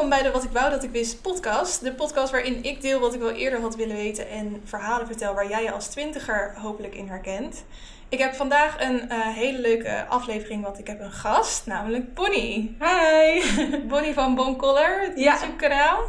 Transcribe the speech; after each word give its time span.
welkom 0.00 0.18
bij 0.18 0.30
de 0.30 0.38
Wat 0.38 0.44
ik 0.44 0.52
wou 0.52 0.70
dat 0.70 0.82
ik 0.82 0.90
wist 0.90 1.22
podcast. 1.22 1.84
De 1.84 1.92
podcast 1.92 2.30
waarin 2.30 2.64
ik 2.64 2.80
deel 2.80 3.00
wat 3.00 3.14
ik 3.14 3.20
wel 3.20 3.30
eerder 3.30 3.60
had 3.60 3.76
willen 3.76 3.96
weten 3.96 4.28
en 4.28 4.60
verhalen 4.64 5.06
vertel 5.06 5.34
waar 5.34 5.48
jij 5.48 5.62
je 5.62 5.72
als 5.72 5.86
twintiger 5.86 6.54
hopelijk 6.58 6.94
in 6.94 7.08
herkent. 7.08 7.64
Ik 8.08 8.18
heb 8.18 8.34
vandaag 8.34 8.80
een 8.80 8.94
uh, 8.94 9.26
hele 9.26 9.58
leuke 9.58 10.06
aflevering, 10.08 10.62
want 10.62 10.78
ik 10.78 10.86
heb 10.86 11.00
een 11.00 11.12
gast, 11.12 11.66
namelijk 11.66 12.14
Bonnie. 12.14 12.76
Hi! 12.78 13.42
Bonnie 13.88 14.14
van 14.14 14.34
Boncolor, 14.34 15.00
het 15.00 15.18
Ja. 15.18 15.32
YouTube 15.32 15.56
kanaal. 15.56 16.04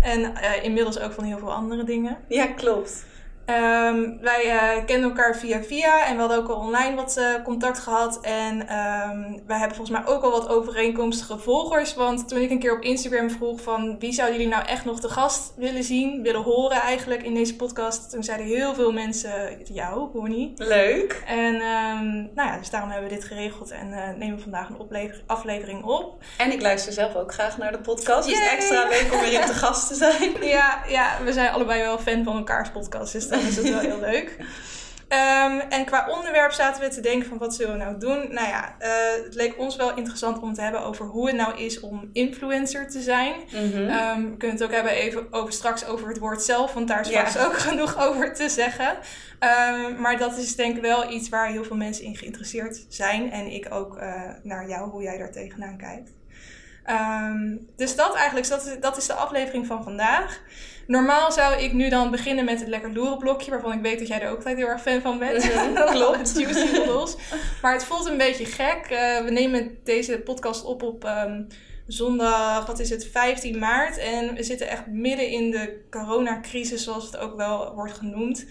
En 0.00 0.20
uh, 0.20 0.64
inmiddels 0.64 0.98
ook 0.98 1.12
van 1.12 1.24
heel 1.24 1.38
veel 1.38 1.52
andere 1.52 1.84
dingen. 1.84 2.18
Ja, 2.28 2.46
klopt. 2.46 3.04
Ehm, 3.44 4.10
wij 4.20 4.46
uh, 4.46 4.84
kenden 4.84 5.10
elkaar 5.10 5.36
via 5.36 5.62
via 5.62 6.06
en 6.06 6.14
we 6.14 6.20
hadden 6.20 6.38
ook 6.38 6.48
al 6.48 6.56
online 6.56 6.94
wat 6.94 7.16
uh, 7.18 7.44
contact 7.44 7.78
gehad. 7.78 8.20
En 8.20 8.60
um, 8.60 9.42
wij 9.46 9.58
hebben 9.58 9.76
volgens 9.76 9.98
mij 9.98 10.06
ook 10.06 10.22
al 10.22 10.30
wat 10.30 10.48
overeenkomstige 10.48 11.38
volgers. 11.38 11.94
Want 11.94 12.28
toen 12.28 12.38
ik 12.38 12.50
een 12.50 12.58
keer 12.58 12.76
op 12.76 12.82
Instagram 12.82 13.30
vroeg 13.30 13.60
van 13.60 13.98
wie 13.98 14.12
zouden 14.12 14.38
jullie 14.38 14.54
nou 14.54 14.66
echt 14.66 14.84
nog 14.84 15.00
te 15.00 15.08
gast 15.08 15.52
willen 15.56 15.84
zien, 15.84 16.22
willen 16.22 16.42
horen 16.42 16.80
eigenlijk 16.80 17.22
in 17.22 17.34
deze 17.34 17.56
podcast. 17.56 18.10
Toen 18.10 18.22
zeiden 18.22 18.46
heel 18.46 18.74
veel 18.74 18.92
mensen 18.92 19.58
jou, 19.64 20.10
Bonnie. 20.12 20.52
Leuk. 20.56 21.22
En 21.26 21.54
um, 21.54 22.30
nou 22.34 22.48
ja, 22.48 22.58
dus 22.58 22.70
daarom 22.70 22.90
hebben 22.90 23.08
we 23.08 23.14
dit 23.14 23.24
geregeld 23.24 23.70
en 23.70 23.88
uh, 23.88 24.08
nemen 24.18 24.36
we 24.36 24.42
vandaag 24.42 24.68
een 24.68 25.12
aflevering 25.26 25.84
op. 25.84 26.22
En 26.38 26.52
ik 26.52 26.60
luister 26.60 26.92
zelf 26.92 27.14
ook 27.14 27.32
graag 27.32 27.58
naar 27.58 27.72
de 27.72 27.78
podcast. 27.78 28.28
Dus 28.28 28.48
extra 28.48 28.88
leuk 28.88 29.08
om 29.12 29.20
weer 29.20 29.46
te 29.46 29.54
gast 29.54 29.88
te 29.88 29.94
zijn. 29.94 30.32
Ja, 30.44 30.82
ja, 30.88 31.18
we 31.24 31.32
zijn 31.32 31.52
allebei 31.52 31.82
wel 31.82 31.98
fan 31.98 32.24
van 32.24 32.36
elkaars 32.36 32.70
podcast. 32.70 33.12
Dus 33.12 33.28
dan 33.38 33.46
is 33.46 33.56
het 33.56 33.68
wel 33.68 33.80
heel 33.80 34.00
leuk. 34.00 34.36
Um, 35.08 35.60
en 35.60 35.84
qua 35.84 36.08
onderwerp 36.08 36.52
zaten 36.52 36.82
we 36.82 36.88
te 36.88 37.00
denken 37.00 37.28
van 37.28 37.38
wat 37.38 37.54
zullen 37.54 37.72
we 37.72 37.84
nou 37.84 37.98
doen? 37.98 38.18
Nou 38.18 38.48
ja, 38.48 38.76
uh, 38.80 39.24
het 39.24 39.34
leek 39.34 39.58
ons 39.58 39.76
wel 39.76 39.96
interessant 39.96 40.42
om 40.42 40.54
te 40.54 40.60
hebben 40.60 40.80
over 40.80 41.06
hoe 41.06 41.26
het 41.26 41.36
nou 41.36 41.58
is 41.58 41.80
om 41.80 42.10
influencer 42.12 42.88
te 42.88 43.00
zijn. 43.00 43.34
Mm 43.34 43.72
-hmm. 43.72 43.88
um, 43.88 44.30
we 44.30 44.36
kunnen 44.36 44.56
het 44.56 44.62
ook 44.62 44.72
hebben 44.72 44.92
even 44.92 45.32
over, 45.32 45.52
straks 45.52 45.86
over 45.86 46.08
het 46.08 46.18
woord 46.18 46.42
zelf, 46.42 46.72
want 46.72 46.88
daar 46.88 47.00
is 47.00 47.08
ja. 47.08 47.26
straks 47.26 47.46
ook 47.46 47.58
genoeg 47.68 47.98
over 47.98 48.34
te 48.34 48.48
zeggen. 48.48 48.96
Um, 49.40 50.00
maar 50.00 50.18
dat 50.18 50.36
is 50.36 50.56
denk 50.56 50.76
ik 50.76 50.82
wel 50.82 51.12
iets 51.12 51.28
waar 51.28 51.48
heel 51.48 51.64
veel 51.64 51.76
mensen 51.76 52.04
in 52.04 52.16
geïnteresseerd 52.16 52.84
zijn. 52.88 53.32
En 53.32 53.46
ik 53.46 53.66
ook 53.70 53.96
uh, 53.96 54.22
naar 54.42 54.68
jou, 54.68 54.90
hoe 54.90 55.02
jij 55.02 55.18
daar 55.18 55.32
tegenaan 55.32 55.76
kijkt. 55.76 56.12
Dus 57.76 57.96
dat 57.96 58.14
eigenlijk, 58.14 58.48
dat 58.48 58.66
is, 58.66 58.80
dat 58.80 58.96
is 58.96 59.06
de 59.06 59.12
aflevering 59.12 59.66
van 59.66 59.82
vandaag. 59.82 60.40
Normaal 60.86 61.32
zou 61.32 61.62
ik 61.62 61.72
nu 61.72 61.88
dan 61.88 62.10
beginnen 62.10 62.44
met 62.44 62.60
het 62.60 62.68
lekker 62.68 62.92
loeren 62.92 63.18
blokje, 63.18 63.50
waarvan 63.50 63.72
ik 63.72 63.80
weet 63.80 63.98
dat 63.98 64.08
jij 64.08 64.20
er 64.20 64.30
ook 64.30 64.36
altijd 64.36 64.56
heel 64.56 64.66
erg 64.66 64.82
fan 64.82 65.00
van 65.00 65.18
bent. 65.18 65.50
Klopt. 65.90 66.32
Juicy 66.40 66.72
noodles. 66.72 67.16
Maar 67.62 67.72
het 67.72 67.84
voelt 67.84 68.06
een 68.06 68.18
beetje 68.18 68.44
gek. 68.44 68.90
Uh, 68.90 69.24
we 69.24 69.30
nemen 69.30 69.78
deze 69.84 70.18
podcast 70.18 70.64
op 70.64 70.82
op 70.82 71.04
um, 71.04 71.46
zondag, 71.86 72.66
wat 72.66 72.78
is 72.78 72.90
het, 72.90 73.06
15 73.06 73.58
maart. 73.58 73.98
En 73.98 74.34
we 74.34 74.42
zitten 74.42 74.68
echt 74.68 74.86
midden 74.86 75.28
in 75.28 75.50
de 75.50 75.80
coronacrisis, 75.90 76.84
zoals 76.84 77.04
het 77.04 77.16
ook 77.16 77.36
wel 77.36 77.74
wordt 77.74 77.92
genoemd. 77.92 78.46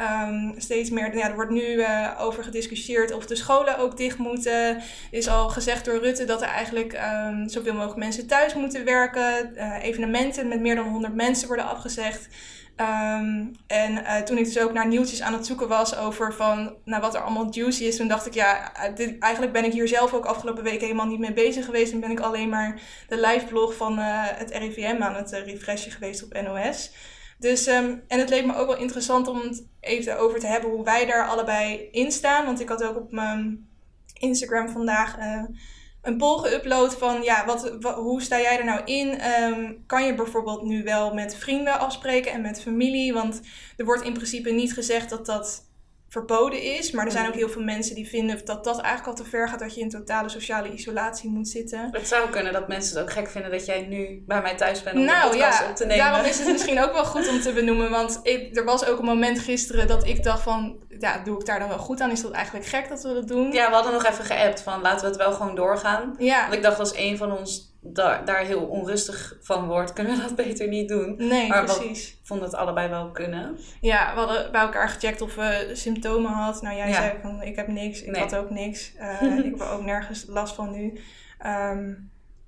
Um, 0.00 0.54
steeds 0.56 0.90
meer, 0.90 1.16
ja, 1.16 1.28
er 1.28 1.34
wordt 1.34 1.50
nu 1.50 1.62
uh, 1.62 2.10
over 2.18 2.44
gediscussieerd 2.44 3.12
of 3.12 3.26
de 3.26 3.36
scholen 3.36 3.78
ook 3.78 3.96
dicht 3.96 4.18
moeten. 4.18 4.76
Er 4.76 4.82
is 5.10 5.28
al 5.28 5.48
gezegd 5.48 5.84
door 5.84 5.98
Rutte 5.98 6.24
dat 6.24 6.42
er 6.42 6.48
eigenlijk 6.48 6.92
um, 6.92 7.48
zoveel 7.48 7.72
mogelijk 7.72 7.98
mensen 7.98 8.26
thuis 8.26 8.54
moeten 8.54 8.84
werken. 8.84 9.52
Uh, 9.54 9.84
evenementen 9.84 10.48
met 10.48 10.60
meer 10.60 10.74
dan 10.74 10.88
100 10.88 11.14
mensen 11.14 11.46
worden 11.46 11.66
afgezegd. 11.66 12.28
Um, 12.76 13.52
en 13.66 13.92
uh, 13.92 14.16
toen 14.16 14.38
ik 14.38 14.44
dus 14.44 14.58
ook 14.58 14.72
naar 14.72 14.86
nieuwtjes 14.86 15.22
aan 15.22 15.32
het 15.32 15.46
zoeken 15.46 15.68
was 15.68 15.96
over 15.96 16.34
van, 16.34 16.74
nou, 16.84 17.02
wat 17.02 17.14
er 17.14 17.20
allemaal 17.20 17.50
juicy 17.50 17.84
is, 17.84 17.96
toen 17.96 18.08
dacht 18.08 18.26
ik, 18.26 18.34
ja, 18.34 18.72
eigenlijk 19.18 19.52
ben 19.52 19.64
ik 19.64 19.72
hier 19.72 19.88
zelf 19.88 20.12
ook 20.12 20.24
afgelopen 20.24 20.62
weken 20.62 20.80
helemaal 20.80 21.06
niet 21.06 21.18
mee 21.18 21.32
bezig 21.32 21.64
geweest. 21.64 21.92
En 21.92 22.00
ben 22.00 22.10
ik 22.10 22.20
alleen 22.20 22.48
maar 22.48 22.80
de 23.08 23.20
live 23.20 23.46
blog 23.46 23.74
van 23.74 23.98
het 23.98 24.50
RIVM 24.50 25.02
aan 25.02 25.14
het 25.14 25.30
refreshen 25.30 25.92
geweest 25.92 26.24
op 26.24 26.42
NOS. 26.42 26.90
Dus, 27.38 27.66
um, 27.66 28.02
en 28.08 28.18
het 28.18 28.28
leek 28.28 28.46
me 28.46 28.56
ook 28.56 28.66
wel 28.66 28.78
interessant 28.78 29.28
om 29.28 29.40
het 29.40 29.66
even 29.80 30.18
over 30.18 30.40
te 30.40 30.46
hebben 30.46 30.70
hoe 30.70 30.84
wij 30.84 31.06
daar 31.06 31.28
allebei 31.28 31.88
in 31.92 32.12
staan. 32.12 32.44
Want 32.44 32.60
ik 32.60 32.68
had 32.68 32.82
ook 32.84 32.96
op 32.96 33.12
mijn 33.12 33.68
Instagram 34.18 34.68
vandaag 34.68 35.18
uh, 35.18 35.42
een 36.02 36.16
poll 36.16 36.38
geüpload 36.38 36.98
van, 36.98 37.22
ja, 37.22 37.44
wat, 37.46 37.94
hoe 37.94 38.22
sta 38.22 38.40
jij 38.40 38.58
er 38.58 38.64
nou 38.64 38.84
in? 38.84 39.20
Um, 39.42 39.84
kan 39.86 40.06
je 40.06 40.14
bijvoorbeeld 40.14 40.62
nu 40.62 40.82
wel 40.82 41.14
met 41.14 41.36
vrienden 41.36 41.78
afspreken 41.78 42.32
en 42.32 42.40
met 42.40 42.62
familie? 42.62 43.12
Want 43.12 43.40
er 43.76 43.84
wordt 43.84 44.04
in 44.04 44.12
principe 44.12 44.50
niet 44.50 44.72
gezegd 44.72 45.10
dat 45.10 45.26
dat 45.26 45.62
verboden 46.14 46.62
is. 46.62 46.90
Maar 46.90 47.04
er 47.04 47.12
zijn 47.12 47.26
ook 47.26 47.34
heel 47.34 47.48
veel 47.48 47.62
mensen 47.62 47.94
die 47.94 48.08
vinden 48.08 48.40
dat 48.44 48.64
dat 48.64 48.80
eigenlijk 48.80 49.18
al 49.18 49.24
te 49.24 49.30
ver 49.30 49.48
gaat. 49.48 49.58
Dat 49.58 49.74
je 49.74 49.80
in 49.80 49.88
totale 49.88 50.28
sociale 50.28 50.72
isolatie 50.72 51.30
moet 51.30 51.48
zitten. 51.48 51.88
Het 51.90 52.08
zou 52.08 52.30
kunnen 52.30 52.52
dat 52.52 52.68
mensen 52.68 52.96
het 52.96 53.04
ook 53.04 53.12
gek 53.12 53.30
vinden 53.30 53.50
dat 53.50 53.66
jij 53.66 53.80
nu 53.80 54.22
bij 54.26 54.42
mij 54.42 54.56
thuis 54.56 54.82
bent 54.82 54.96
om 54.96 55.04
nou, 55.04 55.22
de 55.22 55.28
podcast 55.28 55.60
ja, 55.60 55.68
op 55.68 55.76
te 55.76 55.86
nemen. 55.86 56.04
Daarom 56.04 56.24
is 56.24 56.38
het 56.38 56.48
misschien 56.48 56.80
ook 56.82 56.92
wel 56.92 57.04
goed 57.04 57.28
om 57.28 57.40
te 57.40 57.52
benoemen. 57.52 57.90
Want 57.90 58.20
ik, 58.22 58.56
er 58.56 58.64
was 58.64 58.86
ook 58.86 58.98
een 58.98 59.04
moment 59.04 59.38
gisteren 59.38 59.86
dat 59.86 60.06
ik 60.06 60.22
dacht 60.22 60.42
van... 60.42 60.82
Ja, 60.98 61.18
doe 61.18 61.40
ik 61.40 61.46
daar 61.46 61.58
dan 61.58 61.68
wel 61.68 61.78
goed 61.78 62.00
aan? 62.00 62.10
Is 62.10 62.22
dat 62.22 62.32
eigenlijk 62.32 62.66
gek 62.66 62.88
dat 62.88 63.02
we 63.02 63.14
dat 63.14 63.28
doen? 63.28 63.52
Ja, 63.52 63.68
we 63.68 63.74
hadden 63.74 63.92
nog 63.92 64.06
even 64.06 64.24
geappt 64.24 64.60
van 64.60 64.80
laten 64.80 65.00
we 65.00 65.06
het 65.06 65.16
wel 65.16 65.32
gewoon 65.32 65.54
doorgaan. 65.54 66.14
Ja. 66.18 66.40
Want 66.40 66.54
ik 66.54 66.62
dacht 66.62 66.78
als 66.78 66.96
een 66.96 67.16
van 67.16 67.38
ons 67.38 67.73
daar, 67.86 68.24
daar 68.24 68.38
heel 68.44 68.60
onrustig 68.66 69.36
van 69.40 69.66
wordt, 69.66 69.92
kunnen 69.92 70.16
we 70.16 70.22
dat 70.22 70.34
beter 70.46 70.68
niet 70.68 70.88
doen. 70.88 71.14
Nee, 71.18 71.48
maar 71.48 71.64
precies. 71.64 72.10
We 72.20 72.26
vonden 72.26 72.46
het 72.46 72.56
allebei 72.56 72.88
wel 72.88 73.10
kunnen. 73.10 73.58
Ja, 73.80 74.12
we 74.14 74.20
hadden 74.20 74.52
bij 74.52 74.60
elkaar 74.60 74.88
gecheckt 74.88 75.20
of 75.20 75.34
we 75.34 75.70
symptomen 75.72 76.30
hadden. 76.32 76.64
Nou, 76.64 76.76
jij 76.76 76.88
Ja. 76.88 76.94
zei 76.94 77.12
van 77.22 77.42
ik 77.42 77.56
heb 77.56 77.68
niks, 77.68 78.02
ik 78.02 78.10
Nee. 78.10 78.20
had 78.20 78.36
ook 78.36 78.50
niks. 78.50 78.92
Uh, 79.00 79.22
ik 79.38 79.44
heb 79.44 79.60
er 79.60 79.70
ook 79.70 79.84
nergens 79.84 80.24
last 80.28 80.54
van 80.54 80.70
nu. 80.70 81.00
Ehm, 81.38 81.92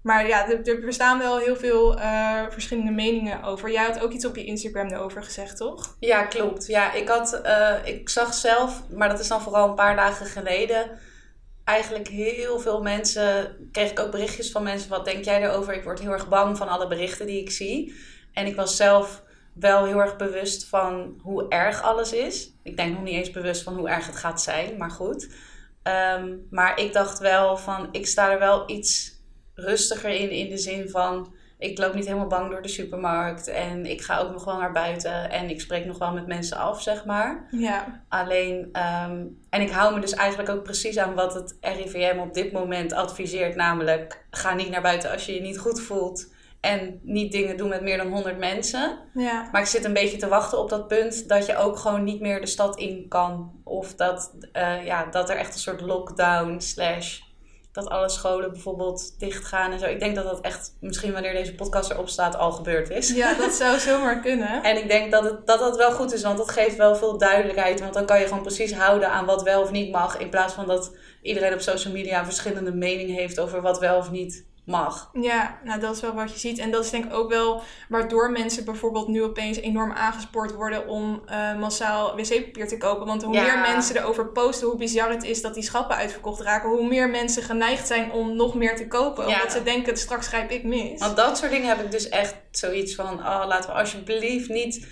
maar 0.02 0.26
ja, 0.26 0.48
er, 0.50 0.68
er 0.68 0.80
bestaan 0.80 1.18
wel 1.18 1.38
heel 1.38 1.56
veel 1.56 1.98
eh, 1.98 2.42
verschillende 2.48 2.90
meningen 2.92 3.42
over. 3.42 3.70
Jij 3.72 3.84
had 3.84 4.00
ook 4.00 4.12
iets 4.12 4.26
op 4.26 4.36
je 4.36 4.44
Instagram 4.44 4.88
erover 4.88 5.22
gezegd, 5.22 5.56
toch? 5.56 5.96
Ja, 6.00 6.22
klopt. 6.24 6.66
Ja, 6.66 6.92
ik, 6.92 7.08
had, 7.08 7.40
eh, 7.40 7.74
ik 7.84 8.08
zag 8.08 8.34
zelf, 8.34 8.82
maar 8.90 9.08
dat 9.08 9.20
is 9.20 9.28
dan 9.28 9.40
vooral 9.40 9.68
een 9.68 9.74
paar 9.74 9.96
dagen 9.96 10.26
geleden, 10.26 10.90
eigenlijk 11.66 12.08
heel 12.08 12.58
veel 12.58 12.82
mensen, 12.82 13.56
kreeg 13.72 13.90
ik 13.90 14.00
ook 14.00 14.10
berichtjes 14.10 14.50
van 14.50 14.62
mensen, 14.62 14.90
wat 14.90 15.04
denk 15.04 15.24
jij 15.24 15.42
erover? 15.42 15.74
Ik 15.74 15.84
word 15.84 16.00
heel 16.00 16.12
erg 16.12 16.28
bang 16.28 16.56
van 16.56 16.68
alle 16.68 16.88
berichten 16.88 17.26
die 17.26 17.40
ik 17.40 17.50
zie. 17.50 17.94
En 18.32 18.46
ik 18.46 18.56
was 18.56 18.76
zelf 18.76 19.22
wel 19.54 19.84
heel 19.84 19.98
erg 19.98 20.16
bewust 20.16 20.66
van 20.66 21.20
hoe 21.22 21.48
erg 21.48 21.82
alles 21.82 22.12
is. 22.12 22.52
Ik 22.62 22.76
denk 22.76 22.92
nog 22.92 23.02
niet 23.02 23.14
eens 23.14 23.30
bewust 23.30 23.62
van 23.62 23.76
hoe 23.76 23.88
erg 23.88 24.06
het 24.06 24.16
gaat 24.16 24.42
zijn, 24.42 24.76
maar 24.76 24.90
goed. 24.90 25.34
Ehm, 25.82 26.36
maar 26.50 26.80
ik 26.80 26.92
dacht 26.92 27.18
wel 27.18 27.56
van, 27.56 27.88
ik 27.92 28.06
sta 28.06 28.30
er 28.32 28.38
wel 28.38 28.70
iets 28.70 29.20
rustiger 29.54 30.10
in, 30.10 30.30
in 30.30 30.48
de 30.48 30.58
zin 30.58 30.88
van, 30.88 31.34
ik 31.58 31.78
loop 31.78 31.94
niet 31.94 32.04
helemaal 32.04 32.26
bang 32.26 32.50
door 32.50 32.62
de 32.62 32.68
supermarkt 32.68 33.48
en 33.48 33.86
ik 33.86 34.02
ga 34.02 34.18
ook 34.18 34.32
nog 34.32 34.44
wel 34.44 34.58
naar 34.58 34.72
buiten 34.72 35.30
en 35.30 35.50
ik 35.50 35.60
spreek 35.60 35.84
nog 35.84 35.98
wel 35.98 36.12
met 36.12 36.26
mensen 36.26 36.56
af, 36.56 36.82
zeg 36.82 37.04
maar. 37.04 37.48
Ja. 37.50 38.04
Alleen, 38.08 38.56
um, 38.56 39.38
en 39.50 39.60
ik 39.60 39.70
hou 39.70 39.94
me 39.94 40.00
dus 40.00 40.14
eigenlijk 40.14 40.50
ook 40.50 40.62
precies 40.62 40.98
aan 40.98 41.14
wat 41.14 41.34
het 41.34 41.56
RIVM 41.60 42.18
op 42.18 42.34
dit 42.34 42.52
moment 42.52 42.92
adviseert, 42.92 43.56
namelijk 43.56 44.24
ga 44.30 44.54
niet 44.54 44.70
naar 44.70 44.82
buiten 44.82 45.10
als 45.10 45.26
je 45.26 45.34
je 45.34 45.40
niet 45.40 45.58
goed 45.58 45.80
voelt 45.80 46.34
en 46.60 47.00
niet 47.02 47.32
dingen 47.32 47.56
doen 47.56 47.68
met 47.68 47.82
meer 47.82 47.96
dan 47.96 48.12
100 48.12 48.38
mensen. 48.38 48.98
Ja. 49.14 49.48
Maar 49.52 49.60
ik 49.60 49.66
zit 49.66 49.84
een 49.84 49.92
beetje 49.92 50.16
te 50.16 50.28
wachten 50.28 50.58
op 50.58 50.68
dat 50.68 50.88
punt 50.88 51.28
dat 51.28 51.46
je 51.46 51.56
ook 51.56 51.76
gewoon 51.76 52.04
niet 52.04 52.20
meer 52.20 52.40
de 52.40 52.46
stad 52.46 52.78
in 52.78 53.08
kan. 53.08 53.60
Of 53.64 53.94
dat, 53.94 54.32
uh, 54.52 54.84
ja, 54.84 55.04
dat 55.04 55.30
er 55.30 55.36
echt 55.36 55.54
een 55.54 55.60
soort 55.60 55.80
lockdown 55.80 56.60
slash 56.60 57.20
dat 57.76 57.88
alle 57.88 58.08
scholen 58.08 58.52
bijvoorbeeld 58.52 59.18
dichtgaan 59.18 59.72
en 59.72 59.78
zo. 59.78 59.86
Ik 59.86 60.00
denk 60.00 60.14
dat 60.14 60.24
dat 60.24 60.40
echt 60.40 60.76
misschien 60.80 61.12
wanneer 61.12 61.32
deze 61.32 61.54
podcast 61.54 61.90
erop 61.90 62.08
staat 62.08 62.36
al 62.36 62.52
gebeurd 62.52 62.90
is. 62.90 63.10
Ja, 63.10 63.34
dat 63.34 63.52
zou 63.52 63.78
zomaar 63.88 64.20
kunnen. 64.20 64.62
En 64.62 64.76
ik 64.76 64.88
denk 64.88 65.10
dat, 65.10 65.24
het, 65.24 65.46
dat 65.46 65.58
dat 65.58 65.76
wel 65.76 65.92
goed 65.92 66.12
is, 66.12 66.22
want 66.22 66.38
dat 66.38 66.50
geeft 66.50 66.76
wel 66.76 66.96
veel 66.96 67.18
duidelijkheid. 67.18 67.80
Want 67.80 67.94
dan 67.94 68.06
kan 68.06 68.20
je 68.20 68.26
gewoon 68.26 68.42
precies 68.42 68.74
houden 68.74 69.10
aan 69.10 69.26
wat 69.26 69.42
wel 69.42 69.62
of 69.62 69.70
niet 69.70 69.92
mag. 69.92 70.18
In 70.18 70.30
plaats 70.30 70.54
van 70.54 70.66
dat 70.66 70.96
iedereen 71.22 71.52
op 71.52 71.60
social 71.60 71.92
media 71.92 72.18
een 72.18 72.24
verschillende 72.24 72.74
mening 72.74 73.14
heeft 73.14 73.40
over 73.40 73.62
wat 73.62 73.78
wel 73.78 73.96
of 73.96 74.10
niet 74.10 74.44
mag. 74.66 75.10
Ja, 75.20 75.58
nou 75.64 75.80
dat 75.80 75.94
is 75.94 76.00
wel 76.00 76.14
wat 76.14 76.32
je 76.32 76.38
ziet. 76.38 76.58
En 76.58 76.70
dat 76.70 76.84
is 76.84 76.90
denk 76.90 77.04
ik 77.04 77.12
ook 77.14 77.30
wel 77.30 77.62
waardoor 77.88 78.30
mensen 78.30 78.64
bijvoorbeeld 78.64 79.08
nu 79.08 79.22
opeens 79.22 79.56
enorm 79.56 79.92
aangespoord 79.92 80.52
worden 80.52 80.88
om 80.88 81.22
uh, 81.30 81.58
massaal 81.58 82.16
wc-papier 82.16 82.68
te 82.68 82.76
kopen. 82.76 83.06
Want 83.06 83.22
hoe 83.22 83.34
Ja. 83.34 83.42
meer 83.42 83.58
mensen 83.72 83.96
erover 83.96 84.26
posten, 84.26 84.66
hoe 84.68 84.76
bizar 84.76 85.10
het 85.10 85.24
is 85.24 85.42
dat 85.42 85.54
die 85.54 85.62
schappen 85.62 85.96
uitverkocht 85.96 86.40
raken, 86.40 86.68
hoe 86.68 86.86
meer 86.88 87.10
mensen 87.10 87.42
geneigd 87.42 87.86
zijn 87.86 88.12
om 88.12 88.36
nog 88.36 88.54
meer 88.54 88.76
te 88.76 88.86
kopen. 88.88 89.28
Ja. 89.28 89.34
Omdat 89.34 89.52
ze 89.52 89.62
denken, 89.62 89.96
straks 89.96 90.26
grijp 90.28 90.50
ik 90.50 90.64
mis. 90.64 91.00
Want 91.00 91.16
dat 91.16 91.38
soort 91.38 91.50
dingen 91.50 91.68
heb 91.68 91.80
ik 91.80 91.90
dus 91.90 92.08
echt 92.08 92.36
zoiets 92.50 92.94
van: 92.94 93.18
oh, 93.18 93.44
laten 93.46 93.70
we 93.70 93.76
alsjeblieft 93.76 94.48
niet, 94.48 94.86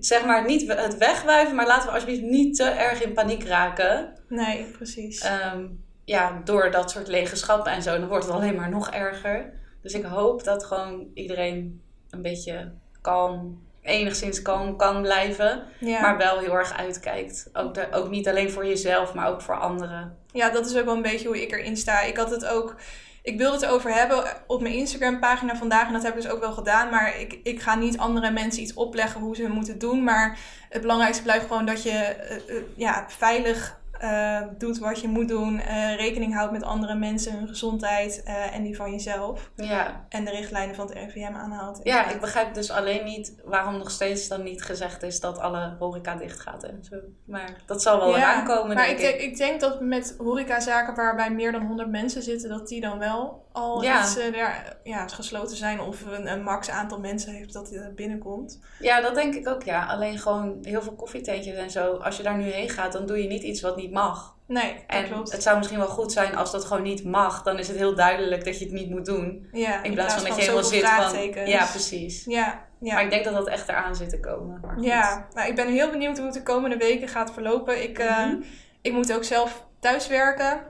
zeg 0.00 0.24
maar, 0.24 0.44
niet 0.46 0.72
het 0.72 0.96
wegwuiven, 0.96 1.54
maar 1.56 1.66
laten 1.66 1.86
we 1.88 1.94
alsjeblieft 1.94 2.22
niet 2.22 2.56
te 2.56 2.64
erg 2.64 3.02
in 3.02 3.12
paniek 3.12 3.44
raken. 3.44 4.12
Nee, 4.28 4.64
precies. 4.64 5.20
Ehm, 5.20 5.66
ja, 6.08 6.40
door 6.44 6.70
dat 6.70 6.90
soort 6.90 7.08
lege 7.08 7.36
schappen 7.36 7.72
en 7.72 7.82
zo, 7.82 7.98
dan 7.98 8.08
wordt 8.08 8.24
het 8.24 8.34
alleen 8.34 8.54
maar 8.54 8.70
nog 8.70 8.90
erger. 8.90 9.52
Dus 9.82 9.92
ik 9.92 10.04
hoop 10.04 10.44
dat 10.44 10.64
gewoon 10.64 11.06
iedereen 11.14 11.82
een 12.10 12.22
beetje 12.22 12.72
kalm, 13.00 13.62
enigszins 13.82 14.42
kalm 14.42 14.76
kan 14.76 15.02
blijven. 15.02 15.62
ja. 15.78 16.00
Maar 16.00 16.16
wel 16.16 16.38
heel 16.38 16.54
erg 16.54 16.76
uitkijkt. 16.76 17.48
Ook, 17.52 17.74
de, 17.74 17.88
ook 17.92 18.10
niet 18.10 18.28
alleen 18.28 18.50
voor 18.50 18.66
jezelf, 18.66 19.14
maar 19.14 19.28
ook 19.28 19.42
voor 19.42 19.58
anderen. 19.58 20.16
Ja, 20.32 20.50
dat 20.50 20.66
is 20.66 20.76
ook 20.76 20.84
wel 20.84 20.96
een 20.96 21.02
beetje 21.02 21.26
hoe 21.26 21.42
ik 21.42 21.52
erin 21.52 21.76
sta. 21.76 22.00
Ik 22.00 22.16
had 22.16 22.30
het 22.30 22.46
ook. 22.46 22.76
ik 23.22 23.38
wilde 23.38 23.54
het 23.54 23.62
erover 23.62 23.94
hebben 23.94 24.24
op 24.46 24.60
mijn 24.60 24.74
Instagram 24.74 25.20
pagina 25.20 25.56
vandaag. 25.56 25.86
En 25.86 25.92
dat 25.92 26.02
heb 26.02 26.16
ik 26.16 26.22
dus 26.22 26.30
ook 26.30 26.40
wel 26.40 26.52
gedaan. 26.52 26.90
Maar 26.90 27.20
ik, 27.20 27.40
ik 27.42 27.60
ga 27.60 27.74
niet 27.74 27.98
andere 27.98 28.30
mensen 28.30 28.62
iets 28.62 28.74
opleggen 28.74 29.20
hoe 29.20 29.36
ze 29.36 29.48
moeten 29.48 29.78
doen. 29.78 30.04
Maar 30.04 30.38
het 30.68 30.80
belangrijkste 30.80 31.22
blijft 31.22 31.46
gewoon 31.46 31.66
dat 31.66 31.82
je 31.82 31.90
eh, 31.90 32.36
eh, 32.36 32.62
ja, 32.76 33.04
veilig 33.08 33.77
uh, 34.02 34.42
doet 34.58 34.78
wat 34.78 35.00
je 35.00 35.08
moet 35.08 35.28
doen, 35.28 35.54
uh, 35.54 35.96
rekening 35.96 36.34
houdt 36.34 36.52
met 36.52 36.62
andere 36.62 36.94
mensen, 36.94 37.32
hun 37.32 37.48
gezondheid 37.48 38.22
uh, 38.26 38.54
en 38.54 38.62
die 38.62 38.76
van 38.76 38.90
jezelf. 38.90 39.50
Ja. 39.54 40.06
En 40.08 40.24
de 40.24 40.30
richtlijnen 40.30 40.74
van 40.74 40.86
het 40.86 40.94
RIVM 40.94 41.34
aanhaalt. 41.34 41.80
Ja, 41.82 42.10
ik 42.10 42.20
begrijp 42.20 42.54
dus 42.54 42.70
alleen 42.70 43.04
niet 43.04 43.34
waarom 43.44 43.78
nog 43.78 43.90
steeds 43.90 44.28
dan 44.28 44.42
niet 44.42 44.62
gezegd 44.62 45.02
is 45.02 45.20
dat 45.20 45.38
alle 45.38 45.76
horeca 45.78 46.14
dicht 46.14 46.40
gaat 46.40 46.64
en 46.64 46.84
zo. 46.90 46.96
Maar 47.26 47.62
dat 47.66 47.82
zal 47.82 47.98
wel 47.98 48.16
ja, 48.16 48.34
aankomen. 48.34 48.76
Maar 48.76 48.86
denk 48.86 48.98
ik, 48.98 49.14
ik. 49.14 49.20
ik 49.20 49.36
denk 49.36 49.60
dat 49.60 49.80
met 49.80 50.14
horecazaken 50.18 50.94
waarbij 50.94 51.30
meer 51.30 51.52
dan 51.52 51.66
100 51.66 51.90
mensen 51.90 52.22
zitten, 52.22 52.48
dat 52.48 52.68
die 52.68 52.80
dan 52.80 52.98
wel 52.98 53.46
al 53.58 53.82
Ja. 53.82 54.02
iets 54.02 54.16
eh, 54.16 54.32
ja, 54.34 54.62
ja, 54.84 55.08
gesloten 55.08 55.56
zijn 55.56 55.80
of 55.80 56.02
een, 56.06 56.32
een 56.32 56.42
max 56.42 56.70
aantal 56.70 56.98
mensen 57.00 57.32
heeft 57.32 57.52
dat 57.52 57.70
er 57.72 57.94
binnenkomt. 57.94 58.60
Ja, 58.80 59.00
dat 59.00 59.14
denk 59.14 59.34
ik 59.34 59.48
ook, 59.48 59.62
ja. 59.62 59.86
Alleen 59.86 60.18
gewoon 60.18 60.58
heel 60.62 60.82
veel 60.82 60.94
koffietentjes 60.94 61.56
en 61.56 61.70
zo. 61.70 61.94
Als 61.94 62.16
je 62.16 62.22
daar 62.22 62.36
nu 62.36 62.44
heen 62.50 62.68
gaat, 62.68 62.92
dan 62.92 63.06
doe 63.06 63.22
je 63.22 63.28
niet 63.28 63.42
iets 63.42 63.60
wat 63.60 63.76
niet 63.76 63.92
mag. 63.92 64.36
Nee, 64.46 64.72
dat 64.74 64.82
En 64.86 65.04
klopt. 65.04 65.32
het 65.32 65.42
zou 65.42 65.56
misschien 65.56 65.78
wel 65.78 65.88
goed 65.88 66.12
zijn 66.12 66.36
als 66.36 66.50
dat 66.52 66.64
gewoon 66.64 66.82
niet 66.82 67.04
mag. 67.04 67.42
Dan 67.42 67.58
is 67.58 67.68
het 67.68 67.76
heel 67.76 67.94
duidelijk 67.94 68.44
dat 68.44 68.58
je 68.58 68.64
het 68.64 68.74
niet 68.74 68.90
moet 68.90 69.04
doen. 69.04 69.48
ja, 69.52 69.82
In 69.82 69.94
plaats 69.94 70.14
van 70.14 70.24
dat 70.24 70.34
je 70.36 70.40
helemaal 70.40 70.64
zit 70.64 70.88
van... 70.88 71.46
Ja, 71.46 71.64
precies. 71.66 72.24
Ja, 72.24 72.64
ja. 72.80 72.94
Maar 72.94 73.02
ik 73.04 73.10
denk 73.10 73.24
dat 73.24 73.34
dat 73.34 73.48
echt 73.48 73.68
eraan 73.68 73.96
zit 73.96 74.10
te 74.10 74.20
komen. 74.20 74.62
Ja, 74.80 75.26
nou, 75.34 75.48
ik 75.48 75.54
ben 75.54 75.68
heel 75.68 75.90
benieuwd 75.90 76.16
hoe 76.16 76.26
het 76.26 76.34
de 76.34 76.42
komende 76.42 76.76
weken 76.76 77.08
gaat 77.08 77.32
verlopen. 77.32 77.82
Ik, 77.82 77.98
eh, 77.98 78.18
Mhm. 78.26 78.36
ik 78.82 78.92
moet 78.92 79.12
ook 79.12 79.24
zelf 79.24 79.66
thuis 79.80 80.06
werken. 80.06 80.60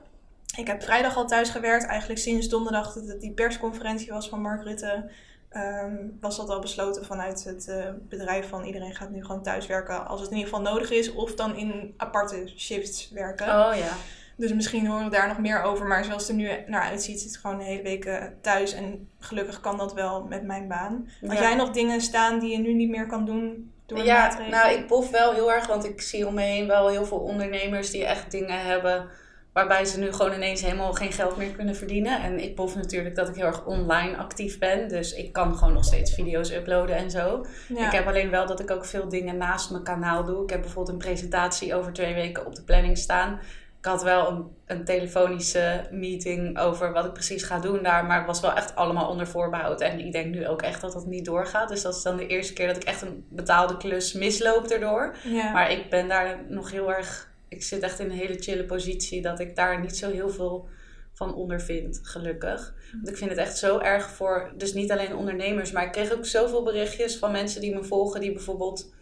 Ik 0.58 0.66
heb 0.66 0.82
vrijdag 0.82 1.16
al 1.16 1.26
thuis 1.26 1.50
gewerkt. 1.50 1.87
Eigenlijk 1.87 2.20
sinds 2.20 2.49
donderdag 2.49 2.93
dat 2.94 3.06
het 3.08 3.20
die 3.20 3.32
persconferentie 3.32 4.12
was 4.12 4.28
van 4.28 4.40
Mark 4.40 4.62
Rutte. 4.62 5.10
ehm, 5.49 5.96
was 6.20 6.37
dat 6.37 6.49
al 6.49 6.60
besloten 6.60 7.05
vanuit 7.05 7.44
het 7.44 7.69
eh, 7.69 7.84
bedrijf 8.08 8.49
van 8.49 8.64
iedereen 8.64 8.94
gaat 8.94 9.10
nu 9.10 9.25
gewoon 9.25 9.43
thuis 9.43 9.66
werken 9.66 10.06
als 10.08 10.20
het 10.20 10.31
in 10.31 10.37
ieder 10.37 10.55
geval 10.55 10.72
nodig 10.72 10.90
is. 10.90 11.12
Of 11.12 11.34
dan 11.34 11.56
in 11.56 11.94
aparte 11.96 12.52
shifts 12.56 13.10
werken. 13.10 13.46
Oh 13.46 13.76
ja. 13.76 13.93
Dus 14.37 14.52
misschien 14.52 14.87
horen 14.87 15.05
we 15.05 15.10
daar 15.10 15.28
nog 15.28 15.38
meer 15.38 15.62
over. 15.62 15.87
Maar 15.87 16.05
zoals 16.05 16.22
het 16.22 16.31
er 16.31 16.37
nu 16.37 16.50
naar 16.66 16.82
uitziet, 16.82 17.20
zit 17.20 17.34
ik 17.34 17.40
gewoon 17.40 17.58
een 17.60 17.66
hele 17.66 17.82
week 17.82 18.05
eh, 18.05 18.25
thuis. 18.40 18.72
En 18.72 19.08
gelukkig 19.19 19.60
kan 19.60 19.76
dat 19.76 19.94
wel 19.94 20.22
met 20.25 20.43
mijn 20.43 20.69
baan. 20.69 21.08
Had 21.26 21.32
Ja. 21.37 21.40
jij 21.43 21.55
nog 21.55 21.70
dingen 21.70 22.00
staan 22.00 22.38
die 22.38 22.50
je 22.52 22.58
nu 22.58 22.72
niet 22.75 22.90
meer 22.90 23.06
kan 23.06 23.25
doen 23.25 23.72
door 23.87 23.99
de 23.99 24.05
Ja, 24.05 24.19
maatregelen? 24.20 24.50
nou 24.60 24.72
ik 24.78 24.87
bof 24.87 25.10
wel 25.10 25.32
heel 25.32 25.52
erg, 25.52 25.66
want 25.66 25.84
ik 25.84 26.00
zie 26.00 26.26
om 26.26 26.34
me 26.34 26.43
heen 26.43 26.66
wel 26.66 26.88
heel 26.88 27.05
veel 27.06 27.19
ondernemers 27.20 27.90
die 27.90 28.05
echt 28.05 28.31
dingen 28.31 28.60
hebben 28.64 29.06
waarbij 29.58 29.84
ze 29.84 29.99
nu 29.99 30.12
gewoon 30.12 30.32
ineens 30.32 30.60
helemaal 30.60 30.93
geen 30.93 31.12
geld 31.12 31.37
meer 31.37 31.50
kunnen 31.50 31.76
verdienen. 31.76 32.22
En 32.22 32.43
ik 32.43 32.56
bof 32.56 32.75
natuurlijk 32.75 33.14
dat 33.14 33.28
ik 33.28 33.34
heel 33.34 33.46
erg 33.46 33.64
online 33.64 34.16
actief 34.16 34.58
ben, 34.58 34.88
dus 34.88 35.12
ik 35.12 35.32
kan 35.32 35.56
gewoon 35.56 35.72
nog 35.72 35.84
steeds 35.84 36.14
video's 36.14 36.50
uploaden 36.50 36.96
en 36.96 37.10
zo. 37.10 37.46
Ja. 37.69 37.87
Ik 37.87 37.93
heb 37.93 38.06
alleen 38.06 38.31
wel 38.31 38.46
dat 38.46 38.60
ik 38.60 38.70
ook 38.70 38.84
veel 38.84 39.08
dingen 39.08 39.37
naast 39.37 39.70
mijn 39.70 39.82
kanaal 39.82 40.25
doe. 40.25 40.43
Ik 40.43 40.50
heb 40.50 40.60
bijvoorbeeld 40.60 40.94
een 40.94 41.05
presentatie 41.08 41.75
over 41.75 41.93
twee 41.93 42.14
weken 42.14 42.46
op 42.46 42.55
de 42.55 42.62
planning 42.62 42.99
staan. 42.99 43.40
Ik 43.78 43.84
had 43.84 44.02
wel 44.02 44.31
een, 44.31 44.46
een 44.66 44.84
telefonische 44.84 45.88
meeting 45.90 46.58
over 46.58 46.93
wat 46.93 47.05
ik 47.05 47.12
precies 47.12 47.43
ga 47.43 47.58
doen 47.58 47.82
daar, 47.82 48.05
maar 48.05 48.19
het 48.19 48.26
was 48.26 48.40
wel 48.40 48.52
echt 48.52 48.75
allemaal 48.75 49.08
onder 49.08 49.26
voorbehoud. 49.26 49.81
En 49.81 49.99
ik 49.99 50.12
denk 50.12 50.34
nu 50.34 50.49
ook 50.49 50.62
echt 50.62 50.81
dat 50.81 50.93
dat 50.93 51.06
niet 51.06 51.25
doorgaat. 51.25 51.69
Dus 51.69 51.82
dat 51.82 51.96
is 51.96 52.02
dan 52.02 52.16
de 52.16 52.26
eerste 52.26 52.52
keer 52.52 52.66
dat 52.66 52.76
ik 52.76 52.84
echt 52.84 53.02
een 53.02 53.26
betaalde 53.28 53.76
klus 53.76 54.12
misloop 54.12 54.66
erdoor. 54.66 55.14
Ja. 55.25 55.52
Maar 55.52 55.70
ik 55.70 55.90
ben 55.90 56.08
daar 56.08 56.38
nog 56.49 56.70
heel 56.70 56.93
erg. 56.93 57.26
Ik 57.49 57.62
zit 57.62 57.83
echt 57.83 57.99
in 57.99 58.05
een 58.11 58.17
hele 58.17 58.39
chille 58.39 58.65
positie 58.65 59.23
dat 59.23 59.41
ik 59.41 59.56
daar 59.56 59.81
niet 59.81 59.97
zo 59.97 60.11
heel 60.11 60.31
veel 60.31 60.69
van 61.15 61.35
ondervind, 61.35 62.00
gelukkig. 62.03 62.75
Want 62.93 63.09
ik 63.09 63.17
vind 63.17 63.31
het 63.31 63.39
echt 63.39 63.59
zo 63.59 63.79
erg 63.79 64.11
voor, 64.11 64.53
dus 64.56 64.73
niet 64.75 64.93
alleen 64.93 65.17
ondernemers, 65.17 65.73
maar 65.73 65.85
ik 65.85 65.93
kreeg 65.93 66.12
ook 66.12 66.27
zoveel 66.27 66.62
berichtjes 66.62 67.17
van 67.17 67.33
mensen 67.33 67.61
die 67.61 67.75
me 67.75 67.85
volgen, 67.85 68.21
die 68.21 68.33
bijvoorbeeld 68.33 68.93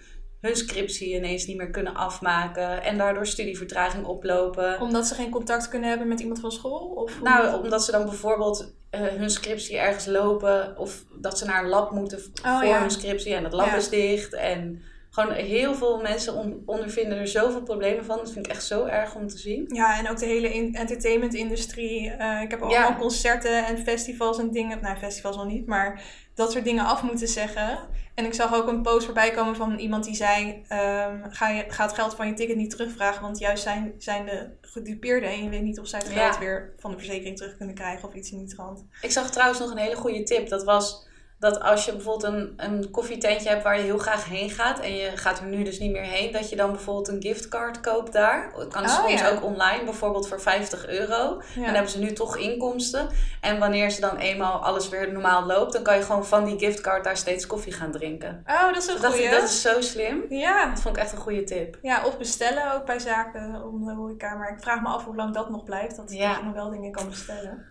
hun 0.41 0.57
scriptie 0.57 1.15
ineens 1.15 1.47
niet 1.47 1.57
meer 1.57 1.71
kunnen 1.71 1.95
afmaken 1.95 2.83
en 2.83 2.99
daardoor 2.99 3.27
studievertraging 3.27 4.05
oplopen. 4.05 4.81
Omdat 4.81 5.07
ze 5.07 5.15
geen 5.15 5.31
contact 5.31 5.69
kunnen 5.69 5.89
hebben 5.89 6.09
met 6.09 6.21
iemand 6.21 6.41
van 6.41 6.53
school? 6.53 6.89
Of 6.89 7.23
Nou, 7.23 7.63
omdat 7.63 7.85
ze 7.85 7.91
dan 7.91 8.05
bijvoorbeeld 8.05 8.75
eh, 8.91 9.01
hun 9.01 9.31
scriptie 9.31 9.77
ergens 9.79 10.07
lopen 10.07 10.77
of 10.79 11.05
dat 11.21 11.39
ze 11.39 11.45
naar 11.45 11.63
een 11.63 11.69
lab 11.69 11.91
moeten 11.91 12.19
Oh, 12.45 12.59
voor 12.59 12.69
ja. 12.69 12.81
hun 12.81 12.91
scriptie 12.91 13.35
en 13.35 13.43
dat 13.43 13.53
lab 13.53 13.67
Ja. 13.67 13.77
is 13.77 13.89
dicht. 13.89 14.35
En 14.35 14.83
gewoon 15.17 15.33
heel 15.35 15.75
veel 15.75 16.01
mensen 16.01 16.35
on- 16.35 16.63
ondervinden 16.67 17.19
er 17.19 17.27
zoveel 17.29 17.63
problemen 17.63 18.05
van. 18.05 18.17
Dat 18.17 18.33
vind 18.33 18.47
ik 18.47 18.53
echt 18.53 18.65
zo 18.65 18.85
erg 18.85 19.15
om 19.15 19.29
te 19.29 19.39
zien. 19.39 19.65
Ja, 19.75 19.99
en 19.99 20.11
ook 20.11 20.19
de 20.19 20.27
hele 20.27 20.55
in- 20.55 20.75
entertainment-industrie. 20.75 22.11
Eh, 22.11 22.41
ik 22.43 22.51
heb 22.51 22.61
Ja. 22.61 22.67
allemaal 22.67 22.97
concerten 22.99 23.67
en 23.67 23.79
festivals 23.79 24.39
en 24.39 24.51
dingen. 24.51 24.79
Nou, 24.83 24.97
festivals 24.97 25.37
nog 25.37 25.47
niet, 25.47 25.67
maar 25.67 26.03
dat 26.35 26.53
soort 26.53 26.65
dingen 26.65 26.85
af 26.85 27.03
moeten 27.03 27.29
zeggen. 27.29 27.79
En 28.15 28.25
ik 28.25 28.35
zag 28.35 28.55
ook 28.55 28.69
een 28.69 28.83
post 28.83 29.05
voorbij 29.05 29.31
komen 29.31 29.57
van 29.57 29.79
iemand 29.79 30.05
die 30.05 30.15
zei: 30.15 30.63
ehm, 30.69 31.23
ga, 31.31 31.49
je, 31.49 31.65
ga 31.69 31.83
het 31.85 31.95
geld 31.95 32.15
van 32.15 32.27
je 32.27 32.35
ticket 32.35 32.57
niet 32.57 32.71
terugvragen, 32.71 33.23
want 33.23 33.39
juist 33.39 33.63
zijn, 33.63 33.95
zijn 33.99 34.27
de 34.27 34.51
gedupeerden 34.61 35.29
en 35.31 35.43
je 35.45 35.49
weet 35.51 35.63
niet 35.63 35.81
of 35.81 35.87
zij 35.89 35.99
het 35.99 36.09
Ja. 36.13 36.15
geld 36.15 36.39
weer 36.39 36.75
van 36.79 36.91
de 36.91 36.97
verzekering 36.97 37.37
terug 37.37 37.57
kunnen 37.57 37.75
krijgen 37.75 38.09
of 38.09 38.15
iets 38.15 38.31
in 38.33 38.39
die 38.39 38.55
trant. 38.55 38.85
Ik 39.01 39.11
zag 39.11 39.31
trouwens 39.31 39.61
nog 39.61 39.71
een 39.71 39.77
hele 39.79 39.97
goede 39.97 40.23
tip. 40.23 40.49
Dat 40.49 40.65
was 40.65 41.06
dat 41.39 41.61
als 41.61 41.85
je 41.85 41.93
bijvoorbeeld 41.93 42.33
een, 42.35 42.53
een 42.57 42.91
koffietentje 42.91 43.49
hebt 43.49 43.63
waar 43.63 43.77
je 43.77 43.83
heel 43.83 43.99
graag 43.99 44.25
heen 44.25 44.51
gaat. 44.51 44.81
En 44.81 44.95
je 44.97 45.11
gaat 45.17 45.39
er 45.39 45.45
nu 45.47 45.63
dus 45.63 45.79
niet 45.79 45.93
meer 45.93 46.03
heen. 46.03 46.33
Dat 46.33 46.51
je 46.51 46.57
dan 46.57 46.71
bijvoorbeeld 46.73 47.09
een 47.09 47.23
giftcard 47.23 47.81
koopt 47.81 48.13
daar. 48.13 48.53
Dat 48.57 48.69
kan 48.69 48.83
Oh, 48.83 48.89
soms 48.89 49.21
ja. 49.21 49.29
ook 49.31 49.43
online. 49.45 49.85
Bijvoorbeeld 49.85 50.29
voor 50.29 50.41
50 50.41 50.87
euro. 50.89 51.43
Ja. 51.55 51.65
Dan 51.65 51.75
hebben 51.75 51.91
ze 51.91 51.99
nu 51.99 52.13
toch 52.13 52.37
inkomsten. 52.37 53.09
En 53.41 53.59
wanneer 53.59 53.91
ze 53.91 54.01
dan 54.01 54.17
eenmaal 54.17 54.65
alles 54.65 54.89
weer 54.89 55.13
normaal 55.13 55.47
loopt. 55.47 55.73
Dan 55.73 55.83
kan 55.83 55.97
je 55.97 56.03
gewoon 56.03 56.27
van 56.27 56.45
die 56.45 56.59
giftcard 56.59 57.05
daar 57.05 57.17
steeds 57.17 57.47
koffie 57.47 57.73
gaan 57.73 57.91
drinken. 57.93 58.43
Oh, 58.47 58.67
dat 58.73 58.77
is 58.83 58.87
een 58.89 59.05
goeie. 59.13 59.31
dat 59.31 59.43
is 59.43 59.61
zo 59.63 59.81
slim. 59.81 60.25
Ja. 60.29 60.67
Dat 60.71 60.81
vond 60.81 60.97
ik 60.97 61.03
echt 61.03 61.13
een 61.13 61.19
goede 61.19 61.45
tip. 61.45 61.79
ja, 61.83 62.05
of 62.05 62.19
bestellen 62.19 62.73
ook 62.75 62.85
bij 62.85 62.99
zaken 62.99 63.63
om 63.65 63.85
de 63.87 63.93
horeca. 63.93 64.35
Maar 64.35 64.53
ik 64.53 64.61
vraag 64.63 64.81
me 64.83 64.89
af 64.89 65.05
hoe 65.05 65.17
lang 65.17 65.35
dat 65.35 65.51
nog 65.51 65.65
blijft. 65.65 65.97
Dat 65.97 66.13
Ja. 66.13 66.37
je 66.37 66.45
nog 66.45 66.55
wel 66.55 66.71
dingen 66.71 66.93
kan 66.93 67.09
bestellen. 67.09 67.65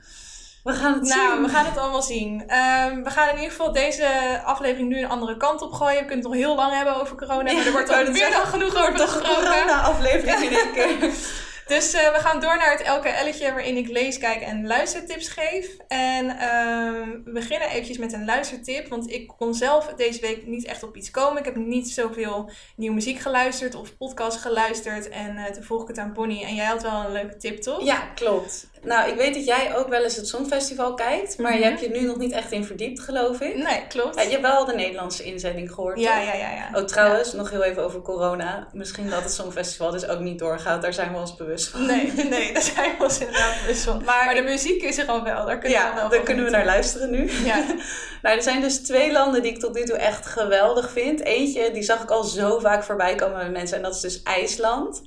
We 0.65 0.73
gaan 0.73 0.93
het 0.93 1.01
Nou, 1.15 1.33
zien. 1.33 1.43
we 1.43 1.49
gaan 1.49 1.65
het 1.65 1.77
allemaal 1.77 2.01
zien. 2.01 2.43
Ehm, 2.47 3.03
we 3.03 3.09
gaan 3.09 3.29
in 3.29 3.35
ieder 3.35 3.49
geval 3.49 3.71
deze 3.71 4.07
aflevering 4.45 4.89
nu 4.89 4.99
een 4.99 5.09
andere 5.09 5.37
kant 5.37 5.61
op 5.61 5.71
gooien. 5.73 5.99
We 5.99 6.05
kunnen 6.05 6.17
het 6.17 6.27
nog 6.27 6.33
heel 6.35 6.55
lang 6.55 6.73
hebben 6.73 6.95
over 7.01 7.17
corona, 7.17 7.51
maar 7.53 7.65
er 7.65 7.71
wordt 7.71 7.89
al 7.89 8.11
meer 8.11 8.31
dan 8.37 8.45
genoeg 8.45 8.75
over 8.75 8.95
Toch 8.95 9.11
gesproken. 9.11 9.43
corona-aflevering 9.43 10.39
in 10.51 10.57
één 10.57 10.71
keer. 10.73 11.09
Dus 11.67 11.93
eh, 11.93 12.13
we 12.13 12.19
gaan 12.19 12.39
door 12.39 12.57
naar 12.57 12.71
het 12.71 12.81
elke 12.81 13.09
elletje 13.09 13.51
waarin 13.51 13.77
ik 13.77 13.87
lees, 13.87 14.17
kijk 14.17 14.41
en 14.41 14.67
luistertips 14.67 15.27
geef. 15.27 15.67
En 15.87 16.37
ehm, 16.37 17.09
we 17.23 17.31
beginnen 17.33 17.69
eventjes 17.69 17.97
met 17.97 18.13
een 18.13 18.25
luistertip, 18.25 18.87
want 18.87 19.11
ik 19.11 19.27
kon 19.37 19.53
zelf 19.53 19.85
deze 19.85 20.21
week 20.21 20.45
niet 20.45 20.65
echt 20.65 20.83
op 20.83 20.95
iets 20.95 21.11
komen. 21.11 21.39
Ik 21.39 21.45
heb 21.45 21.55
niet 21.55 21.89
zoveel 21.91 22.49
nieuwe 22.75 22.95
muziek 22.95 23.19
geluisterd 23.19 23.75
of 23.75 23.97
podcast 23.97 24.37
geluisterd 24.37 25.09
en 25.09 25.37
eh 25.37 25.45
toen 25.51 25.63
vroeg 25.63 25.81
ik 25.81 25.87
het 25.87 25.97
aan 25.97 26.13
Bonnie 26.13 26.45
en 26.45 26.55
jij 26.55 26.65
had 26.65 26.81
wel 26.81 27.05
een 27.05 27.11
leuke 27.11 27.37
tip, 27.37 27.61
toch? 27.61 27.83
Ja, 27.85 27.97
klopt. 28.15 28.67
Nou, 28.85 29.09
ik 29.09 29.15
weet 29.17 29.33
dat 29.33 29.45
jij 29.45 29.75
ook 29.77 29.87
wel 29.87 30.03
eens 30.03 30.15
het 30.15 30.27
Songfestival 30.27 30.93
kijkt, 30.93 31.37
maar 31.37 31.51
Mhm. 31.51 31.59
je 31.59 31.65
hebt 31.65 31.79
je 31.79 31.89
nu 31.89 32.01
nog 32.01 32.17
niet 32.17 32.31
echt 32.31 32.51
in 32.51 32.65
verdiept, 32.65 32.99
geloof 32.99 33.39
ik. 33.41 33.55
Nee, 33.55 33.87
klopt. 33.87 34.15
Ja, 34.15 34.21
je 34.21 34.29
hebt 34.29 34.41
wel 34.41 34.65
de 34.65 34.73
Nederlandse 34.73 35.23
inzending 35.23 35.71
gehoord. 35.71 35.99
ja, 35.99 36.15
toch? 36.17 36.25
ja, 36.25 36.33
ja, 36.33 36.51
ja. 36.51 36.79
Oh, 36.79 36.83
trouwens, 36.85 37.33
nog 37.33 37.49
heel 37.49 37.63
even 37.63 37.83
over 37.83 38.01
corona. 38.01 38.67
Misschien 38.73 39.09
dat 39.09 39.23
het 39.23 39.33
Songfestival 39.33 39.91
dus 39.91 40.07
ook 40.07 40.19
niet 40.19 40.39
doorgaat. 40.39 40.81
Daar 40.81 40.93
zijn 40.93 41.11
we 41.11 41.17
ons 41.17 41.35
bewust 41.35 41.67
van. 41.67 41.85
Nee, 41.85 42.11
nee, 42.29 42.53
daar 42.53 42.61
zijn 42.61 42.91
we 42.97 43.03
ons 43.03 43.19
inderdaad 43.19 43.55
bewust 43.61 43.83
van. 43.83 44.01
Maar, 44.05 44.25
Maar 44.25 44.35
de 44.35 44.41
muziek 44.41 44.81
is 44.83 44.97
er 44.97 45.07
al 45.07 45.23
wel, 45.23 45.45
daar 45.45 45.57
kunnen 45.57 45.79
we 45.79 45.91
wel 45.95 46.09
daar 46.09 46.19
kunnen 46.23 46.45
we 46.45 46.49
naar 46.51 46.65
luisteren 46.65 47.11
nu. 47.11 47.31
Ja. 47.43 47.63
Nou, 48.21 48.37
er 48.37 48.43
zijn 48.43 48.61
dus 48.61 48.77
twee 48.77 49.11
landen 49.11 49.41
die 49.41 49.51
ik 49.51 49.59
tot 49.59 49.73
nu 49.73 49.83
toe 49.83 49.97
echt 49.97 50.25
geweldig 50.25 50.91
vind. 50.91 51.23
Eentje, 51.23 51.71
die 51.71 51.83
zag 51.83 52.03
ik 52.03 52.09
al 52.09 52.23
zo 52.23 52.59
vaak 52.59 52.83
voorbij 52.83 53.15
komen 53.15 53.37
met 53.37 53.51
mensen. 53.51 53.77
En 53.77 53.83
dat 53.83 53.95
is 53.95 54.01
dus 54.01 54.23
IJsland. 54.23 55.01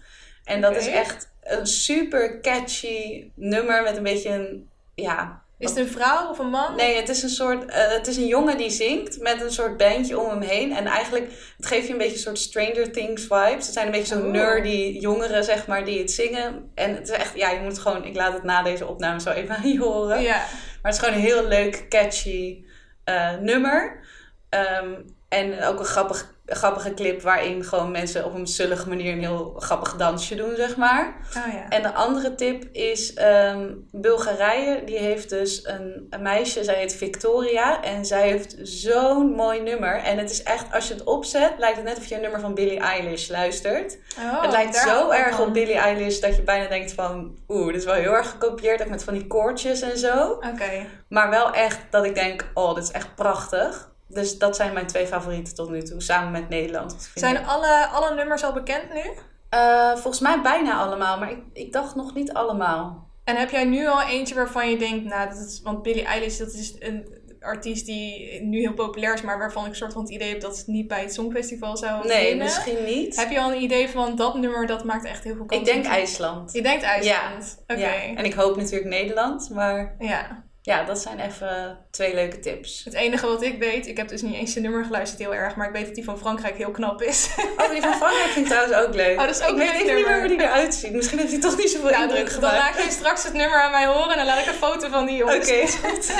En 0.44 0.61
dat 0.61 0.76
is 0.76 0.87
echt 0.87 1.28
een 1.49 1.67
super 1.67 2.40
catchy 2.40 3.31
nummer 3.35 3.83
met 3.83 3.97
een 3.97 4.02
beetje 4.02 4.31
een... 4.31 4.69
Ja, 4.95 5.43
Is 5.59 5.69
het 5.71 5.78
een 5.78 5.88
vrouw 5.88 6.28
of 6.31 6.38
een 6.38 6.50
man? 6.50 6.76
Nee, 6.76 6.97
het 6.97 7.09
is 7.09 7.23
een 7.23 7.28
soort. 7.28 7.64
eh, 7.64 7.88
het 7.93 8.07
is 8.07 8.17
een 8.17 8.26
jongen 8.26 8.57
die 8.57 8.71
zingt 8.71 9.21
met 9.21 9.40
een 9.40 9.50
soort 9.50 9.76
bandje 9.76 10.19
om 10.19 10.28
hem 10.28 10.40
heen. 10.40 10.73
En 10.76 10.87
eigenlijk, 10.87 11.31
het 11.57 11.67
geeft 11.67 11.87
je 11.87 11.93
een 11.93 11.99
beetje 11.99 12.14
een 12.14 12.19
soort 12.21 12.38
Stranger 12.38 12.93
Things 12.93 13.23
vibes. 13.23 13.64
Het 13.64 13.73
zijn 13.75 13.87
een 13.87 13.93
beetje 13.93 14.14
zo'n 14.14 14.26
Oh. 14.26 14.33
nerdy 14.33 14.97
jongeren, 15.00 15.45
zeg 15.45 15.67
maar, 15.67 15.85
die 15.85 15.99
het 15.99 16.11
zingen. 16.11 16.71
En 16.75 16.95
het 16.95 17.09
is 17.09 17.17
echt, 17.17 17.35
ja, 17.37 17.50
je 17.50 17.61
moet 17.61 17.78
gewoon. 17.78 18.05
Ik 18.05 18.17
laat 18.17 18.33
het 18.33 18.43
na 18.43 18.62
deze 18.62 18.87
opname 18.87 19.21
zo 19.21 19.31
even 19.31 19.57
aan 19.57 19.69
je 19.73 19.78
horen. 19.78 20.23
Ja. 20.23 20.37
Maar 20.83 20.93
het 20.93 20.95
is 20.95 20.99
gewoon 20.99 21.14
een 21.14 21.26
heel 21.26 21.47
leuk, 21.49 21.87
catchy 21.88 22.64
eh, 23.05 23.37
nummer. 23.37 24.00
Ehm, 24.49 24.95
en 25.28 25.62
ook 25.64 25.78
een 25.78 25.85
grappig 25.85 26.35
grappige 26.49 26.95
clip 26.95 27.23
waarin 27.23 27.64
gewoon 27.64 27.90
mensen 27.90 28.25
op 28.25 28.35
een 28.35 28.47
zullige 28.47 28.88
manier 28.88 29.12
een 29.12 29.19
heel 29.19 29.55
grappig 29.59 29.97
dansje 29.97 30.35
doen, 30.35 30.57
zeg 30.57 30.76
maar. 30.76 31.17
Oh 31.37 31.52
ja. 31.52 31.69
En 31.69 31.83
de 31.83 31.93
andere 31.93 32.35
tip 32.35 32.64
is 32.73 33.14
ehm, 33.14 33.75
Bulgarije. 33.90 34.85
Die 34.85 34.99
heeft 34.99 35.31
dus 35.31 35.67
een, 35.67 36.07
een 36.11 36.23
meisje, 36.23 36.64
zij 36.64 36.75
heet 36.75 36.95
Victoria. 36.95 37.83
En 37.83 38.05
zij 38.05 38.28
heeft 38.28 38.57
zo'n 38.62 39.31
mooi 39.31 39.61
nummer. 39.61 39.97
En 39.97 40.19
het 40.19 40.31
is 40.31 40.43
echt, 40.43 40.73
als 40.73 40.88
je 40.88 40.95
het 40.95 41.05
opzet, 41.05 41.52
lijkt 41.59 41.76
het 41.76 41.87
net 41.87 41.99
of 41.99 42.07
je 42.07 42.14
een 42.14 42.21
nummer 42.21 42.40
van 42.40 42.55
Billie 42.55 42.81
Eilish 42.81 43.28
luistert. 43.28 43.99
Oh, 44.19 44.43
het 44.43 44.50
lijkt 44.50 44.76
zo 44.76 45.11
erg 45.11 45.37
van. 45.37 45.47
op 45.47 45.52
Billie 45.52 45.78
Eilish 45.78 46.19
dat 46.19 46.37
je 46.37 46.43
bijna 46.43 46.69
denkt 46.69 46.93
van... 46.93 47.38
Oeh, 47.49 47.67
dit 47.67 47.76
is 47.76 47.85
wel 47.85 47.95
heel 47.95 48.14
erg 48.14 48.31
gekopieerd, 48.31 48.83
ook 48.83 48.88
met 48.88 49.05
van 49.05 49.14
die 49.14 49.26
koortjes 49.26 49.81
en 49.81 49.99
zo. 49.99 50.31
Oké. 50.31 50.87
Maar 51.09 51.31
wel 51.31 51.52
echt 51.52 51.78
dat 51.90 52.05
ik 52.05 52.14
denk, 52.14 52.50
oh, 52.55 52.75
dit 52.75 52.85
is 52.85 52.90
echt 52.90 53.14
prachtig. 53.14 53.97
Dus 54.09 54.38
dat 54.38 54.57
zijn 54.57 54.73
mijn 54.73 54.87
twee 54.87 55.07
favorieten 55.07 55.55
tot 55.55 55.71
nu 55.71 55.83
toe, 55.83 56.03
samen 56.03 56.31
met 56.33 56.49
Nederland. 56.49 56.93
Ik- 56.93 57.21
Zijn 57.21 57.47
alle, 57.47 57.87
alle 57.87 58.15
nummers 58.15 58.45
al 58.45 58.53
bekend 58.53 58.93
nu? 58.95 59.03
Eh, 59.49 59.91
volgens 59.93 60.21
mij 60.21 60.41
bijna 60.43 60.79
allemaal, 60.79 61.19
maar 61.19 61.31
ik, 61.31 61.38
ik 61.53 61.73
dacht 61.73 61.95
nog 61.95 62.15
niet 62.15 62.33
allemaal. 62.33 63.07
En 63.25 63.37
heb 63.37 63.50
jij 63.50 63.65
nu 63.65 63.87
al 63.88 64.03
eentje 64.03 64.35
waarvan 64.35 64.71
je 64.71 64.77
denkt, 64.79 65.05
nou, 65.05 65.29
dat 65.29 65.38
is, 65.38 65.61
want 65.62 65.83
Billie 65.83 66.05
Eilish, 66.05 66.38
dat 66.38 66.53
is 66.53 66.75
een 66.79 67.17
artiest 67.41 67.87
die 67.87 68.43
nu 68.43 68.59
heel 68.61 68.75
populair 68.75 69.15
is, 69.15 69.23
maar 69.23 69.38
waarvan 69.38 69.65
ik 69.65 69.71
een 69.71 69.77
soort 69.77 69.93
van 69.93 70.03
het 70.03 70.11
idee 70.11 70.29
heb 70.29 70.41
dat 70.41 70.57
het 70.59 70.67
niet 70.67 70.88
bij 70.88 71.00
het 71.00 71.15
Songfestival 71.15 71.77
zou 71.77 72.07
Nee, 72.07 72.37
misschien 72.37 72.85
niet. 72.85 73.17
Heb 73.17 73.31
je 73.31 73.41
al 73.41 73.53
een 73.53 73.62
idee 73.62 73.88
van 73.88 74.17
dat 74.17 74.35
nummer, 74.35 74.67
dat 74.67 74.85
maakt 74.85 75.05
echt 75.05 75.25
heel 75.25 75.35
veel 75.37 75.45
kans? 75.45 75.61
Ik 75.61 75.67
denk 75.67 75.85
IJsland. 75.87 76.53
Je 76.53 76.62
denkt 76.62 76.83
IJsland? 76.83 77.59
Oké. 77.67 77.81
Ja. 77.81 77.93
Ja. 77.93 78.17
En 78.17 78.25
ik 78.25 78.33
hoop 78.35 78.57
natuurlijk 78.57 78.91
Nederland, 78.91 79.50
maar 79.50 79.95
ja, 79.99 80.45
dat 80.62 80.99
zijn 80.99 81.21
even 81.21 81.79
twee 81.91 82.15
leuke 82.15 82.38
tips. 82.38 82.85
Het 82.85 82.95
enige 82.95 83.27
wat 83.27 83.43
ik 83.43 83.59
weet, 83.59 83.87
ik 83.87 83.97
heb 83.97 84.09
dus 84.09 84.23
niet 84.23 84.35
eens 84.35 84.55
de 84.55 84.61
nummer 84.61 84.85
geluisterd 84.85 85.21
heel 85.21 85.35
erg, 85.35 85.57
maar 85.57 85.67
ik 85.67 85.73
weet 85.73 85.85
dat 85.87 85.95
die 85.95 86.05
van 86.05 86.19
Frankrijk 86.19 86.57
heel 86.57 86.71
knap 86.71 87.03
is. 87.03 87.29
Oh, 87.57 87.71
die 87.71 87.81
van 87.81 87.95
Frankrijk 87.95 88.29
vind 88.31 88.47
ik 88.47 88.53
trouwens 88.53 88.77
ook 88.79 88.95
leuk. 88.95 89.19
Oh, 89.21 89.27
dat 89.27 89.37
is 89.41 89.43
ook 89.43 89.50
ik 89.50 89.57
weet 89.57 89.83
even 89.83 89.95
niet 89.97 90.07
meer 90.07 90.19
hoe 90.19 90.29
die 90.29 90.41
eruit 90.43 90.75
ziet. 90.75 90.93
Misschien 90.93 91.19
heeft 91.19 91.33
hij 91.33 91.41
toch 91.41 91.57
niet 91.57 91.71
zoveel 91.71 91.91
Ja, 91.91 92.03
indruk 92.03 92.31
dan, 92.31 92.41
dan 92.41 92.50
gemaakt. 92.50 92.77
laat 92.77 92.85
je 92.85 92.91
straks 92.91 93.25
het 93.25 93.33
nummer 93.33 93.61
aan 93.62 93.71
mij 93.71 93.87
horen 93.87 94.11
en 94.11 94.17
dan 94.17 94.27
laat 94.27 94.38
ik 94.41 94.47
een 94.47 94.55
foto 94.55 94.88
van 94.88 95.07
die 95.07 95.17
jongens. 95.17 95.50
Oké. 95.50 95.67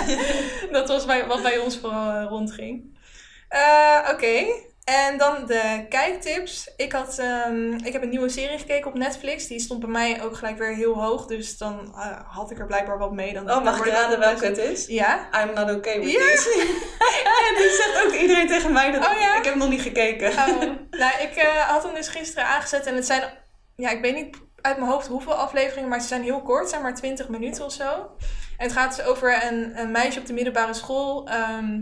Dat 0.78 0.88
was 0.88 1.04
bij, 1.04 1.26
wat 1.26 1.42
bij 1.42 1.59
ons 1.59 1.78
vooral 1.78 2.11
eh, 2.11 2.26
rondging. 2.28 2.97
Eh, 3.49 4.09
Oké, 4.12 4.45
en 4.88 5.18
dan 5.18 5.47
de 5.47 5.87
kijktips. 5.88 6.71
Ik, 6.76 6.92
had, 6.92 7.18
ehm, 7.18 7.73
ik 7.73 7.92
heb 7.92 8.02
een 8.02 8.09
nieuwe 8.09 8.28
serie 8.28 8.59
gekeken 8.59 8.90
op 8.90 8.97
Netflix. 8.99 9.47
Die 9.47 9.61
stond 9.61 9.80
bij 9.80 9.88
mij 9.88 10.23
ook 10.23 10.37
gelijk 10.37 10.59
weer 10.59 10.75
heel 10.75 11.02
hoog. 11.02 11.26
Dus 11.26 11.59
dan 11.59 11.95
eh, 11.95 12.21
had 12.26 12.50
ik 12.50 12.59
er 12.59 12.66
blijkbaar 12.66 12.99
wat 12.99 13.12
mee. 13.12 13.33
Dan 13.33 13.50
Oh, 13.50 13.64
mag 13.64 13.78
ik 13.78 13.92
raden 13.92 14.18
welke 14.18 14.45
het 14.47 14.59
is? 14.59 14.87
Ja? 14.87 15.28
I'm 15.42 15.54
not 15.54 15.71
okay 15.76 16.00
with 16.00 16.11
Ja. 16.11 16.18
this. 16.18 16.47
en 17.49 17.54
die 17.57 17.71
zegt 17.71 18.02
ook 18.07 18.12
iedereen 18.12 18.47
tegen 18.47 18.73
mij 18.73 18.90
dat 18.90 19.07
Oh, 19.07 19.18
ja? 19.21 19.37
ik 19.38 19.45
heb 19.45 19.54
nog 19.54 19.68
niet 19.68 19.83
gekeken. 19.83 20.30
Oh, 20.30 20.61
nou, 20.90 21.12
ik 21.23 21.35
eh, 21.37 21.68
had 21.68 21.83
hem 21.83 21.95
dus 21.95 22.09
gisteren 22.09 22.49
aangezet. 22.49 22.87
En 22.87 22.95
het 22.95 23.07
zijn, 23.07 23.23
ja, 23.76 23.90
ik 23.90 24.00
weet 24.00 24.14
niet 24.14 24.37
uit 24.61 24.78
mijn 24.78 24.90
hoofd 24.90 25.07
hoeveel 25.07 25.35
afleveringen. 25.35 25.88
Maar 25.88 26.00
ze 26.00 26.07
zijn 26.07 26.23
heel 26.23 26.42
kort. 26.42 26.61
Het 26.61 26.71
zijn 26.71 26.83
maar 26.83 26.95
20 26.95 27.28
minuten 27.28 27.64
of 27.64 27.73
zo. 27.73 27.90
En 28.57 28.64
het 28.66 28.73
gaat 28.73 28.97
dus 28.97 29.04
over 29.07 29.45
een, 29.50 29.78
een 29.78 29.90
meisje 29.90 30.18
op 30.21 30.26
de 30.26 30.33
middelbare 30.33 30.75
school. 30.75 31.28
Ehm, 31.28 31.80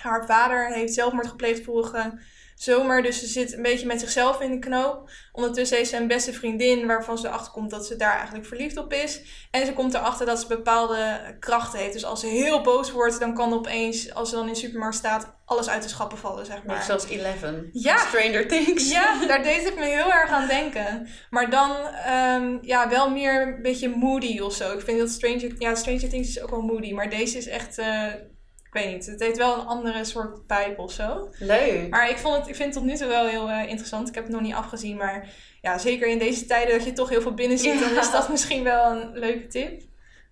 haar 0.00 0.26
vader 0.26 0.66
heeft 0.72 0.94
zelfmoord 0.94 1.26
gepleegd 1.26 1.64
vorige 1.64 2.18
zomer. 2.56 3.02
Dus 3.02 3.18
ze 3.18 3.26
zit 3.26 3.52
een 3.52 3.62
beetje 3.62 3.86
met 3.86 4.00
zichzelf 4.00 4.40
in 4.40 4.50
de 4.50 4.58
knoop. 4.58 5.10
Ondertussen 5.32 5.76
heeft 5.76 5.90
ze 5.90 5.96
een 5.96 6.06
beste 6.06 6.32
vriendin 6.32 6.86
waarvan 6.86 7.18
ze 7.18 7.28
achterkomt 7.28 7.70
dat 7.70 7.86
ze 7.86 7.96
daar 7.96 8.16
eigenlijk 8.16 8.46
verliefd 8.46 8.76
op 8.76 8.92
is. 8.92 9.20
En 9.50 9.66
ze 9.66 9.72
komt 9.72 9.94
erachter 9.94 10.26
dat 10.26 10.40
ze 10.40 10.46
bepaalde 10.46 11.36
krachten 11.40 11.78
heeft. 11.78 11.92
Dus 11.92 12.04
als 12.04 12.20
ze 12.20 12.26
heel 12.26 12.60
boos 12.60 12.90
wordt, 12.90 13.20
dan 13.20 13.34
kan 13.34 13.52
opeens, 13.52 14.14
als 14.14 14.28
ze 14.28 14.34
dan 14.34 14.46
in 14.46 14.52
de 14.52 14.58
supermarkt 14.58 14.96
staat, 14.96 15.34
alles 15.44 15.68
uit 15.68 15.82
de 15.82 15.88
schappen 15.88 16.18
vallen, 16.18 16.46
zeg 16.46 16.64
maar. 16.64 16.82
Zoals 16.82 17.08
Eleven. 17.08 17.68
Ja. 17.72 17.98
Stranger 17.98 18.48
Things. 18.48 18.90
Ja, 18.90 19.18
daar 19.26 19.42
deed 19.42 19.64
het 19.64 19.76
me 19.76 19.84
heel 19.84 20.12
erg 20.12 20.30
aan 20.30 20.48
denken. 20.48 21.08
Maar 21.30 21.50
dan 21.50 21.76
ehm, 22.04 22.58
ja, 22.60 22.88
wel 22.88 23.10
meer 23.10 23.42
een 23.42 23.62
beetje 23.62 23.88
moody 23.88 24.40
of 24.40 24.54
zo. 24.54 24.72
Ik 24.72 24.80
vind 24.80 24.98
dat 24.98 25.10
Stranger, 25.10 25.52
ja, 25.58 25.74
Stranger 25.74 26.08
Things 26.08 26.28
is 26.28 26.42
ook 26.42 26.50
wel 26.50 26.60
moody. 26.62 26.92
Maar 26.92 27.10
deze 27.10 27.38
is 27.38 27.46
echt, 27.46 27.78
eh, 27.78 28.04
ik 28.14 28.35
weet 28.76 28.92
niet, 28.92 29.06
het 29.06 29.20
heeft 29.20 29.36
wel 29.36 29.54
een 29.54 29.66
andere 29.66 30.04
soort 30.04 30.38
vibe 30.46 30.82
of 30.82 30.92
zo. 30.92 31.28
Leuk. 31.38 31.90
Maar 31.90 32.10
ik, 32.10 32.18
vond 32.18 32.36
het, 32.36 32.48
ik 32.48 32.54
vind 32.54 32.74
het 32.74 32.82
tot 32.82 32.92
nu 32.92 32.96
toe 32.96 33.08
wel 33.08 33.26
heel 33.26 33.48
eh, 33.48 33.68
interessant. 33.68 34.08
Ik 34.08 34.14
heb 34.14 34.24
het 34.24 34.32
nog 34.32 34.42
niet 34.42 34.54
afgezien, 34.54 34.96
maar 34.96 35.28
ja, 35.60 35.78
zeker 35.78 36.08
in 36.08 36.18
deze 36.18 36.46
tijden 36.46 36.76
dat 36.76 36.86
je 36.86 36.92
toch 36.92 37.08
heel 37.08 37.20
veel 37.20 37.34
binnen 37.34 37.58
zit, 37.58 37.80
dan 37.80 37.98
is 37.98 38.10
dat 38.10 38.28
misschien 38.28 38.62
wel 38.62 38.90
een 38.90 39.10
leuke 39.12 39.46
tip. 39.46 39.82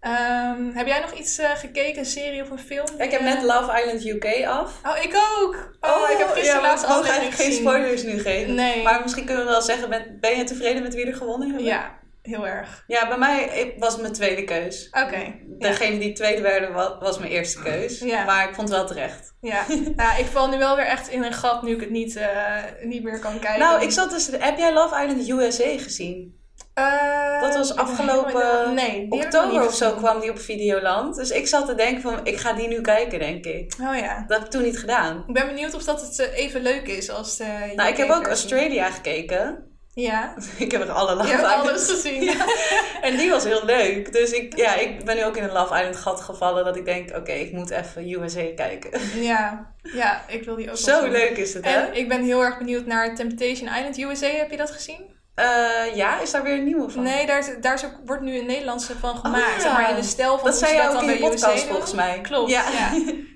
Ehm, 0.00 0.70
heb 0.72 0.86
jij 0.86 1.00
nog 1.00 1.12
iets 1.12 1.38
eh, 1.38 1.50
gekeken, 1.50 1.98
een 1.98 2.06
serie 2.06 2.42
of 2.42 2.50
een 2.50 2.58
film? 2.58 2.86
Ik 2.98 3.10
heb 3.10 3.20
net 3.20 3.42
Love 3.42 3.82
Island 3.82 4.04
UK 4.04 4.44
af. 4.46 4.80
Oh, 4.86 4.96
ik 5.02 5.14
ook! 5.14 5.76
Oh, 5.80 6.10
ik 6.10 6.18
heb 6.18 6.28
gisteren 6.28 6.62
ja, 6.62 6.68
mogen 6.68 6.88
aflevering 6.88 7.06
eigenlijk 7.06 7.34
geen 7.34 7.52
spoilers 7.52 8.02
nu 8.02 8.18
geven. 8.18 8.54
Nee. 8.54 8.82
Maar 8.82 9.02
misschien 9.02 9.24
kunnen 9.24 9.44
we 9.44 9.50
wel 9.50 9.62
zeggen, 9.62 9.88
ben, 9.88 10.18
ben 10.20 10.36
je 10.36 10.44
tevreden 10.44 10.82
met 10.82 10.94
wie 10.94 11.06
er 11.06 11.14
gewonnen 11.14 11.48
hebben? 11.48 11.66
Ja, 11.66 11.98
heel 12.26 12.46
erg. 12.46 12.84
Ja, 12.86 13.08
bij 13.08 13.18
mij 13.18 13.74
was 13.78 13.92
het 13.92 14.00
mijn 14.00 14.12
tweede 14.12 14.44
keus. 14.44 14.88
Oké. 15.04 15.34
Degene 15.58 15.98
die 15.98 16.12
tweede 16.12 16.42
werden 16.42 16.72
wa- 16.72 16.98
was 16.98 17.18
mijn 17.18 17.30
eerste 17.30 17.62
keus. 17.62 17.98
Ja. 17.98 18.24
Maar 18.24 18.48
ik 18.48 18.54
vond 18.54 18.68
het 18.68 18.76
wel 18.78 18.86
terecht. 18.86 19.34
Ja. 19.40 19.64
ja, 19.96 20.16
ik 20.16 20.26
val 20.26 20.48
nu 20.48 20.58
wel 20.58 20.76
weer 20.76 20.86
echt 20.86 21.08
in 21.08 21.22
een 21.22 21.32
gat 21.32 21.62
nu 21.62 21.74
ik 21.74 21.80
het 21.80 21.90
niet, 21.90 22.16
eh, 22.16 22.56
niet 22.82 23.02
meer 23.02 23.18
kan 23.18 23.38
kijken. 23.38 23.60
Nou, 23.60 23.82
ik 23.82 23.90
zat 23.90 24.10
dus... 24.10 24.30
Heb 24.38 24.58
jij 24.58 24.72
Love 24.72 25.02
Island 25.06 25.28
USA 25.28 25.78
gezien? 25.78 26.42
Eh, 26.74 27.40
Dat 27.40 27.56
was 27.56 27.76
afgelopen 27.76 28.74
nee, 28.74 29.06
Oktober 29.10 29.66
of 29.66 29.74
zo 29.74 29.92
kwam 29.94 30.20
die 30.20 30.30
op 30.30 30.38
Videoland. 30.38 31.16
Dus 31.16 31.30
ik 31.30 31.46
zat 31.46 31.66
te 31.66 31.74
denken 31.74 32.02
van, 32.02 32.20
ik 32.26 32.36
ga 32.36 32.52
die 32.52 32.68
nu 32.68 32.80
kijken, 32.80 33.18
denk 33.18 33.44
ik. 33.44 33.74
Oh 33.82 33.96
ja. 33.96 34.24
Dat 34.26 34.36
heb 34.36 34.46
ik 34.46 34.50
toen 34.52 34.62
niet 34.62 34.78
gedaan. 34.78 35.24
Ik 35.26 35.34
ben 35.34 35.46
benieuwd 35.46 35.74
of 35.74 35.84
dat 35.84 36.00
het 36.00 36.18
eh, 36.18 36.38
even 36.38 36.62
leuk 36.62 36.86
is 36.88 37.10
als 37.10 37.36
de 37.36 37.72
Nou, 37.76 37.88
ik 37.90 37.96
heb 37.96 38.10
ook. 38.10 38.26
Australia 38.26 38.90
gekeken. 38.90 39.72
Ja, 39.94 40.34
Ik 40.58 40.72
heb 40.72 40.80
er 40.80 40.90
alle 40.90 41.14
Love 41.14 41.32
Islands 41.32 41.68
alles 41.68 41.90
gezien. 41.90 42.34
En 43.02 43.16
die 43.16 43.30
was 43.30 43.44
heel 43.44 43.64
leuk. 43.64 44.12
Dus 44.12 44.30
ik, 44.30 44.56
ja, 44.56 44.74
ik 44.74 45.04
ben 45.04 45.16
nu 45.16 45.24
ook 45.24 45.36
in 45.36 45.42
een 45.42 45.52
Love 45.52 45.74
Island 45.74 45.96
gat 45.96 46.20
gevallen 46.20 46.64
dat 46.64 46.76
ik 46.76 46.84
denk, 46.84 47.16
oké, 47.16 47.32
ik 47.32 47.52
moet 47.52 47.70
even 47.70 48.10
USA 48.10 48.44
kijken. 48.56 49.00
Ja, 49.22 49.72
ja, 49.82 50.22
ik 50.28 50.44
wil 50.44 50.56
die 50.56 50.70
ook 50.70 50.76
Zo 50.76 51.06
leuk 51.06 51.36
is 51.36 51.54
het, 51.54 51.64
hè? 51.64 51.70
En 51.70 51.94
ik 51.96 52.08
ben 52.08 52.22
heel 52.24 52.42
erg 52.44 52.58
benieuwd 52.58 52.86
naar 52.86 53.14
Temptation 53.14 53.68
Island 53.68 53.98
USA. 53.98 54.26
Heb 54.26 54.50
je 54.50 54.56
dat 54.56 54.70
gezien? 54.70 55.12
Eh, 55.34 55.94
ja, 55.94 56.20
is 56.20 56.30
daar 56.30 56.42
weer 56.42 56.54
een 56.58 56.64
nieuwe 56.64 56.90
van? 56.90 57.02
Nee, 57.02 57.26
daar, 57.26 57.56
daar 57.60 57.74
is 57.74 57.84
ook, 57.84 57.92
wordt 58.04 58.22
nu 58.22 58.38
een 58.38 58.46
Nederlandse 58.46 58.98
van 58.98 59.16
gemaakt. 59.16 59.44
Oh, 59.44 59.54
ja. 59.54 59.60
Zeg 59.60 59.72
maar 59.72 59.90
in 59.90 59.96
de 59.96 60.02
stijl 60.02 60.38
van 60.38 60.50
Dat 60.50 60.58
zei 60.58 60.76
dat 60.76 60.86
ook 60.86 60.92
dan 60.92 61.00
in 61.02 61.06
bij 61.06 61.16
USA 61.16 61.28
podcast 61.30 61.62
doen. 61.62 61.70
volgens 61.70 61.92
mij. 61.94 62.20
Klopt, 62.20 62.50
Ja. 62.50 62.64
ja. 62.70 62.90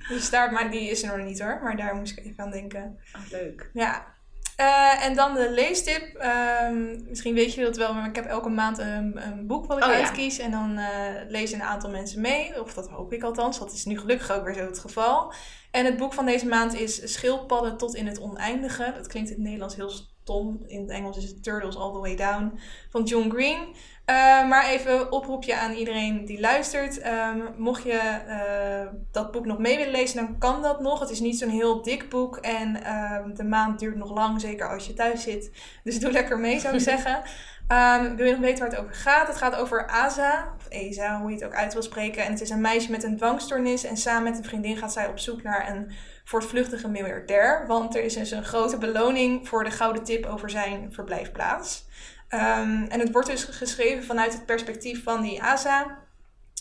Dus 0.09 0.31
daar, 0.31 0.53
maar 0.53 0.71
die 0.71 0.91
is 0.91 1.03
er 1.03 1.17
nog 1.17 1.27
niet 1.27 1.41
hoor. 1.41 1.61
Maar 1.63 1.77
daar 1.77 1.95
moest 1.95 2.19
ik 2.19 2.25
even 2.25 2.45
aan 2.45 2.51
denken. 2.51 2.99
Oh, 3.17 3.31
leuk. 3.31 3.71
Ja. 3.73 4.17
Eh, 4.59 5.05
en 5.05 5.15
dan 5.15 5.35
de 5.35 5.51
leestip. 5.51 6.15
Ehm, 6.15 7.09
misschien 7.09 7.35
weet 7.35 7.55
je 7.55 7.63
dat 7.63 7.77
wel, 7.77 7.95
maar 7.95 8.09
ik 8.09 8.15
heb 8.15 8.27
elke 8.27 8.49
maand 8.49 8.79
een, 8.79 9.27
een 9.27 9.47
boek 9.47 9.67
wat 9.67 9.79
ik 9.79 9.85
Oh, 9.85 9.91
ja. 9.91 9.97
uitkies. 9.99 10.39
En 10.39 10.51
dan 10.51 10.79
eh, 10.79 11.15
lezen 11.29 11.61
een 11.61 11.67
aantal 11.67 11.91
mensen 11.91 12.21
mee. 12.21 12.61
Of 12.63 12.75
dat 12.75 12.89
hoop 12.89 13.13
ik 13.13 13.23
althans. 13.23 13.59
Dat 13.59 13.73
is 13.73 13.85
nu 13.85 13.99
gelukkig 13.99 14.31
ook 14.33 14.45
weer 14.45 14.55
zo 14.55 14.61
het 14.61 14.79
geval. 14.79 15.33
En 15.71 15.85
het 15.85 15.97
boek 15.97 16.13
van 16.13 16.27
deze 16.27 16.47
maand 16.47 16.75
is 16.75 17.13
Schildpadden 17.13 17.77
tot 17.77 17.95
in 17.95 18.07
het 18.07 18.21
oneindige. 18.21 18.93
Dat 18.97 19.07
klinkt 19.07 19.29
in 19.29 19.35
het 19.35 19.45
Nederlands 19.45 19.77
heel 19.77 19.91
stom. 19.91 20.63
In 20.67 20.81
het 20.81 20.91
Engels 20.91 21.17
is 21.17 21.25
het 21.25 21.43
Turtles 21.43 21.77
All 21.77 21.93
the 21.93 21.99
Way 21.99 22.17
Down 22.17 22.59
van 22.91 23.03
John 23.03 23.31
Green. 23.31 23.75
Eh, 24.09 24.49
maar 24.49 24.67
even 24.67 25.13
oproepje 25.13 25.57
aan 25.57 25.73
iedereen 25.73 26.25
die 26.25 26.41
luistert. 26.41 26.99
Ehm, 27.01 27.39
mocht 27.57 27.83
je 27.83 27.99
eh, 28.29 28.87
dat 29.11 29.31
boek 29.31 29.47
nog 29.47 29.59
mee 29.59 29.77
willen 29.77 29.93
lezen, 29.93 30.17
dan 30.17 30.39
kan 30.39 30.63
dat 30.63 30.81
nog. 30.81 31.01
Het 31.01 31.11
is 31.11 31.21
niet 31.21 31.39
zo'n 31.39 31.49
heel 31.49 31.83
dik 31.83 32.09
boek 32.09 32.37
en 32.37 32.85
ehm, 32.85 33.35
de 33.35 33.45
maand 33.45 33.79
duurt 33.79 33.97
nog 33.97 34.15
lang, 34.15 34.41
zeker 34.41 34.69
als 34.69 34.87
je 34.87 34.95
thuis 34.95 35.23
zit. 35.23 35.51
Dus 35.85 36.01
doe 36.01 36.13
lekker 36.13 36.39
mee, 36.39 36.61
zou 36.61 36.75
ik 36.75 36.81
zeggen. 36.93 37.23
Ehm, 37.67 38.17
wil 38.17 38.27
je 38.27 38.33
nog 38.33 38.41
weten 38.41 38.59
waar 38.59 38.71
het 38.71 38.81
over 38.81 38.95
gaat? 38.95 39.27
Het 39.27 39.37
gaat 39.37 39.57
over 39.57 39.87
Aza, 39.87 40.55
of 40.57 40.67
Eza, 40.69 41.21
hoe 41.21 41.29
je 41.29 41.35
het 41.35 41.45
ook 41.45 41.55
uit 41.55 41.73
wil 41.73 41.83
spreken. 41.83 42.25
En 42.25 42.33
het 42.33 42.41
is 42.41 42.51
een 42.51 42.61
meisje 42.61 42.91
met 42.91 43.05
een 43.05 43.17
dwangstoornis. 43.17 43.85
En 43.85 43.97
samen 43.97 44.23
met 44.23 44.39
een 44.39 44.45
vriendin 44.45 44.77
gaat 44.77 44.93
zij 44.93 45.09
op 45.09 45.19
zoek 45.19 45.43
naar 45.43 45.71
een 45.71 45.93
voortvluchtige 46.25 46.89
miljardair. 46.89 47.65
Want 47.67 47.97
er 47.97 48.05
is 48.05 48.15
dus 48.15 48.31
een 48.31 48.45
grote 48.45 48.79
beloning 48.79 49.49
voor 49.49 49.65
de 49.65 49.71
gouden 49.71 50.05
tip 50.05 50.27
over 50.27 50.51
zijn 50.51 50.93
verblijfplaats. 50.93 51.88
Ehm, 52.29 52.83
en 52.83 53.01
het 53.01 53.13
wordt 53.13 53.29
dus 53.29 53.45
geschreven 53.45 54.05
vanuit 54.05 54.33
het 54.33 54.47
perspectief 54.47 55.03
van 55.03 55.23
die 55.23 55.43
Asa. 55.43 55.99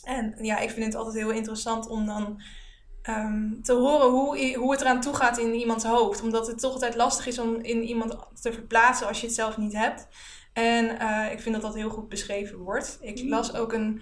En 0.04 0.36
ja, 0.42 0.58
ik 0.58 0.70
vind 0.70 0.86
het 0.86 0.96
altijd 0.96 1.16
heel 1.16 1.32
interessant 1.32 1.88
om 1.88 2.06
dan 2.06 2.42
ehm, 3.02 3.62
te 3.62 3.74
horen 3.74 4.10
hoe, 4.10 4.56
hoe 4.58 4.72
het 4.72 4.82
eraan 4.82 5.02
toe 5.02 5.14
gaat 5.14 5.38
in 5.38 5.54
iemands 5.54 5.84
hoofd. 5.86 6.22
Omdat 6.22 6.48
het 6.48 6.60
toch 6.60 6.74
altijd 6.74 6.96
lastig 6.96 7.28
is 7.28 7.40
om 7.40 7.56
in 7.56 7.84
iemand 7.84 8.18
te 8.42 8.54
verplaatsen 8.54 9.08
als 9.08 9.20
je 9.20 9.26
het 9.26 9.36
zelf 9.36 9.58
niet 9.58 9.74
hebt. 9.74 10.08
En 10.54 11.00
eh, 11.00 11.32
ik 11.32 11.40
vind 11.40 11.56
dat 11.56 11.64
dat 11.64 11.76
heel 11.76 11.90
goed 11.90 12.10
beschreven 12.10 12.58
wordt. 12.58 12.98
Ik 13.02 13.30
las 13.30 13.54
ook 13.54 13.74
een, 13.74 14.02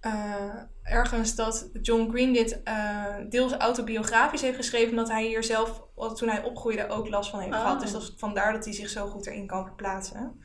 eh, 0.00 0.54
ergens 0.82 1.34
dat 1.34 1.70
John 1.82 2.10
Green 2.10 2.32
dit 2.32 2.62
eh, 2.62 3.14
deels 3.28 3.52
autobiografisch 3.52 4.40
heeft 4.40 4.56
geschreven. 4.56 4.90
Omdat 4.90 5.08
hij 5.08 5.24
hier 5.24 5.44
zelf, 5.44 5.82
toen 6.14 6.28
hij 6.28 6.42
opgroeide, 6.42 6.88
ook 6.88 7.08
last 7.08 7.30
van 7.30 7.40
heeft 7.40 7.54
Oh. 7.54 7.60
gehad. 7.60 7.80
Dus 7.80 7.92
dat 7.92 8.02
is 8.02 8.14
vandaar 8.16 8.52
dat 8.52 8.64
hij 8.64 8.74
zich 8.74 8.88
zo 8.88 9.06
goed 9.06 9.26
erin 9.26 9.46
kan 9.46 9.64
verplaatsen. 9.64 10.42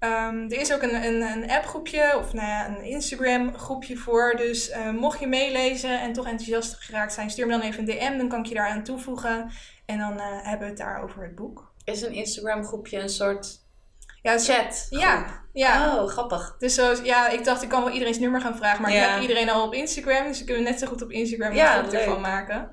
Ehm, 0.00 0.44
er 0.48 0.60
is 0.60 0.72
ook 0.72 0.82
een, 0.82 1.04
een, 1.04 1.22
een 1.22 1.50
appgroepje 1.50 2.16
of 2.18 2.32
nou 2.32 2.46
ja, 2.46 2.68
een 2.68 2.84
Instagram 2.84 3.54
groepje 3.58 3.96
voor. 3.96 4.34
Dus 4.36 4.70
eh, 4.70 4.90
mocht 4.90 5.20
je 5.20 5.26
meelezen 5.26 6.00
en 6.00 6.12
toch 6.12 6.26
enthousiast 6.26 6.74
geraakt 6.74 7.12
zijn, 7.12 7.30
stuur 7.30 7.46
me 7.46 7.52
dan 7.52 7.60
even 7.60 7.78
een 7.78 7.98
DM. 7.98 8.18
Dan 8.18 8.28
kan 8.28 8.38
ik 8.38 8.46
je 8.46 8.54
daaraan 8.54 8.82
toevoegen. 8.82 9.50
En 9.86 9.98
dan 9.98 10.18
eh, 10.18 10.24
hebben 10.42 10.58
we 10.60 10.66
het 10.66 10.76
daar 10.76 11.02
over 11.02 11.22
het 11.22 11.34
boek. 11.34 11.72
Is 11.84 12.02
een 12.02 12.12
Instagram 12.12 12.64
groepje 12.64 12.98
een 12.98 13.08
soort 13.08 13.58
Ja, 14.22 14.38
chat? 14.38 14.86
ja, 14.90 15.42
ja. 15.52 15.96
Oh, 15.96 16.08
grappig. 16.08 16.56
Dus 16.58 16.74
zo, 16.74 16.94
ja, 17.02 17.28
ik 17.28 17.44
dacht, 17.44 17.62
ik 17.62 17.68
kan 17.68 17.84
wel 17.84 17.92
iedereen's 17.92 18.18
nummer 18.18 18.40
gaan 18.40 18.56
vragen. 18.56 18.82
Maar 18.82 18.92
ik 18.94 18.98
heb 18.98 19.20
iedereen 19.20 19.50
al 19.50 19.66
op 19.66 19.74
Instagram. 19.74 20.26
Dus 20.26 20.38
we 20.38 20.44
kunnen 20.44 20.62
net 20.64 20.78
zo 20.78 20.86
goed 20.86 21.02
op 21.02 21.10
Instagram 21.10 21.52
een 21.52 21.66
groep 21.66 21.92
ervan 21.92 22.20
maken. 22.20 22.72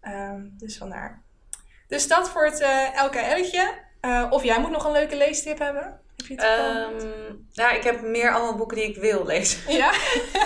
Ehm, 0.00 0.42
dus 0.50 0.76
vandaar. 0.76 1.22
Dus 1.86 2.08
dat 2.08 2.30
voor 2.30 2.44
het 2.44 2.60
eh 2.60 3.04
LKL'tje. 3.04 3.82
Of 4.30 4.42
jij 4.42 4.60
moet 4.60 4.70
nog 4.70 4.84
een 4.84 4.92
leuke 4.92 5.16
leestip 5.16 5.58
hebben. 5.58 6.00
Heb 6.16 6.26
je 6.26 6.34
het 6.34 6.44
toevallig? 6.56 7.02
Ehm, 7.02 7.32
ja, 7.52 7.72
ik 7.72 7.82
heb 7.82 8.00
meer 8.02 8.30
allemaal 8.34 8.56
boeken 8.56 8.76
die 8.76 8.86
ik 8.86 8.96
wil 8.96 9.26
lezen. 9.26 9.60
Ja? 9.72 9.92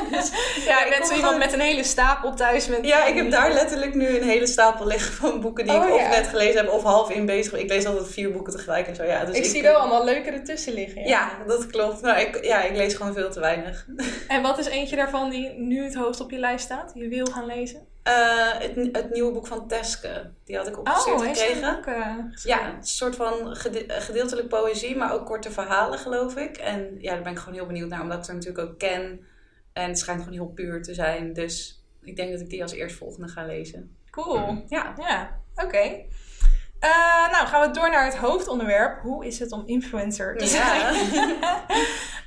ja, 0.71 0.85
ik 0.85 0.93
kom 0.99 1.07
zo 1.07 1.15
iemand 1.15 1.15
gewoon- 1.15 1.39
met 1.39 1.53
een 1.53 1.61
hele 1.61 1.85
stapel 1.85 2.35
thuis. 2.35 2.69
Met 2.69 2.87
Ja, 2.87 3.05
ik 3.07 3.17
heb 3.17 3.31
daar 3.31 3.53
letterlijk 3.53 3.95
nu 3.95 4.07
een 4.17 4.29
hele 4.29 4.47
stapel 4.47 4.87
liggen 4.87 5.13
van 5.13 5.41
boeken 5.41 5.67
die 5.67 5.75
Oh, 5.77 5.87
ik 5.87 5.95
of 5.95 6.01
ja. 6.01 6.09
net 6.09 6.27
gelezen 6.27 6.57
heb 6.57 6.71
of 6.73 6.83
half 6.83 7.11
in 7.11 7.27
bezig 7.27 7.53
ben. 7.53 7.61
Ik 7.61 7.69
lees 7.69 7.87
altijd 7.87 8.09
vier 8.09 8.33
boeken 8.33 8.53
tegelijk 8.57 8.87
en 8.87 8.95
zo. 8.95 9.05
Ja, 9.05 9.25
dus 9.25 9.37
ik, 9.37 9.45
zie 9.45 9.63
wel 9.63 9.75
allemaal 9.77 10.05
leuke 10.05 10.31
ertussen 10.31 10.73
liggen. 10.73 11.03
Ja. 11.03 11.09
Ja, 11.09 11.45
dat 11.47 11.67
klopt. 11.67 12.03
Maar 12.03 12.21
ik, 12.21 12.45
ja, 12.45 12.63
ik 12.63 12.77
lees 12.77 12.95
gewoon 12.95 13.15
veel 13.15 13.31
te 13.31 13.41
weinig. 13.41 13.87
En 14.29 14.43
wat 14.43 14.59
is 14.59 14.67
eentje 14.67 14.97
daarvan 14.97 15.31
die 15.31 15.49
nu 15.59 15.85
het 15.85 15.95
hoogst 15.95 16.21
op 16.21 16.31
je 16.31 16.39
lijst 16.39 16.65
staat? 16.65 16.93
Die 16.95 17.03
je 17.03 17.09
wil 17.09 17.27
gaan 17.27 17.47
lezen? 17.47 17.87
Eh, 18.09 18.59
het, 18.59 18.89
het 18.93 19.11
nieuwe 19.11 19.33
boek 19.33 19.47
van 19.47 19.69
Teske, 19.69 20.31
die 20.45 20.57
had 20.57 20.67
ik 20.69 20.79
opgestuurd 20.79 21.21
Oh, 21.21 21.27
gekregen. 21.27 21.77
ook 21.77 21.87
eh, 21.87 22.17
Ja, 22.43 22.75
een 22.75 22.85
soort 22.87 23.17
van 23.17 23.57
gede- 23.57 23.85
gedeeltelijk 23.89 24.49
poëzie, 24.49 24.97
maar 24.97 25.13
ook 25.13 25.27
korte 25.27 25.51
verhalen, 25.51 25.99
geloof 25.99 26.37
ik. 26.37 26.57
En 26.57 26.97
ja, 26.99 27.15
daar 27.15 27.23
ben 27.23 27.33
ik 27.33 27.39
gewoon 27.39 27.55
heel 27.55 27.67
benieuwd 27.67 27.89
naar, 27.89 28.01
omdat 28.03 28.19
ik 28.19 28.25
haar 28.27 28.35
natuurlijk 28.35 28.69
ook 28.69 28.79
ken. 28.79 29.27
En 29.73 29.89
het 29.89 29.99
schijnt 29.99 30.19
gewoon 30.23 30.35
heel 30.39 30.47
puur 30.55 30.83
te 30.83 30.95
zijn. 30.95 31.33
Dus 31.33 31.83
ik 32.03 32.17
denk 32.17 32.31
dat 32.33 32.41
ik 32.41 32.51
die 32.51 32.63
als 32.63 32.73
eerstvolgende 32.73 33.29
ga 33.29 33.47
lezen. 33.47 33.97
Cool. 34.11 34.65
Ja. 34.69 34.95
Ja, 34.97 35.41
oké. 35.55 36.03
Eh, 36.81 37.31
nou, 37.33 37.47
gaan 37.47 37.69
we 37.69 37.71
door 37.79 37.91
naar 37.91 38.05
het 38.05 38.17
hoofdonderwerp. 38.17 39.01
Hoe 39.03 39.27
is 39.27 39.39
het 39.39 39.53
om 39.53 39.63
influencer 39.67 40.37
te 40.37 40.47
zijn? 40.47 40.95
Ja. 41.13 41.65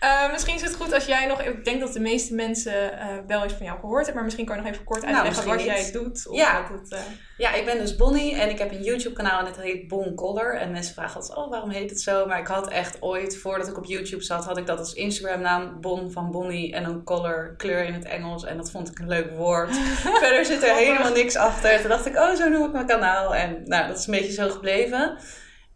Eh, 0.02 0.32
misschien 0.32 0.56
is 0.56 0.62
het 0.62 0.76
goed 0.76 0.94
als 0.94 1.06
jij 1.06 1.26
nog... 1.26 1.42
Ik 1.42 1.66
denk 1.66 1.80
dat 1.80 1.94
de 1.94 2.00
meeste 2.00 2.34
mensen 2.34 3.00
eh, 3.00 3.08
wel 3.28 3.44
eens 3.44 3.54
van 3.54 3.66
jou 3.66 3.80
gehoord 3.80 3.96
hebben. 3.98 4.16
Maar 4.16 4.24
misschien 4.24 4.46
kan 4.46 4.56
je 4.56 4.62
nog 4.62 4.72
even 4.72 4.84
kort 4.86 5.02
Nou, 5.02 5.16
uitleggen 5.16 5.48
wat 5.48 5.64
jij 5.64 5.92
doet. 5.92 6.28
Of 6.28 6.36
Ja. 6.36 6.68
wat 6.70 6.90
het, 6.90 7.02
ja, 7.42 7.54
ik 7.54 7.66
ben 7.66 7.78
dus 7.78 7.96
Bonnie 7.96 8.36
en 8.36 8.50
ik 8.50 8.58
heb 8.58 8.72
een 8.72 8.84
YouTube 8.84 9.16
kanaal 9.16 9.40
en 9.40 9.46
het 9.46 9.62
heet 9.62 9.88
Bon 9.88 10.16
Color. 10.16 10.56
En 10.56 10.72
mensen 10.72 10.94
vragen 10.94 11.16
altijd, 11.16 11.38
oh 11.38 11.50
waarom 11.50 11.70
heet 11.70 11.90
het 11.90 12.02
zo? 12.02 12.26
Maar 12.26 12.40
ik 12.40 12.48
had 12.48 12.70
echt 12.70 13.02
ooit, 13.02 13.38
voordat 13.38 13.68
ik 13.68 13.78
op 13.78 13.86
YouTube 13.86 14.24
zat, 14.24 14.46
had 14.46 14.58
ik 14.58 14.66
dat 14.66 14.80
als 14.80 14.94
Instagram 14.94 15.42
naam. 15.42 15.82
Bon 15.82 16.12
van 16.12 16.32
Bonnie 16.32 16.74
en 16.74 16.84
dan 16.84 17.04
color, 17.04 17.54
kleur 17.58 17.84
in 17.84 17.94
het 17.94 18.06
Engels. 18.06 18.46
En 18.46 18.58
dat 18.58 18.72
vond 18.72 18.92
ik 18.92 19.00
een 19.00 19.08
leuk 19.08 19.32
woord. 19.32 19.76
Verder 20.22 20.46
zit 20.46 20.64
er 20.64 20.76
helemaal 20.76 21.12
niks 21.12 21.36
achter. 21.36 21.80
Toen 21.80 21.90
dacht 21.90 22.06
ik, 22.06 22.18
oh, 22.18 22.36
zo 22.36 22.50
noem 22.50 22.66
ik 22.66 22.72
mijn 22.72 22.86
kanaal. 22.86 23.36
En 23.36 23.62
nou, 23.66 23.88
dat 23.88 23.98
is 23.98 24.06
een 24.08 24.14
beetje 24.14 24.34
zo 24.34 24.50
gebleven. 24.50 25.18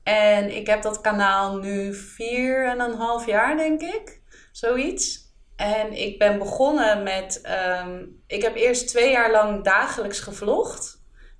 En 0.03 0.55
ik 0.55 0.67
heb 0.67 0.81
dat 0.81 1.01
kanaal 1.01 1.57
nu 1.57 1.93
vier 1.93 2.65
en 2.65 2.79
een 2.79 2.95
half 2.95 3.25
jaar, 3.25 3.57
denk 3.57 3.81
ik. 3.81 4.21
Zoiets. 4.51 5.33
En 5.55 5.93
ik 5.93 6.19
ben 6.19 6.37
begonnen 6.37 7.03
met... 7.03 7.41
ehm, 7.41 8.05
ik 8.27 8.41
heb 8.41 8.55
eerst 8.55 8.87
twee 8.87 9.11
jaar 9.11 9.31
lang 9.31 9.63
dagelijks 9.63 10.19
gevlogd. 10.19 10.94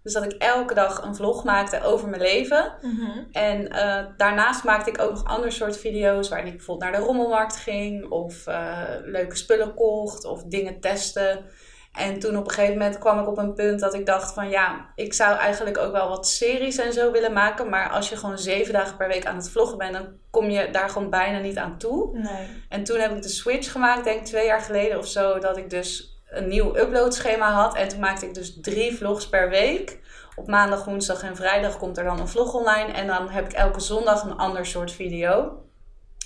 Dus 0.06 0.14
dat 0.14 0.24
ik 0.24 0.32
elke 0.32 0.74
dag 0.74 1.02
een 1.04 1.16
vlog 1.16 1.44
maakte 1.44 1.84
over 1.84 2.10
mijn 2.10 2.22
leven. 2.22 2.74
mhm. 2.82 3.20
En 3.32 3.70
eh, 3.70 4.06
daarnaast 4.18 4.64
maakte 4.64 4.90
ik 4.90 5.02
ook 5.02 5.10
nog 5.10 5.24
ander 5.24 5.52
soort 5.52 5.78
video's 5.78 6.30
waarin 6.30 6.48
ik 6.48 6.56
bijvoorbeeld 6.56 6.92
naar 6.92 7.00
de 7.00 7.06
rommelmarkt 7.08 7.56
ging 7.56 8.10
of 8.10 8.48
eh, 8.48 8.82
leuke 9.04 9.36
spullen 9.36 9.74
kocht 9.74 10.26
of 10.26 10.44
dingen 10.44 10.80
testen. 10.80 11.46
En 11.94 12.20
toen 12.20 12.38
op 12.38 12.46
een 12.46 12.52
gegeven 12.52 12.78
moment 12.78 12.98
kwam 12.98 13.20
ik 13.20 13.28
op 13.28 13.38
een 13.38 13.54
punt 13.54 13.80
dat 13.80 13.94
ik 13.94 14.06
dacht 14.06 14.34
van 14.34 14.50
ja, 14.50 14.92
ik 14.96 15.14
zou 15.14 15.38
eigenlijk 15.38 15.78
ook 15.78 15.92
wel 15.92 16.10
wat 16.10 16.28
series 16.28 16.78
en 16.78 16.94
zo 16.94 17.12
willen 17.12 17.34
maken. 17.34 17.70
Maar 17.70 17.90
als 17.90 18.10
je 18.10 18.18
gewoon 18.18 18.38
zeven 18.38 18.74
dagen 18.74 18.98
per 18.98 19.08
week 19.08 19.26
aan 19.26 19.36
het 19.36 19.50
vloggen 19.50 19.78
bent, 19.78 19.94
dan 19.94 20.08
kom 20.30 20.50
je 20.50 20.70
daar 20.72 20.90
gewoon 20.90 21.10
bijna 21.10 21.40
niet 21.40 21.58
aan 21.58 21.78
toe. 21.78 22.20
Nee. 22.20 22.48
En 22.70 22.84
toen 22.84 23.00
heb 23.00 23.12
ik 23.12 23.22
de 23.22 23.30
switch 23.30 23.72
gemaakt, 23.72 24.04
denk 24.04 24.20
ik 24.20 24.26
twee 24.26 24.46
jaar 24.46 24.62
geleden 24.62 24.98
of 24.98 25.08
zo, 25.08 25.40
dat 25.40 25.58
ik 25.58 25.70
dus 25.70 26.15
een 26.38 26.48
nieuw 26.48 26.78
uploadschema 26.78 27.52
had. 27.52 27.76
En 27.76 27.88
toen 27.88 28.00
maakte 28.00 28.26
ik 28.26 28.34
dus 28.34 28.58
drie 28.62 28.96
vlogs 28.98 29.30
per 29.30 29.50
week. 29.50 30.00
Op 30.36 30.48
maandag, 30.48 30.86
woensdag 30.86 31.24
en 31.24 31.36
vrijdag 31.36 31.78
komt 31.78 31.98
er 31.98 32.04
dan 32.04 32.20
een 32.20 32.28
vlog 32.28 32.54
online. 32.54 32.92
En 32.92 33.08
dan 33.08 33.30
heb 33.30 33.46
ik 33.46 33.54
elke 33.54 33.80
zondag 33.80 34.24
een 34.24 34.38
ander 34.38 34.66
soort 34.66 34.92
video. 34.92 35.60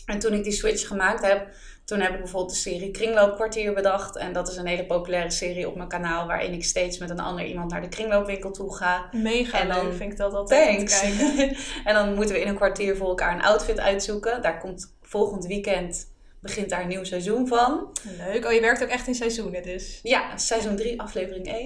En 0.06 0.20
toen 0.20 0.34
ik 0.34 0.44
die 0.44 0.52
switch 0.54 0.88
gemaakt 0.88 1.26
heb, 1.26 1.48
toen 1.86 2.00
heb 2.00 2.12
ik 2.14 2.18
bijvoorbeeld 2.20 2.52
de 2.54 2.58
serie 2.60 2.92
Kringloopkwartier 2.92 3.74
bedacht. 3.74 4.18
En 4.18 4.34
dat 4.34 4.48
is 4.48 4.56
een 4.58 4.66
hele 4.66 4.86
populaire 4.86 5.32
serie 5.32 5.68
op 5.68 5.76
mijn 5.76 5.88
kanaal, 5.90 6.28
waarin 6.28 6.54
ik 6.54 6.64
steeds 6.64 6.98
met 6.98 7.10
een 7.10 7.20
ander 7.20 7.46
iemand 7.46 7.72
naar 7.72 7.82
de 7.82 7.90
kringloopwinkel 7.90 8.52
toe 8.52 8.76
ga. 8.76 9.10
Mega 9.12 9.60
En 9.60 9.68
dan- 9.68 9.84
leuk 9.86 9.96
vind 9.96 10.12
ik 10.12 10.18
dat 10.18 10.34
altijd 10.34 10.76
Thanks. 10.78 11.00
kijken. 11.00 11.56
en 11.86 11.94
dan 11.94 12.14
moeten 12.14 12.36
we 12.36 12.42
in 12.42 12.48
een 12.48 12.56
kwartier 12.56 12.96
voor 12.98 13.08
elkaar 13.08 13.34
een 13.34 13.42
outfit 13.44 13.80
uitzoeken. 13.80 14.42
Daar 14.42 14.60
komt 14.60 14.96
volgend 15.02 15.46
weekend, 15.46 16.14
begint 16.42 16.70
daar 16.70 16.82
een 16.82 16.88
nieuw 16.88 17.04
seizoen 17.04 17.48
van. 17.48 17.92
Leuk. 18.18 18.46
Oh, 18.46 18.52
je 18.52 18.62
werkt 18.62 18.84
ook 18.84 18.90
echt 18.90 19.08
in 19.08 19.16
seizoenen 19.16 19.64
dus. 19.64 20.00
Ja, 20.04 20.38
seizoen 20.38 20.76
3, 20.76 21.02
aflevering 21.02 21.48
1. 21.48 21.66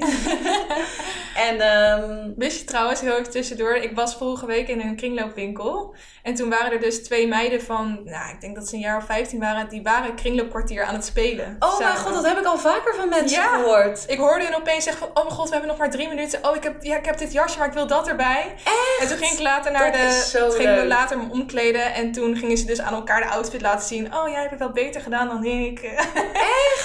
en 1.50 1.60
ehm, 1.60 2.32
Wist 2.36 2.60
je 2.60 2.66
trouwens, 2.66 3.02
heel 3.02 3.18
even 3.18 3.32
tussendoor, 3.32 3.76
ik 3.76 3.96
was 3.96 4.16
vorige 4.16 4.46
week 4.46 4.68
in 4.68 4.80
een 4.80 4.96
kringloopwinkel. 4.96 5.96
En 6.24 6.36
toen 6.36 6.50
waren 6.50 6.72
er 6.72 6.80
dus 6.80 7.04
twee 7.04 7.28
meiden 7.28 7.62
van, 7.62 8.00
nou, 8.04 8.30
ik 8.34 8.42
denk 8.42 8.56
dat 8.56 8.68
ze 8.68 8.76
een 8.76 8.82
jaar 8.82 8.98
of 8.98 9.06
15 9.06 9.40
waren, 9.40 9.70
die 9.70 9.82
waren 9.84 10.16
kringloopkwartier 10.16 10.84
aan 10.84 10.94
het 10.94 11.06
spelen. 11.06 11.56
oh 11.60 11.80
mijn 11.80 11.98
god, 11.98 12.14
dat 12.14 12.26
heb 12.26 12.38
ik 12.40 12.46
al 12.46 12.58
vaker 12.58 12.96
van 12.96 13.10
mensen 13.10 13.42
Ja. 13.42 13.48
gehoord. 13.58 14.04
Ik 14.08 14.18
hoorde 14.18 14.46
hun 14.46 14.56
opeens 14.56 14.84
zeggen 14.84 15.08
van, 15.08 15.18
oh 15.18 15.24
mijn 15.24 15.36
god, 15.36 15.46
we 15.46 15.52
hebben 15.52 15.70
nog 15.70 15.78
maar 15.80 15.90
drie 15.90 16.08
minuten. 16.08 16.40
Oh, 16.50 16.56
ik 16.56 16.64
heb, 16.64 16.84
ja, 16.84 16.98
ik 16.98 17.06
heb 17.06 17.18
dit 17.18 17.32
jasje, 17.32 17.58
maar 17.58 17.68
ik 17.68 17.74
wil 17.74 17.88
dat 17.88 18.08
erbij. 18.08 18.54
En 19.00 19.08
toen 19.08 19.18
ging 19.18 19.32
ik 19.32 19.40
later 19.40 19.72
naar 19.72 19.92
Dat 19.92 20.02
de, 20.32 20.52
gingen 20.58 20.76
we 20.82 20.86
later 20.88 21.18
me 21.18 21.24
omkleden. 21.32 21.94
En 21.94 22.12
toen 22.12 22.36
gingen 22.36 22.58
ze 22.58 22.66
dus 22.66 22.82
aan 22.82 22.94
elkaar 22.94 23.22
de 23.22 23.28
outfit 23.30 23.62
laten 23.62 23.88
zien. 23.88 24.16
Oh, 24.16 24.28
jij 24.30 24.38
hebt 24.40 24.50
het 24.52 24.60
wel 24.60 24.72
beter 24.72 25.02
gedaan 25.02 25.28
dan 25.28 25.44
ik. 25.44 25.82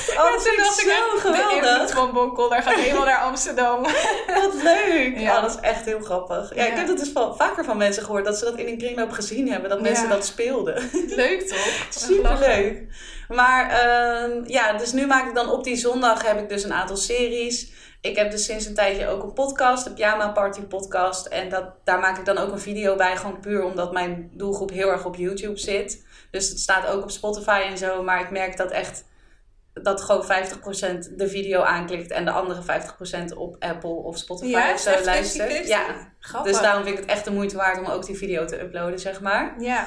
Oh, 0.09 0.25
Ja, 0.25 0.31
dat 0.31 0.33
toen 0.33 0.43
vind 0.43 0.59
ik 0.59 0.65
dacht 0.65 0.81
ik 0.81 0.85
zo 0.89 0.91
echt, 0.91 1.23
de 1.23 1.29
geweldig. 1.59 1.91
van 1.91 2.13
Bonkel, 2.13 2.49
daar 2.49 2.63
gaat 2.63 2.75
helemaal 2.75 3.05
naar 3.05 3.19
Amsterdam. 3.21 3.83
Wat 4.43 4.55
leuk. 4.63 5.19
Ja. 5.19 5.37
Oh, 5.37 5.43
dat 5.43 5.51
is 5.51 5.61
echt 5.61 5.85
heel 5.85 6.01
grappig. 6.01 6.55
Ja, 6.55 6.65
ik 6.67 6.77
heb 6.77 6.87
dat 6.87 6.99
dus 6.99 7.09
van, 7.13 7.37
vaker 7.37 7.65
van 7.65 7.77
mensen 7.77 8.03
gehoord, 8.03 8.25
dat 8.25 8.39
ze 8.39 8.45
dat 8.45 8.55
in 8.59 8.67
een 8.67 8.79
kringloop 8.79 9.11
gezien 9.11 9.28
hebben. 9.37 9.71
Dat 9.71 9.81
mensen 9.81 10.09
Ja. 10.09 10.15
dat 10.15 10.27
speelden. 10.27 10.91
Leuk 11.23 11.41
toch? 11.41 11.87
Super 12.09 12.39
leuk. 12.39 12.83
Maar 13.29 13.71
ehm, 13.71 14.43
ja, 14.47 14.73
dus 14.73 14.93
nu 14.93 15.07
maak 15.07 15.29
ik 15.29 15.35
dan 15.35 15.51
op 15.51 15.65
die 15.65 15.77
zondag 15.77 16.27
heb 16.27 16.39
ik 16.39 16.49
dus 16.49 16.65
een 16.65 16.73
aantal 16.73 16.97
series. 16.97 17.73
Ik 18.01 18.17
heb 18.17 18.31
dus 18.31 18.45
sinds 18.45 18.67
een 18.67 18.75
tijdje 18.75 19.09
ook 19.09 19.23
een 19.23 19.33
podcast, 19.33 19.85
de 19.85 19.93
Pyjama 19.93 20.29
Party 20.29 20.61
podcast. 20.61 21.27
En 21.27 21.49
dat, 21.49 21.65
daar 21.85 21.99
maak 21.99 22.19
ik 22.19 22.25
dan 22.25 22.39
ook 22.39 22.53
een 22.53 22.59
video 22.61 22.97
bij, 22.97 23.17
gewoon 23.17 23.41
puur 23.41 23.65
omdat 23.65 23.93
mijn 23.93 24.31
doelgroep 24.33 24.71
heel 24.71 24.91
erg 24.91 25.05
op 25.05 25.17
YouTube 25.17 25.59
zit. 25.59 26.07
Dus 26.31 26.49
het 26.49 26.59
staat 26.59 26.87
ook 26.87 27.03
op 27.03 27.11
Spotify 27.11 27.63
en 27.71 27.79
zo. 27.79 28.03
Maar 28.03 28.21
ik 28.21 28.31
merk 28.31 28.57
dat 28.57 28.71
echt 28.71 29.05
dat 29.83 30.01
gewoon 30.01 30.25
50% 30.25 30.27
de 31.17 31.29
video 31.29 31.61
aanklikt 31.63 32.11
en 32.11 32.25
de 32.25 32.31
andere 32.31 32.63
50% 33.33 33.37
op 33.37 33.57
Apple 33.59 33.91
of 33.91 34.19
Spotify 34.19 34.51
Ja, 34.51 34.69
of 34.69 34.75
is 34.75 34.83
zo 34.83 35.05
luistert. 35.05 35.65
50-50? 35.65 35.67
Ja, 35.69 36.13
Grappig. 36.21 36.53
dus 36.53 36.61
daarom 36.61 36.83
vind 36.85 36.95
ik 36.99 37.03
het 37.03 37.11
echt 37.13 37.25
de 37.25 37.31
moeite 37.31 37.57
waard 37.57 37.79
om 37.79 37.87
ook 37.87 38.07
die 38.07 38.17
video 38.17 38.45
te 38.45 38.61
uploaden, 38.61 38.99
zeg 38.99 39.21
maar. 39.21 39.55
Ja. 39.59 39.87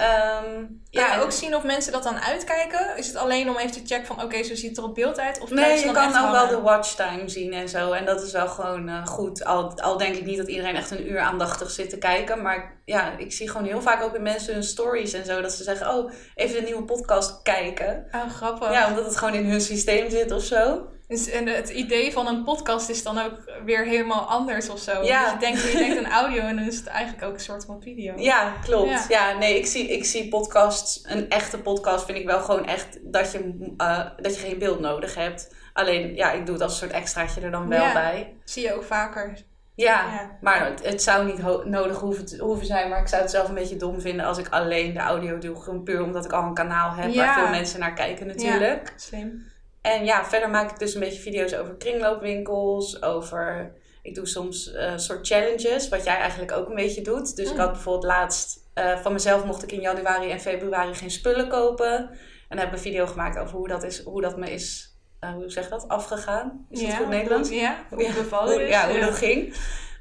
Ehm, 0.00 0.64
Ja, 0.90 1.20
ook 1.20 1.32
zien 1.32 1.56
of 1.56 1.62
mensen 1.64 1.92
dat 1.92 2.02
dan 2.02 2.18
uitkijken. 2.20 2.96
Is 2.96 3.06
het 3.06 3.16
alleen 3.16 3.48
om 3.48 3.56
even 3.56 3.72
te 3.72 3.80
checken 3.86 4.06
van 4.06 4.22
oké, 4.22 4.42
zo 4.42 4.54
ziet 4.54 4.68
het 4.68 4.78
er 4.78 4.84
op 4.84 4.94
beeld 4.94 5.18
uit? 5.20 5.40
Of 5.40 5.50
Nee, 5.50 5.78
je 5.78 5.84
dan 5.84 5.94
kan 5.94 6.06
ook 6.06 6.12
wel 6.12 6.22
hangen? 6.34 6.48
de 6.56 6.60
watchtime 6.60 7.28
zien 7.28 7.52
en 7.52 7.68
zo. 7.68 7.92
En 7.92 8.04
dat 8.04 8.22
is 8.22 8.32
wel 8.32 8.48
gewoon 8.48 8.88
eh, 8.88 9.06
goed. 9.06 9.44
Al, 9.44 9.80
al 9.80 9.96
denk 9.98 10.14
ik 10.16 10.24
niet 10.24 10.38
dat 10.38 10.48
iedereen 10.48 10.76
echt 10.76 10.90
een 10.90 11.10
uur 11.10 11.20
aandachtig 11.20 11.70
zit 11.70 11.90
te 11.90 11.98
kijken. 11.98 12.42
Maar 12.42 12.80
ja, 12.84 13.12
ik 13.18 13.32
zie 13.32 13.50
gewoon 13.50 13.66
heel 13.66 13.82
vaak 13.82 14.02
ook 14.02 14.14
in 14.14 14.22
mensen 14.22 14.52
hun 14.54 14.62
stories 14.62 15.12
en 15.12 15.24
zo. 15.24 15.40
Dat 15.40 15.52
ze 15.52 15.62
zeggen, 15.62 15.94
oh, 15.94 16.12
even 16.34 16.56
de 16.56 16.62
nieuwe 16.66 16.84
podcast 16.84 17.42
kijken. 17.42 18.06
Oh, 18.10 18.30
grappig. 18.30 18.72
Ja, 18.72 18.88
omdat 18.88 19.04
het 19.04 19.16
gewoon 19.16 19.34
in 19.34 19.50
hun 19.50 19.60
systeem 19.60 20.10
zit 20.10 20.32
of 20.32 20.42
zo. 20.44 20.86
Dus, 21.10 21.28
en 21.30 21.46
het 21.46 21.68
idee 21.68 22.12
van 22.12 22.26
een 22.26 22.44
podcast 22.44 22.88
is 22.88 23.02
dan 23.02 23.18
ook 23.18 23.32
weer 23.64 23.84
helemaal 23.84 24.20
anders 24.28 24.68
of 24.68 24.78
zo. 24.78 25.02
Ja. 25.02 25.22
Dus 25.22 25.32
je 25.32 25.38
denkt, 25.38 25.72
je 25.72 25.78
denkt 25.78 26.04
aan 26.04 26.12
audio 26.12 26.42
en 26.42 26.56
dan 26.56 26.64
is 26.64 26.76
het 26.76 26.86
eigenlijk 26.86 27.24
ook 27.26 27.34
een 27.34 27.40
soort 27.40 27.64
van 27.64 27.82
video. 27.82 28.12
Ja, 28.16 28.52
klopt. 28.64 28.88
Ja. 28.90 29.04
Ja, 29.08 29.38
nee, 29.38 29.58
ik 29.58 29.66
zie, 29.66 29.88
ik 29.88 30.04
zie 30.04 30.28
podcasts, 30.28 31.00
een 31.04 31.28
echte 31.28 31.58
podcast 31.58 32.04
vind 32.04 32.18
ik 32.18 32.26
wel 32.26 32.40
gewoon 32.40 32.66
echt 32.66 32.98
dat 33.02 33.32
je, 33.32 33.72
eh, 33.76 34.06
dat 34.16 34.34
je 34.40 34.46
geen 34.46 34.58
beeld 34.58 34.80
nodig 34.80 35.14
hebt. 35.14 35.54
Alleen, 35.72 36.14
ja, 36.14 36.32
ik 36.32 36.44
doe 36.46 36.54
het 36.54 36.62
als 36.64 36.72
een 36.72 36.78
soort 36.78 36.92
extraatje 37.00 37.40
er 37.40 37.50
dan 37.50 37.68
wel 37.68 37.82
Ja. 37.82 37.92
bij. 37.92 38.34
Zie 38.44 38.62
je 38.62 38.74
ook 38.74 38.84
vaker. 38.84 39.34
Ja, 39.74 39.86
Ja. 40.12 40.36
maar 40.40 40.66
het, 40.66 40.84
het 40.86 41.02
zou 41.02 41.26
niet 41.26 41.40
ho- 41.40 41.62
nodig 41.64 41.98
hoeven, 41.98 42.26
te- 42.26 42.38
hoeven 42.38 42.66
zijn. 42.66 42.88
Maar 42.88 43.00
ik 43.00 43.08
zou 43.08 43.22
het 43.22 43.30
zelf 43.30 43.48
een 43.48 43.54
beetje 43.54 43.76
dom 43.76 44.00
vinden 44.00 44.26
als 44.26 44.38
ik 44.38 44.48
alleen 44.48 44.92
de 44.94 44.98
audio 45.00 45.38
doe. 45.38 45.60
Gewoon 45.62 45.82
puur 45.82 46.02
omdat 46.02 46.24
ik 46.24 46.32
al 46.32 46.42
een 46.42 46.54
kanaal 46.54 46.94
heb 46.94 47.14
waar 47.14 47.34
veel 47.34 47.48
mensen 47.48 47.80
naar 47.80 47.92
kijken 47.94 48.26
natuurlijk. 48.26 48.92
Slim. 48.96 49.46
En 49.82 50.04
ja, 50.04 50.24
verder 50.24 50.50
maak 50.50 50.70
ik 50.70 50.78
dus 50.78 50.94
een 50.94 51.00
beetje 51.00 51.20
video's 51.20 51.52
over 51.54 51.74
kringloopwinkels. 51.76 53.02
Over, 53.02 53.72
ik 54.02 54.14
doe 54.14 54.26
soms 54.26 54.72
eh 54.72 54.92
soort 54.96 55.26
challenges, 55.26 55.88
wat 55.88 56.04
jij 56.04 56.16
eigenlijk 56.16 56.52
ook 56.52 56.68
een 56.68 56.74
beetje 56.74 57.02
doet. 57.02 57.36
Dus 57.36 57.46
ik 57.48 57.54
Mm. 57.54 57.60
had 57.60 57.72
bijvoorbeeld 57.72 58.04
laatst, 58.04 58.58
eh, 58.74 58.96
van 58.98 59.12
mezelf 59.12 59.44
mocht 59.44 59.62
ik 59.62 59.72
in 59.72 59.80
januari 59.80 60.30
en 60.30 60.40
februari 60.40 60.94
geen 60.94 61.10
spullen 61.10 61.48
kopen. 61.48 62.10
En 62.48 62.58
heb 62.58 62.72
een 62.72 62.78
video 62.78 63.06
gemaakt 63.06 63.38
over 63.38 63.56
hoe 63.56 63.68
dat, 63.68 63.82
is, 63.82 64.02
hoe 64.04 64.20
dat 64.22 64.36
me 64.36 64.50
is, 64.50 64.96
eh, 65.20 65.32
hoe 65.32 65.50
zeg 65.50 65.64
je 65.64 65.70
dat, 65.70 65.88
afgegaan. 65.88 66.66
Is 66.70 66.80
dat 66.80 66.88
ja, 66.90 66.96
goed 66.96 67.08
Nederlands? 67.08 67.48
Ja, 67.50 67.84
hoe 67.90 68.02
Ja, 68.02 68.12
hoe, 68.44 68.62
is. 68.62 68.68
ja, 68.68 68.90
hoe 68.90 69.00
dat 69.00 69.14
ging. 69.14 69.54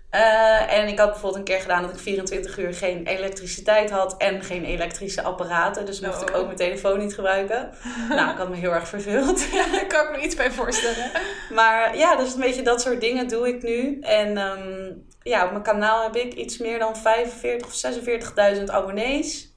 Eh, 0.10 0.74
en 0.74 0.88
ik 0.88 1.00
had 1.00 1.10
bijvoorbeeld 1.12 1.36
een 1.36 1.54
keer 1.54 1.62
gedaan 1.62 1.82
dat 1.82 1.92
ik 1.92 2.00
24 2.00 2.58
uur 2.58 2.74
geen 2.74 3.06
elektriciteit 3.06 3.90
had 3.90 4.18
en 4.18 4.44
geen 4.44 4.64
elektrische 4.66 5.22
apparaten. 5.22 5.86
Dus 5.86 6.00
mocht 6.00 6.22
ik 6.22 6.30
Oh. 6.30 6.36
ook 6.36 6.46
mijn 6.46 6.58
telefoon 6.58 7.00
niet 7.00 7.14
gebruiken. 7.14 7.70
nou, 8.10 8.32
ik 8.32 8.38
had 8.38 8.50
me 8.50 8.56
heel 8.56 8.74
erg 8.74 8.88
verveeld. 8.88 9.52
Daar 9.52 9.86
kan 9.88 10.06
ik 10.06 10.12
me 10.12 10.24
iets 10.26 10.36
bij 10.36 10.52
voorstellen. 10.52 11.12
Maar 11.50 11.98
ja, 11.98 12.16
dus 12.16 12.34
een 12.34 12.40
beetje 12.40 12.62
dat 12.62 12.82
soort 12.82 13.02
dingen 13.02 13.28
doe 13.28 13.48
ik 13.48 13.64
nu. 13.64 14.00
En 14.00 14.38
ehm, 14.38 14.92
ja, 15.24 15.46
op 15.46 15.52
mijn 15.52 15.64
kanaal 15.64 16.04
heb 16.04 16.16
ik 16.16 16.34
iets 16.34 16.58
meer 16.58 16.80
dan 16.80 16.96
45 16.98 17.68
of 17.68 17.74
46.000 18.58 18.64
abonnees. 18.66 19.54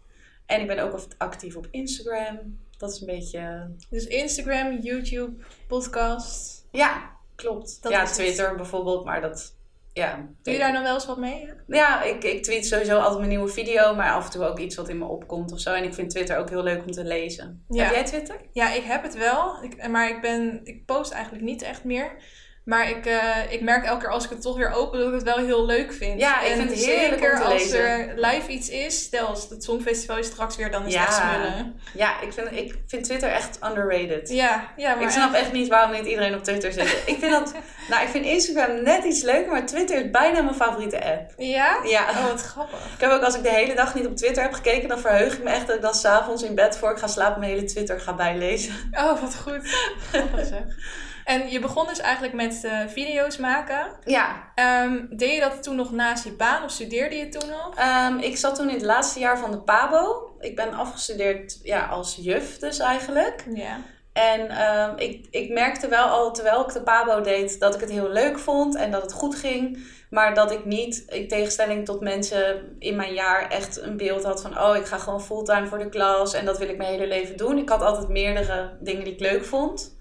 En 0.46 0.60
ik 0.60 0.66
ben 0.66 0.78
ook 0.78 0.98
actief 1.18 1.56
op 1.56 1.66
Instagram. 1.70 2.58
Dat 2.78 2.90
is 2.92 3.00
een 3.00 3.06
beetje... 3.06 3.70
Dus 3.90 4.06
Instagram, 4.06 4.78
YouTube, 4.80 5.44
podcast. 5.68 6.64
Ja, 6.70 7.10
klopt. 7.34 7.82
Dat 7.82 7.92
ja, 7.92 8.00
het. 8.00 8.14
Twitter 8.14 8.54
bijvoorbeeld, 8.56 9.04
maar 9.04 9.20
dat... 9.20 9.54
Ja, 9.92 10.28
Doe 10.42 10.52
je 10.52 10.58
daar 10.58 10.72
nog 10.72 10.82
wel 10.82 10.94
eens 10.94 11.06
wat 11.06 11.18
mee? 11.18 11.50
Ja, 11.66 12.02
ik, 12.02 12.24
ik 12.24 12.42
tweet 12.42 12.66
sowieso 12.66 12.98
altijd 12.98 13.18
mijn 13.18 13.28
nieuwe 13.28 13.48
video, 13.48 13.94
maar 13.94 14.12
af 14.12 14.24
en 14.24 14.30
toe 14.30 14.44
ook 14.44 14.58
iets 14.58 14.76
wat 14.76 14.88
in 14.88 14.98
me 14.98 15.04
opkomt 15.04 15.52
of 15.52 15.60
zo. 15.60 15.72
En 15.72 15.84
ik 15.84 15.94
vind 15.94 16.10
Twitter 16.10 16.36
ook 16.36 16.48
heel 16.48 16.62
leuk 16.62 16.84
om 16.84 16.90
te 16.90 17.04
lezen. 17.04 17.64
Ja. 17.68 17.84
Heb 17.84 17.94
jij 17.94 18.04
Twitter? 18.04 18.36
Ja, 18.52 18.72
ik 18.72 18.82
heb 18.82 19.02
het 19.02 19.14
wel. 19.14 19.62
Ik, 19.62 19.88
maar 19.88 20.08
ik, 20.08 20.20
ben, 20.20 20.60
ik 20.64 20.84
post 20.84 21.12
eigenlijk 21.12 21.44
niet 21.44 21.62
echt 21.62 21.84
meer. 21.84 22.22
Maar 22.64 22.88
ik, 22.90 23.06
eh, 23.06 23.36
ik 23.52 23.60
merk 23.60 23.84
elke 23.84 24.00
keer 24.00 24.10
als 24.10 24.24
ik 24.24 24.30
het 24.30 24.42
toch 24.42 24.56
weer 24.56 24.70
open 24.72 24.98
dat 24.98 25.08
ik 25.08 25.14
het 25.14 25.22
wel 25.22 25.36
heel 25.36 25.66
leuk 25.66 25.92
vind. 25.92 26.20
Ja, 26.20 26.40
ik 26.42 26.50
en 26.50 26.56
vind 26.56 26.70
het 26.70 26.78
heerlijk 26.84 27.20
zeker 27.22 27.32
om 27.32 27.38
te 27.38 27.44
als 27.44 27.62
lezen. 27.62 27.80
er 27.84 28.12
live 28.16 28.50
iets 28.50 28.68
is. 28.68 29.02
Stel 29.02 29.26
als 29.26 29.48
het 29.48 29.64
Songfestival 29.64 30.16
is 30.18 30.26
straks 30.26 30.56
weer, 30.56 30.70
dan 30.70 30.86
is 30.86 30.92
Ja. 30.92 31.04
het 31.04 31.12
smullen. 31.14 31.80
Ja, 31.94 32.20
ik 32.20 32.32
vind, 32.32 32.52
ik 32.52 32.74
vind 32.86 33.04
Twitter 33.04 33.28
echt 33.30 33.58
underrated. 33.64 34.28
Ja, 34.28 34.70
ja 34.76 34.94
maar 34.94 35.04
ik 35.04 35.10
snap 35.10 35.32
echt 35.34 35.52
niet 35.52 35.68
waarom 35.68 35.92
niet 35.92 36.06
iedereen 36.06 36.34
op 36.34 36.44
Twitter 36.44 36.72
zit. 36.72 37.02
ik 37.06 37.16
vind 37.18 37.32
dat, 37.32 37.52
nou, 37.90 38.02
ik 38.02 38.08
vind 38.08 38.24
Instagram 38.24 38.82
net 38.82 39.04
iets 39.04 39.22
leuker, 39.22 39.50
maar 39.52 39.66
Twitter 39.66 40.04
is 40.04 40.10
bijna 40.10 40.42
mijn 40.42 40.54
favoriete 40.56 41.04
app. 41.04 41.32
Ja? 41.36 41.76
Ja. 41.84 42.08
Oh, 42.10 42.26
wat 42.30 42.42
grappig. 42.42 42.78
Ik 42.94 43.00
heb 43.00 43.10
ook 43.10 43.22
als 43.22 43.34
ik 43.36 43.42
de 43.42 43.50
hele 43.50 43.74
dag 43.74 43.94
niet 43.94 44.06
op 44.06 44.16
Twitter 44.16 44.42
heb 44.42 44.52
gekeken, 44.52 44.88
dan 44.88 44.98
verheug 44.98 45.32
ik 45.36 45.42
me 45.42 45.50
echt 45.50 45.66
dat 45.66 45.76
ik 45.76 45.82
dan 45.82 45.94
s'avonds 45.94 46.42
in 46.42 46.54
bed 46.54 46.78
voor 46.78 46.90
ik 46.90 46.98
ga 46.98 47.06
slapen 47.06 47.40
mijn 47.40 47.52
hele 47.52 47.64
Twitter 47.64 48.00
ga 48.00 48.14
bijlezen. 48.14 48.74
Oh, 48.92 49.20
wat 49.20 49.36
goed. 49.36 49.68
Grappig 50.10 50.46
zeg. 50.46 50.62
En 51.24 51.50
je 51.50 51.60
begon 51.60 51.86
dus 51.86 51.98
eigenlijk 51.98 52.34
met 52.34 52.64
eh, 52.64 52.78
video's 52.86 53.36
maken. 53.36 53.86
Ja, 54.04 54.52
Ehm, 54.54 55.06
deed 55.10 55.34
je 55.34 55.40
dat 55.40 55.62
toen 55.62 55.76
nog 55.76 55.92
naast 55.92 56.24
je 56.24 56.32
baan 56.32 56.64
of 56.64 56.70
studeerde 56.70 57.16
je 57.16 57.28
toen 57.28 57.48
nog? 57.48 57.74
Ehm, 57.74 58.18
ik 58.18 58.36
zat 58.36 58.54
toen 58.54 58.68
in 58.68 58.74
het 58.74 58.84
laatste 58.84 59.18
jaar 59.18 59.38
van 59.38 59.50
de 59.50 59.60
PABO. 59.60 60.30
Ik 60.40 60.56
ben 60.56 60.74
afgestudeerd 60.74 61.58
ja, 61.62 61.86
als 61.86 62.18
juf 62.20 62.58
dus 62.58 62.78
eigenlijk. 62.78 63.44
Ja. 63.54 63.80
En 64.12 64.48
ehm, 64.48 64.96
ik, 64.96 65.26
ik 65.30 65.50
merkte 65.50 65.88
wel 65.88 66.06
al 66.06 66.32
terwijl 66.32 66.60
ik 66.60 66.72
de 66.72 66.82
PABO 66.82 67.20
deed 67.20 67.60
dat 67.60 67.74
ik 67.74 67.80
het 67.80 67.90
heel 67.90 68.08
leuk 68.08 68.38
vond 68.38 68.74
en 68.74 68.90
dat 68.90 69.02
het 69.02 69.12
goed 69.12 69.34
ging. 69.34 69.90
Maar 70.10 70.34
dat 70.34 70.50
ik 70.50 70.64
niet, 70.64 71.04
in 71.08 71.28
tegenstelling 71.28 71.84
tot 71.84 72.00
mensen 72.00 72.76
in 72.78 72.96
mijn 72.96 73.14
jaar, 73.14 73.50
echt 73.50 73.80
een 73.80 73.96
beeld 73.96 74.24
had 74.24 74.42
van... 74.42 74.58
oh, 74.58 74.76
ik 74.76 74.86
ga 74.86 74.98
gewoon 74.98 75.22
fulltime 75.22 75.66
voor 75.66 75.78
de 75.78 75.88
klas 75.88 76.34
en 76.34 76.44
dat 76.44 76.58
wil 76.58 76.68
ik 76.68 76.76
mijn 76.76 76.90
hele 76.90 77.06
leven 77.06 77.36
doen. 77.36 77.58
Ik 77.58 77.68
had 77.68 77.82
altijd 77.82 78.08
meerdere 78.08 78.76
dingen 78.80 79.04
die 79.04 79.12
ik 79.12 79.20
leuk 79.20 79.44
vond. 79.44 79.96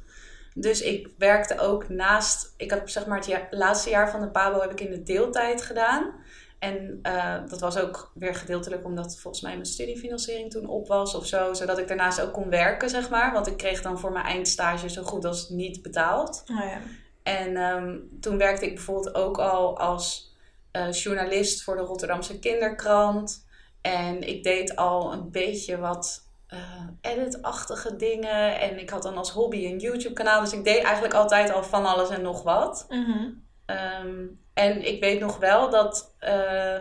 Dus 0.53 0.81
ik 0.81 1.09
werkte 1.17 1.59
ook 1.59 1.89
naast... 1.89 2.53
Ik 2.57 2.69
heb 2.69 2.89
zeg 2.89 3.05
maar 3.05 3.25
het 3.25 3.47
laatste 3.49 3.89
jaar 3.89 4.11
van 4.11 4.21
de 4.21 4.29
PABO 4.29 4.61
heb 4.61 4.71
ik 4.71 4.81
in 4.81 4.91
de 4.91 5.03
deeltijd 5.03 5.61
gedaan. 5.61 6.13
En 6.59 6.99
eh, 7.01 7.35
dat 7.47 7.59
was 7.59 7.77
ook 7.77 8.11
weer 8.13 8.35
gedeeltelijk 8.35 8.85
omdat 8.85 9.19
volgens 9.19 9.43
mij 9.43 9.53
mijn 9.53 9.65
studiefinanciering 9.65 10.51
toen 10.51 10.67
op 10.67 10.87
was 10.87 11.15
of 11.15 11.25
zo. 11.25 11.53
Zodat 11.53 11.77
ik 11.77 11.87
daarnaast 11.87 12.21
ook 12.21 12.33
kon 12.33 12.49
werken, 12.49 12.89
zeg 12.89 13.09
maar. 13.09 13.33
Want 13.33 13.47
ik 13.47 13.57
kreeg 13.57 13.81
dan 13.81 13.99
voor 13.99 14.11
mijn 14.11 14.25
eindstage 14.25 14.89
zo 14.89 15.03
goed 15.03 15.25
als 15.25 15.49
niet 15.49 15.81
betaald. 15.81 16.43
Oh 16.51 16.57
ja. 16.57 16.79
En 17.23 17.57
ehm, 17.57 17.97
toen 18.19 18.37
werkte 18.37 18.65
ik 18.65 18.75
bijvoorbeeld 18.75 19.15
ook 19.15 19.37
al 19.37 19.77
als 19.77 20.35
eh, 20.71 20.91
journalist 20.91 21.63
voor 21.63 21.75
de 21.75 21.81
Rotterdamse 21.81 22.39
Kinderkrant. 22.39 23.45
En 23.81 24.27
ik 24.27 24.43
deed 24.43 24.75
al 24.75 25.13
een 25.13 25.31
beetje 25.31 25.77
wat 25.77 26.29
eh 26.51 26.81
editachtige 27.01 27.95
dingen. 27.95 28.59
En 28.59 28.79
ik 28.79 28.89
had 28.89 29.03
dan 29.03 29.17
als 29.17 29.31
hobby 29.31 29.65
een 29.65 29.79
YouTube-kanaal. 29.79 30.41
Dus 30.41 30.53
ik 30.53 30.63
deed 30.63 30.83
eigenlijk 30.83 31.13
altijd 31.13 31.51
al 31.51 31.63
van 31.63 31.85
alles 31.85 32.09
en 32.09 32.21
nog 32.21 32.43
wat. 32.43 32.85
Mhm. 32.89 33.29
Ehm, 33.65 34.25
en 34.53 34.87
ik 34.87 34.99
weet 34.99 35.19
nog 35.19 35.37
wel 35.37 35.69
dat, 35.69 36.15
eh, 36.19 36.79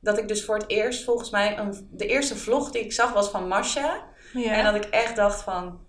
dat 0.00 0.18
ik 0.18 0.28
dus 0.28 0.44
voor 0.44 0.54
het 0.54 0.68
eerst, 0.68 1.04
volgens 1.04 1.30
mij, 1.30 1.58
een, 1.58 1.88
de 1.90 2.06
eerste 2.06 2.36
vlog 2.36 2.70
die 2.70 2.84
ik 2.84 2.92
zag 2.92 3.12
was 3.12 3.28
van 3.28 3.48
Masha. 3.48 4.04
Ja. 4.32 4.52
En 4.52 4.64
dat 4.64 4.84
ik 4.84 4.84
echt 4.84 5.16
dacht 5.16 5.42
van, 5.42 5.80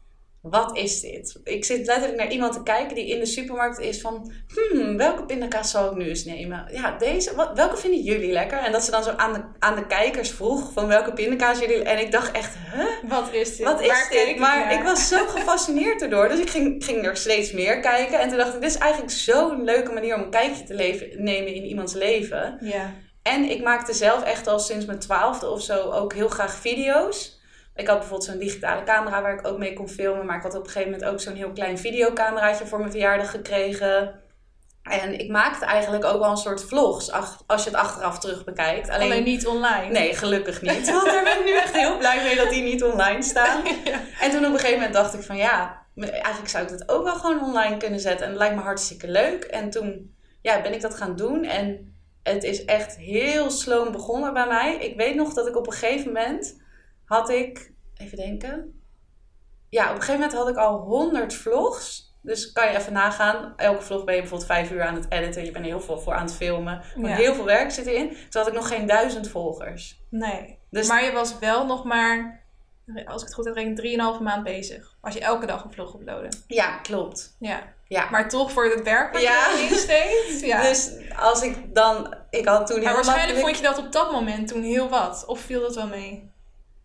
wat 0.41 0.77
is 0.77 1.01
dit? 1.01 1.39
Ik 1.43 1.65
zit 1.65 1.85
letterlijk 1.85 2.17
naar 2.17 2.31
iemand 2.31 2.53
te 2.53 2.63
kijken 2.63 2.95
die 2.95 3.07
in 3.07 3.19
de 3.19 3.25
supermarkt 3.25 3.79
is 3.79 4.01
van, 4.01 4.31
hmm, 4.47 4.97
welke 4.97 5.25
pindakaas 5.25 5.71
zal 5.71 5.91
ik 5.91 5.97
nu 5.97 6.07
eens 6.07 6.25
nemen? 6.25 6.67
Ja, 6.71 6.97
deze, 6.97 7.35
wat, 7.35 7.51
welke 7.55 7.77
vinden 7.77 8.01
jullie 8.01 8.31
lekker? 8.31 8.57
En 8.57 8.71
dat 8.71 8.83
ze 8.83 8.91
dan 8.91 9.03
zo 9.03 9.09
aan 9.09 9.33
de, 9.33 9.43
aan 9.59 9.75
de 9.75 9.87
kijkers 9.87 10.29
vroeg 10.29 10.71
van 10.73 10.87
welke 10.87 11.13
pindakaas 11.13 11.59
jullie... 11.59 11.83
En 11.83 11.99
ik 11.99 12.11
dacht 12.11 12.31
echt, 12.31 12.55
huh? 12.73 13.09
Wat 13.09 13.33
is 13.33 13.57
dit? 13.57 13.65
Wat 13.65 13.81
is 13.81 14.07
dit? 14.09 14.37
Maar 14.37 14.59
naar? 14.59 14.73
ik 14.73 14.83
was 14.83 15.07
zo 15.07 15.25
gefascineerd 15.27 16.01
erdoor. 16.01 16.27
Dus 16.27 16.39
ik 16.39 16.49
ging, 16.49 16.85
ging 16.85 17.05
er 17.05 17.17
steeds 17.17 17.51
meer 17.51 17.79
kijken. 17.79 18.19
En 18.19 18.29
toen 18.29 18.37
dacht 18.37 18.53
ik, 18.53 18.61
dit 18.61 18.69
is 18.69 18.77
eigenlijk 18.77 19.11
zo'n 19.11 19.63
leuke 19.63 19.91
manier 19.91 20.15
om 20.15 20.21
een 20.21 20.29
kijkje 20.29 20.63
te 20.63 20.73
leven, 20.73 21.23
nemen 21.23 21.53
in 21.53 21.63
iemands 21.63 21.93
leven. 21.93 22.57
Ja. 22.61 22.93
En 23.21 23.49
ik 23.49 23.63
maakte 23.63 23.93
zelf 23.93 24.23
echt 24.23 24.47
al 24.47 24.59
sinds 24.59 24.85
mijn 24.85 24.99
twaalfde 24.99 25.49
of 25.49 25.61
zo 25.61 25.91
ook 25.91 26.13
heel 26.13 26.29
graag 26.29 26.53
video's. 26.53 27.40
Ik 27.75 27.87
had 27.87 27.97
bijvoorbeeld 27.97 28.29
zo'n 28.29 28.39
digitale 28.39 28.83
camera 28.83 29.21
waar 29.21 29.33
ik 29.33 29.47
ook 29.47 29.57
mee 29.57 29.73
kon 29.73 29.89
filmen. 29.89 30.25
Maar 30.25 30.37
ik 30.37 30.43
had 30.43 30.55
op 30.55 30.63
een 30.63 30.69
gegeven 30.69 30.91
moment 30.91 31.09
ook 31.09 31.19
zo'n 31.19 31.35
heel 31.35 31.51
klein 31.51 31.77
videocameraatje 31.77 32.65
voor 32.65 32.79
mijn 32.79 32.91
verjaardag 32.91 33.31
gekregen. 33.31 34.19
En 34.81 35.19
ik 35.19 35.29
maakte 35.29 35.65
eigenlijk 35.65 36.05
ook 36.05 36.19
wel 36.19 36.29
een 36.29 36.37
soort 36.37 36.63
vlogs 36.63 37.11
als 37.47 37.63
je 37.63 37.69
het 37.69 37.79
achteraf 37.79 38.19
terug 38.19 38.43
bekijkt. 38.43 38.89
Alleen, 38.89 39.11
Alleen, 39.11 39.23
niet 39.23 39.47
online. 39.47 39.91
nee, 39.91 40.15
gelukkig 40.15 40.61
niet. 40.61 40.91
Want 40.91 41.05
daar 41.05 41.23
ben 41.23 41.39
ik 41.39 41.45
nu 41.45 41.55
echt 41.55 41.75
heel 41.75 41.97
blij 41.97 42.23
mee 42.23 42.35
dat 42.35 42.49
die 42.49 42.63
niet 42.63 42.83
online 42.83 43.21
staan. 43.21 43.63
Ja. 43.83 43.99
En 44.19 44.31
toen 44.31 44.45
op 44.45 44.51
een 44.53 44.59
gegeven 44.59 44.75
moment 44.75 44.93
dacht 44.93 45.13
ik 45.13 45.21
van 45.21 45.37
ja, 45.37 45.85
eigenlijk 45.95 46.49
zou 46.49 46.63
ik 46.63 46.69
dat 46.69 46.89
ook 46.89 47.03
wel 47.03 47.15
gewoon 47.15 47.43
online 47.43 47.77
kunnen 47.77 47.99
zetten. 47.99 48.25
En 48.25 48.31
het 48.31 48.39
lijkt 48.39 48.55
me 48.55 48.61
hartstikke 48.61 49.07
leuk. 49.07 49.43
En 49.43 49.69
toen 49.69 50.15
ja, 50.41 50.61
ben 50.61 50.73
ik 50.73 50.81
dat 50.81 50.95
gaan 50.95 51.15
doen. 51.15 51.43
En 51.43 51.95
het 52.23 52.43
is 52.43 52.65
echt 52.65 52.97
heel 52.97 53.49
sloom 53.49 53.91
begonnen 53.91 54.33
bij 54.33 54.47
mij. 54.47 54.75
Ik 54.75 54.97
weet 54.97 55.15
nog 55.15 55.33
dat 55.33 55.47
ik 55.47 55.57
op 55.57 55.67
een 55.67 55.73
gegeven 55.73 56.07
moment 56.07 56.61
had 57.11 57.29
ik, 57.29 57.71
even 57.97 58.17
denken. 58.17 58.81
Ja, 59.69 59.83
op 59.83 59.89
een 59.95 60.01
gegeven 60.01 60.19
moment 60.19 60.33
had 60.37 60.47
ik 60.49 60.55
al 60.55 60.77
100 60.79 61.33
vlogs. 61.33 62.09
Dus 62.21 62.51
kan 62.51 62.71
je 62.71 62.77
even 62.77 62.93
nagaan. 62.93 63.53
Elke 63.57 63.81
vlog 63.81 64.03
ben 64.03 64.13
je 64.15 64.19
bijvoorbeeld 64.21 64.49
vijf 64.51 64.71
uur 64.71 64.83
aan 64.83 64.95
het 64.95 65.05
editen. 65.11 65.45
Je 65.45 65.51
bent 65.51 65.65
heel 65.65 65.81
veel 65.81 65.99
voor 65.99 66.13
aan 66.13 66.25
het 66.25 66.33
filmen. 66.35 66.81
Ja. 66.95 67.07
Heel 67.07 67.33
veel 67.33 67.45
werk 67.45 67.71
zit 67.71 67.85
erin. 67.85 68.09
Toen 68.09 68.41
had 68.41 68.47
ik 68.47 68.53
nog 68.53 68.67
geen 68.67 68.85
duizend 68.85 69.27
volgers. 69.29 70.01
Nee. 70.09 70.59
Dus 70.69 70.87
Maar 70.87 71.03
je 71.03 71.11
was 71.11 71.39
wel 71.39 71.65
nog 71.65 71.83
maar, 71.83 72.43
als 73.05 73.21
ik 73.21 73.27
het 73.27 73.33
goed 73.33 73.45
heb, 73.45 73.55
3,5 74.17 74.21
maand 74.21 74.43
bezig. 74.43 74.95
Als 75.01 75.13
je 75.13 75.19
elke 75.19 75.45
dag 75.45 75.63
een 75.63 75.71
vlog 75.71 75.93
uploadde. 75.93 76.29
ja, 76.47 76.77
klopt. 76.77 77.35
Ja. 77.39 77.61
Ja. 77.87 78.09
Maar 78.09 78.29
toch 78.29 78.51
voor 78.51 78.65
het 78.65 78.81
werk 78.83 79.13
wat 79.13 79.21
Ja. 79.21 79.45
je 79.49 79.75
steekt. 79.87 80.45
Ja. 80.45 80.61
Dus 80.61 80.91
als 81.17 81.41
ik 81.43 81.75
dan... 81.75 82.15
Ik 82.29 82.47
had 82.47 82.67
toen 82.67 82.75
maar 82.75 82.85
heel 82.85 82.95
waarschijnlijk 82.95 83.05
makkelijk- 83.05 83.39
vond 83.39 83.57
je 83.57 83.63
dat 83.63 83.77
op 83.77 83.91
dat 83.91 84.11
moment 84.11 84.47
toen 84.47 84.61
heel 84.63 84.89
wat. 84.89 85.23
Of 85.27 85.39
viel 85.39 85.61
dat 85.61 85.75
wel 85.75 85.87
mee? 85.87 86.30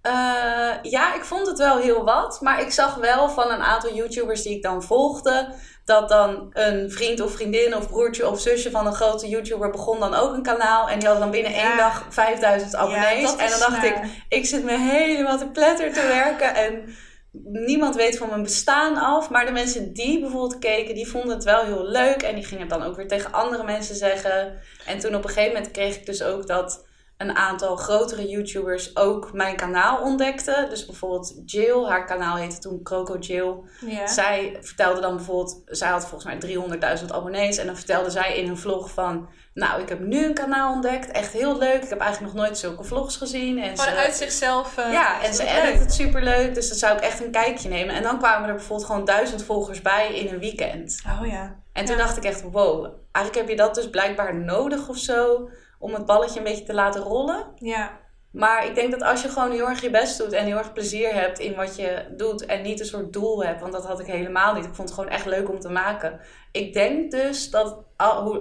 Eh, 0.06 0.90
ja, 0.90 1.14
ik 1.14 1.24
vond 1.24 1.46
het 1.46 1.58
wel 1.58 1.78
heel 1.78 2.04
wat. 2.04 2.40
Maar 2.40 2.60
ik 2.60 2.70
zag 2.72 2.94
wel 2.94 3.28
van 3.28 3.50
een 3.50 3.62
aantal 3.62 3.94
YouTubers 3.94 4.42
die 4.42 4.56
ik 4.56 4.62
dan 4.62 4.82
volgde. 4.82 5.48
Dat 5.84 6.08
dan 6.08 6.50
een 6.52 6.90
vriend 6.90 7.20
of 7.20 7.32
vriendin 7.32 7.76
of 7.76 7.88
broertje 7.88 8.28
of 8.30 8.40
zusje 8.40 8.70
van 8.70 8.86
een 8.86 8.94
grote 8.94 9.28
YouTuber 9.28 9.70
begon 9.70 10.00
dan 10.00 10.14
ook 10.14 10.32
een 10.32 10.42
kanaal. 10.42 10.88
En 10.88 10.98
die 10.98 11.08
hadden 11.08 11.24
dan 11.30 11.40
binnen 11.40 11.52
Ja. 11.52 11.68
één 11.68 11.76
dag 11.76 12.06
5000 12.08 12.74
abonnees. 12.74 13.36
en 13.36 13.50
dan 13.50 13.58
dacht 13.58 13.84
ik, 13.84 13.96
ik 14.28 14.46
zit 14.46 14.64
me 14.64 14.78
helemaal 14.78 15.38
te 15.38 15.48
pletter 15.48 15.92
te 15.92 16.06
werken. 16.06 16.54
En 16.54 16.94
niemand 17.42 17.94
weet 17.94 18.18
van 18.18 18.28
mijn 18.28 18.42
bestaan 18.42 18.96
af. 18.96 19.30
Maar 19.30 19.46
de 19.46 19.52
mensen 19.52 19.92
die 19.92 20.20
bijvoorbeeld 20.20 20.58
keken, 20.58 20.94
die 20.94 21.08
vonden 21.08 21.34
het 21.34 21.44
wel 21.44 21.64
heel 21.64 21.84
leuk. 21.84 22.22
En 22.22 22.34
die 22.34 22.44
gingen 22.44 22.68
het 22.68 22.78
dan 22.78 22.82
ook 22.82 22.96
weer 22.96 23.08
tegen 23.08 23.32
andere 23.32 23.64
mensen 23.64 23.94
zeggen. 23.94 24.58
En 24.86 24.98
toen 24.98 25.14
op 25.14 25.22
een 25.24 25.30
gegeven 25.30 25.54
moment 25.54 25.72
kreeg 25.72 25.96
ik 25.96 26.06
dus 26.06 26.22
ook 26.22 26.46
dat 26.46 26.85
een 27.16 27.36
aantal 27.36 27.76
grotere 27.76 28.28
YouTubers 28.28 28.96
ook 28.96 29.32
mijn 29.32 29.56
kanaal 29.56 30.02
ontdekten. 30.02 30.68
Dus 30.68 30.86
bijvoorbeeld 30.86 31.34
Jill, 31.44 31.84
haar 31.84 32.04
kanaal 32.06 32.36
heette 32.36 32.58
toen 32.58 32.82
Croco 32.82 33.16
Jill. 33.18 33.54
Ja. 33.86 34.06
Zij 34.06 34.56
vertelde 34.60 35.00
dan 35.00 35.16
bijvoorbeeld, 35.16 35.62
zij 35.66 35.88
had 35.88 36.06
volgens 36.06 36.24
mij 36.24 36.38
300.000 37.00 37.04
abonnees. 37.10 37.56
En 37.56 37.66
dan 37.66 37.76
vertelde 37.76 38.10
zij 38.10 38.36
in 38.36 38.48
een 38.48 38.58
vlog 38.58 38.90
van, 38.90 39.28
nou 39.54 39.82
ik 39.82 39.88
heb 39.88 40.00
nu 40.00 40.24
een 40.24 40.34
kanaal 40.34 40.72
ontdekt, 40.72 41.10
echt 41.10 41.32
heel 41.32 41.58
leuk. 41.58 41.82
Ik 41.82 41.88
heb 41.88 42.00
eigenlijk 42.00 42.34
nog 42.34 42.42
nooit 42.44 42.58
zulke 42.58 42.84
vlogs 42.84 43.16
gezien. 43.16 43.58
En 43.58 43.78
Gewoon 43.78 43.94
ze- 43.94 44.00
uit 44.00 44.14
zichzelf. 44.14 44.76
eh, 44.78 44.92
ja, 44.92 45.22
en 45.22 45.34
ze 45.34 45.42
edit 45.46 45.62
leuk. 45.64 45.78
het 45.78 45.94
superleuk, 45.94 46.54
dus 46.54 46.68
dat 46.68 46.78
zou 46.78 46.96
ik 46.96 47.02
echt 47.02 47.20
een 47.24 47.30
kijkje 47.30 47.68
nemen. 47.68 47.94
En 47.94 48.02
dan 48.02 48.18
kwamen 48.18 48.48
er 48.48 48.54
bijvoorbeeld 48.54 48.86
gewoon 48.88 49.04
duizend 49.04 49.42
volgers 49.44 49.82
bij 49.82 50.14
in 50.14 50.32
een 50.32 50.38
weekend. 50.40 51.02
Oh 51.20 51.26
ja. 51.26 51.56
En 51.72 51.84
toen 51.84 51.96
Ja. 51.96 52.02
dacht 52.02 52.16
ik 52.16 52.24
echt, 52.24 52.42
wow, 52.42 52.84
eigenlijk 53.12 53.46
heb 53.46 53.48
je 53.48 53.62
dat 53.64 53.74
dus 53.74 53.90
blijkbaar 53.90 54.34
nodig 54.34 54.88
of 54.88 54.96
zo... 54.96 55.48
om 55.78 55.94
het 55.94 56.06
balletje 56.06 56.38
een 56.38 56.44
beetje 56.44 56.64
te 56.64 56.74
laten 56.74 57.02
rollen. 57.02 57.46
Ja. 57.54 58.04
Maar 58.32 58.66
ik 58.66 58.74
denk 58.74 58.90
dat 58.90 59.02
als 59.02 59.22
je 59.22 59.28
gewoon 59.28 59.50
heel 59.50 59.68
erg 59.68 59.80
je 59.80 59.90
best 59.90 60.18
doet 60.18 60.32
en 60.32 60.44
heel 60.44 60.56
erg 60.56 60.72
plezier 60.72 61.14
hebt 61.14 61.38
in 61.38 61.54
wat 61.54 61.76
je 61.76 62.14
doet 62.16 62.46
en 62.46 62.62
niet 62.62 62.80
een 62.80 62.86
soort 62.86 63.12
doel 63.12 63.44
hebt, 63.44 63.60
want 63.60 63.72
dat 63.72 63.86
had 63.86 64.00
ik 64.00 64.06
helemaal 64.06 64.54
niet. 64.54 64.64
Ik 64.64 64.74
vond 64.74 64.88
het 64.88 64.98
gewoon 64.98 65.10
echt 65.10 65.26
leuk 65.26 65.48
om 65.48 65.60
te 65.60 65.68
maken. 65.68 66.20
Ik 66.56 66.72
denk 66.72 67.10
dus 67.10 67.50
dat 67.50 67.84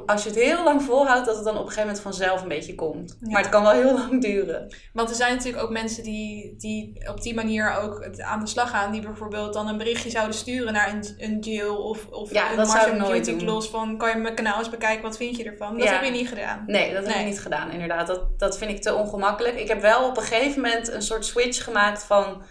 als 0.06 0.24
je 0.24 0.30
het 0.30 0.40
heel 0.40 0.64
lang 0.64 0.84
volhoudt, 0.84 1.26
dat 1.26 1.36
het 1.36 1.46
dan 1.46 1.54
op 1.54 1.60
een 1.60 1.68
gegeven 1.68 1.88
moment 1.88 2.04
vanzelf 2.04 2.42
een 2.42 2.48
beetje 2.48 2.76
komt. 2.76 3.18
Maar 3.20 3.42
het 3.42 3.50
kan 3.50 3.64
wel 3.64 3.72
heel 3.72 3.94
lang 4.00 4.22
duren. 4.22 4.76
Want 4.94 5.10
er 5.10 5.16
zijn 5.16 5.36
natuurlijk 5.36 5.64
ook 5.64 5.70
mensen 5.70 6.04
die, 6.04 6.56
die 6.58 7.10
op 7.10 7.22
die 7.22 7.34
manier 7.34 7.76
ook 7.76 8.10
aan 8.18 8.40
de 8.40 8.48
slag 8.48 8.70
gaan, 8.70 8.92
die 8.92 9.02
bijvoorbeeld 9.02 9.54
dan 9.54 9.68
een 9.68 9.78
berichtje 9.78 10.10
zouden 10.10 10.36
sturen 10.36 10.74
naar 10.74 10.94
een, 10.94 11.16
een 11.18 11.40
Jill 11.40 11.68
of, 11.68 12.08
of 12.08 12.32
ja, 12.32 12.52
een 12.52 13.24
doen. 13.24 13.40
Gloss 13.40 13.70
van 13.70 13.98
kan 13.98 14.10
je 14.10 14.16
mijn 14.16 14.36
kanaal 14.36 14.60
eens 14.60 14.70
bekijken, 14.70 15.04
wat 15.04 15.18
vind 15.18 15.38
je 15.38 15.44
ervan? 15.44 15.78
Dat 15.78 15.90
heb 15.90 16.04
je 16.04 16.12
niet 16.12 16.28
gedaan. 16.28 16.64
Nee, 16.66 16.94
dat 16.94 17.08
heb 17.08 17.16
ik 17.16 17.26
niet 17.26 17.42
gedaan, 17.42 17.72
inderdaad. 17.72 18.08
Dat, 18.08 18.40
dat 18.40 18.58
vind 18.58 18.72
ik 18.72 18.82
te 18.82 18.94
ongemakkelijk. 18.94 19.60
Ik 19.60 19.68
heb 19.68 19.82
wel 19.82 20.08
op 20.08 20.18
een 20.18 20.24
gegeven 20.24 20.62
moment 20.62 20.92
een 20.92 21.02
soort 21.02 21.26
switch 21.26 21.64
gemaakt 21.64 22.04
van 22.04 22.44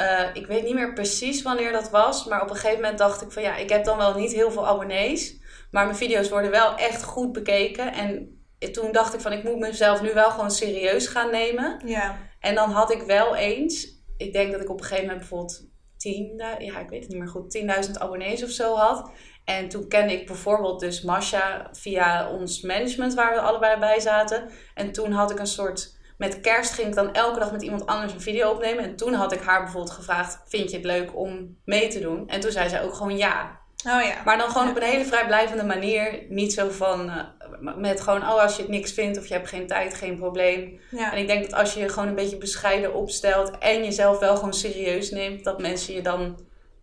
uh, 0.00 0.28
ik 0.32 0.46
weet 0.46 0.64
niet 0.64 0.74
meer 0.74 0.92
precies 0.92 1.42
wanneer 1.42 1.72
dat 1.72 1.90
was. 1.90 2.24
Maar 2.24 2.42
op 2.42 2.50
een 2.50 2.56
gegeven 2.56 2.80
moment 2.80 2.98
dacht 2.98 3.22
ik 3.22 3.32
van 3.32 3.42
ja, 3.42 3.56
ik 3.56 3.68
heb 3.68 3.84
dan 3.84 3.96
wel 3.96 4.14
niet 4.14 4.32
heel 4.32 4.50
veel 4.50 4.66
abonnees. 4.66 5.38
Maar 5.70 5.84
mijn 5.84 5.96
video's 5.96 6.28
worden 6.28 6.50
wel 6.50 6.76
echt 6.76 7.02
goed 7.02 7.32
bekeken. 7.32 7.92
En 7.92 8.40
toen 8.72 8.92
dacht 8.92 9.14
ik 9.14 9.20
van 9.20 9.32
ik 9.32 9.44
moet 9.44 9.58
mezelf 9.58 10.02
nu 10.02 10.12
wel 10.12 10.30
gewoon 10.30 10.50
serieus 10.50 11.06
gaan 11.06 11.30
nemen. 11.30 11.80
Ja. 11.84 12.18
En 12.40 12.54
dan 12.54 12.70
had 12.70 12.92
ik 12.92 13.02
wel 13.02 13.36
eens, 13.36 13.88
ik 14.16 14.32
denk 14.32 14.52
dat 14.52 14.60
ik 14.60 14.70
op 14.70 14.78
een 14.78 14.84
gegeven 14.84 15.04
moment 15.04 15.20
bijvoorbeeld 15.20 15.68
10, 15.96 16.32
ja 16.58 16.78
ik 16.78 16.88
weet 16.88 17.02
het 17.02 17.08
niet 17.08 17.18
meer 17.18 17.28
goed, 17.28 17.86
10.000 17.86 17.92
abonnees 17.92 18.44
of 18.44 18.50
zo 18.50 18.74
had. 18.74 19.10
En 19.44 19.68
toen 19.68 19.88
kende 19.88 20.12
ik 20.12 20.26
bijvoorbeeld 20.26 20.80
dus 20.80 21.02
Masha 21.02 21.68
via 21.72 22.30
ons 22.30 22.60
management 22.60 23.14
waar 23.14 23.34
we 23.34 23.40
allebei 23.40 23.78
bij 23.78 24.00
zaten. 24.00 24.50
En 24.74 24.92
toen 24.92 25.12
had 25.12 25.30
ik 25.30 25.38
een 25.38 25.46
soort 25.46 25.95
met 26.16 26.40
kerst 26.40 26.72
ging 26.72 26.88
ik 26.88 26.94
dan 26.94 27.14
elke 27.14 27.38
dag 27.38 27.52
met 27.52 27.62
iemand 27.62 27.86
anders 27.86 28.12
een 28.12 28.20
video 28.20 28.50
opnemen. 28.50 28.84
En 28.84 28.96
toen 28.96 29.12
had 29.12 29.32
ik 29.32 29.40
haar 29.40 29.62
bijvoorbeeld 29.62 29.94
gevraagd: 29.94 30.42
Vind 30.46 30.70
je 30.70 30.76
het 30.76 30.86
leuk 30.86 31.16
om 31.16 31.58
mee 31.64 31.88
te 31.88 32.00
doen? 32.00 32.28
En 32.28 32.40
toen 32.40 32.50
zei 32.50 32.68
zij 32.68 32.82
ook 32.82 32.94
gewoon 32.94 33.16
ja. 33.16 33.64
Oh 33.76 34.02
ja. 34.02 34.22
Maar 34.24 34.38
dan 34.38 34.50
gewoon 34.50 34.68
op 34.68 34.76
een 34.76 34.82
hele 34.82 35.04
vrijblijvende 35.04 35.64
manier. 35.64 36.24
Niet 36.28 36.52
zo 36.52 36.70
van 36.70 37.08
uh, 37.08 37.76
met 37.76 38.00
gewoon: 38.00 38.22
Oh, 38.22 38.42
als 38.42 38.56
je 38.56 38.62
het 38.62 38.70
niks 38.70 38.92
vindt 38.92 39.18
of 39.18 39.26
je 39.26 39.34
hebt 39.34 39.48
geen 39.48 39.66
tijd, 39.66 39.94
geen 39.94 40.16
probleem. 40.16 40.80
Ja. 40.90 41.12
En 41.12 41.18
ik 41.18 41.26
denk 41.26 41.42
dat 41.42 41.60
als 41.60 41.74
je 41.74 41.80
je 41.80 41.88
gewoon 41.88 42.08
een 42.08 42.14
beetje 42.14 42.38
bescheiden 42.38 42.94
opstelt 42.94 43.58
en 43.58 43.84
jezelf 43.84 44.18
wel 44.18 44.36
gewoon 44.36 44.54
serieus 44.54 45.10
neemt, 45.10 45.44
dat 45.44 45.60
mensen 45.60 45.94
je 45.94 46.02
dan, 46.02 46.38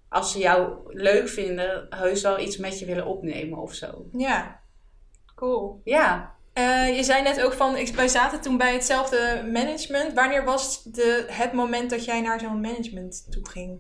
als 0.10 0.32
ze 0.32 0.40
jou 0.40 0.74
leuk 0.88 1.28
vinden, 1.28 1.88
heus 1.90 2.22
wel 2.22 2.40
iets 2.40 2.58
met 2.58 2.80
je 2.80 2.86
willen 2.86 3.06
opnemen 3.06 3.58
of 3.58 3.74
zo. 3.74 4.06
Ja, 4.12 4.60
cool. 5.36 5.82
Ja. 5.84 6.33
Uh, 6.58 6.96
je 6.96 7.04
zei 7.04 7.22
net 7.22 7.42
ook 7.42 7.54
van, 7.54 7.78
wij 7.96 8.08
zaten 8.08 8.42
toen 8.42 8.58
bij 8.58 8.74
hetzelfde 8.74 9.50
management. 9.52 10.14
Wanneer 10.14 10.44
was 10.44 10.84
de, 10.84 11.26
het 11.28 11.54
moment 11.54 11.90
dat 11.90 12.06
jij 12.06 12.22
naar 12.22 12.40
zo'n 12.40 12.62
management 12.62 13.28
toe 13.30 13.50
ging? 13.50 13.80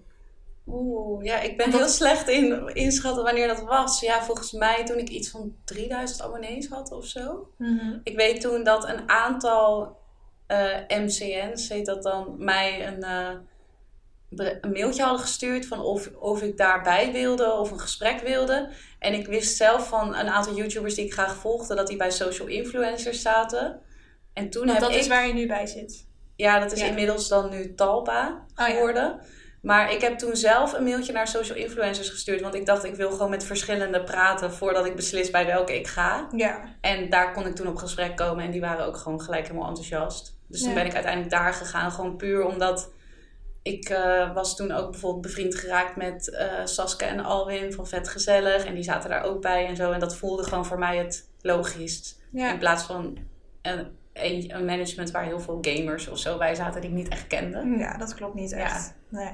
Oeh, 0.67 1.23
ja, 1.23 1.39
ik 1.39 1.57
ben 1.57 1.71
heel 1.71 1.87
slecht 1.87 2.27
in 2.27 2.67
inschatten 2.73 3.23
wanneer 3.23 3.47
dat 3.47 3.63
was. 3.63 3.99
Ja, 3.99 4.23
volgens 4.23 4.51
mij 4.51 4.85
toen 4.85 4.97
ik 4.97 5.09
iets 5.09 5.29
van 5.29 5.55
3000 5.65 6.21
abonnees 6.21 6.67
had 6.67 6.91
of 6.91 7.05
zo. 7.05 7.47
Mm 7.57 7.99
Ik 8.03 8.15
weet 8.15 8.41
toen 8.41 8.63
dat 8.63 8.87
een 8.87 9.09
aantal 9.09 9.97
uh, 10.47 10.77
eh, 10.77 11.03
MCN's, 11.03 11.69
heet 11.69 11.85
dat 11.85 12.03
dan, 12.03 12.35
mij 12.37 12.87
een... 12.87 12.99
Uh, 12.99 13.29
een 14.35 14.71
mailtje 14.71 15.03
hadden 15.03 15.21
gestuurd 15.21 15.65
van 15.65 15.81
of, 15.81 16.09
of 16.19 16.41
ik 16.41 16.57
daarbij 16.57 17.11
wilde 17.11 17.51
of 17.51 17.71
een 17.71 17.79
gesprek 17.79 18.19
wilde. 18.19 18.69
En 18.99 19.13
ik 19.13 19.27
wist 19.27 19.57
zelf 19.57 19.87
van 19.87 20.15
een 20.15 20.27
aantal 20.27 20.55
YouTubers 20.55 20.95
die 20.95 21.05
ik 21.05 21.13
graag 21.13 21.35
volgde, 21.35 21.75
dat 21.75 21.87
die 21.87 21.97
bij 21.97 22.11
social 22.11 22.47
influencers 22.47 23.21
zaten. 23.21 23.79
En 24.33 24.49
toen 24.49 24.65
Want 24.65 24.77
heb 24.77 24.87
dat 24.87 24.95
ik... 24.95 25.01
is 25.01 25.07
waar 25.07 25.27
je 25.27 25.33
nu 25.33 25.47
bij 25.47 25.67
zit? 25.67 26.07
Ja, 26.35 26.59
dat 26.59 26.71
is 26.71 26.81
inmiddels 26.81 27.27
dan 27.27 27.49
nu 27.49 27.73
Talpa 27.75 28.45
oh 28.55 28.65
geworden. 28.65 29.19
Maar 29.61 29.91
ik 29.91 30.01
heb 30.01 30.17
toen 30.17 30.35
zelf 30.35 30.73
een 30.73 30.83
mailtje 30.83 31.13
naar 31.13 31.27
social 31.27 31.57
influencers 31.57 32.09
gestuurd. 32.09 32.41
Want 32.41 32.55
ik 32.55 32.65
dacht, 32.65 32.83
ik 32.83 32.95
wil 32.95 33.11
gewoon 33.11 33.29
met 33.29 33.43
verschillende 33.43 34.03
praten 34.03 34.53
voordat 34.53 34.85
ik 34.85 34.95
beslis 34.95 35.29
bij 35.29 35.45
welke 35.45 35.75
ik 35.75 35.87
ga. 35.87 36.27
Ja. 36.35 36.63
En 36.81 37.09
daar 37.09 37.33
kon 37.33 37.47
ik 37.47 37.55
toen 37.55 37.67
op 37.67 37.77
gesprek 37.77 38.15
komen 38.15 38.43
en 38.45 38.51
die 38.51 38.61
waren 38.61 38.85
ook 38.85 38.97
gewoon 38.97 39.21
gelijk 39.21 39.47
helemaal 39.47 39.67
enthousiast. 39.67 40.37
Dus 40.47 40.63
toen 40.63 40.73
ben 40.73 40.85
ik 40.85 40.93
uiteindelijk 40.93 41.31
daar 41.31 41.53
gegaan. 41.53 41.91
Gewoon 41.91 42.15
puur 42.15 42.45
omdat 42.45 42.91
ik 43.63 43.89
uh, 43.89 44.33
was 44.33 44.55
toen 44.55 44.71
ook 44.71 44.91
bijvoorbeeld 44.91 45.21
bevriend 45.21 45.55
geraakt 45.55 45.95
met 45.95 46.27
uh, 46.33 46.65
Saske 46.65 47.05
en 47.05 47.19
Alwin 47.19 47.73
van 47.73 47.87
Vet 47.87 48.09
Gezellig. 48.09 48.65
En 48.65 48.73
die 48.73 48.83
zaten 48.83 49.09
daar 49.09 49.23
ook 49.23 49.41
bij 49.41 49.65
en 49.65 49.75
zo. 49.75 49.91
En 49.91 49.99
dat 49.99 50.15
voelde 50.15 50.43
gewoon 50.43 50.65
voor 50.65 50.79
mij 50.79 50.97
het 50.97 51.27
logisch. 51.41 52.17
In 52.31 52.57
plaats 52.59 52.83
van 52.83 53.17
een, 53.61 53.87
een, 54.13 54.65
management 54.65 55.11
waar 55.11 55.23
heel 55.23 55.39
veel 55.39 55.57
gamers 55.61 56.07
of 56.07 56.17
zo 56.17 56.37
bij 56.37 56.55
zaten 56.55 56.81
die 56.81 56.89
ik 56.89 56.95
niet 56.95 57.07
echt 57.07 57.27
kende. 57.27 57.75
Ja, 57.77 57.97
dat 57.97 58.13
klopt 58.13 58.35
niet 58.35 58.51
echt. 58.51 58.93
Nee. 59.09 59.31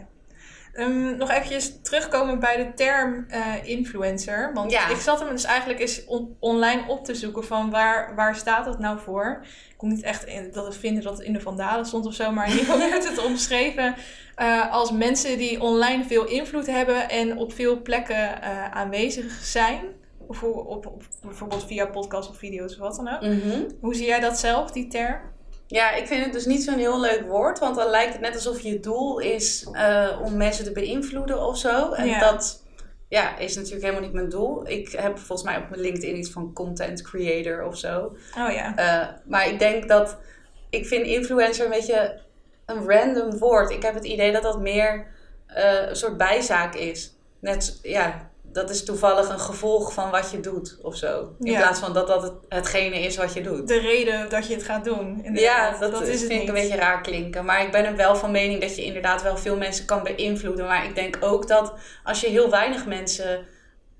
Um, 0.80 1.18
nog 1.18 1.30
eventjes 1.30 1.82
terugkomen 1.82 2.40
bij 2.40 2.58
de 2.58 2.74
term 2.74 3.26
uh, 3.30 3.54
influencer. 3.64 4.54
Want 4.54 4.72
ik 4.72 5.00
zat 5.02 5.20
hem 5.20 5.30
dus 5.30 5.44
eigenlijk 5.44 5.80
eens 5.80 6.06
online 6.40 6.84
op 6.88 7.06
te 7.06 7.16
zoeken 7.16 7.44
van 7.44 7.70
waar, 7.70 8.16
waar 8.16 8.36
staat 8.36 8.66
dat 8.66 8.80
nou 8.80 9.00
voor. 9.00 9.40
Ik 9.70 9.78
kon 9.78 9.90
niet 9.90 10.02
echt 10.02 10.26
in, 10.26 10.50
dat 10.52 10.78
vinden 10.78 11.04
dat 11.04 11.18
het 11.18 11.28
in 11.28 11.34
de 11.34 11.42
Vandalen 11.42 11.86
stond 11.86 12.06
of 12.06 12.14
zo. 12.14 12.32
Maar 12.32 12.46
in 12.46 12.52
ieder 12.52 12.66
geval 12.66 12.90
werd 12.90 13.10
het 13.10 13.26
omschreven 13.26 13.96
uh, 14.38 14.72
als 14.74 14.92
mensen 14.92 15.38
die 15.38 15.62
online 15.62 16.04
veel 16.04 16.26
invloed 16.26 16.66
hebben 16.66 17.10
en 17.10 17.38
op 17.38 17.54
veel 17.54 17.82
plekken 17.82 18.40
uh, 18.44 18.72
aanwezig 18.72 19.32
zijn. 19.32 19.82
Of 20.28 20.44
op, 20.44 20.86
op, 20.86 21.04
bijvoorbeeld 21.22 21.66
via 21.66 21.86
podcasts 21.86 22.30
of 22.32 22.38
video's 22.38 22.74
of 22.74 22.80
wat 22.80 22.96
dan 22.96 23.08
ook. 23.08 23.22
Mm 23.22 23.40
-hmm. 23.40 23.68
Hoe 23.82 23.96
zie 23.96 24.06
jij 24.06 24.20
dat 24.20 24.40
zelf, 24.40 24.72
die 24.72 24.88
term? 24.88 25.20
Ja, 25.72 25.92
ik 25.92 26.08
vind 26.08 26.24
het 26.24 26.34
dus 26.34 26.46
niet 26.46 26.64
zo'n 26.64 26.78
heel 26.78 27.00
leuk 27.00 27.24
woord. 27.28 27.60
Want 27.60 27.76
dan 27.76 27.90
lijkt 27.90 28.12
het 28.12 28.22
net 28.22 28.34
alsof 28.34 28.60
je 28.60 28.80
doel 28.80 29.20
is 29.20 29.68
uh, 29.72 30.20
om 30.24 30.38
mensen 30.38 30.64
te 30.64 30.72
beïnvloeden 30.72 31.46
of 31.46 31.58
zo. 31.58 31.92
En 31.92 32.08
ja. 32.08 32.20
dat 32.20 32.64
ja, 33.08 33.38
is 33.38 33.56
natuurlijk 33.56 33.84
helemaal 33.84 34.04
niet 34.04 34.14
mijn 34.14 34.30
doel. 34.30 34.70
Ik 34.70 34.92
heb 34.92 35.18
volgens 35.18 35.44
mij 35.44 35.58
op 35.58 35.70
mijn 35.70 35.82
LinkedIn 35.82 36.18
iets 36.18 36.32
van 36.32 36.54
content 36.54 37.02
creator 37.02 37.66
of 37.66 37.78
zo. 37.78 38.16
Oh 38.38 38.52
ja. 38.52 38.74
Uh, 38.80 39.08
maar 39.26 39.48
ik 39.48 39.60
denk 39.60 39.88
dat... 39.88 40.18
Ik 40.70 40.88
vind 40.88 41.06
influencer 41.06 41.66
een 41.66 41.72
beetje 41.72 42.20
een 42.66 42.90
random 42.90 43.38
woord. 43.38 43.70
Ik 43.70 43.84
heb 43.84 43.94
het 43.94 44.06
idee 44.06 44.32
dat 44.32 44.44
dat 44.44 44.60
meer 44.60 45.08
uh, 45.58 45.88
een 45.88 45.96
soort 45.96 46.18
bijzaak 46.18 46.76
is. 46.76 47.14
Net, 47.40 47.80
ja, 47.82 48.29
dat 48.52 48.70
is 48.70 48.84
toevallig 48.84 49.30
een 49.30 49.40
gevolg 49.40 49.94
van 49.94 50.10
wat 50.10 50.32
je 50.32 50.40
doet 50.40 50.78
of 50.82 50.96
zo. 50.96 51.36
In 51.40 51.56
plaats 51.56 51.80
van 51.80 51.94
dat 51.94 52.08
dat 52.08 52.24
het, 52.24 52.34
hetgene 52.50 53.00
is 53.00 53.18
wat 53.18 53.34
je 53.34 53.42
doet. 53.42 53.68
De 53.68 53.80
reden 53.80 54.30
dat 54.30 54.48
je 54.48 54.54
het 54.54 54.64
gaat 54.64 54.84
doen. 54.84 55.22
Ja, 55.34 55.78
dat, 55.80 55.92
dat 55.92 56.08
is 56.08 56.20
vind 56.20 56.42
ik 56.42 56.48
een 56.48 56.54
beetje 56.54 56.76
raar 56.76 57.02
klinken. 57.02 57.46
Maar 57.46 57.62
ik 57.62 57.72
ben 57.72 57.86
er 57.86 57.96
wel 57.96 58.16
van 58.16 58.32
mening 58.32 58.62
dat 58.62 58.76
je 58.76 58.84
inderdaad 58.84 59.22
wel 59.22 59.38
veel 59.38 59.58
mensen 59.58 59.86
kan 59.86 60.04
beïnvloeden. 60.04 60.66
Maar 60.66 60.86
ik 60.86 60.96
denk 60.96 61.18
ook 61.20 61.48
dat 61.48 61.74
als 62.04 62.22
je 62.22 62.28
heel 62.28 62.50
weinig 62.50 62.86
mensen 62.86 63.48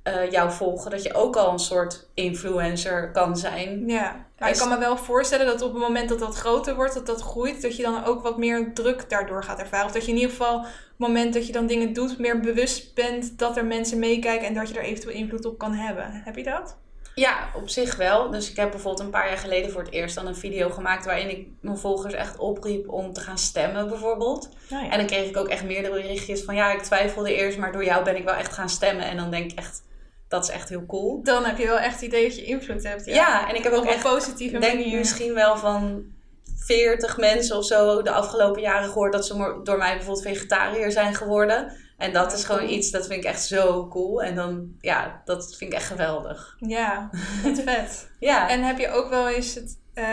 uh, 0.10 0.32
jou 0.32 0.52
volgen, 0.52 0.92
dat 0.92 1.04
je 1.04 1.14
ook 1.14 1.36
al 1.36 1.52
een 1.52 1.60
soort 1.60 2.08
influencer 2.14 3.12
kan 3.12 3.38
zijn. 3.38 3.88
Ja, 3.88 4.26
maar 4.38 4.50
ik 4.50 4.58
kan 4.58 4.70
me 4.70 4.78
wel 4.78 4.98
voorstellen 4.98 5.46
dat 5.46 5.62
op 5.62 5.74
het 5.74 5.82
moment 5.82 6.10
dat 6.10 6.20
dat 6.20 6.36
groter 6.36 6.76
wordt, 6.76 6.94
dat 6.94 7.06
dat 7.06 7.22
groeit, 7.22 7.62
dat 7.62 7.76
je 7.76 7.84
dan 7.84 8.06
ook 8.06 8.22
wat 8.22 8.38
meer 8.38 8.74
druk 8.74 9.10
daardoor 9.10 9.44
gaat 9.44 9.60
ervaren. 9.60 9.86
Of 9.86 9.92
dat 9.92 10.06
je 10.06 10.12
in 10.12 10.18
ieder 10.18 10.32
geval 10.32 10.58
op 10.58 10.64
het 10.64 11.08
moment 11.08 11.34
dat 11.34 11.48
je 11.48 11.54
dan 11.54 11.68
dingen 11.68 11.94
doet, 11.94 12.20
meer 12.20 12.40
bewust 12.40 12.96
bent 12.96 13.40
dat 13.40 13.58
er 13.58 13.66
mensen 13.66 14.00
meekijken 14.00 14.48
en 14.48 14.54
dat 14.54 14.70
je 14.70 14.78
er 14.78 14.84
eventueel 14.84 15.16
invloed 15.16 15.46
op 15.46 15.58
kan 15.58 15.74
hebben. 15.74 16.22
Heb 16.26 16.36
je 16.36 16.44
dat? 16.44 16.78
Ja, 17.20 17.50
op 17.56 17.70
zich 17.70 17.96
wel. 17.96 18.30
Dus 18.30 18.50
ik 18.50 18.56
heb 18.56 18.72
bijvoorbeeld 18.72 19.06
een 19.06 19.12
paar 19.12 19.28
jaar 19.28 19.38
geleden 19.38 19.72
voor 19.72 19.82
het 19.82 19.92
eerst 19.92 20.16
dan 20.16 20.28
een 20.28 20.36
video 20.36 20.70
gemaakt 20.70 21.06
waarin 21.06 21.30
ik 21.30 21.48
mijn 21.62 21.78
volgers 21.78 22.14
echt 22.14 22.38
opriep 22.38 22.90
om 22.90 23.14
te 23.14 23.22
gaan 23.22 23.38
stemmen 23.38 23.90
bijvoorbeeld. 23.90 24.50
Ja. 24.70 24.90
En 24.90 24.98
dan 24.98 25.08
kreeg 25.08 25.30
ik 25.30 25.38
ook 25.38 25.48
echt 25.48 25.64
meerdere 25.64 26.02
berichtjes 26.02 26.44
van 26.44 26.56
ja, 26.56 26.72
ik 26.72 26.82
twijfelde 26.82 27.36
eerst, 27.36 27.58
maar 27.58 27.72
door 27.72 27.84
jou 27.84 28.04
ben 28.04 28.16
ik 28.16 28.24
wel 28.24 28.34
echt 28.34 28.54
gaan 28.54 28.70
stemmen. 28.70 29.06
En 29.06 29.18
dan 29.18 29.32
denk 29.32 29.52
ik 29.52 29.58
echt, 29.58 29.84
dat 30.30 30.44
is 30.44 30.50
echt 30.50 30.70
heel 30.70 30.86
cool. 30.86 31.24
Dan 31.24 31.46
heb 31.46 31.58
je 31.58 31.66
wel 31.66 31.80
echt 31.80 31.94
het 31.94 32.04
idee 32.04 32.24
dat 32.24 32.36
je 32.36 32.44
invloed 32.44 32.84
hebt. 32.84 33.06
Ja, 33.06 33.14
ja 33.14 33.50
en 33.50 33.56
ik 33.56 33.64
heb 33.64 33.74
ook 33.74 33.86
echt, 33.86 34.06
een 34.06 34.12
positieve 34.12 34.58
denk 34.58 34.80
manier. 34.80 34.98
misschien 34.98 35.34
wel 35.34 35.58
van 35.58 36.04
40 36.56 37.18
mensen 37.18 37.58
of 37.58 37.66
zo 37.66 38.02
de 38.02 38.12
afgelopen 38.12 38.62
jaren 38.62 38.90
gehoord 38.90 39.14
dat 39.14 39.26
ze 39.26 39.60
door 39.64 39.78
mij 39.78 39.96
bijvoorbeeld 39.96 40.28
vegetariër 40.28 40.92
zijn 40.92 41.16
geworden. 41.16 41.74
En 41.98 42.14
dat 42.14 42.34
is 42.34 42.44
gewoon 42.44 42.70
iets, 42.70 42.92
dat 42.92 43.08
vind 43.08 43.24
ik 43.24 43.30
echt 43.30 43.46
zo 43.46 43.88
cool. 43.88 44.24
En 44.24 44.36
dan, 44.36 44.76
ja, 44.80 45.22
dat 45.26 45.56
vind 45.56 45.72
ik 45.72 45.78
echt 45.78 45.88
geweldig. 45.88 46.56
Ja, 46.60 47.10
wat 47.44 47.60
vet. 47.66 48.10
ja. 48.20 48.50
En 48.50 48.64
heb 48.64 48.78
je 48.78 48.90
ook 48.90 49.10
wel 49.10 49.30
eens 49.30 49.56
het, 49.56 49.78
uh, 49.94 50.06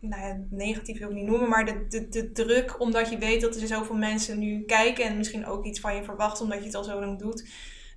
nou 0.00 0.22
ja, 0.22 0.38
negatief 0.50 0.98
wil 0.98 1.08
ik 1.08 1.14
niet 1.14 1.26
noemen, 1.26 1.48
maar 1.48 1.64
de, 1.64 1.86
de, 1.88 2.08
de 2.08 2.32
druk, 2.32 2.80
omdat 2.80 3.10
je 3.10 3.18
weet 3.18 3.40
dat 3.40 3.56
er 3.56 3.66
zoveel 3.66 3.96
mensen 3.96 4.38
nu 4.38 4.64
kijken 4.64 5.04
en 5.04 5.16
misschien 5.16 5.46
ook 5.46 5.64
iets 5.64 5.80
van 5.80 5.96
je 5.96 6.04
verwachten, 6.04 6.44
omdat 6.44 6.58
je 6.58 6.64
het 6.64 6.74
al 6.74 6.84
zo 6.84 7.00
lang 7.00 7.18
doet 7.18 7.44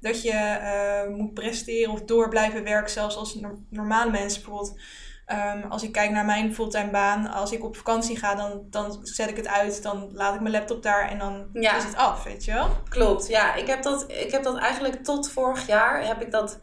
dat 0.06 0.22
je 0.22 0.60
uh, 0.62 1.15
moet 1.15 1.34
presteren 1.34 1.94
of 1.94 2.02
door 2.02 2.30
blijven 2.30 2.63
werken, 2.63 2.91
zelfs 2.91 3.15
als 3.15 3.39
normale 3.70 4.12
mensen. 4.12 4.41
Bijvoorbeeld, 4.41 4.80
um, 5.28 5.72
als 5.72 5.84
ik 5.84 5.91
kijk 5.91 6.12
naar 6.12 6.26
mijn 6.26 6.54
fulltime 6.54 6.91
baan, 6.91 7.32
als 7.32 7.52
ik 7.52 7.63
op 7.63 7.76
vakantie 7.76 8.18
ga, 8.18 8.36
dan, 8.36 8.65
dan 8.70 9.00
zet 9.02 9.30
ik 9.30 9.38
het 9.38 9.48
uit, 9.48 9.84
dan 9.84 10.10
laat 10.13 10.36
ik 10.36 10.41
mijn 10.41 10.54
laptop 10.54 10.84
daar 10.84 11.10
en 11.10 11.18
dan 11.18 11.50
ja. 11.54 11.78
is 11.78 11.84
het 11.84 11.96
af, 11.96 12.24
weet 12.24 12.46
je 12.46 12.54
wel? 12.54 12.70
Klopt, 12.89 13.28
ja. 13.28 13.56
Ik 13.56 13.68
heb 13.68 13.84
dat, 13.84 14.06
ik 14.12 14.32
heb 14.32 14.44
dat 14.44 14.58
eigenlijk 14.58 15.04
tot 15.04 15.30
vorig 15.30 15.68
jaar, 15.68 16.06
heb 16.06 16.22
ik 16.22 16.32
dat... 16.32 16.60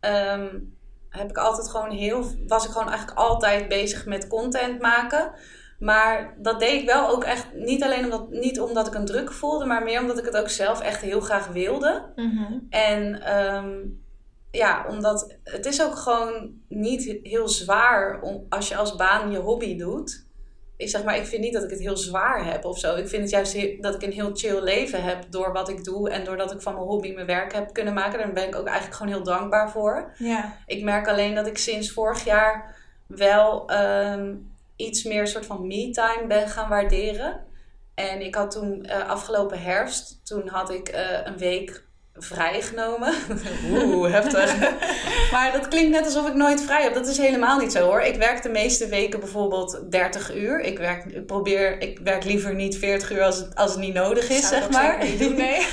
Um, 0.00 0.76
heb 1.08 1.28
ik 1.28 1.36
altijd 1.36 1.68
gewoon 1.68 1.90
heel, 1.90 2.24
was 2.46 2.64
ik 2.64 2.70
gewoon 2.70 2.88
eigenlijk 2.88 3.18
altijd 3.18 3.68
bezig 3.68 4.06
met 4.06 4.26
content 4.26 4.80
maken. 4.80 5.32
Maar 5.78 6.34
dat 6.38 6.60
deed 6.60 6.80
ik 6.80 6.86
wel 6.86 7.08
ook 7.08 7.24
echt 7.24 7.46
niet 7.54 7.82
alleen 7.82 8.04
omdat, 8.04 8.30
niet 8.30 8.60
omdat 8.60 8.86
ik 8.86 8.94
een 8.94 9.04
druk 9.04 9.32
voelde, 9.32 9.64
maar 9.64 9.82
meer 9.82 10.00
omdat 10.00 10.18
ik 10.18 10.24
het 10.24 10.36
ook 10.36 10.48
zelf 10.48 10.80
echt 10.80 11.00
heel 11.00 11.20
graag 11.20 11.46
wilde. 11.48 12.12
Mhm. 12.14 12.52
En 12.70 13.22
ehm, 13.22 13.76
ja, 14.50 14.84
omdat 14.88 15.36
het 15.44 15.66
is 15.66 15.82
ook 15.82 15.94
gewoon 15.96 16.50
niet 16.68 17.18
heel 17.22 17.48
zwaar 17.48 18.20
om, 18.20 18.46
als 18.48 18.68
je 18.68 18.76
als 18.76 18.96
baan 18.96 19.30
je 19.30 19.38
hobby 19.38 19.76
doet. 19.76 20.26
Ik 20.76 20.88
zeg 20.88 21.04
maar, 21.04 21.16
ik 21.16 21.26
vind 21.26 21.42
niet 21.42 21.52
dat 21.52 21.62
ik 21.64 21.70
het 21.70 21.78
heel 21.80 21.96
zwaar 21.96 22.44
heb 22.50 22.64
of 22.64 22.78
zo. 22.78 22.94
Ik 22.96 23.08
vind 23.08 23.22
het 23.22 23.30
juist 23.30 23.52
heel- 23.52 23.80
dat 23.80 23.94
ik 23.94 24.02
een 24.02 24.12
heel 24.12 24.30
chill 24.34 24.60
leven 24.62 25.02
heb 25.02 25.24
door 25.30 25.52
wat 25.52 25.68
ik 25.68 25.84
doe 25.84 26.10
en 26.10 26.24
doordat 26.24 26.52
ik 26.52 26.60
van 26.62 26.74
mijn 26.74 26.86
hobby 26.86 27.12
mijn 27.14 27.26
werk 27.26 27.52
heb 27.52 27.72
kunnen 27.72 27.94
maken. 27.94 28.18
Daar 28.18 28.32
ben 28.32 28.46
ik 28.46 28.56
ook 28.56 28.66
eigenlijk 28.66 28.96
gewoon 28.96 29.12
heel 29.12 29.22
dankbaar 29.22 29.70
voor. 29.70 30.12
Ja. 30.18 30.56
Ik 30.66 30.82
merk 30.84 31.08
alleen 31.08 31.34
dat 31.34 31.46
ik 31.46 31.58
sinds 31.58 31.92
vorig 31.92 32.24
jaar 32.24 32.76
wel 33.06 33.68
ehm, 33.68 34.34
iets 34.78 35.02
meer 35.02 35.26
soort 35.26 35.46
van 35.46 35.66
me-time 35.66 36.24
ben 36.26 36.48
gaan 36.48 36.68
waarderen. 36.68 37.46
En 37.94 38.20
ik 38.20 38.34
had 38.34 38.50
toen 38.50 38.84
eh, 38.84 39.08
afgelopen 39.08 39.62
herfst, 39.62 40.26
toen 40.26 40.48
had 40.48 40.70
ik 40.70 40.88
eh, 40.88 41.20
een 41.24 41.38
week 41.38 41.87
vrijgenomen. 42.18 43.14
Oeh, 43.72 44.12
heftig. 44.12 44.56
maar 45.32 45.52
dat 45.52 45.68
klinkt 45.68 45.90
net 45.90 46.04
alsof 46.04 46.28
ik 46.28 46.34
nooit 46.34 46.62
vrij 46.62 46.82
heb. 46.82 46.94
Dat 46.94 47.06
is 47.06 47.18
helemaal 47.18 47.58
niet 47.58 47.72
zo 47.72 47.84
hoor. 47.84 48.00
Ik 48.00 48.16
werk 48.16 48.42
de 48.42 48.48
meeste 48.48 48.88
weken 48.88 49.20
bijvoorbeeld 49.20 49.80
30 49.90 50.34
uur. 50.34 50.60
Ik 50.60 50.78
werk, 50.78 51.04
ik 51.04 51.26
probeer, 51.26 51.80
ik 51.80 51.98
werk 52.02 52.24
liever 52.24 52.54
niet 52.54 52.78
40 52.78 53.10
uur 53.10 53.22
als 53.22 53.36
het, 53.36 53.54
als 53.54 53.70
het 53.70 53.80
niet 53.80 53.94
nodig 53.94 54.30
is, 54.30 54.48
zeg 54.48 54.70
maar. 54.70 54.98
doen, 55.18 55.34
nee. 55.34 55.56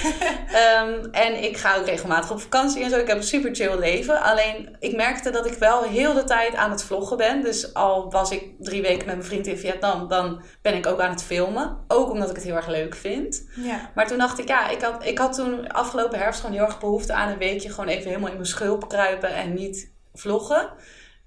Ehm, 0.51 1.05
en 1.11 1.43
ik 1.43 1.57
ga 1.57 1.75
ook 1.75 1.85
regelmatig 1.85 2.31
op 2.31 2.41
vakantie 2.41 2.83
en 2.83 2.89
zo. 2.89 2.97
Ik 2.97 3.07
heb 3.07 3.17
een 3.17 3.23
super 3.23 3.55
chill 3.55 3.79
leven. 3.79 4.21
Alleen 4.21 4.75
ik 4.79 4.95
merkte 4.95 5.29
dat 5.29 5.45
ik 5.45 5.53
wel 5.53 5.83
heel 5.83 6.13
de 6.13 6.23
tijd 6.23 6.55
aan 6.55 6.71
het 6.71 6.83
vloggen 6.83 7.17
ben. 7.17 7.43
Dus 7.43 7.73
al 7.73 8.11
was 8.11 8.31
ik 8.31 8.43
drie 8.59 8.81
weken 8.81 9.05
met 9.05 9.15
mijn 9.15 9.23
vriend 9.23 9.47
in 9.47 9.57
Vietnam, 9.57 10.07
dan 10.07 10.41
ben 10.61 10.75
ik 10.75 10.87
ook 10.87 10.99
aan 10.99 11.09
het 11.09 11.23
filmen. 11.23 11.77
Ook 11.87 12.09
omdat 12.09 12.29
ik 12.29 12.35
het 12.35 12.45
heel 12.45 12.55
erg 12.55 12.67
leuk 12.67 12.95
vind. 12.95 13.47
Ja. 13.55 13.91
Maar 13.95 14.07
toen 14.07 14.17
dacht 14.17 14.39
ik, 14.39 14.47
ja, 14.47 14.69
ik 14.69 14.81
had, 14.81 15.05
ik 15.05 15.17
had 15.17 15.33
toen 15.33 15.71
afgelopen 15.71 16.19
herfst 16.19 16.34
gewoon 16.39 16.55
heel 16.55 16.65
erg 16.65 16.79
behoefte 16.79 17.13
aan 17.13 17.29
een 17.29 17.37
weekje 17.37 17.69
gewoon 17.69 17.89
even 17.89 18.07
helemaal 18.07 18.29
in 18.29 18.35
mijn 18.35 18.45
schulp 18.47 18.89
kruipen 18.89 19.35
en 19.35 19.53
niet 19.53 19.91
vloggen. 20.13 20.69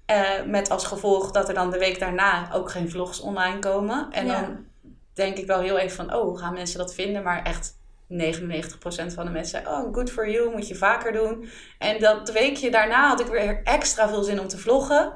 Eh, 0.05 0.43
met 0.45 0.69
als 0.69 0.85
gevolg 0.85 1.31
dat 1.31 1.47
er 1.47 1.53
dan 1.53 1.71
de 1.71 1.77
week 1.77 1.99
daarna 1.99 2.53
ook 2.53 2.71
geen 2.71 2.89
vlogs 2.89 3.19
online 3.19 3.59
komen. 3.59 4.07
En 4.11 4.25
Ja. 4.25 4.41
dan 4.41 4.65
denk 5.13 5.37
ik 5.37 5.47
wel 5.47 5.59
heel 5.59 5.77
even 5.77 5.95
van, 5.95 6.15
oh, 6.15 6.21
hoe 6.23 6.37
gaan 6.37 6.53
mensen 6.53 6.79
dat 6.79 6.93
vinden? 6.93 7.23
Maar 7.23 7.43
echt 7.43 7.77
99% 8.07 9.13
van 9.13 9.25
de 9.25 9.31
mensen 9.31 9.61
zei, 9.63 9.75
oh, 9.75 9.93
good 9.93 10.11
for 10.11 10.29
you, 10.29 10.51
moet 10.51 10.67
je 10.67 10.75
vaker 10.75 11.11
doen. 11.11 11.49
En 11.77 11.99
dat 11.99 12.31
weekje 12.31 12.71
daarna 12.71 13.07
had 13.07 13.19
ik 13.19 13.27
weer 13.27 13.63
extra 13.63 14.09
veel 14.09 14.23
zin 14.23 14.39
om 14.39 14.47
te 14.47 14.57
vloggen. 14.57 15.13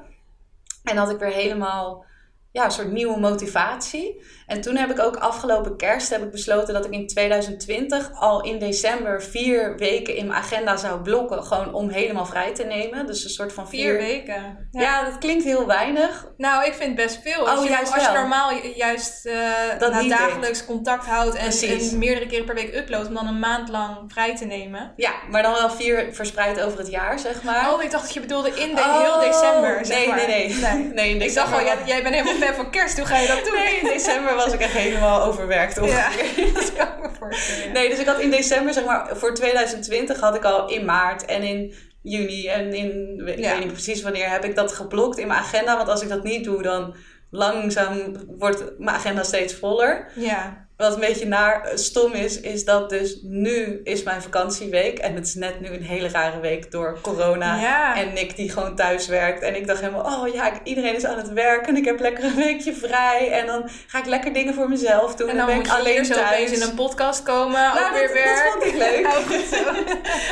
En 0.84 0.98
had 0.98 1.10
ik 1.12 1.20
weer 1.20 1.32
helemaal 1.32 2.06
ja, 2.54 2.66
een 2.66 2.72
soort 2.72 2.92
nieuwe 2.92 3.20
motivatie. 3.20 4.22
En 4.48 4.62
toen 4.62 4.76
heb 4.76 4.90
ik 4.92 5.00
ook 5.00 5.16
afgelopen 5.16 5.78
kerst 5.78 6.10
heb 6.10 6.24
ik 6.24 6.32
besloten 6.32 6.74
dat 6.74 6.86
ik 6.86 6.92
in 6.92 7.08
2020 7.08 8.12
al 8.14 8.44
in 8.44 8.60
december 8.60 9.22
vier 9.24 9.76
weken 9.78 10.16
in 10.16 10.28
mijn 10.28 10.40
agenda 10.40 10.76
zou 10.78 11.02
blokken. 11.02 11.44
Gewoon 11.44 11.74
om 11.74 11.90
helemaal 11.90 12.26
vrij 12.26 12.54
te 12.54 12.64
nemen. 12.64 13.06
Dus 13.08 13.24
een 13.24 13.30
soort 13.30 13.54
van 13.54 13.70
Vier 13.70 13.98
weken. 13.98 14.68
Ja, 14.72 15.04
dat 15.04 15.18
klinkt 15.18 15.44
heel 15.44 15.66
weinig. 15.68 16.28
Nou, 16.38 16.66
ik 16.66 16.74
vind 16.74 16.96
best 16.96 17.20
veel. 17.24 17.50
Als, 17.50 17.60
Oh, 17.60 17.66
je, 17.66 17.80
als 17.80 18.06
je 18.06 18.12
normaal 18.14 18.54
ju- 18.54 18.74
juist 18.76 19.26
eh 19.26 19.36
Dat 19.80 20.02
niet 20.02 20.10
dagelijks 20.10 20.66
contact 20.66 21.06
houdt 21.06 21.36
en, 21.36 22.00
meerdere 22.00 22.26
keren 22.26 22.46
per 22.46 22.56
week 22.56 22.76
uploadt, 22.76 23.08
om 23.08 23.14
dan 23.14 23.28
een 23.28 23.40
maand 23.40 23.70
lang 23.70 23.98
vrij 24.12 24.36
te 24.36 24.46
nemen. 24.46 24.94
Ja, 24.96 25.12
maar 25.30 25.44
dan 25.44 25.54
wel 25.54 25.70
vier 25.70 26.08
verspreid 26.12 26.62
over 26.62 26.78
het 26.80 26.90
jaar, 26.90 27.20
zeg 27.20 27.44
maar. 27.44 27.74
Oh, 27.74 27.84
ik 27.84 27.92
dacht 27.92 28.04
dat 28.04 28.14
je 28.14 28.20
bedoelde 28.20 28.50
in 28.50 28.76
de, 28.76 28.82
Oh, 28.82 29.02
heel 29.02 29.32
december. 29.32 29.86
Zeg 29.86 29.98
nee, 29.98 30.08
maar. 30.08 30.28
nee, 30.28 30.56
nee, 30.56 30.84
nee. 30.94 31.10
in 31.10 31.22
Ik 31.22 31.34
dacht 31.34 31.54
al, 31.54 31.62
jij, 31.64 31.78
jij 31.86 32.04
bent 32.04 32.16
helemaal 32.16 32.40
van 32.54 32.72
kerst, 32.72 32.98
hoe 32.98 33.06
ga 33.08 33.18
je 33.18 33.28
dat 33.28 33.46
doen? 33.46 33.54
Nee, 33.54 33.76
in 33.76 33.86
december 33.88 34.36
was 34.36 34.54
ik 34.54 34.60
echt 34.60 34.74
helemaal 34.74 35.24
overwerkt. 35.24 35.76
Ja, 35.76 35.82
ongeveer. 35.82 36.54
dat 36.54 36.74
kan 36.74 36.88
ik 36.88 37.02
me 37.02 37.10
voorstellen. 37.20 37.72
Nee, 37.74 37.90
dus 37.90 38.00
ik 38.00 38.06
had 38.08 38.20
in 38.20 38.32
december, 38.32 38.74
zeg 38.74 38.86
maar, 38.86 39.10
voor 39.18 39.34
2020 39.34 40.20
had 40.20 40.36
ik 40.36 40.44
al 40.44 40.70
in 40.70 40.86
maart 40.86 41.26
en 41.26 41.42
in 41.42 41.74
juni 42.02 42.48
en 42.48 42.74
in, 42.74 43.22
ik 43.28 43.38
Ja. 43.40 43.52
weet 43.52 43.64
niet 43.64 43.72
precies 43.74 44.02
wanneer, 44.02 44.30
heb 44.30 44.46
ik 44.46 44.56
dat 44.56 44.72
geblokt 44.74 45.18
in 45.18 45.28
mijn 45.28 45.40
agenda. 45.40 45.78
Want 45.78 45.90
als 45.90 46.02
ik 46.02 46.10
dat 46.10 46.24
niet 46.24 46.44
doe, 46.44 46.62
dan 46.62 46.96
langzaam 47.32 48.16
wordt 48.38 48.64
mijn 48.78 48.96
agenda 48.96 49.24
steeds 49.24 49.54
voller. 49.56 50.08
Ja, 50.16 50.63
Wat 50.78 50.94
een 50.94 51.00
beetje 51.00 51.26
naar 51.28 51.72
stom 51.74 52.12
is, 52.14 52.40
is 52.42 52.66
dat 52.66 52.90
dus 52.90 53.20
nu 53.22 53.82
is 53.84 54.04
mijn 54.04 54.22
vakantieweek. 54.22 55.00
En 55.00 55.16
het 55.16 55.26
is 55.28 55.34
net 55.34 55.60
nu 55.60 55.68
een 55.68 55.84
hele 55.84 56.08
rare 56.10 56.40
week 56.40 56.72
door 56.72 56.98
corona. 57.02 57.60
Ja. 57.62 57.96
En 57.98 58.14
Nick 58.14 58.36
die 58.36 58.50
gewoon 58.50 58.76
thuis 58.76 59.08
werkt. 59.08 59.42
En 59.42 59.56
ik 59.56 59.68
dacht 59.68 59.80
helemaal, 59.80 60.04
oh 60.22 60.34
ja, 60.34 60.52
iedereen 60.64 60.96
is 60.96 61.06
aan 61.06 61.18
het 61.18 61.34
werk. 61.34 61.68
En 61.68 61.76
ik 61.76 61.86
heb 61.86 62.00
lekker 62.00 62.24
een 62.24 62.36
weekje 62.36 62.74
vrij. 62.74 63.32
En 63.32 63.46
dan 63.46 63.70
ga 63.88 64.00
ik 64.00 64.06
lekker 64.06 64.34
dingen 64.34 64.54
voor 64.54 64.70
mezelf 64.70 65.16
doen. 65.16 65.30
en 65.30 65.38
dan 65.38 65.46
ben 65.46 65.56
moet 65.56 65.66
ik 65.66 65.72
je 65.72 65.78
alleen 65.78 66.06
zo 66.06 66.14
thuis. 66.14 66.52
in 66.52 66.62
een 66.62 66.76
podcast 66.76 67.24
komen, 67.24 67.60
Nou, 67.62 67.86
ook 67.86 67.94
weer 67.94 68.08
dat, 68.08 68.14
werk. 68.14 68.44
dat 68.44 68.64
vond 68.64 68.66
ik 68.66 68.78
leuk. 68.78 69.08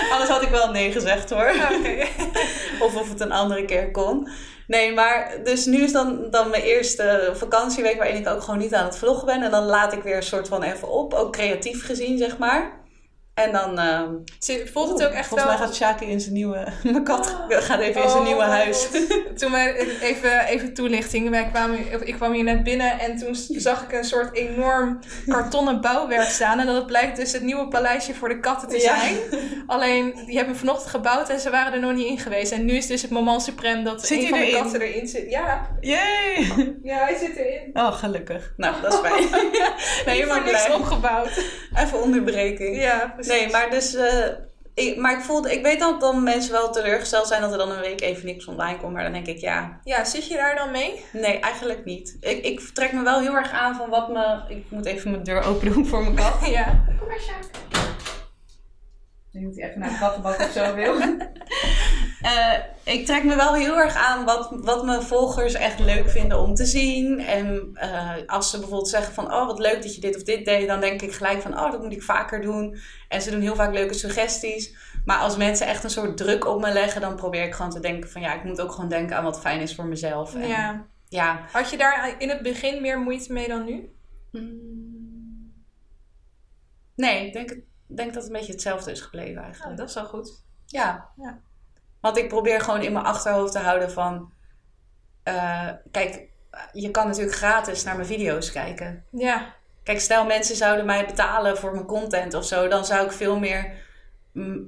Oh. 0.02 0.12
Anders 0.12 0.30
had 0.30 0.42
ik 0.42 0.50
wel 0.50 0.72
nee 0.72 0.92
gezegd 0.92 1.30
hoor. 1.30 1.52
Of 2.86 2.96
of 2.96 3.10
het 3.10 3.20
een 3.20 3.32
andere 3.32 3.66
keer 3.66 3.92
kon. 3.92 4.30
Nee, 4.72 4.94
maar 4.94 5.38
dus 5.44 5.66
nu 5.66 5.84
is 5.84 5.92
dan, 5.92 6.28
dan 6.30 6.50
mijn 6.50 6.64
eerste 6.64 7.32
vakantieweek 7.34 7.98
waarin 7.98 8.16
ik 8.16 8.28
ook 8.28 8.42
gewoon 8.42 8.60
niet 8.60 8.74
aan 8.74 8.86
het 8.86 8.98
vloggen 8.98 9.26
ben. 9.26 9.44
En 9.44 9.52
dan 9.52 9.64
laat 9.64 9.94
ik 9.94 10.04
weer 10.04 10.16
een 10.16 10.24
soort 10.24 10.48
van 10.48 10.64
even 10.64 10.88
op, 10.88 11.14
ook 11.14 11.32
creatief 11.32 11.86
gezien, 11.86 12.18
zeg 12.18 12.38
maar. 12.38 12.81
En 13.34 13.52
dan... 13.52 13.80
Ze- 14.40 14.70
Voelt 14.74 14.90
het 14.90 15.08
ook 15.08 15.14
echt 15.14 15.28
Volgens 15.28 15.50
wel... 15.50 15.58
mij 15.58 15.66
gaat 15.68 15.76
Shaki 15.76 16.06
in 16.06 16.20
zijn 16.22 16.34
nieuwe... 16.34 16.68
Mijn 16.84 17.04
kat 17.04 17.36
gaat 17.50 17.80
even 17.80 18.02
in 18.04 18.10
zijn 18.10 18.22
Oh, 18.22 18.28
nieuwe 18.28 18.44
huis. 18.44 18.88
Toen 19.36 19.52
wij, 19.52 19.76
even, 20.02 20.46
even 20.46 20.74
toelichting. 20.74 21.30
Wij 21.30 21.46
kwamen, 21.52 22.08
ik 22.08 22.14
kwam 22.16 22.32
hier 22.34 22.44
net 22.44 22.64
binnen 22.64 23.00
en 23.00 23.18
toen 23.18 23.36
zag 23.36 23.84
ik 23.84 23.92
een 23.92 24.04
soort 24.04 24.36
enorm 24.36 25.00
kartonnen 25.28 25.82
bouwwerk 25.82 26.30
staan. 26.30 26.60
En 26.60 26.66
dat 26.66 26.86
blijkt 26.88 27.16
dus 27.18 27.32
het 27.32 27.42
nieuwe 27.42 27.68
paleisje 27.68 28.14
voor 28.14 28.30
de 28.30 28.40
katten 28.40 28.68
te 28.70 28.80
Ja. 28.82 29.00
zijn. 29.00 29.18
Alleen, 29.68 30.14
die 30.26 30.38
hebben 30.38 30.56
vanochtend 30.56 30.90
gebouwd 30.90 31.30
en 31.30 31.40
ze 31.40 31.50
waren 31.50 31.74
er 31.74 31.80
nog 31.80 31.94
niet 31.94 32.08
in 32.08 32.20
geweest. 32.20 32.52
En 32.52 32.66
nu 32.66 32.74
is 32.74 32.88
dus 32.88 33.02
het 33.02 33.12
moment 33.12 33.52
suprême 33.52 33.84
dat 33.84 34.06
Zit 34.06 34.22
een 34.22 34.30
van 34.30 34.40
de 34.40 34.46
erin? 34.46 34.62
katten 34.62 34.82
erin 34.82 35.08
zit. 35.08 35.30
Ja, 35.30 35.68
Yay! 35.80 36.76
ja, 36.84 36.98
hij 36.98 37.16
zit 37.18 37.36
erin. 37.36 37.70
Oh, 37.74 37.94
gelukkig. 37.94 38.54
Nou, 38.58 38.76
dat 38.82 38.94
is 38.94 39.00
fijn. 39.00 39.30
nee, 40.06 40.16
helemaal 40.16 40.36
voor 40.42 40.46
niks 40.52 40.70
opgebouwd. 40.74 41.44
Even 41.76 42.02
onderbreking. 42.02 42.82
Ja, 42.82 43.16
precies. 43.22 43.42
Nee, 43.42 43.52
maar 43.52 43.70
dus... 43.70 43.96
eh, 43.96 44.28
ik, 44.74 44.98
maar 44.98 45.18
ik 45.18 45.24
voelde... 45.24 45.54
Ik 45.54 45.64
weet 45.64 45.80
dat 45.80 46.02
dan 46.02 46.24
mensen 46.24 46.52
wel 46.52 46.72
teleurgesteld 46.72 47.28
zijn 47.28 47.42
dat 47.42 47.52
er 47.52 47.58
dan 47.58 47.72
een 47.72 47.80
week 47.80 48.02
even 48.02 48.26
niks 48.26 48.46
online 48.46 48.78
komt. 48.78 48.94
Maar 48.94 49.04
dan 49.04 49.14
denk 49.14 49.28
ik, 49.28 49.38
ja... 49.38 49.80
Ja, 49.84 50.04
zit 50.04 50.28
je 50.28 50.36
daar 50.36 50.56
dan 50.56 50.72
mee? 50.72 51.06
Nee, 51.14 51.40
eigenlijk 51.40 51.86
niet. 51.86 52.18
Ik, 52.20 52.46
ik 52.46 52.60
trek 52.74 52.92
me 52.92 53.04
wel 53.04 53.20
heel 53.20 53.36
erg 53.36 53.52
aan 53.52 53.76
van 53.76 53.90
wat 53.90 54.10
me... 54.10 54.40
Ik 54.48 54.66
moet 54.70 54.86
even 54.86 55.12
mijn 55.12 55.24
deur 55.24 55.44
open 55.44 55.74
doen 55.74 55.86
voor 55.88 56.04
mijn 56.04 56.16
kat. 56.16 56.34
Ja. 56.50 56.84
Kom 57.00 57.08
maar, 57.08 57.20
Sjaak. 57.20 57.81
Ik 59.34 59.40
denk 59.40 59.46
dat 59.46 59.56
hij 59.56 59.68
even 59.70 59.80
naar 59.80 59.90
de 59.90 59.98
kattenbak 59.98 60.40
of 60.40 60.52
zo 60.52 60.76
wil. 60.76 60.96
Eh, 62.22 62.58
ik 62.84 63.06
trek 63.06 63.24
me 63.24 63.36
wel 63.36 63.54
heel 63.56 63.78
erg 63.78 63.96
aan 63.96 64.26
wat, 64.26 64.50
wat 64.52 64.86
mijn 64.86 65.02
volgers 65.02 65.54
echt 65.54 65.80
leuk 65.80 66.10
vinden 66.10 66.40
om 66.40 66.54
te 66.54 66.66
zien. 66.66 67.20
En 67.20 67.70
eh, 67.74 68.12
als 68.26 68.50
ze 68.50 68.58
bijvoorbeeld 68.60 68.90
zeggen 68.90 69.14
van... 69.14 69.34
Oh, 69.34 69.46
wat 69.46 69.60
leuk 69.60 69.82
dat 69.82 69.96
je 69.96 70.02
dit 70.02 70.16
of 70.16 70.24
dit 70.24 70.46
deed. 70.46 70.68
Dan 70.68 70.80
denk 70.80 71.02
ik 71.02 71.12
gelijk 71.14 71.42
van... 71.42 71.60
Oh, 71.60 71.72
dat 71.72 71.82
moet 71.82 71.92
ik 71.92 72.04
vaker 72.04 72.42
doen. 72.42 72.78
En 73.08 73.22
ze 73.22 73.32
doen 73.32 73.42
heel 73.42 73.56
vaak 73.56 73.74
leuke 73.74 73.94
suggesties. 73.94 74.76
Maar 75.06 75.18
als 75.18 75.38
mensen 75.38 75.68
echt 75.68 75.84
een 75.84 75.90
soort 75.90 76.18
druk 76.18 76.48
op 76.48 76.62
me 76.62 76.72
leggen... 76.74 77.02
Dan 77.02 77.16
probeer 77.16 77.44
ik 77.44 77.54
gewoon 77.54 77.72
te 77.72 77.80
denken 77.80 78.10
van... 78.10 78.22
Ja, 78.22 78.34
ik 78.34 78.44
moet 78.44 78.62
ook 78.62 78.72
gewoon 78.72 78.90
denken 78.90 79.18
aan 79.18 79.24
wat 79.24 79.40
fijn 79.42 79.60
is 79.62 79.76
voor 79.76 79.86
mezelf. 79.86 80.36
En, 80.36 80.48
ja. 80.48 80.86
ja. 81.10 81.40
Had 81.52 81.70
je 81.70 81.78
daar 81.78 82.16
in 82.18 82.30
het 82.30 82.42
begin 82.42 82.82
meer 82.82 83.00
moeite 83.00 83.34
mee 83.34 83.48
dan 83.48 83.66
nu? 83.66 83.90
Nee, 86.96 87.26
ik 87.28 87.34
denk, 87.34 87.50
het- 87.50 87.64
denk 87.98 88.14
dat 88.14 88.24
het 88.24 88.32
een 88.32 88.38
beetje 88.38 88.52
hetzelfde 88.52 88.92
is 88.92 89.02
gebleven 89.02 89.44
eigenlijk. 89.44 89.78
dat 89.78 89.90
is 89.90 89.96
wel 89.96 90.06
goed. 90.06 90.44
Ja. 90.66 91.10
Ja. 91.16 91.40
Want 92.02 92.18
ik 92.18 92.28
probeer 92.28 92.62
gewoon 92.62 92.82
in 92.82 92.94
mijn 92.94 93.06
achterhoofd 93.06 93.52
te 93.52 93.60
houden 93.60 93.92
van... 93.92 94.34
eh, 95.24 95.70
kijk, 95.92 96.30
je 96.72 96.92
kan 96.92 97.08
natuurlijk 97.08 97.36
gratis 97.36 97.84
naar 97.84 97.96
mijn 97.96 98.08
video's 98.08 98.52
kijken. 98.52 99.06
Ja. 99.12 99.54
Kijk, 99.84 100.00
stel 100.00 100.26
mensen 100.26 100.56
zouden 100.56 100.86
mij 100.86 101.06
betalen 101.06 101.58
voor 101.58 101.72
mijn 101.74 101.86
content 101.86 102.34
of 102.34 102.46
zo... 102.46 102.68
dan 102.68 102.86
zou 102.86 103.06
ik 103.06 103.12
veel 103.12 103.40
meer 103.40 103.90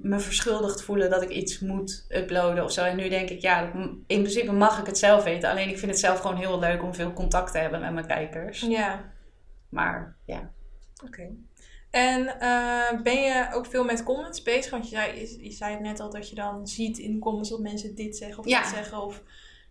me 0.01 0.19
verschuldigd 0.19 0.83
voelen 0.83 1.09
dat 1.09 1.21
ik 1.21 1.29
iets 1.29 1.59
moet 1.59 2.05
uploaden 2.09 2.63
of 2.63 2.71
zo. 2.71 2.83
En 2.83 2.95
nu 2.95 3.09
denk 3.09 3.29
ik, 3.29 3.41
ja, 3.41 3.71
in 4.07 4.21
principe 4.21 4.51
mag 4.51 4.79
ik 4.79 4.85
het 4.85 4.97
zelf 4.97 5.23
weten. 5.23 5.49
Alleen 5.49 5.69
ik 5.69 5.77
vind 5.77 5.91
het 5.91 5.99
zelf 5.99 6.19
gewoon 6.19 6.37
heel 6.37 6.59
leuk 6.59 6.83
om 6.83 6.93
veel 6.93 7.13
contact 7.13 7.51
te 7.51 7.57
hebben 7.57 7.81
met 7.81 7.93
mijn 7.93 8.07
kijkers. 8.07 8.59
Ja. 8.61 9.11
Maar 9.69 10.15
ja. 10.25 10.51
Oké. 11.05 11.29
En 11.93 12.39
eh, 12.39 13.01
ben 13.03 13.21
je 13.21 13.47
ook 13.53 13.65
veel 13.65 13.83
met 13.83 14.03
comments 14.03 14.41
bezig? 14.43 14.71
Want 14.71 14.89
je 14.89 14.95
zei, 14.95 15.19
je, 15.19 15.43
je 15.43 15.51
zei 15.51 15.71
het 15.71 15.81
net 15.81 15.99
al 15.99 16.09
dat 16.09 16.29
je 16.29 16.35
dan 16.35 16.67
ziet 16.67 16.97
in 16.97 17.13
de 17.13 17.19
comments 17.19 17.49
dat 17.49 17.59
mensen 17.59 17.95
dit 17.95 18.17
zeggen 18.17 18.39
of 18.39 18.47
Ja. 18.47 18.61
dat 18.61 18.69
zeggen. 18.69 19.01
Of 19.01 19.21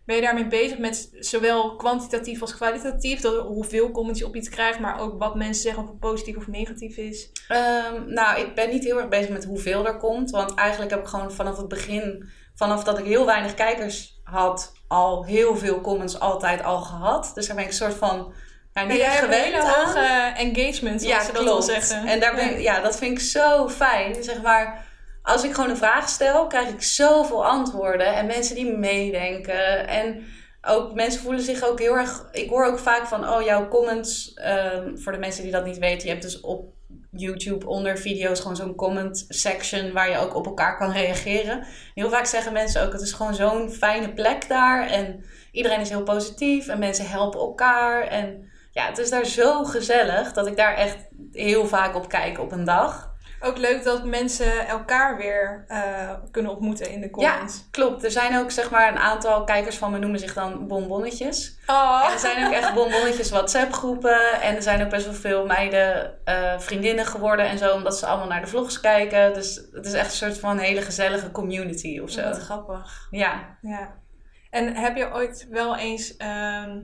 ben 0.05 0.15
je 0.15 0.21
daarmee 0.21 0.47
bezig 0.47 0.77
met 0.77 1.09
zowel 1.19 1.75
kwantitatief 1.75 2.41
als 2.41 2.55
kwalitatief? 2.55 3.21
Dat, 3.21 3.45
hoeveel 3.45 3.91
comments 3.91 4.19
je 4.19 4.25
op 4.25 4.35
iets 4.35 4.49
krijgt, 4.49 4.79
maar 4.79 4.99
ook 4.99 5.19
wat 5.19 5.35
mensen 5.35 5.61
zeggen 5.61 5.83
of 5.83 5.89
het 5.89 5.99
positief 5.99 6.37
of 6.37 6.47
negatief 6.47 6.97
is. 6.97 7.29
Ehm, 7.47 8.13
nou, 8.13 8.39
ik 8.39 8.55
ben 8.55 8.69
niet 8.69 8.83
heel 8.83 8.99
erg 8.99 9.09
bezig 9.09 9.29
met 9.29 9.45
hoeveel 9.45 9.85
er 9.85 9.97
komt. 9.97 10.29
Want 10.31 10.53
eigenlijk 10.53 10.91
heb 10.91 10.99
ik 10.99 11.07
gewoon 11.07 11.31
vanaf 11.31 11.57
het 11.57 11.67
begin, 11.67 12.29
vanaf 12.55 12.83
dat 12.83 12.99
ik 12.99 13.05
heel 13.05 13.25
weinig 13.25 13.53
kijkers 13.53 14.19
had, 14.23 14.71
al 14.87 15.25
heel 15.25 15.55
veel 15.55 15.81
comments 15.81 16.19
altijd 16.19 16.63
al 16.63 16.79
gehad. 16.81 17.31
Dus 17.33 17.45
daar 17.47 17.55
ben 17.55 17.65
ik 17.65 17.69
een 17.71 17.77
soort 17.77 17.93
van 17.93 18.33
echt 18.73 19.19
hebt 19.19 19.33
een 19.33 19.39
hele 19.39 19.61
hoge 19.61 20.31
engagement, 20.35 21.01
zoals 21.01 21.03
Ja, 21.03 21.23
ze 21.23 21.31
dat 21.31 21.41
klopt. 21.41 21.63
zeggen. 21.63 22.07
En 22.07 22.19
daar 22.19 22.35
ben 22.35 22.49
ik, 22.49 22.59
ja, 22.59 22.81
dat 22.81 22.97
vind 22.97 23.11
ik 23.11 23.25
zo 23.25 23.69
fijn. 23.69 24.23
Zeg 24.23 24.41
maar, 24.41 24.85
als 25.21 25.43
ik 25.43 25.53
gewoon 25.53 25.69
een 25.69 25.77
vraag 25.77 26.09
stel, 26.09 26.47
krijg 26.47 26.69
ik 26.69 26.81
zoveel 26.83 27.45
antwoorden. 27.45 28.15
En 28.15 28.25
mensen 28.25 28.55
die 28.55 28.77
meedenken. 28.77 29.87
En 29.87 30.23
ook 30.61 30.93
mensen 30.93 31.21
voelen 31.21 31.41
zich 31.43 31.63
ook 31.63 31.79
heel 31.79 31.97
erg. 31.97 32.27
Ik 32.31 32.49
hoor 32.49 32.65
ook 32.65 32.79
vaak 32.79 33.07
van, 33.07 33.29
oh, 33.29 33.41
jouw 33.41 33.67
comments. 33.67 34.33
ehm, 34.33 34.97
voor 34.97 35.11
de 35.11 35.17
mensen 35.17 35.43
die 35.43 35.51
dat 35.51 35.65
niet 35.65 35.77
weten, 35.77 36.03
je 36.03 36.09
hebt 36.09 36.21
dus 36.23 36.39
op 36.41 36.71
YouTube 37.11 37.67
onder 37.67 37.97
video's 37.97 38.39
gewoon 38.39 38.55
zo'n 38.55 38.75
comment 38.75 39.25
section 39.29 39.91
waar 39.91 40.09
je 40.09 40.17
ook 40.17 40.35
op 40.35 40.45
elkaar 40.45 40.77
kan 40.77 40.91
reageren. 40.91 41.65
Heel 41.93 42.09
vaak 42.09 42.25
zeggen 42.25 42.53
mensen 42.53 42.81
ook, 42.85 42.91
het 42.93 43.01
is 43.01 43.11
gewoon 43.11 43.35
zo'n 43.35 43.69
fijne 43.71 44.13
plek 44.13 44.47
daar. 44.47 44.87
En 44.87 45.23
iedereen 45.51 45.79
is 45.79 45.89
heel 45.89 46.03
positief 46.03 46.67
en 46.67 46.79
mensen 46.79 47.09
helpen 47.09 47.39
elkaar. 47.39 48.07
En 48.07 48.51
ja, 48.73 48.85
het 48.85 48.97
is 48.97 49.09
daar 49.09 49.25
zo 49.25 49.63
gezellig 49.63 50.33
dat 50.33 50.47
ik 50.47 50.57
daar 50.57 50.75
echt 50.75 50.97
heel 51.31 51.67
vaak 51.67 51.95
op 51.95 52.09
kijk 52.09 52.39
op 52.39 52.51
een 52.51 52.63
dag. 52.63 53.11
Ook 53.41 53.57
leuk 53.57 53.83
dat 53.83 54.05
mensen 54.05 54.67
elkaar 54.67 55.17
weer 55.17 55.65
eh, 55.67 56.11
kunnen 56.31 56.51
ontmoeten 56.51 56.89
in 56.89 57.01
de 57.01 57.09
comments. 57.09 57.67
Klopt, 57.71 58.03
er 58.03 58.11
zijn 58.11 58.37
ook 58.37 58.51
zeg 58.51 58.69
maar 58.69 58.91
een 58.91 58.99
aantal 58.99 59.43
kijkers 59.43 59.77
van 59.77 59.91
me 59.91 59.97
noemen 59.97 60.19
zich 60.19 60.33
dan 60.33 60.67
bonbonnetjes. 60.67 61.57
Oh. 61.67 62.03
En 62.05 62.11
er 62.11 62.19
zijn 62.19 62.45
ook 62.45 62.53
echt 62.53 62.73
bonbonnetjes 62.73 63.29
WhatsApp 63.29 63.73
groepen. 63.73 64.41
En 64.41 64.55
er 64.55 64.61
zijn 64.61 64.83
ook 64.83 64.89
best 64.89 65.05
wel 65.05 65.13
veel 65.13 65.45
meiden 65.45 66.19
eh, 66.25 66.59
vriendinnen 66.59 67.05
geworden 67.05 67.45
en 67.45 67.57
zo, 67.57 67.73
omdat 67.73 67.97
ze 67.97 68.05
allemaal 68.05 68.27
naar 68.27 68.41
de 68.41 68.47
vlogs 68.47 68.79
kijken. 68.79 69.33
Dus 69.33 69.67
het 69.71 69.85
is 69.85 69.93
echt 69.93 70.11
een 70.11 70.17
soort 70.17 70.37
van 70.37 70.57
hele 70.57 70.81
gezellige 70.81 71.31
community 71.31 71.99
of 71.99 72.09
zo. 72.09 72.23
Wat 72.23 72.39
grappig. 72.39 73.07
Ja. 73.11 73.57
Ja. 73.61 74.01
En 74.49 74.75
heb 74.75 74.95
je 74.95 75.13
ooit 75.13 75.47
wel 75.49 75.77
eens 75.77 76.17
ehm, 76.17 76.79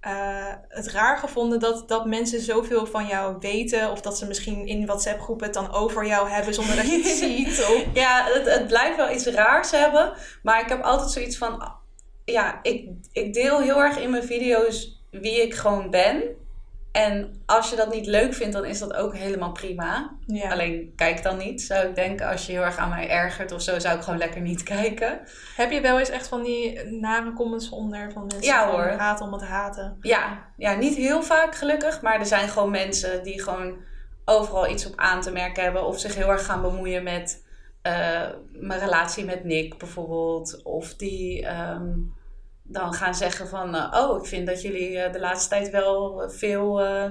eh, 0.00 0.54
het 0.68 0.86
raar 0.86 1.18
gevonden 1.18 1.60
dat, 1.60 1.88
dat 1.88 2.06
mensen 2.06 2.40
zoveel 2.40 2.86
van 2.86 3.06
jou 3.06 3.36
weten? 3.40 3.90
Of 3.90 4.00
dat 4.00 4.18
ze 4.18 4.26
misschien 4.26 4.66
in 4.66 4.86
WhatsApp-groepen 4.86 5.46
het 5.46 5.54
dan 5.54 5.72
over 5.72 6.06
jou 6.06 6.28
hebben 6.28 6.54
zonder 6.54 6.76
dat 6.76 6.86
je 6.86 7.02
het 7.02 7.16
ziet? 7.24 7.48
Of... 7.48 7.84
Ja, 7.94 8.24
het, 8.24 8.52
het 8.52 8.66
blijft 8.66 8.96
wel 8.96 9.10
iets 9.10 9.26
raars 9.26 9.70
hebben. 9.70 10.12
Maar 10.42 10.60
ik 10.60 10.68
heb 10.68 10.82
altijd 10.82 11.10
zoiets 11.10 11.38
van... 11.38 11.72
Ja, 12.24 12.58
ik, 12.62 12.88
ik 13.12 13.34
deel 13.34 13.60
heel 13.60 13.82
erg 13.82 13.98
in 13.98 14.10
mijn 14.10 14.24
video's 14.24 15.02
wie 15.10 15.42
ik 15.42 15.54
gewoon 15.54 15.90
ben. 15.90 16.22
En 16.92 17.42
als 17.46 17.70
je 17.70 17.76
dat 17.76 17.92
niet 17.92 18.06
leuk 18.06 18.34
vindt, 18.34 18.52
dan 18.52 18.64
is 18.64 18.78
dat 18.78 18.94
ook 18.94 19.16
helemaal 19.16 19.52
prima. 19.52 20.10
Ja. 20.26 20.50
Alleen 20.50 20.92
kijk 20.96 21.22
dan 21.22 21.38
niet, 21.38 21.62
zou 21.62 21.88
ik 21.88 21.94
denken. 21.94 22.28
Als 22.28 22.46
je 22.46 22.52
heel 22.52 22.62
erg 22.62 22.76
aan 22.76 22.88
mij 22.88 23.08
ergert 23.08 23.52
of 23.52 23.62
zo, 23.62 23.78
zou 23.78 23.96
ik 23.96 24.02
gewoon 24.02 24.18
lekker 24.18 24.40
niet 24.40 24.62
kijken. 24.76 25.20
Heb 25.56 25.70
je 25.70 25.80
wel 25.80 25.98
eens 25.98 26.08
echt 26.10 26.28
van 26.28 26.42
die 26.42 26.84
nare 26.84 27.32
comments 27.32 27.68
onder 27.68 28.12
van 28.12 28.22
mensen 28.26 28.42
Ja, 28.52 28.70
hoor. 28.70 28.88
haat 28.88 29.20
om 29.20 29.32
het 29.32 29.42
haten? 29.42 29.96
Ja, 30.00 30.44
ja, 30.56 30.74
niet 30.74 30.96
heel 30.96 31.22
vaak 31.22 31.54
gelukkig. 31.54 32.02
Maar 32.02 32.18
er 32.18 32.26
zijn 32.26 32.48
gewoon 32.48 32.70
mensen 32.70 33.22
die 33.22 33.42
gewoon 33.42 33.76
overal 34.24 34.68
iets 34.70 34.86
op 34.86 34.92
aan 34.96 35.20
te 35.20 35.32
merken 35.32 35.62
hebben. 35.62 35.86
Of 35.86 35.98
zich 36.00 36.14
heel 36.14 36.30
erg 36.30 36.44
gaan 36.44 36.62
bemoeien 36.62 37.02
met 37.02 37.44
eh, 37.82 38.28
mijn 38.52 38.80
relatie 38.80 39.24
met 39.24 39.44
Nick 39.44 39.78
bijvoorbeeld. 39.78 40.60
Of 40.62 40.94
die 40.94 41.46
ehm, 41.46 41.88
dan 42.70 42.94
gaan 42.94 43.14
zeggen 43.14 43.48
van... 43.48 43.74
eh, 43.74 43.96
oh, 44.00 44.18
ik 44.18 44.26
vind 44.26 44.46
dat 44.46 44.62
jullie 44.62 44.98
eh, 44.98 45.12
de 45.12 45.20
laatste 45.20 45.48
tijd 45.48 45.70
wel 45.70 46.22
veel 46.26 46.80
eh, 46.80 47.04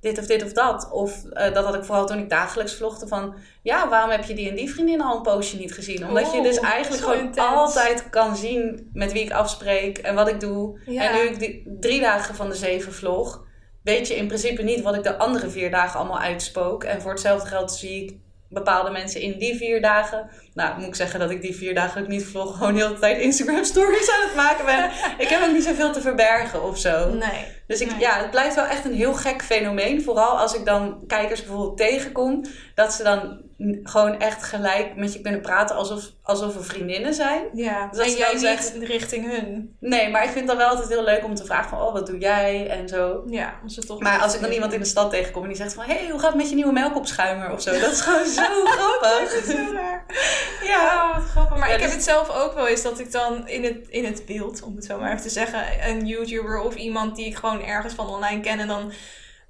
dit 0.00 0.18
of 0.18 0.26
dit 0.26 0.44
of 0.44 0.52
dat. 0.52 0.90
Of 0.90 1.22
dat 1.22 1.64
had 1.64 1.74
ik 1.74 1.84
vooral 1.84 2.06
toen 2.06 2.18
ik 2.18 2.28
dagelijks 2.28 2.74
vlogde 2.74 3.06
van... 3.06 3.34
Ja, 3.62 3.88
waarom 3.88 4.10
heb 4.10 4.24
je 4.24 4.34
die 4.34 4.48
en 4.48 4.54
die 4.56 4.70
vriendin 4.70 5.00
al 5.00 5.16
een 5.16 5.22
poosje 5.22 5.56
niet 5.56 5.74
gezien? 5.74 6.08
Omdat 6.08 6.32
je 6.32 6.42
dus 6.42 6.60
eigenlijk 6.76 7.02
gewoon 7.02 7.18
intens. 7.18 7.46
altijd 7.46 8.10
kan 8.10 8.36
zien 8.36 8.90
met 8.92 9.12
wie 9.12 9.22
ik 9.22 9.32
afspreek 9.32 9.98
en 9.98 10.14
wat 10.14 10.28
ik 10.28 10.40
doe. 10.40 10.80
Ja. 10.86 11.08
En 11.08 11.14
nu 11.14 11.20
ik 11.20 11.38
die 11.38 11.76
drie 11.80 12.00
dagen 12.00 12.34
van 12.34 12.48
de 12.48 12.54
zeven 12.54 12.92
vlog, 12.92 13.44
weet 13.82 14.08
je 14.08 14.16
in 14.16 14.26
principe 14.26 14.62
niet 14.62 14.82
wat 14.82 14.94
ik 14.94 15.02
de 15.02 15.18
andere 15.18 15.50
vier 15.50 15.70
dagen 15.70 15.98
allemaal 15.98 16.20
uitspook. 16.20 16.84
En 16.84 17.00
voor 17.00 17.10
hetzelfde 17.10 17.48
geld 17.48 17.72
zie 17.72 18.04
ik 18.04 18.18
bepaalde 18.56 18.90
mensen 18.90 19.20
in 19.20 19.38
die 19.38 19.56
vier 19.56 19.80
dagen. 19.80 20.30
Nou, 20.54 20.78
moet 20.78 20.86
ik 20.86 20.94
zeggen 20.94 21.20
dat 21.20 21.30
ik 21.30 21.42
die 21.42 21.56
vier 21.56 21.74
dagen 21.74 22.02
ook 22.02 22.08
niet 22.08 22.24
vlog, 22.24 22.56
gewoon 22.56 22.74
heel 22.74 22.88
de 22.88 22.98
tijd 22.98 23.20
Instagram 23.20 23.64
stories 23.64 24.10
aan 24.10 24.26
het 24.26 24.36
maken 24.36 24.64
ben. 24.64 24.90
ik 25.24 25.28
heb 25.28 25.42
ook 25.42 25.52
niet 25.52 25.64
zoveel 25.64 25.92
te 25.92 26.00
verbergen 26.00 26.62
of 26.62 26.78
zo. 26.78 27.08
Nee. 27.08 27.44
Dus 27.66 27.80
ik, 27.80 27.90
Nee. 27.90 28.00
ja, 28.00 28.18
het 28.18 28.30
blijft 28.30 28.54
wel 28.54 28.64
echt 28.66 28.84
een 28.84 28.94
heel 28.94 29.14
gek 29.14 29.42
fenomeen. 29.42 30.02
Vooral 30.02 30.38
als 30.38 30.54
ik 30.54 30.64
dan 30.64 31.04
kijkers 31.06 31.44
bijvoorbeeld 31.44 31.76
tegenkom. 31.76 32.44
Dat 32.74 32.92
ze 32.92 33.02
dan 33.02 33.40
gewoon 33.82 34.18
echt 34.18 34.42
gelijk 34.42 34.96
met 34.96 35.12
je 35.12 35.20
kunnen 35.20 35.40
praten 35.40 35.76
alsof, 35.76 36.02
alsof 36.22 36.54
we 36.54 36.62
vriendinnen 36.62 37.14
zijn. 37.14 37.42
Ja, 37.52 37.86
Dus 37.86 37.98
dat 37.98 38.06
en 38.06 38.38
jij 38.38 38.54
niet 38.74 38.88
richting 38.88 39.30
hun. 39.30 39.76
Nee, 39.80 40.10
maar 40.10 40.22
ik 40.22 40.30
vind 40.30 40.38
het 40.38 40.46
dan 40.48 40.56
wel 40.56 40.68
altijd 40.68 40.88
heel 40.88 41.04
leuk 41.04 41.24
om 41.24 41.34
te 41.34 41.44
vragen 41.44 41.68
van... 41.68 41.80
Oh, 41.80 41.92
wat 41.92 42.06
doe 42.06 42.18
jij? 42.18 42.68
En 42.68 42.88
zo. 42.88 43.24
Ja, 43.26 43.60
toch... 43.86 44.00
Maar 44.00 44.20
als 44.20 44.34
ik 44.34 44.40
dan 44.40 44.50
iemand 44.50 44.72
in 44.72 44.80
de 44.80 44.86
stad 44.86 45.10
tegenkom 45.10 45.42
en 45.42 45.48
die 45.48 45.56
zegt 45.56 45.74
van... 45.74 45.84
Hé, 45.84 45.94
hey, 45.94 46.10
hoe 46.10 46.18
gaat 46.18 46.28
het 46.28 46.36
met 46.36 46.48
je 46.48 46.54
nieuwe 46.54 46.72
melkopschuimer? 46.72 47.52
Of 47.52 47.62
zo. 47.62 47.80
Dat 47.80 47.92
is 47.92 48.00
gewoon 48.00 48.26
zo 48.26 48.42
grappig. 48.76 49.32
Dat 49.32 49.42
is 49.42 49.54
zo 49.54 49.72
raar. 49.72 50.04
Ja. 50.62 51.08
Oh, 51.08 51.14
wat 51.16 51.24
grappig. 51.24 51.58
Maar 51.58 51.68
Ja, 51.68 51.74
ik 51.74 51.80
heb 51.80 51.90
dus- 51.90 51.98
het 51.98 52.04
zelf 52.08 52.30
ook 52.30 52.54
wel 52.54 52.68
eens 52.68 52.82
dat 52.82 52.98
ik 52.98 53.12
dan 53.12 53.48
in 53.48 53.64
het, 53.64 53.88
in 53.88 54.04
het 54.04 54.26
beeld, 54.26 54.62
om 54.62 54.76
het 54.76 54.84
zo 54.84 54.98
maar 54.98 55.10
even 55.10 55.22
te 55.22 55.28
zeggen, 55.30 55.88
een 55.88 56.06
YouTuber 56.06 56.58
of 56.60 56.74
iemand 56.74 57.16
die 57.16 57.26
ik 57.26 57.36
gewoon 57.36 57.62
ergens 57.64 57.94
van 57.94 58.08
online 58.08 58.40
ken 58.40 58.58
en 58.58 58.66
dan, 58.68 58.92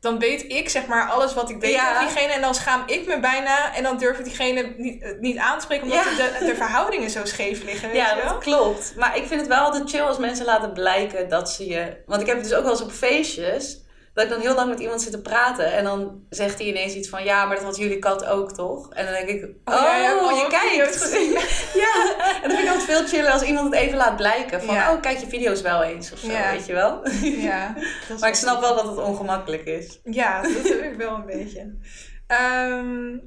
dan 0.01 0.19
weet 0.19 0.45
ik 0.53 0.69
zeg 0.69 0.87
maar 0.87 1.09
alles 1.11 1.35
wat 1.35 1.51
ik 1.51 1.61
weet 1.61 1.73
Ja. 1.73 1.91
over 1.91 2.01
diegene 2.13 2.33
en 2.33 2.41
dan 2.41 2.55
schaam 2.55 2.83
ik 2.87 3.07
me 3.07 3.21
bijna 3.21 3.75
en 3.75 3.83
dan 3.83 3.99
durf 3.99 4.19
ik 4.19 4.25
diegene 4.25 4.75
niet, 4.77 5.03
eh, 5.03 5.11
niet 5.21 5.37
aan 5.39 5.59
te 5.59 5.65
spreken 5.65 5.85
omdat 5.85 6.05
Ja. 6.05 6.39
de, 6.39 6.45
de 6.47 6.55
verhoudingen 6.55 7.11
zo 7.11 7.25
scheef 7.25 7.63
liggen. 7.65 7.89
Weet 7.89 7.97
Ja, 7.99 8.11
je 8.11 8.23
wel? 8.23 8.33
dat 8.33 8.43
klopt. 8.43 8.93
Maar 8.97 9.17
ik 9.17 9.27
vind 9.27 9.41
het 9.41 9.49
wel 9.49 9.59
altijd 9.65 9.91
chill 9.91 10.01
als 10.03 10.19
mensen 10.19 10.45
laten 10.45 10.73
blijken 10.73 11.29
dat 11.29 11.51
ze 11.51 11.67
je... 11.67 11.97
Want 12.07 12.21
ik 12.21 12.27
heb 12.27 12.37
het 12.37 12.45
dus 12.49 12.55
ook 12.57 12.63
wel 12.63 12.73
eens 12.73 12.83
op 12.83 12.93
feestjes... 12.93 13.85
Dat 14.17 14.25
ik 14.25 14.31
dan 14.31 14.41
heel 14.41 14.55
lang 14.55 14.69
met 14.69 14.81
iemand 14.81 15.03
zit 15.03 15.13
te 15.13 15.21
praten. 15.21 15.73
En 15.73 15.85
dan 15.85 16.21
zegt 16.31 16.59
hij 16.59 16.67
ineens 16.67 16.95
iets 16.95 17.09
van... 17.09 17.25
Ja, 17.25 17.45
maar 17.45 17.57
dat 17.57 17.65
had 17.65 17.77
jullie 17.77 17.99
kat 17.99 18.25
ook, 18.25 18.53
toch? 18.53 18.93
En 18.93 19.05
dan 19.05 19.15
denk 19.15 19.29
ik... 19.29 19.45
Oh, 19.65 19.75
ja, 19.75 19.97
je 19.97 20.05
hebt 20.05 20.41
je 20.41 20.47
kijkt. 20.77 20.97
gezien. 21.03 21.31
ja. 21.85 22.15
En 22.43 22.49
dan 22.49 22.51
vind 22.59 22.63
ik 22.69 22.75
altijd 22.75 22.85
veel 22.99 23.07
chiller 23.07 23.31
als 23.31 23.43
iemand 23.43 23.75
het 23.75 23.83
even 23.83 23.97
laat 23.97 24.17
blijken. 24.17 24.63
Van, 24.63 24.75
Ja. 24.75 24.93
oh, 24.93 25.01
kijk 25.01 25.19
je 25.19 25.27
video's 25.27 25.61
wel 25.61 25.83
eens 25.83 26.13
of 26.13 26.19
zo, 26.19 26.31
Ja. 26.31 26.51
weet 26.51 26.67
je 26.67 26.73
wel? 26.73 27.09
Ja, 27.23 27.75
maar 28.21 28.29
ik 28.29 28.35
snap 28.35 28.61
wel 28.61 28.75
dat 28.77 28.87
het 28.89 28.99
ongemakkelijk 28.99 29.65
is. 29.65 30.01
Ja, 30.05 30.43
dat 30.43 30.51
heb 30.69 30.83
ik 30.83 30.95
wel 30.97 31.15
een 31.15 31.27
beetje. 31.27 31.75
Ehm, 32.27 33.19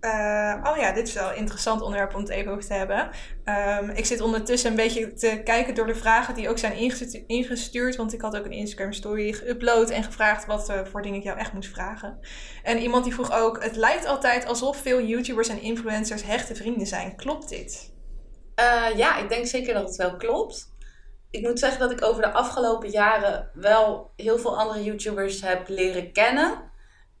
eh, 0.00 0.54
oh 0.62 0.76
ja, 0.76 0.92
dit 0.92 1.08
is 1.08 1.14
wel 1.14 1.30
een 1.30 1.36
interessant 1.36 1.80
onderwerp 1.80 2.14
om 2.14 2.20
het 2.20 2.30
even 2.30 2.52
over 2.52 2.66
te 2.66 2.72
hebben. 2.72 3.10
Ehm, 3.44 3.90
ik 3.90 4.06
zit 4.06 4.20
ondertussen 4.20 4.70
een 4.70 4.76
beetje 4.76 5.12
te 5.12 5.40
kijken 5.44 5.74
door 5.74 5.86
de 5.86 5.94
vragen 5.94 6.34
die 6.34 6.48
ook 6.48 6.58
zijn 6.58 6.76
ingestu- 6.76 7.24
ingestuurd. 7.26 7.96
Want 7.96 8.12
ik 8.12 8.20
had 8.20 8.36
ook 8.36 8.44
een 8.44 8.50
Instagram 8.50 8.92
story 8.92 9.34
geüpload 9.34 9.92
en 9.92 10.02
gevraagd 10.02 10.46
wat 10.46 10.68
eh, 10.68 10.84
voor 10.84 11.02
dingen 11.02 11.18
ik 11.18 11.24
jou 11.24 11.38
echt 11.38 11.52
moest 11.52 11.70
vragen. 11.70 12.18
En 12.62 12.78
iemand 12.78 13.04
die 13.04 13.14
vroeg 13.14 13.32
ook, 13.32 13.62
het 13.62 13.76
lijkt 13.76 14.06
altijd 14.06 14.46
alsof 14.46 14.76
veel 14.76 15.02
YouTubers 15.02 15.48
en 15.48 15.62
influencers 15.62 16.22
hechte 16.22 16.54
vrienden 16.54 16.86
zijn. 16.86 17.16
Klopt 17.16 17.48
dit? 17.48 17.92
Eh, 18.54 18.86
ja, 18.96 19.18
ik 19.18 19.28
denk 19.28 19.46
zeker 19.46 19.74
dat 19.74 19.88
het 19.88 19.96
wel 19.96 20.16
klopt. 20.16 20.74
Ik 21.30 21.42
moet 21.42 21.58
zeggen 21.58 21.80
dat 21.80 21.90
ik 21.90 22.02
over 22.02 22.22
de 22.22 22.32
afgelopen 22.32 22.90
jaren 22.90 23.50
wel 23.54 24.12
heel 24.16 24.38
veel 24.38 24.58
andere 24.58 24.84
YouTubers 24.84 25.42
heb 25.42 25.68
leren 25.68 26.12
kennen. 26.12 26.70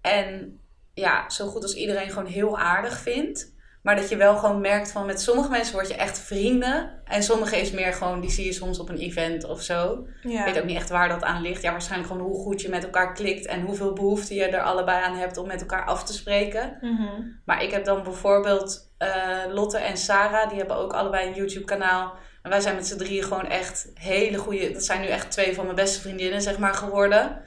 En 0.00 0.60
ja, 0.94 1.30
zo 1.30 1.46
goed 1.46 1.62
als 1.62 1.74
iedereen 1.74 2.10
gewoon 2.10 2.26
heel 2.26 2.58
aardig 2.58 2.98
vindt. 2.98 3.58
Maar 3.82 3.96
dat 3.96 4.08
je 4.08 4.16
wel 4.16 4.36
gewoon 4.36 4.60
merkt 4.60 4.92
van 4.92 5.06
met 5.06 5.20
sommige 5.20 5.50
mensen 5.50 5.74
word 5.74 5.88
je 5.88 5.94
echt 5.94 6.18
vrienden. 6.18 7.00
En 7.04 7.22
sommige 7.22 7.56
is 7.56 7.70
meer 7.70 7.92
gewoon, 7.92 8.20
die 8.20 8.30
zie 8.30 8.44
je 8.44 8.52
soms 8.52 8.78
op 8.78 8.88
een 8.88 8.98
event 8.98 9.44
of 9.44 9.62
zo. 9.62 10.06
Ja. 10.22 10.38
Ik 10.38 10.52
weet 10.52 10.62
ook 10.62 10.68
niet 10.68 10.76
echt 10.76 10.88
waar 10.88 11.08
dat 11.08 11.22
aan 11.22 11.42
ligt. 11.42 11.62
Ja, 11.62 11.70
waarschijnlijk 11.70 12.10
gewoon 12.10 12.26
hoe 12.26 12.42
goed 12.42 12.60
je 12.60 12.68
met 12.68 12.84
elkaar 12.84 13.12
klikt. 13.12 13.46
En 13.46 13.62
hoeveel 13.62 13.92
behoefte 13.92 14.34
je 14.34 14.44
er 14.44 14.62
allebei 14.62 15.04
aan 15.04 15.16
hebt 15.16 15.36
om 15.36 15.46
met 15.46 15.60
elkaar 15.60 15.84
af 15.84 16.04
te 16.04 16.12
spreken. 16.12 16.78
Mhm. 16.80 17.22
Maar 17.44 17.62
ik 17.62 17.70
heb 17.70 17.84
dan 17.84 18.02
bijvoorbeeld 18.02 18.92
eh, 18.98 19.44
Lotte 19.48 19.78
en 19.78 19.96
Sarah, 19.96 20.48
die 20.48 20.58
hebben 20.58 20.76
ook 20.76 20.92
allebei 20.92 21.28
een 21.28 21.34
YouTube-kanaal. 21.34 22.14
En 22.42 22.50
wij 22.50 22.60
zijn 22.60 22.74
met 22.74 22.86
z'n 22.86 22.96
drieën 22.96 23.24
gewoon 23.24 23.46
echt 23.46 23.90
hele 23.94 24.38
goede. 24.38 24.72
Dat 24.72 24.84
zijn 24.84 25.00
nu 25.00 25.06
echt 25.06 25.30
twee 25.30 25.54
van 25.54 25.64
mijn 25.64 25.76
beste 25.76 26.00
vriendinnen, 26.00 26.42
zeg 26.42 26.58
maar, 26.58 26.74
geworden. 26.74 27.42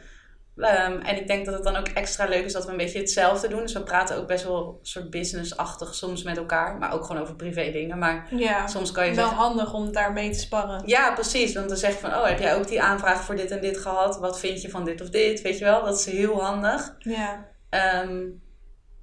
Ehm, 0.58 1.00
en 1.00 1.18
ik 1.18 1.28
denk 1.28 1.46
dat 1.46 1.54
het 1.54 1.64
dan 1.64 1.76
ook 1.76 1.88
extra 1.88 2.26
leuk 2.26 2.46
is 2.46 2.54
dat 2.54 2.66
we 2.66 2.72
een 2.72 2.78
beetje 2.78 3.00
hetzelfde 3.00 3.48
doen. 3.48 3.62
Dus 3.62 3.74
we 3.74 3.84
praten 3.84 4.18
ook 4.18 4.28
best 4.28 4.44
wel 4.44 4.80
soort 4.82 5.10
business-achtig 5.10 5.96
soms 5.96 6.24
met 6.24 6.38
elkaar. 6.38 6.78
Maar 6.78 6.94
ook 6.94 7.06
gewoon 7.06 7.22
over 7.22 7.36
privé 7.36 7.72
dingen. 7.72 7.98
Maar 7.98 8.28
Ja, 8.36 8.68
soms 8.68 8.92
kan 8.92 9.06
je 9.06 9.14
wel 9.14 9.26
zeggen. 9.28 9.44
handig 9.44 9.74
om 9.74 9.92
daarmee 9.92 10.30
te 10.32 10.40
sparren. 10.40 10.82
Ja, 10.86 11.14
precies. 11.14 11.54
Want 11.54 11.68
dan 11.68 11.78
zeg 11.78 11.92
je 11.94 12.00
van, 12.00 12.10
oh, 12.14 12.26
heb 12.26 12.40
jij 12.40 12.56
ook 12.56 12.68
die 12.68 12.82
aanvraag 12.82 13.24
voor 13.24 13.36
dit 13.36 13.52
en 13.52 13.62
dit 13.62 13.78
gehad? 13.78 14.20
Wat 14.20 14.40
vind 14.40 14.62
je 14.62 14.70
van 14.70 14.86
dit 14.86 15.02
of 15.02 15.10
dit? 15.10 15.42
Weet 15.42 15.58
je 15.58 15.64
wel, 15.66 15.84
dat 15.86 16.00
is 16.00 16.06
heel 16.06 16.44
handig. 16.44 16.96
Ja. 17.00 17.46
Ehm, 17.70 18.22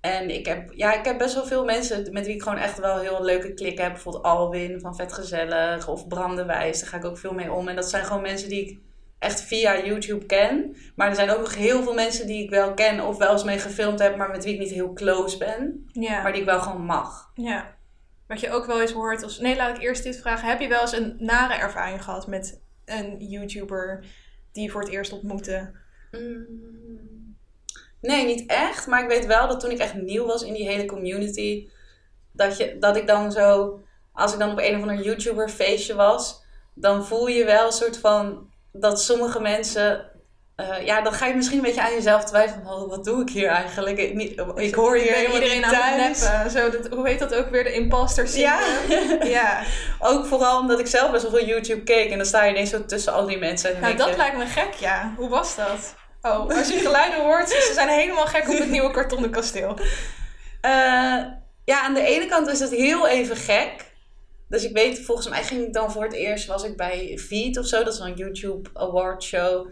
en 0.01 0.31
ik 0.31 0.47
heb, 0.47 0.73
ja, 0.75 0.93
ik 0.93 1.05
heb 1.05 1.19
best 1.19 1.35
wel 1.35 1.45
veel 1.47 1.65
mensen 1.65 2.13
met 2.13 2.27
wie 2.27 2.35
ik 2.35 2.43
gewoon 2.43 2.59
echt 2.59 2.79
wel 2.79 2.99
heel 2.99 3.25
leuke 3.25 3.55
klikken 3.55 3.85
heb. 3.85 3.93
Bijvoorbeeld 3.93 4.25
Alwin 4.25 4.81
van 4.81 4.95
Vet 4.97 5.13
Gezellig 5.13 5.89
of 5.89 6.09
Bram 6.09 6.37
de 6.37 6.45
Wijs. 6.45 6.81
Daar 6.81 6.89
ga 6.89 6.97
ik 6.97 7.05
ook 7.05 7.19
veel 7.19 7.33
mee 7.33 7.53
om. 7.53 7.69
En 7.69 7.77
dat 7.77 7.91
zijn 7.91 8.05
gewoon 8.05 8.23
mensen 8.23 8.49
die 8.49 8.61
ik 8.71 8.79
echt 9.21 9.43
via 9.43 9.85
YouTube 9.85 10.27
ken. 10.27 10.77
Maar 10.95 11.09
er 11.09 11.15
zijn 11.15 11.31
ook 11.31 11.41
nog 11.41 11.55
heel 11.55 11.83
veel 11.83 11.95
mensen 11.95 12.27
die 12.27 12.43
ik 12.43 12.51
wel 12.51 12.75
ken 12.75 13.01
of 13.01 13.19
wel 13.19 13.33
eens 13.33 13.45
mee 13.45 13.59
gefilmd 13.59 13.99
heb, 13.99 14.17
maar 14.17 14.31
met 14.31 14.45
wie 14.45 14.53
ik 14.53 14.61
niet 14.61 14.71
heel 14.71 14.93
close 14.93 15.39
ben. 15.39 15.89
Ja. 15.93 16.23
Maar 16.23 16.33
die 16.33 16.41
ik 16.41 16.47
wel 16.47 16.61
gewoon 16.61 16.85
mag. 16.85 17.31
Ja. 17.35 17.77
Wat 18.27 18.41
je 18.41 18.51
ook 18.51 18.67
wel 18.67 18.81
eens 18.81 18.93
hoort 18.93 19.23
als... 19.23 19.39
Nee, 19.39 19.57
laat 19.57 19.77
ik 19.77 19.83
eerst 19.83 20.03
dit 20.03 20.21
vragen. 20.21 20.49
Heb 20.49 20.61
je 20.61 20.69
wel 20.69 20.81
eens 20.81 20.93
een 20.93 21.17
nare 21.19 21.55
ervaring 21.55 22.05
gehad 22.05 22.27
met 22.27 22.61
een 22.85 23.17
YouTuber 23.19 24.05
die 24.53 24.63
je 24.63 24.71
voor 24.71 24.81
het 24.81 24.91
eerst 24.91 25.13
ontmoette? 25.13 25.73
Mm. 26.11 27.37
Nee, 28.01 28.25
niet 28.25 28.47
echt. 28.47 28.87
Maar 28.87 29.03
ik 29.03 29.09
weet 29.09 29.27
wel 29.27 29.49
dat 29.49 29.61
toen 29.61 29.71
ik 29.71 29.79
echt 29.79 29.95
nieuw 29.95 30.27
was 30.27 30.43
in 30.43 30.53
die 30.53 30.69
hele 30.69 30.87
community, 30.87 31.69
dat, 32.33 32.57
je, 32.57 32.77
dat 32.79 32.97
ik 32.97 33.07
dan 33.07 33.33
zo, 33.33 33.81
als 34.13 34.33
ik 34.33 34.39
dan 34.39 34.51
op 34.51 34.59
een 34.59 34.77
of 34.77 34.81
ander 34.81 35.05
YouTuber 35.05 35.49
feestje 35.49 35.95
was, 35.95 36.45
dan 36.75 37.05
voel 37.05 37.27
je 37.27 37.45
wel 37.45 37.67
een 37.67 37.73
soort 37.73 37.99
van 37.99 38.50
dat 38.73 39.03
sommige 39.03 39.41
mensen. 39.41 40.09
eh, 40.57 40.85
ja, 40.87 41.01
dan 41.01 41.13
ga 41.13 41.27
je 41.27 41.35
misschien 41.35 41.59
een 41.59 41.65
beetje 41.65 41.83
aan 41.83 41.93
jezelf 41.93 42.25
twijfelen. 42.25 42.65
van, 42.65 42.89
Wat 42.89 43.05
doe 43.05 43.23
ik 43.23 43.29
hier 43.31 43.49
eigenlijk? 43.49 43.99
Ik, 43.99 44.15
niet, 44.15 44.43
ik 44.55 44.75
hoor 44.75 44.97
hier 44.97 45.13
helemaal 45.13 45.35
iedereen 45.37 45.57
niet 45.57 45.65
aan 45.75 45.99
het 46.01 46.19
thuis. 46.21 46.53
Zo, 46.53 46.71
dat, 46.71 46.87
hoe 46.93 47.09
heet 47.09 47.19
dat 47.19 47.35
ook 47.35 47.51
weer? 47.51 47.65
De 47.65 47.73
imposter 47.73 48.39
Ja. 48.39 48.59
syndrome? 48.89 49.29
ja. 49.39 49.63
Ook 49.99 50.27
vooral 50.27 50.59
omdat 50.61 50.79
ik 50.81 50.87
zelf 50.87 51.11
best 51.11 51.23
wel 51.23 51.33
veel 51.33 51.47
YouTube 51.47 51.83
keek. 51.83 52.11
En 52.11 52.17
dan 52.17 52.27
sta 52.27 52.45
je 52.45 52.51
ineens 52.51 52.71
zo 52.71 52.85
tussen 52.85 53.13
al 53.13 53.27
die 53.27 53.39
mensen. 53.39 53.75
En 53.75 53.81
Nou, 53.81 53.97
dat 53.97 54.09
je, 54.09 54.17
lijkt 54.17 54.37
me 54.37 54.47
gek, 54.47 54.73
ja. 54.75 55.13
Hoe 55.17 55.29
was 55.29 55.57
dat? 55.57 55.95
Oh, 56.23 56.49
als 56.59 56.69
je 56.69 56.79
geluiden 56.79 57.21
hoort, 57.21 57.49
ze 57.49 57.71
zijn 57.75 57.89
helemaal 57.89 58.27
gek 58.27 58.49
op 58.49 58.59
het 58.59 58.71
nieuwe 58.77 58.91
kartonnen 58.91 59.31
kasteel. 59.31 59.79
Eh, 60.61 60.71
ja, 61.65 61.81
aan 61.83 61.95
de 61.95 62.03
ene 62.03 62.27
kant 62.27 62.49
is 62.49 62.61
het 62.61 62.71
heel 62.71 63.09
even 63.09 63.37
gek. 63.37 63.71
Dus 64.51 64.65
ik 64.65 64.73
weet, 64.73 65.01
volgens 65.05 65.29
mij 65.29 65.43
ging 65.43 65.67
ik 65.67 65.73
dan 65.73 65.93
voor 65.93 66.03
het 66.03 66.13
eerst, 66.13 66.47
was 66.47 66.65
ik 66.65 66.77
bij 66.77 67.19
Feed 67.19 67.59
of 67.59 67.67
zo. 67.67 67.85
Dat 67.85 67.93
is 67.95 67.99
een 67.99 68.15
YouTube 68.15 68.71
award 68.73 69.23
show. 69.23 69.67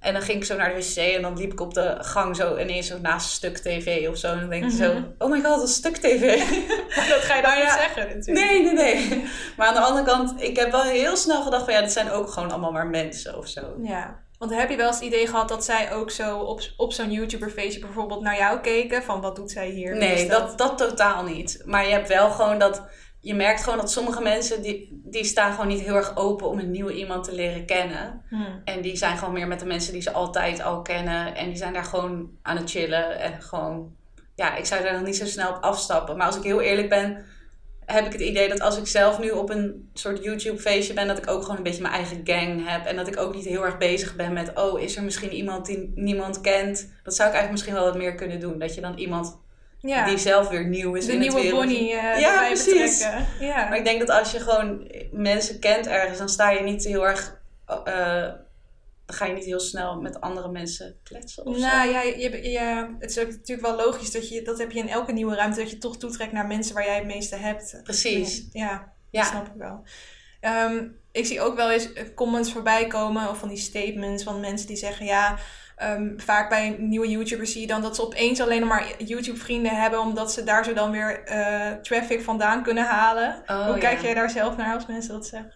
En 0.00 0.12
dan 0.12 0.22
ging 0.22 0.38
ik 0.38 0.44
zo 0.44 0.56
naar 0.56 0.74
de 0.74 0.80
wc 0.80 0.96
en 0.96 1.22
dan 1.22 1.36
liep 1.36 1.52
ik 1.52 1.60
op 1.60 1.74
de 1.74 1.96
gang 1.98 2.36
zo 2.36 2.56
ineens 2.58 2.86
zo 2.86 2.98
naast 2.98 3.30
Stuk 3.30 3.58
TV 3.58 4.08
of 4.08 4.16
zo. 4.16 4.32
En 4.32 4.38
dan 4.40 4.48
denk 4.48 4.62
je 4.64 4.76
Mhm. 4.76 4.76
zo, 4.84 5.02
oh 5.18 5.30
my 5.30 5.40
god, 5.40 5.58
dat 5.58 5.68
is 5.68 5.74
Stuk 5.74 5.96
TV. 5.96 6.20
Dat 7.08 7.20
ga 7.20 7.36
je 7.36 7.42
dan 7.42 7.54
niet 7.54 7.62
ja, 7.64 7.76
zeggen 7.78 8.16
natuurlijk. 8.16 8.50
nee, 8.50 8.62
nee, 8.62 8.72
nee. 8.72 9.24
Maar 9.56 9.66
aan 9.66 9.74
de 9.74 9.80
andere 9.80 10.06
kant, 10.06 10.42
ik 10.42 10.56
heb 10.56 10.70
wel 10.70 10.82
heel 10.82 11.16
snel 11.16 11.42
gedacht 11.42 11.64
van 11.64 11.72
ja, 11.74 11.80
dit 11.80 11.92
zijn 11.92 12.10
ook 12.10 12.30
gewoon 12.30 12.50
allemaal 12.50 12.72
maar 12.72 12.86
mensen 12.86 13.38
of 13.38 13.48
zo. 13.48 13.60
Ja. 13.82 14.20
Want 14.38 14.54
heb 14.54 14.70
je 14.70 14.76
wel 14.76 14.86
eens 14.86 14.96
het 14.96 15.04
idee 15.04 15.26
gehad 15.26 15.48
dat 15.48 15.64
zij 15.64 15.92
ook 15.92 16.10
zo 16.10 16.38
op, 16.38 16.60
op 16.76 16.92
zo'n 16.92 17.10
YouTuber 17.12 17.50
feestje 17.50 17.80
bijvoorbeeld 17.80 18.20
naar 18.22 18.36
jou 18.36 18.60
keken? 18.60 19.02
Van 19.02 19.20
wat 19.20 19.36
doet 19.36 19.50
zij 19.50 19.68
hier? 19.68 19.96
Nee, 19.96 20.28
dat, 20.28 20.58
dat 20.58 20.78
totaal 20.78 21.24
niet. 21.24 21.62
Maar 21.64 21.86
je 21.86 21.92
hebt 21.92 22.08
wel 22.08 22.30
gewoon 22.30 22.58
dat. 22.58 22.82
Je 23.24 23.34
merkt 23.34 23.62
gewoon 23.62 23.78
dat 23.78 23.90
sommige 23.90 24.22
mensen 24.22 24.62
die, 24.62 25.00
die 25.04 25.24
staan 25.24 25.52
gewoon 25.52 25.66
niet 25.66 25.80
heel 25.80 25.94
erg 25.94 26.16
open 26.16 26.48
om 26.48 26.58
een 26.58 26.70
nieuwe 26.70 26.94
iemand 26.94 27.24
te 27.24 27.34
leren 27.34 27.64
kennen. 27.64 28.22
Hmm. 28.28 28.60
En 28.64 28.80
die 28.80 28.96
zijn 28.96 29.18
gewoon 29.18 29.34
meer 29.34 29.46
met 29.46 29.60
de 29.60 29.66
mensen 29.66 29.92
die 29.92 30.02
ze 30.02 30.12
altijd 30.12 30.62
al 30.62 30.82
kennen. 30.82 31.34
En 31.34 31.46
die 31.46 31.56
zijn 31.56 31.72
daar 31.72 31.84
gewoon 31.84 32.30
aan 32.42 32.56
het 32.56 32.70
chillen. 32.70 33.20
En 33.20 33.42
gewoon, 33.42 33.96
ja, 34.34 34.56
ik 34.56 34.64
zou 34.64 34.82
daar 34.82 34.92
nog 34.92 35.04
niet 35.04 35.16
zo 35.16 35.26
snel 35.26 35.50
op 35.50 35.62
afstappen. 35.62 36.16
Maar 36.16 36.26
als 36.26 36.36
ik 36.36 36.42
heel 36.42 36.60
eerlijk 36.60 36.88
ben, 36.88 37.24
heb 37.84 38.06
ik 38.06 38.12
het 38.12 38.20
idee 38.20 38.48
dat 38.48 38.60
als 38.60 38.78
ik 38.78 38.86
zelf 38.86 39.18
nu 39.18 39.30
op 39.30 39.50
een 39.50 39.90
soort 39.92 40.24
YouTube-feestje 40.24 40.94
ben, 40.94 41.06
dat 41.06 41.18
ik 41.18 41.30
ook 41.30 41.42
gewoon 41.42 41.56
een 41.56 41.62
beetje 41.62 41.82
mijn 41.82 41.94
eigen 41.94 42.20
gang 42.24 42.68
heb. 42.68 42.84
En 42.84 42.96
dat 42.96 43.08
ik 43.08 43.18
ook 43.18 43.34
niet 43.34 43.44
heel 43.44 43.64
erg 43.64 43.78
bezig 43.78 44.16
ben 44.16 44.32
met, 44.32 44.58
oh, 44.58 44.80
is 44.80 44.96
er 44.96 45.02
misschien 45.02 45.32
iemand 45.32 45.66
die 45.66 45.92
niemand 45.94 46.40
kent? 46.40 46.92
Dat 47.02 47.14
zou 47.14 47.28
ik 47.28 47.34
eigenlijk 47.34 47.50
misschien 47.50 47.74
wel 47.74 47.84
wat 47.84 47.96
meer 47.96 48.14
kunnen 48.14 48.40
doen. 48.40 48.58
Dat 48.58 48.74
je 48.74 48.80
dan 48.80 48.98
iemand 48.98 49.40
Ja, 49.82 50.06
die 50.06 50.18
zelf 50.18 50.48
weer 50.48 50.66
nieuw 50.66 50.94
is 50.94 51.06
de 51.06 51.12
in 51.12 51.18
nieuwe 51.18 51.34
het 51.34 51.44
wereldje. 51.44 51.68
Bonnie 51.76 51.92
eh 51.94 52.20
Ja, 52.20 52.46
precies. 52.46 52.98
betrekken. 52.98 53.26
Ja. 53.46 53.68
Maar 53.68 53.76
ik 53.78 53.84
denk 53.84 53.98
dat 53.98 54.10
als 54.10 54.32
je 54.32 54.40
gewoon 54.40 54.90
mensen 55.12 55.58
kent 55.58 55.86
ergens, 55.86 56.18
dan 56.18 56.28
sta 56.28 56.50
je 56.50 56.60
niet 56.60 56.84
heel 56.84 57.06
erg. 57.06 57.40
eh, 57.84 58.30
dan 59.06 59.16
ga 59.16 59.26
je 59.26 59.32
niet 59.34 59.44
heel 59.44 59.60
snel 59.60 60.00
met 60.00 60.20
andere 60.20 60.48
mensen 60.48 60.96
kletsen 61.02 61.46
of 61.46 61.58
Nou 61.58 61.86
zo. 61.86 61.92
ja, 61.92 62.02
je, 62.02 62.50
je- 62.50 62.96
het 62.98 63.10
is 63.10 63.18
ook 63.18 63.28
natuurlijk 63.30 63.66
wel 63.66 63.76
logisch 63.86 64.10
dat 64.12 64.28
je, 64.28 64.42
dat 64.42 64.58
heb 64.58 64.70
je 64.72 64.78
in 64.78 64.88
elke 64.88 65.12
nieuwe 65.12 65.34
ruimte, 65.34 65.60
dat 65.60 65.70
je 65.70 65.78
toch 65.78 65.96
toetrekt 65.98 66.32
naar 66.32 66.46
mensen 66.46 66.74
waar 66.74 66.84
jij 66.84 66.94
het 66.96 67.06
meeste 67.06 67.36
hebt. 67.36 67.80
Precies. 67.82 68.46
Ja, 68.52 68.92
Ja. 69.10 69.20
dat 69.20 69.30
snap 69.30 69.46
ik 69.46 69.52
wel. 69.56 69.82
Ehm, 70.40 70.84
ik 71.12 71.26
zie 71.26 71.40
ook 71.40 71.56
wel 71.56 71.70
eens 71.70 71.88
comments 72.14 72.52
voorbij 72.52 72.86
komen 72.86 73.28
of 73.28 73.38
van 73.38 73.48
die 73.48 73.58
statements 73.58 74.22
van 74.22 74.40
mensen 74.40 74.66
die 74.66 74.76
zeggen 74.76 75.06
ja. 75.06 75.38
Ehm, 75.82 76.18
vaak 76.18 76.48
bij 76.48 76.76
nieuwe 76.78 77.08
YouTubers 77.08 77.52
zie 77.52 77.60
je 77.60 77.66
dan 77.66 77.82
dat 77.82 77.96
ze 77.96 78.02
opeens 78.02 78.40
alleen 78.40 78.60
nog 78.60 78.68
maar 78.68 78.94
YouTube-vrienden 78.98 79.80
hebben, 79.80 80.00
omdat 80.00 80.32
ze 80.32 80.44
daar 80.44 80.64
zo 80.64 80.72
dan 80.72 80.90
weer 80.90 81.24
eh, 81.24 81.72
traffic 81.72 82.22
vandaan 82.22 82.62
kunnen 82.62 82.84
halen. 82.84 83.42
Oh, 83.46 83.64
Hoe 83.64 83.74
ja. 83.74 83.80
kijk 83.80 84.00
jij 84.00 84.14
daar 84.14 84.30
zelf 84.30 84.56
naar 84.56 84.74
als 84.74 84.86
mensen 84.86 85.12
dat 85.12 85.26
zeggen? 85.26 85.54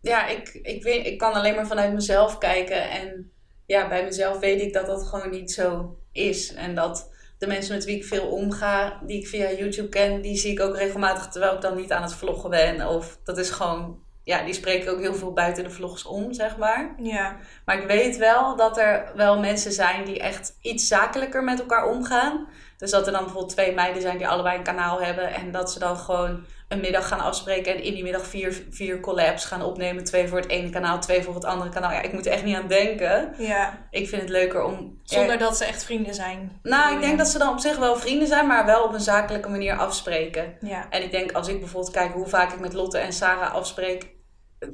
Ja, 0.00 0.26
ik, 0.26 0.48
ik, 0.62 0.82
weet, 0.82 1.06
ik 1.06 1.18
kan 1.18 1.32
alleen 1.32 1.54
maar 1.54 1.66
vanuit 1.66 1.92
mezelf 1.92 2.38
kijken. 2.38 2.90
En 2.90 3.32
ja, 3.66 3.88
bij 3.88 4.04
mezelf 4.04 4.38
weet 4.38 4.60
ik 4.60 4.72
dat 4.72 4.86
dat 4.86 5.06
gewoon 5.06 5.30
niet 5.30 5.52
zo 5.52 5.96
is. 6.12 6.54
En 6.54 6.74
dat 6.74 7.10
de 7.38 7.46
mensen 7.46 7.74
met 7.74 7.84
wie 7.84 7.96
ik 7.96 8.04
veel 8.04 8.26
omga, 8.26 9.00
die 9.06 9.18
ik 9.18 9.28
via 9.28 9.52
YouTube 9.52 9.88
ken, 9.88 10.20
die 10.20 10.36
zie 10.36 10.52
ik 10.52 10.60
ook 10.60 10.76
regelmatig 10.76 11.28
terwijl 11.28 11.54
ik 11.54 11.60
dan 11.60 11.76
niet 11.76 11.92
aan 11.92 12.02
het 12.02 12.14
vloggen 12.14 12.50
ben. 12.50 12.88
Of 12.88 13.18
dat 13.24 13.38
is 13.38 13.50
gewoon, 13.50 14.02
ja, 14.24 14.42
die 14.44 14.54
spreken 14.54 14.92
ook 14.92 15.00
heel 15.00 15.14
veel 15.14 15.32
buiten 15.32 15.64
de 15.64 15.70
vlogs 15.70 16.04
om, 16.04 16.32
zeg 16.32 16.56
maar. 16.56 16.94
Ja, 16.98 17.36
Maar 17.64 17.78
ik 17.78 17.86
weet 17.86 18.16
wel 18.16 18.56
dat 18.56 18.78
er 18.78 19.12
wel 19.14 19.38
mensen 19.38 19.72
zijn 19.72 20.04
die 20.04 20.20
echt 20.20 20.56
iets 20.60 20.86
zakelijker 20.86 21.44
met 21.44 21.60
elkaar 21.60 21.86
omgaan. 21.88 22.48
Dus 22.76 22.90
dat 22.90 23.06
er 23.06 23.12
dan 23.12 23.22
bijvoorbeeld 23.22 23.52
twee 23.52 23.74
meiden 23.74 24.02
zijn 24.02 24.18
die 24.18 24.28
allebei 24.28 24.56
een 24.56 24.64
kanaal 24.64 25.02
hebben. 25.02 25.34
En 25.34 25.50
dat 25.50 25.72
ze 25.72 25.78
dan 25.78 25.96
gewoon 25.96 26.44
een 26.70 26.80
middag 26.80 27.08
gaan 27.08 27.20
afspreken. 27.20 27.74
En 27.74 27.82
in 27.82 27.94
die 27.94 28.02
middag 28.02 28.26
vier, 28.26 28.62
vier 28.70 29.00
collabs 29.00 29.44
gaan 29.44 29.62
opnemen. 29.62 30.04
Twee 30.04 30.28
voor 30.28 30.38
het 30.38 30.48
ene 30.50 30.70
kanaal, 30.70 31.00
twee 31.00 31.22
voor 31.22 31.34
het 31.34 31.44
andere 31.44 31.70
kanaal. 31.70 31.90
Ja, 31.92 32.02
ik 32.02 32.12
moet 32.12 32.26
er 32.26 32.32
echt 32.32 32.44
niet 32.44 32.56
aan 32.56 32.68
denken. 32.68 33.34
ja. 33.38 33.86
Ik 33.90 34.08
vind 34.08 34.20
het 34.22 34.30
leuker 34.30 34.64
om... 34.64 34.98
zonder 35.02 35.38
dat 35.38 35.56
ze 35.56 35.64
echt 35.64 35.84
vrienden 35.84 36.14
zijn. 36.14 36.58
nou, 36.62 36.94
ik 36.94 37.00
denk 37.00 37.18
dat 37.18 37.28
ze 37.28 37.38
dan 37.38 37.48
op 37.52 37.58
zich 37.58 37.76
wel 37.78 37.96
vrienden 37.96 38.28
zijn. 38.28 38.46
Maar 38.46 38.66
wel 38.66 38.84
op 38.84 38.92
een 38.92 39.00
zakelijke 39.00 39.48
manier 39.48 39.76
afspreken. 39.76 40.56
Ja, 40.60 40.86
En 40.90 41.02
ik 41.02 41.10
denk 41.10 41.32
als 41.32 41.48
ik 41.48 41.58
bijvoorbeeld 41.58 41.92
kijk 41.94 42.12
hoe 42.12 42.26
vaak 42.26 42.52
ik 42.52 42.60
met 42.60 42.72
Lotte 42.72 42.98
en 42.98 43.12
Sarah 43.12 43.52
afspreek. 43.54 44.08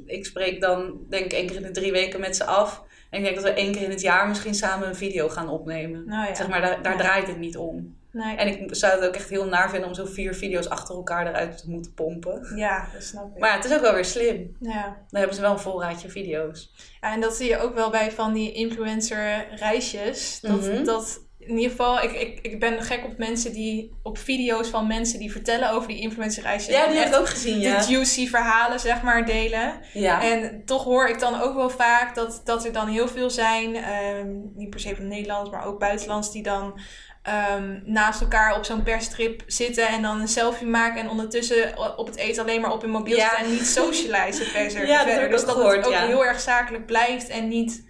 Ik 0.05 0.25
spreek 0.25 0.61
dan 0.61 0.97
denk 1.09 1.25
ik 1.25 1.33
één 1.33 1.47
keer 1.47 1.55
in 1.55 1.61
de 1.61 1.71
drie 1.71 1.91
weken 1.91 2.19
met 2.19 2.35
ze 2.35 2.45
af. 2.45 2.83
En 3.09 3.17
ik 3.17 3.23
denk 3.23 3.35
dat 3.35 3.43
we 3.45 3.51
één 3.53 3.71
keer 3.71 3.81
in 3.81 3.89
het 3.89 4.01
jaar 4.01 4.27
misschien 4.27 4.55
samen 4.55 4.87
een 4.87 4.95
video 4.95 5.29
gaan 5.29 5.49
opnemen. 5.49 6.05
nou 6.05 6.27
ja. 6.27 6.35
Zeg 6.35 6.47
maar, 6.47 6.61
daar, 6.61 6.81
daar 6.81 6.91
Ja. 6.93 6.99
draait 6.99 7.27
het 7.27 7.37
niet 7.37 7.57
om. 7.57 7.96
Nee. 8.17 8.35
En 8.35 8.47
ik 8.47 8.75
zou 8.75 8.95
het 8.99 9.07
ook 9.09 9.15
echt 9.15 9.29
heel 9.29 9.45
naar 9.45 9.69
vinden 9.69 9.87
om 9.89 9.95
zo 9.95 10.05
vier 10.05 10.33
video's 10.35 10.67
achter 10.69 10.95
elkaar 10.95 11.27
eruit 11.27 11.57
te 11.57 11.69
moeten 11.69 11.93
pompen. 11.93 12.53
Ja, 12.55 12.87
dat 12.93 13.03
snap 13.03 13.35
ik. 13.35 13.39
Maar 13.41 13.53
het 13.55 13.65
is 13.65 13.73
ook 13.73 13.81
wel 13.81 13.93
weer 13.93 14.05
slim. 14.05 14.55
ja. 14.59 14.83
Dan 14.83 15.19
hebben 15.19 15.35
ze 15.35 15.41
wel 15.41 15.51
een 15.51 15.59
voorraadje 15.59 16.09
video's. 16.09 16.71
ja, 17.01 17.13
en 17.13 17.21
dat 17.21 17.35
zie 17.35 17.49
je 17.49 17.57
ook 17.59 17.73
wel 17.73 17.89
bij 17.89 18.11
van 18.11 18.33
die 18.33 18.51
influencer 18.51 19.47
reisjes. 19.55 20.39
Dat, 20.41 20.61
Mhm. 20.61 20.83
dat 20.83 21.25
in 21.39 21.55
ieder 21.55 21.69
geval, 21.69 22.01
ik, 22.03 22.11
ik, 22.11 22.39
ik 22.41 22.59
ben 22.59 22.81
gek 22.83 23.05
op 23.05 23.17
mensen 23.17 23.53
die, 23.53 23.93
op 24.03 24.17
video's 24.17 24.67
van 24.69 24.87
mensen 24.87 25.19
die 25.19 25.31
vertellen 25.31 25.71
over 25.71 25.87
die 25.87 25.99
influencer 26.01 26.43
reisjes. 26.43 26.75
Ja, 26.75 26.87
die 26.87 26.97
heb 26.97 27.07
ik 27.07 27.15
ook 27.19 27.29
gezien, 27.29 27.59
ja. 27.59 27.79
De 27.85 27.91
juicy 27.91 28.27
verhalen, 28.27 28.79
zeg 28.79 29.01
maar, 29.01 29.25
delen. 29.25 29.73
Ja. 29.93 30.21
En 30.23 30.61
toch 30.65 30.83
hoor 30.83 31.07
ik 31.07 31.19
dan 31.19 31.41
ook 31.41 31.55
wel 31.55 31.69
vaak 31.69 32.15
dat, 32.15 32.41
dat 32.43 32.65
er 32.65 32.71
dan 32.73 32.87
heel 32.87 33.07
veel 33.07 33.29
zijn, 33.29 33.75
ehm, 33.75 34.27
niet 34.55 34.69
per 34.69 34.79
se 34.79 34.95
van 34.95 35.07
Nederlands, 35.07 35.49
maar 35.49 35.65
ook 35.65 35.79
buitenlands, 35.79 36.31
die 36.31 36.43
dan 36.43 36.79
ehm, 37.27 37.79
naast 37.83 38.21
elkaar 38.21 38.55
op 38.57 38.65
zo'n 38.65 38.83
perstrip 38.83 39.43
zitten 39.47 39.87
en 39.87 40.01
dan 40.01 40.19
een 40.21 40.27
selfie 40.27 40.67
maken 40.67 41.01
en 41.01 41.09
ondertussen 41.09 41.77
op 41.97 42.07
het 42.07 42.15
eten 42.15 42.41
alleen 42.43 42.61
maar 42.61 42.71
op 42.71 42.81
hun 42.81 42.89
mobiel 42.91 43.15
Ja. 43.17 43.29
zitten 43.29 43.45
en 43.45 43.51
niet 43.51 43.67
socializen 43.67 44.45
verder. 44.45 44.87
Ja, 44.93 45.03
dat 45.03 45.13
verder. 45.13 45.29
dus 45.29 45.45
dat 45.45 45.55
gehoord, 45.55 45.75
het 45.75 45.85
ook 45.85 45.91
ja. 45.91 46.05
heel 46.05 46.25
erg 46.25 46.39
zakelijk 46.39 46.85
blijft 46.85 47.27
en 47.27 47.47
niet 47.47 47.85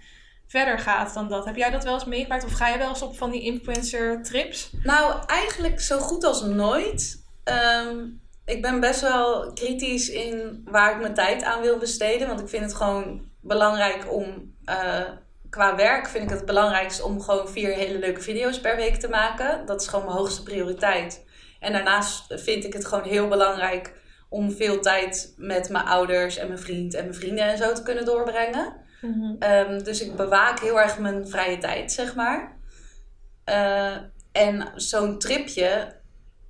verder 0.46 0.78
gaat 0.78 1.14
dan 1.14 1.28
dat. 1.28 1.44
Heb 1.44 1.56
jij 1.56 1.70
dat 1.70 1.84
wel 1.84 1.94
eens 1.94 2.04
meegemaakt 2.04 2.44
of 2.44 2.52
ga 2.52 2.68
je 2.68 2.78
wel 2.78 2.88
eens 2.88 3.02
op 3.02 3.16
van 3.16 3.30
die 3.30 3.42
influencer 3.42 4.22
trips? 4.22 4.70
Nou, 4.82 5.14
eigenlijk 5.26 5.80
zo 5.80 5.98
goed 5.98 6.24
als 6.24 6.42
nooit. 6.42 7.22
Ehm, 7.44 7.96
ik 8.44 8.62
ben 8.62 8.80
best 8.80 9.00
wel 9.00 9.52
kritisch 9.52 10.08
in 10.08 10.62
waar 10.64 10.92
ik 10.94 11.00
mijn 11.00 11.14
tijd 11.14 11.42
aan 11.42 11.60
wil 11.60 11.78
besteden. 11.78 12.28
Want 12.28 12.40
ik 12.40 12.48
vind 12.48 12.62
het 12.64 12.74
gewoon 12.74 13.20
belangrijk 13.40 14.12
om. 14.12 14.56
eh, 14.64 15.00
qua 15.50 15.76
werk 15.76 16.08
vind 16.08 16.24
ik 16.24 16.36
het 16.36 16.46
belangrijkst 16.46 17.02
om 17.02 17.20
gewoon 17.20 17.48
vier 17.48 17.74
hele 17.74 17.98
leuke 17.98 18.20
video's 18.20 18.60
per 18.60 18.76
week 18.76 18.96
te 18.96 19.08
maken. 19.08 19.66
Dat 19.66 19.80
is 19.80 19.88
gewoon 19.88 20.04
mijn 20.04 20.16
hoogste 20.16 20.42
prioriteit. 20.42 21.26
En 21.60 21.72
daarnaast 21.72 22.24
vind 22.28 22.64
ik 22.64 22.72
het 22.72 22.84
gewoon 22.86 23.04
heel 23.04 23.28
belangrijk 23.28 23.94
om 24.28 24.50
veel 24.50 24.80
tijd 24.80 25.34
met 25.36 25.68
mijn 25.68 25.84
ouders 25.84 26.36
en 26.36 26.46
mijn 26.46 26.58
vriend 26.58 26.94
en 26.94 27.02
mijn 27.02 27.14
vrienden 27.14 27.44
en 27.44 27.56
zo 27.56 27.72
te 27.72 27.82
kunnen 27.82 28.04
doorbrengen. 28.04 28.86
Ehm, 29.38 29.82
dus 29.82 30.00
ik 30.00 30.16
bewaak 30.16 30.60
heel 30.60 30.80
erg 30.80 30.98
mijn 30.98 31.28
vrije 31.28 31.58
tijd, 31.58 31.92
zeg 31.92 32.14
maar. 32.14 32.56
Eh, 33.44 33.96
en 34.32 34.72
zo'n 34.74 35.18
tripje, 35.18 35.96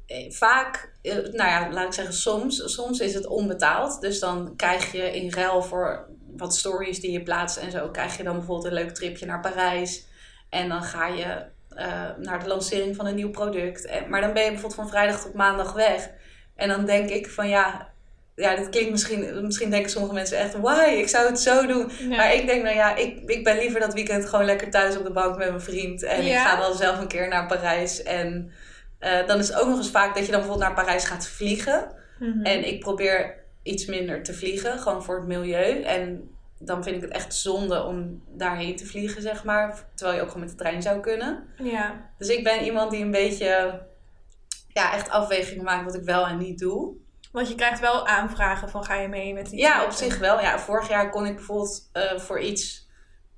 eh, 0.07 0.31
vaak, 0.33 0.93
eh, 1.03 1.15
nou 1.15 1.51
ja, 1.51 1.71
laat 1.73 1.87
ik 1.87 1.93
zeggen 1.93 2.15
soms, 2.15 2.75
soms 2.75 3.01
is 3.01 3.15
het 3.15 3.27
onbetaald. 3.27 4.01
Dus 4.01 4.19
dan 4.19 4.57
krijg 4.57 4.93
je 4.93 5.17
in 5.17 5.33
ruil 5.33 5.63
voor 5.63 6.09
wat 6.39 6.57
stories 6.57 7.01
die 7.01 7.11
je 7.11 7.22
plaatst 7.22 7.57
en 7.57 7.70
zo, 7.70 7.89
krijg 7.89 8.16
je 8.16 8.22
dan 8.22 8.36
bijvoorbeeld 8.36 8.66
een 8.66 8.82
leuk 8.84 8.95
tripje 8.95 9.26
naar 9.26 9.41
Parijs. 9.41 10.07
En 10.49 10.68
dan 10.68 10.82
ga 10.82 11.07
je 11.07 11.45
eh, 11.68 12.03
naar 12.18 12.43
de 12.43 12.49
lancering 12.49 12.97
van 12.97 13.07
een 13.07 13.14
nieuw 13.14 13.30
product. 13.30 13.84
En, 13.84 14.09
maar 14.09 14.20
dan 14.20 14.32
ben 14.32 14.43
je 14.43 14.51
bijvoorbeeld 14.51 14.80
van 14.80 14.89
vrijdag 14.89 15.20
tot 15.20 15.34
maandag 15.34 15.72
weg. 15.72 16.11
En 16.57 16.68
dan 16.68 16.84
denk 16.84 17.11
ik 17.11 17.30
van 17.30 17.49
ja, 17.49 17.89
ja, 18.34 18.57
dit 18.57 18.68
klinkt 18.68 18.91
misschien, 18.91 19.45
misschien 19.45 19.70
denken 19.70 19.91
sommige 19.91 20.14
mensen 20.14 20.39
echt, 20.39 20.55
why, 20.61 20.95
ik 20.97 21.09
zou 21.09 21.28
het 21.28 21.41
zo 21.41 21.66
doen. 21.66 21.91
Ja. 21.99 22.16
Maar 22.16 22.34
ik 22.34 22.47
denk, 22.47 22.62
nou 22.62 22.74
ja, 22.74 22.97
ik, 22.97 23.22
ik 23.26 23.45
ben 23.45 23.59
liever 23.59 23.80
dat 23.80 23.95
weekend 23.95 24.28
gewoon 24.28 24.45
lekker 24.45 24.70
thuis 24.70 24.97
op 24.97 25.05
de 25.05 25.12
bank 25.12 25.36
met 25.36 25.49
mijn 25.49 25.61
vriend. 25.61 26.03
En 26.03 26.26
ik 26.26 26.36
ga 26.36 26.57
dan 26.57 26.76
zelf 26.76 27.01
een 27.01 27.09
keer 27.09 27.28
naar 27.28 27.47
Parijs. 27.47 28.03
En 28.03 28.53
eh, 28.99 29.26
dan 29.26 29.39
is 29.39 29.49
het 29.49 29.61
ook 29.61 29.68
nog 29.68 29.76
eens 29.76 29.91
vaak 29.91 30.14
dat 30.14 30.26
je 30.26 30.32
dan 30.32 30.41
bijvoorbeeld 30.41 30.68
naar 30.68 30.84
Parijs 30.84 31.05
gaat 31.05 31.28
vliegen. 31.28 31.91
Mhm. 32.18 32.43
En 32.43 32.66
ik 32.66 32.80
probeer 32.80 33.34
iets 33.69 33.87
minder 33.87 34.23
te 34.23 34.35
vliegen, 34.35 34.79
gewoon 34.79 35.05
voor 35.05 35.16
het 35.16 35.27
milieu. 35.27 35.83
En 35.83 36.31
dan 36.59 36.83
vind 36.83 36.97
ik 36.97 37.03
het 37.03 37.11
echt 37.11 37.35
zonde 37.35 37.83
om 37.83 38.23
daarheen 38.29 38.77
te 38.77 38.87
vliegen, 38.87 39.23
zeg 39.23 39.45
maar. 39.45 39.85
Terwijl 39.95 40.16
je 40.16 40.23
ook 40.23 40.29
gewoon 40.31 40.47
met 40.47 40.57
de 40.57 40.62
trein 40.62 40.83
zou 40.83 41.01
kunnen. 41.01 41.47
Ja. 41.62 42.11
Dus 42.19 42.29
ik 42.29 42.45
ben 42.45 42.64
iemand 42.64 42.91
die 42.91 43.05
een 43.05 43.11
beetje 43.11 43.83
ja, 44.69 44.95
echt 44.95 45.11
afwegingen 45.11 45.64
maakt 45.64 45.85
wat 45.85 45.95
ik 45.95 46.03
wel 46.03 46.27
en 46.27 46.39
niet 46.39 46.59
doe. 46.59 46.97
Want 47.33 47.49
je 47.49 47.55
krijgt 47.55 47.81
wel 47.81 48.07
aanvragen 48.07 48.69
van 48.69 48.85
ga 48.85 48.95
je 48.95 49.09
mee 49.09 49.35
met 49.35 49.51
die 49.51 49.59
Ja, 49.59 49.85
op 49.85 49.91
zich 49.91 50.19
wel. 50.19 50.41
Ja, 50.41 50.59
vorig 50.59 50.89
jaar 50.89 51.11
kon 51.11 51.27
ik 51.27 51.35
bijvoorbeeld 51.35 51.89
eh, 51.93 52.19
voor 52.19 52.41
iets 52.41 52.89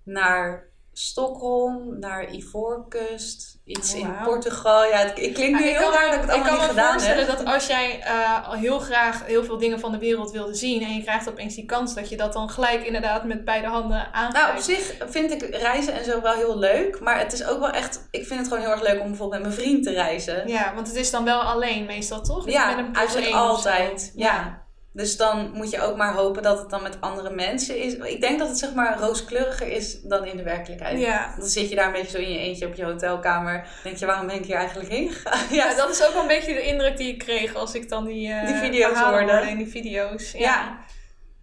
naar 0.05 0.70
Stockholm, 1.01 1.98
naar 1.98 2.30
Ivoorkust, 2.34 3.59
iets 3.64 3.92
Oh, 3.94 3.98
in. 4.01 4.14
Portugal. 4.24 4.84
Ja, 4.84 4.96
het, 4.96 5.16
nu 5.16 5.22
Ah, 5.22 5.28
ik 5.28 5.36
heel 5.46 5.80
kan, 5.80 5.92
raar 5.92 6.11
dat 6.11 6.14
ik 6.14 6.20
het 6.20 6.30
ik 6.30 6.30
allemaal 6.30 6.44
kan 6.44 6.53
niet 6.53 6.62
me 6.62 6.68
gedaan 6.68 6.90
voorstellen 6.92 7.26
heb. 7.26 7.36
dat 7.36 7.46
als 7.46 7.66
jij 7.66 8.01
eh, 8.01 8.48
al 8.48 8.55
heel 8.55 8.78
graag 8.78 9.26
heel 9.26 9.44
veel 9.44 9.59
dingen 9.59 9.80
van 9.80 9.92
de 9.92 9.98
wereld 9.98 10.30
wilde 10.30 10.55
zien 10.55 10.82
en 10.82 10.94
je 10.94 11.03
krijgt 11.03 11.28
opeens 11.28 11.55
die 11.55 11.64
kans 11.64 11.94
dat 11.94 12.09
je 12.09 12.16
dat 12.16 12.32
dan 12.32 12.51
gelijk 12.51 12.82
inderdaad 12.82 13.24
met 13.24 13.44
beide 13.44 13.66
handen 13.66 14.12
aangrijpt. 14.12 14.46
Nou, 14.46 14.57
op 14.57 14.62
zich 14.62 14.96
vind 15.11 15.30
ik 15.30 15.55
reizen 15.55 15.92
en 15.94 16.05
zo 16.05 16.20
wel 16.20 16.34
heel 16.34 16.59
leuk. 16.59 17.01
Maar 17.01 17.18
het 17.18 17.32
is 17.32 17.44
ook 17.44 17.61
wel 17.61 17.70
echt... 17.70 18.09
Ik 18.11 18.26
vind 18.26 18.38
het 18.40 18.48
gewoon 18.48 18.62
heel 18.62 18.72
erg 18.72 18.82
leuk 18.82 19.01
om 19.01 19.09
bijvoorbeeld 19.09 19.42
met 19.42 19.53
mijn 19.53 19.62
vriend 19.62 19.82
te 19.82 19.90
reizen. 19.92 20.48
Ja, 20.48 20.74
want 20.74 20.86
het 20.86 20.96
is 20.96 21.11
dan 21.11 21.24
wel 21.24 21.40
alleen 21.40 21.84
meestal, 21.86 22.20
toch? 22.22 22.51
Ja, 22.51 22.92
eigenlijk 22.92 23.32
altijd. 23.34 24.12
Ja. 24.14 24.68
Dus 24.93 25.16
dan 25.16 25.51
moet 25.55 25.70
je 25.70 25.80
ook 25.82 25.97
maar 25.97 26.12
hopen 26.12 26.43
dat 26.43 26.59
het 26.59 26.70
dan 26.70 26.82
met 26.82 27.01
andere 27.01 27.30
mensen 27.34 27.76
is. 27.82 27.95
Ik 27.95 28.20
denk 28.20 28.38
dat 28.38 28.49
het 28.49 28.59
zeg 28.59 28.74
maar 28.74 28.99
rooskleuriger 28.99 29.66
is 29.68 30.01
dan 30.03 30.24
in 30.24 30.36
de 30.36 30.43
werkelijkheid. 30.43 30.99
Ja. 31.01 31.34
Dan 31.38 31.49
zit 31.49 31.68
je 31.68 31.74
daar 31.76 31.86
een 31.86 31.93
beetje 31.93 32.11
zo 32.11 32.18
in 32.18 32.32
je 32.32 32.38
eentje 32.38 32.66
op 32.66 32.74
je 32.74 32.84
hotelkamer. 32.84 33.66
denk 33.82 33.97
je, 33.97 34.07
waarom 34.07 34.26
ben 34.26 34.36
ik 34.36 34.45
hier 34.45 34.57
eigenlijk 34.57 34.91
heen 34.91 35.11
gegaan? 35.11 35.41
Ja, 35.57 35.74
dat 35.74 35.91
is 35.91 36.07
ook 36.07 36.12
wel 36.12 36.22
een 36.22 36.28
beetje 36.28 36.55
de 36.55 36.62
indruk 36.62 36.97
die 36.97 37.12
ik 37.12 37.18
kreeg 37.18 37.55
als 37.55 37.74
ik 37.74 37.88
dan 37.88 38.05
die, 38.07 38.32
eh 38.32 38.47
Die 38.47 38.57
video's 38.57 38.99
hoorde. 38.99 39.47
in 39.49 39.57
die 39.57 39.68
video's. 39.68 40.32
Ja. 40.32 40.38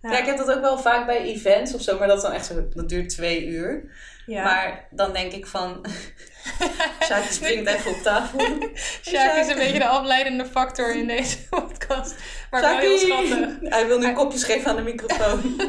Ja. 0.02 0.12
Ja. 0.12 0.18
ik 0.20 0.26
heb 0.26 0.38
dat 0.38 0.52
ook 0.52 0.62
wel 0.62 0.78
vaak 0.80 1.06
bij 1.06 1.22
events 1.22 1.74
of 1.74 1.82
zo, 1.82 1.98
maar 1.98 2.08
dat 2.08 2.18
is 2.18 2.24
dan 2.24 2.32
echt 2.32 2.46
zo, 2.46 2.68
dat 2.74 2.90
duurt 2.90 3.10
twee 3.10 3.46
uur. 3.46 3.92
Ja. 4.28 4.44
Maar 4.44 4.88
dan 4.92 5.14
denk 5.14 5.32
ik 5.32 5.48
van, 5.48 5.86
Sjaak 7.06 7.24
springt 7.24 7.70
even 7.70 7.92
op 7.92 7.98
tafel. 7.98 8.40
Sjaak 9.10 9.36
is 9.36 9.48
een 9.48 9.58
beetje 9.58 9.80
de 9.80 9.88
afleidende 9.88 10.46
factor 10.46 10.96
in 10.96 11.08
deze 11.08 11.38
podcast. 11.50 12.16
Maar 12.52 12.62
wel 12.62 12.78
heel 12.78 12.98
schattig. 12.98 13.50
Hij 13.62 13.88
wil 13.88 14.00
nu 14.00 14.14
kopjes 14.14 14.44
geven 14.44 14.70
aan 14.70 14.76
de 14.76 14.82
microfoon. 14.82 15.62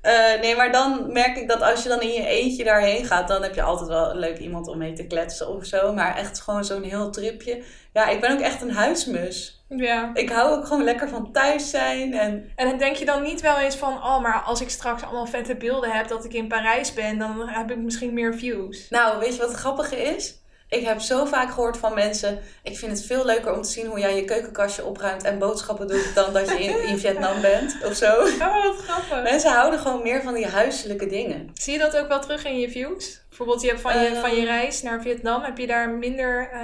Eh, 0.00 0.40
nee, 0.40 0.56
maar 0.56 0.72
dan 0.72 1.12
merk 1.12 1.36
ik 1.36 1.48
dat 1.48 1.62
als 1.62 1.82
je 1.82 1.88
dan 1.88 2.00
in 2.00 2.12
je 2.12 2.26
eentje 2.26 2.64
daarheen 2.64 3.04
gaat, 3.04 3.28
dan 3.28 3.42
heb 3.42 3.54
je 3.54 3.62
altijd 3.62 3.88
wel 3.88 4.14
leuk 4.14 4.38
iemand 4.38 4.68
om 4.68 4.78
mee 4.78 4.92
te 4.92 5.06
kletsen 5.06 5.48
of 5.48 5.64
zo. 5.64 5.92
Maar 5.92 6.16
echt 6.16 6.40
gewoon 6.40 6.64
zo'n 6.64 6.82
heel 6.82 7.10
tripje. 7.10 7.62
Ja, 7.92 8.08
ik 8.08 8.20
ben 8.20 8.32
ook 8.32 8.40
echt 8.40 8.62
een 8.62 8.72
huismus. 8.72 9.59
Ja. 9.76 10.10
Ik 10.14 10.28
hou 10.30 10.50
ook 10.58 10.66
gewoon 10.66 10.84
lekker 10.84 11.08
van 11.08 11.32
thuis 11.32 11.70
zijn. 11.70 12.14
En 12.14 12.52
En 12.56 12.68
dan 12.68 12.78
denk 12.78 12.96
je 12.96 13.04
dan 13.04 13.22
niet 13.22 13.40
wel 13.40 13.58
eens 13.58 13.76
van, 13.76 13.92
oh, 13.92 14.20
maar 14.20 14.42
als 14.42 14.60
ik 14.60 14.70
straks 14.70 15.02
allemaal 15.02 15.26
vette 15.26 15.54
beelden 15.56 15.90
heb 15.90 16.08
dat 16.08 16.24
ik 16.24 16.32
in 16.34 16.48
Parijs 16.48 16.92
ben, 16.94 17.18
dan 17.18 17.48
heb 17.48 17.70
ik 17.70 17.76
misschien 17.78 18.14
meer 18.14 18.34
views. 18.34 18.86
nou, 18.90 19.18
weet 19.20 19.34
je 19.34 19.40
wat 19.40 19.48
het 19.48 19.58
grappige 19.58 19.96
is? 19.96 20.38
Ik 20.68 20.84
heb 20.86 21.00
zo 21.00 21.24
vaak 21.24 21.50
gehoord 21.50 21.76
van 21.76 21.94
mensen. 21.94 22.38
Ik 22.62 22.78
vind 22.78 22.92
het 22.92 23.04
veel 23.06 23.24
leuker 23.24 23.52
om 23.54 23.62
te 23.62 23.70
zien 23.70 23.86
hoe 23.86 23.98
jij 23.98 24.16
je 24.16 24.24
keukenkastje 24.24 24.84
opruimt 24.84 25.24
en 25.24 25.38
boodschappen 25.38 25.88
doet. 25.88 26.14
dan 26.14 26.32
dat 26.32 26.48
je 26.48 26.58
in, 26.64 26.82
in 26.88 26.98
Vietnam 26.98 27.40
bent 27.40 27.76
of 27.84 27.94
zo. 27.94 28.12
Oh, 28.22 28.64
wat 28.64 28.76
grappig. 28.76 29.22
Mensen 29.30 29.50
houden 29.52 29.80
gewoon 29.80 30.02
meer 30.02 30.22
van 30.22 30.34
die 30.34 30.46
huiselijke 30.46 31.06
dingen. 31.06 31.50
Zie 31.54 31.72
je 31.72 31.78
dat 31.78 31.96
ook 31.96 32.08
wel 32.08 32.20
terug 32.20 32.44
in 32.44 32.58
je 32.60 32.70
views? 32.70 33.20
Bijvoorbeeld, 33.28 33.60
je 33.62 33.68
hebt 33.68 33.80
van 33.80 34.00
je, 34.00 34.06
Ehm. 34.08 34.20
van 34.20 34.34
je 34.34 34.44
reis 34.44 34.82
naar 34.82 35.02
Vietnam, 35.02 35.42
heb 35.42 35.58
je 35.58 35.66
daar 35.66 35.88
minder, 35.90 36.48
eh 36.52 36.60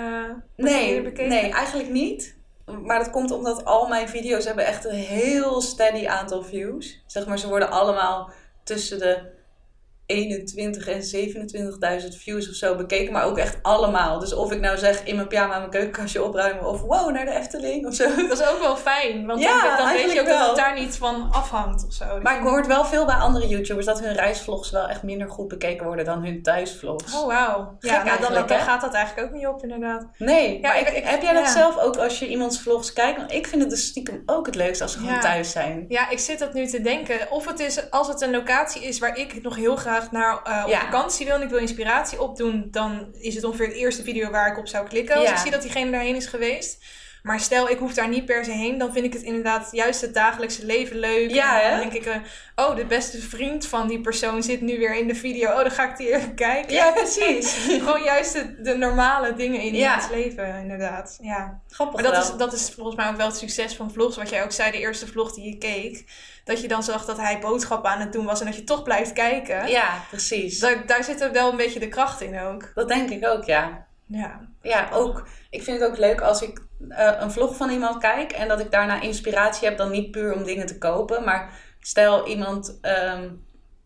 wordt 0.57 0.73
Nee, 0.73 0.85
minder 0.85 1.03
bekeken? 1.03 1.29
nee, 1.29 1.51
eigenlijk 1.53 1.89
niet. 1.89 2.36
Maar 2.83 2.99
dat 2.99 3.11
komt 3.11 3.31
omdat 3.31 3.65
al 3.65 3.89
mijn 3.89 4.09
video's 4.09 4.45
hebben 4.45 4.67
echt 4.67 4.85
een 4.85 4.95
heel 4.95 5.61
steady 5.61 6.07
aantal 6.07 6.43
views. 6.43 7.03
Zeg 7.07 7.27
maar, 7.27 7.39
ze 7.39 7.49
worden 7.49 7.71
allemaal 7.71 8.31
tussen 8.65 8.99
de 8.99 9.36
21 10.07 10.89
en 10.89 11.01
27.000 12.03 12.09
views 12.19 12.49
of 12.49 12.55
zo 12.55 12.75
bekeken. 12.77 13.13
Maar 13.13 13.25
ook 13.25 13.39
echt 13.39 13.59
allemaal. 13.63 14.19
Dus 14.19 14.35
of 14.35 14.53
ik 14.53 14.61
nou 14.61 14.79
zeg 14.79 15.05
in 15.05 15.15
mijn 15.17 15.29
pyjama 15.29 15.59
mijn 15.59 15.71
keukenkastje 15.71 16.23
opruimen. 16.23 16.65
Of 16.67 16.81
wow, 16.81 17.11
naar 17.11 17.25
de 17.25 17.31
Efteling 17.35 17.87
of 17.87 17.95
zo. 17.95 18.05
Dat 18.29 18.41
is 18.41 18.47
ook 18.47 18.59
wel 18.59 18.77
fijn, 18.77 19.27
want 19.27 19.41
Ja, 19.41 19.77
dan, 19.77 19.87
dan 19.87 19.95
weet 19.95 20.13
je 20.13 20.21
ook 20.21 20.27
dat 20.27 20.39
wel. 20.39 20.47
het 20.47 20.57
daar 20.57 20.75
niet 20.75 20.97
van 20.97 21.29
afhangt 21.33 21.87
of 21.87 21.93
zo. 21.93 22.05
Maar 22.23 22.37
ik 22.37 22.43
hoor 22.43 22.67
wel 22.67 22.85
veel 22.85 23.05
bij 23.05 23.15
andere 23.15 23.47
YouTubers 23.49 23.87
dat 23.87 24.01
hun 24.01 24.13
reisvlogs 24.15 24.71
wel 24.71 24.89
echt 24.89 25.03
minder 25.03 25.29
goed 25.31 25.49
bekeken 25.49 25.87
worden 25.87 26.05
dan 26.05 26.25
hun 26.25 26.43
thuisvlogs. 26.43 27.15
Oh, 27.15 27.27
wauw. 27.27 27.77
Ja, 27.81 28.03
nou, 28.05 28.21
dan, 28.21 28.47
dan 28.47 28.59
gaat 28.59 28.81
dat 28.81 28.95
eigenlijk 28.95 29.27
ook 29.29 29.35
niet 29.35 29.47
op, 29.47 29.63
inderdaad. 29.63 30.07
Nee, 30.19 30.53
Ja, 30.61 30.69
maar 30.69 30.79
ik- 30.97 31.05
heb 31.05 31.23
jij 31.23 31.33
dat 31.33 31.49
zelf 31.49 31.79
ook 31.79 31.97
als 31.97 32.19
je 32.19 32.29
iemands 32.29 32.61
vlogs 32.61 32.93
kijkt? 32.93 33.19
Want 33.19 33.33
ik 33.33 33.47
vind 33.47 33.61
het 33.63 33.71
dus 33.71 33.87
stiekem 33.87 34.23
ook 34.27 34.47
het 34.47 34.55
leukst 34.55 34.81
als 34.81 34.93
ze 34.93 34.99
gewoon 34.99 35.21
thuis 35.21 35.51
zijn. 35.51 35.85
Ja, 35.89 36.11
ik 36.11 36.19
zit 36.19 36.39
dat 36.39 36.53
nu 36.55 36.67
te 36.67 36.81
denken. 36.81 37.31
Of 37.31 37.47
het 37.47 37.61
is, 37.61 37.91
als 37.91 38.09
het 38.09 38.21
een 38.21 38.31
locatie 38.31 38.83
is 38.85 38.99
waar 38.99 39.17
ik 39.19 39.43
nog 39.43 39.57
heel 39.57 39.77
graag 39.77 39.96
naar 40.11 40.43
eh, 40.45 40.63
op 40.65 40.71
Ja. 40.71 40.81
vakantie 40.81 41.27
wil 41.27 41.35
en 41.35 41.43
ik 41.43 41.49
wil 41.49 41.59
inspiratie 41.59 42.21
opdoen, 42.23 42.69
dan 42.71 43.15
is 43.21 43.35
het 43.35 43.45
ongeveer 43.45 43.67
het 43.67 43.77
eerste 43.77 44.03
video 44.03 44.31
waar 44.31 44.51
ik 44.51 44.59
op 44.59 44.69
zou 44.69 44.89
klikken 44.89 45.15
als 45.17 45.25
Ja. 45.25 45.33
ik 45.33 45.39
zie 45.39 45.51
dat 45.51 45.63
diegene 45.63 45.91
daarheen 45.91 46.17
is 46.17 46.27
geweest. 46.27 46.85
Maar 47.23 47.41
stel, 47.41 47.69
ik 47.69 47.79
hoef 47.79 47.95
daar 47.95 48.09
niet 48.09 48.25
per 48.25 48.45
se 48.45 48.51
heen, 48.51 48.79
dan 48.79 48.93
vind 48.93 49.05
ik 49.05 49.13
het 49.13 49.23
inderdaad 49.23 49.69
juist 49.73 50.01
het 50.01 50.15
dagelijkse 50.15 50.67
leven 50.67 50.97
leuk. 50.99 51.31
Ja, 51.31 51.63
en 51.63 51.71
dan 51.71 51.79
hè? 51.79 51.91
denk 51.91 52.05
ik, 52.05 52.07
eh, 52.13 52.67
oh, 52.67 52.77
de 52.77 52.85
beste 52.85 53.19
vriend 53.19 53.67
van 53.67 53.89
die 53.89 54.01
persoon 54.01 54.43
zit 54.43 54.61
nu 54.61 54.79
weer 54.79 54.95
in 54.97 55.07
de 55.09 55.15
video. 55.15 55.51
Oh, 55.51 55.57
dan 55.57 55.71
ga 55.71 55.91
ik 55.91 55.97
die 55.97 56.15
even 56.15 56.35
kijken. 56.35 56.75
Ja, 56.75 56.91
precies. 56.93 57.57
Gewoon 57.85 58.03
juist 58.03 58.33
de, 58.33 58.63
de 58.63 58.77
normale 58.77 59.35
dingen 59.35 59.61
in 59.61 59.75
Ja. 59.75 59.95
het 60.01 60.11
leven, 60.11 60.57
inderdaad. 60.61 61.19
Ja. 61.23 61.61
Grappig 61.69 61.95
Maar 62.03 62.13
dat 62.13 62.23
wel. 62.25 62.33
is, 62.33 62.39
dat 62.39 62.53
is 62.53 62.71
volgens 62.75 62.97
mij 62.97 63.09
ook 63.09 63.17
wel 63.17 63.27
het 63.27 63.37
succes 63.37 63.75
van 63.77 63.93
vlogs. 63.93 64.17
Wat 64.17 64.31
jij 64.31 64.45
ook 64.45 64.53
zei, 64.53 64.71
de 64.71 64.79
eerste 64.79 65.07
vlog 65.07 65.35
die 65.35 65.45
je 65.45 65.59
keek. 65.59 66.05
Dat 66.47 66.61
je 66.61 66.69
dan 66.69 66.83
zag 66.83 67.05
dat 67.05 67.17
hij 67.17 67.39
boodschappen 67.39 67.91
aan 67.91 68.01
het 68.01 68.13
doen 68.13 68.25
was 68.25 68.41
en 68.41 68.47
dat 68.47 68.57
je 68.57 68.65
toch 68.65 68.83
blijft 68.83 69.13
kijken. 69.13 69.69
Ja, 69.69 70.01
precies. 70.09 70.59
Daar, 70.59 70.87
daar 70.87 71.05
zit 71.05 71.21
er 71.21 71.33
wel 71.33 71.51
een 71.51 71.57
beetje 71.57 71.81
de 71.81 71.89
kracht 71.89 72.21
in 72.21 72.41
ook. 72.41 72.71
Dat 72.75 72.89
denk 72.89 73.11
ik 73.11 73.27
ook, 73.27 73.45
ja. 73.45 73.87
Ja. 74.07 74.41
Ja, 74.63 74.89
ook. 74.93 75.27
Ik 75.51 75.63
vind 75.63 75.81
het 75.81 75.91
ook 75.91 75.99
leuk 75.99 76.21
als 76.21 76.43
ik 76.43 76.63
eh, 76.89 77.13
een 77.19 77.31
vlog 77.31 77.57
van 77.57 77.71
iemand 77.71 77.99
kijk 77.99 78.33
en 78.33 78.49
dat 78.49 78.61
ik 78.61 78.71
daarna 78.71 79.01
inspiratie 79.01 79.69
heb, 79.69 79.77
dan 79.79 79.91
niet 79.91 80.11
puur 80.11 80.35
om 80.35 80.45
dingen 80.45 80.67
te 80.67 80.79
kopen. 80.79 81.25
Maar 81.25 81.51
stel 81.81 82.27
iemand 82.27 82.79
ehm, 82.81 83.29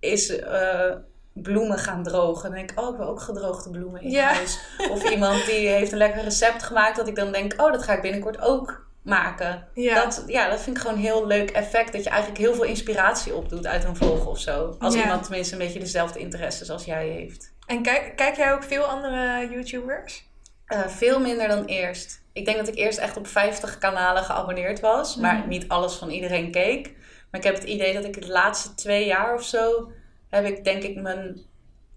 is 0.01 0.39
eh, 0.39 0.93
bloemen 1.33 1.79
gaan 1.79 2.03
drogen. 2.03 2.43
Dan 2.43 2.59
denk 2.59 2.71
ik, 2.71 2.81
oh, 2.81 2.91
ik 2.91 2.97
wil 2.97 3.09
ook 3.09 3.21
gedroogde 3.21 3.71
bloemen 3.71 4.03
in 4.03 4.11
Ja. 4.11 4.27
huis. 4.35 4.61
Of 4.91 5.11
iemand 5.11 5.47
die 5.47 5.69
heeft 5.69 5.93
een 5.93 5.99
lekker 5.99 6.23
recept 6.23 6.63
gemaakt, 6.63 6.97
dat 6.97 7.09
ik 7.09 7.17
dan 7.17 7.33
denk, 7.33 7.55
oh, 7.57 7.73
dat 7.73 7.83
ga 7.83 7.93
ik 7.93 8.03
binnenkort 8.03 8.41
ook 8.41 8.89
maken. 9.03 9.69
Ja. 9.75 9.95
Dat, 9.95 10.25
ja, 10.27 10.49
dat 10.49 10.61
vind 10.63 10.77
ik 10.77 10.83
gewoon 10.83 10.97
een 10.97 11.03
heel 11.05 11.27
leuk 11.27 11.51
effect. 11.51 11.93
Dat 11.93 12.05
je 12.05 12.11
eigenlijk 12.11 12.41
heel 12.41 12.55
veel 12.55 12.65
inspiratie 12.65 13.35
opdoet 13.35 13.67
uit 13.67 13.85
een 13.85 13.97
vlog 13.97 14.27
of 14.27 14.39
zo. 14.39 14.77
Als 14.79 14.95
Ja. 14.95 15.01
iemand 15.03 15.23
tenminste 15.23 15.53
een 15.55 15.59
beetje 15.61 15.79
dezelfde 15.79 16.19
interesses 16.19 16.71
als 16.71 16.85
jij 16.85 17.09
heeft. 17.09 17.53
En 17.67 17.83
kijk, 17.83 18.13
kijk 18.17 18.37
jij 18.37 18.53
ook 18.53 18.63
veel 18.63 18.85
andere 18.85 19.49
YouTubers? 19.51 20.29
Eh, 20.67 20.87
veel 20.87 21.21
minder 21.21 21.49
dan 21.49 21.65
eerst. 21.65 22.23
Ik 22.33 22.45
denk 22.45 22.57
dat 22.57 22.69
ik 22.69 22.75
eerst 22.77 22.99
echt 22.99 23.17
op 23.17 23.27
50 23.27 23.79
kanalen 23.79 24.23
geabonneerd 24.25 24.81
was. 24.81 25.17
Maar 25.17 25.35
Mhm. 25.39 25.49
niet 25.49 25.69
alles 25.69 25.95
van 25.95 26.11
iedereen 26.11 26.51
keek. 26.51 26.87
Maar 27.31 27.41
ik 27.41 27.47
heb 27.47 27.55
het 27.55 27.65
idee 27.65 27.95
dat 27.95 28.05
ik 28.05 28.21
de 28.21 28.29
laatste 28.29 28.75
twee 28.75 29.07
jaar 29.07 29.35
of 29.35 29.43
zo... 29.43 29.91
heb 30.31 30.45
ik 30.45 30.65
denk 30.65 30.83
ik 30.83 30.97
mijn 31.01 31.41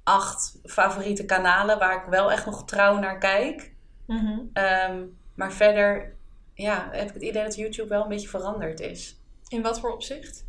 acht 0.04 0.60
favoriete 0.66 1.26
kanalen... 1.26 1.80
waar 1.80 1.95
ik 1.95 2.10
wel 2.10 2.32
echt 2.32 2.45
nog 2.45 2.66
trouw 2.66 2.97
naar 2.99 3.18
kijk. 3.18 3.72
Mhm. 4.08 4.39
Ehm, 4.54 4.97
maar 5.36 5.51
verder 5.51 6.16
ja, 6.54 6.89
heb 6.91 7.08
ik 7.08 7.14
het 7.14 7.24
idee 7.24 7.43
dat 7.43 7.56
YouTube 7.56 7.89
wel 7.89 8.04
een 8.04 8.10
beetje 8.10 8.28
veranderd 8.28 8.80
is. 8.80 9.16
In 9.47 9.62
wat 9.62 9.80
voor 9.80 9.91
opzicht? 9.93 10.45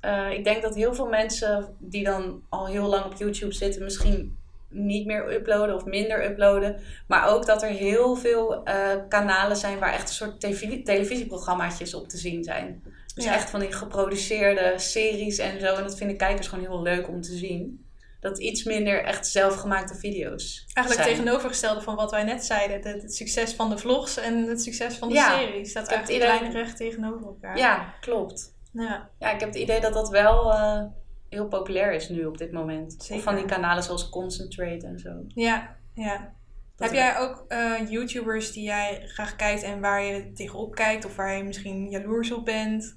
Eh, 0.00 0.30
ik 0.32 0.44
denk 0.44 0.62
dat 0.62 0.74
heel 0.74 0.94
veel 0.94 1.06
mensen 1.08 1.76
die 1.78 2.04
dan 2.04 2.42
al 2.48 2.66
heel 2.66 2.86
lang 2.86 3.04
op 3.04 3.14
YouTube 3.18 3.52
zitten, 3.52 3.82
misschien 3.84 4.36
niet 4.68 5.06
meer 5.06 5.32
uploaden 5.32 5.74
of 5.74 5.84
minder 5.84 6.24
uploaden. 6.30 6.80
Maar 7.08 7.28
ook 7.28 7.46
dat 7.46 7.62
er 7.62 7.68
heel 7.68 8.16
veel 8.16 8.64
eh, 8.64 8.90
kanalen 9.08 9.56
zijn 9.56 9.78
waar 9.78 9.92
echt 9.92 10.08
een 10.08 10.14
soort 10.14 10.40
televi- 10.40 10.82
televisieprogrammaatjes 10.82 11.94
op 11.94 12.08
te 12.08 12.16
zien 12.16 12.44
zijn. 12.44 12.82
Dus 13.14 13.24
Ja. 13.24 13.34
echt 13.34 13.50
van 13.50 13.60
die 13.60 13.72
geproduceerde 13.72 14.72
series 14.76 15.38
en 15.38 15.60
zo. 15.60 15.74
En 15.74 15.82
dat 15.82 15.96
vinden 15.96 16.16
kijkers 16.16 16.48
gewoon 16.48 16.64
heel 16.64 16.82
leuk 16.82 17.08
om 17.08 17.20
te 17.20 17.36
zien. 17.36 17.85
Dat 18.26 18.38
iets 18.38 18.64
minder 18.64 19.04
echt 19.04 19.26
zelfgemaakte 19.26 19.94
video's 19.94 20.64
Eigenlijk 20.74 21.06
zijn. 21.08 21.16
tegenovergestelde 21.18 21.80
van 21.80 21.94
wat 21.96 22.10
wij 22.10 22.24
net 22.24 22.44
zeiden. 22.44 22.76
Het, 22.92 23.02
het 23.02 23.14
succes 23.14 23.54
van 23.54 23.70
de 23.70 23.78
vlogs 23.78 24.16
en 24.16 24.46
het 24.46 24.62
succes 24.62 24.96
van 24.96 25.08
de 25.08 25.14
Ja. 25.14 25.38
series. 25.38 25.72
Dat 25.72 25.82
het 25.82 25.92
eigenlijk 25.92 26.24
idee- 26.24 26.38
lijnrecht 26.40 26.76
tegenover 26.76 27.26
elkaar. 27.26 27.58
Ja, 27.58 27.94
klopt. 28.00 28.54
Ja. 28.72 29.08
Ja, 29.18 29.30
ik 29.32 29.40
heb 29.40 29.48
het 29.48 29.58
idee 29.58 29.80
dat 29.80 29.92
dat 29.92 30.08
wel 30.08 30.52
eh, 30.52 30.82
heel 31.28 31.48
populair 31.48 31.92
is 31.92 32.08
nu 32.08 32.24
op 32.24 32.38
dit 32.38 32.52
moment. 32.52 32.92
Zeker. 32.98 33.16
Of 33.16 33.22
van 33.22 33.34
die 33.36 33.44
kanalen 33.44 33.82
zoals 33.82 34.08
Concentrate 34.08 34.86
en 34.86 34.98
zo. 34.98 35.10
Ja, 35.28 35.76
ja. 35.94 36.34
Dat 36.76 36.88
Heb 36.88 36.96
jij 36.96 37.18
ook 37.18 37.44
eh, 37.48 37.90
YouTubers 37.90 38.52
die 38.52 38.64
jij 38.64 39.02
graag 39.06 39.36
kijkt 39.36 39.62
en 39.62 39.80
waar 39.80 40.02
je 40.02 40.32
tegenop 40.32 40.74
kijkt 40.74 41.04
of 41.04 41.16
waar 41.16 41.36
je 41.36 41.44
misschien 41.44 41.90
jaloers 41.90 42.32
op 42.32 42.44
bent? 42.44 42.96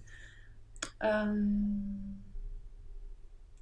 Ehm, 0.98 1.38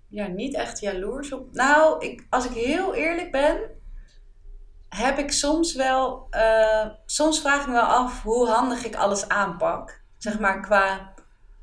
ja, 0.10 0.28
niet 0.28 0.55
echt 0.55 0.80
jaloers 0.80 1.32
op. 1.32 1.53
Nou, 1.53 2.05
ik, 2.05 2.26
als 2.30 2.45
ik 2.45 2.51
heel 2.51 2.93
eerlijk 2.95 3.32
ben, 3.32 3.60
heb 4.89 5.18
ik 5.18 5.32
soms 5.32 5.74
wel. 5.76 6.28
eh, 6.30 6.86
soms 7.05 7.41
vraag 7.41 7.62
ik 7.62 7.68
me 7.68 7.74
wel 7.74 7.82
af 7.82 8.24
hoe 8.24 8.47
handig 8.47 8.86
ik 8.86 8.95
alles 8.95 9.28
aanpak. 9.30 10.01
Zeg 10.18 10.39
maar 10.39 10.62
qua 10.62 11.14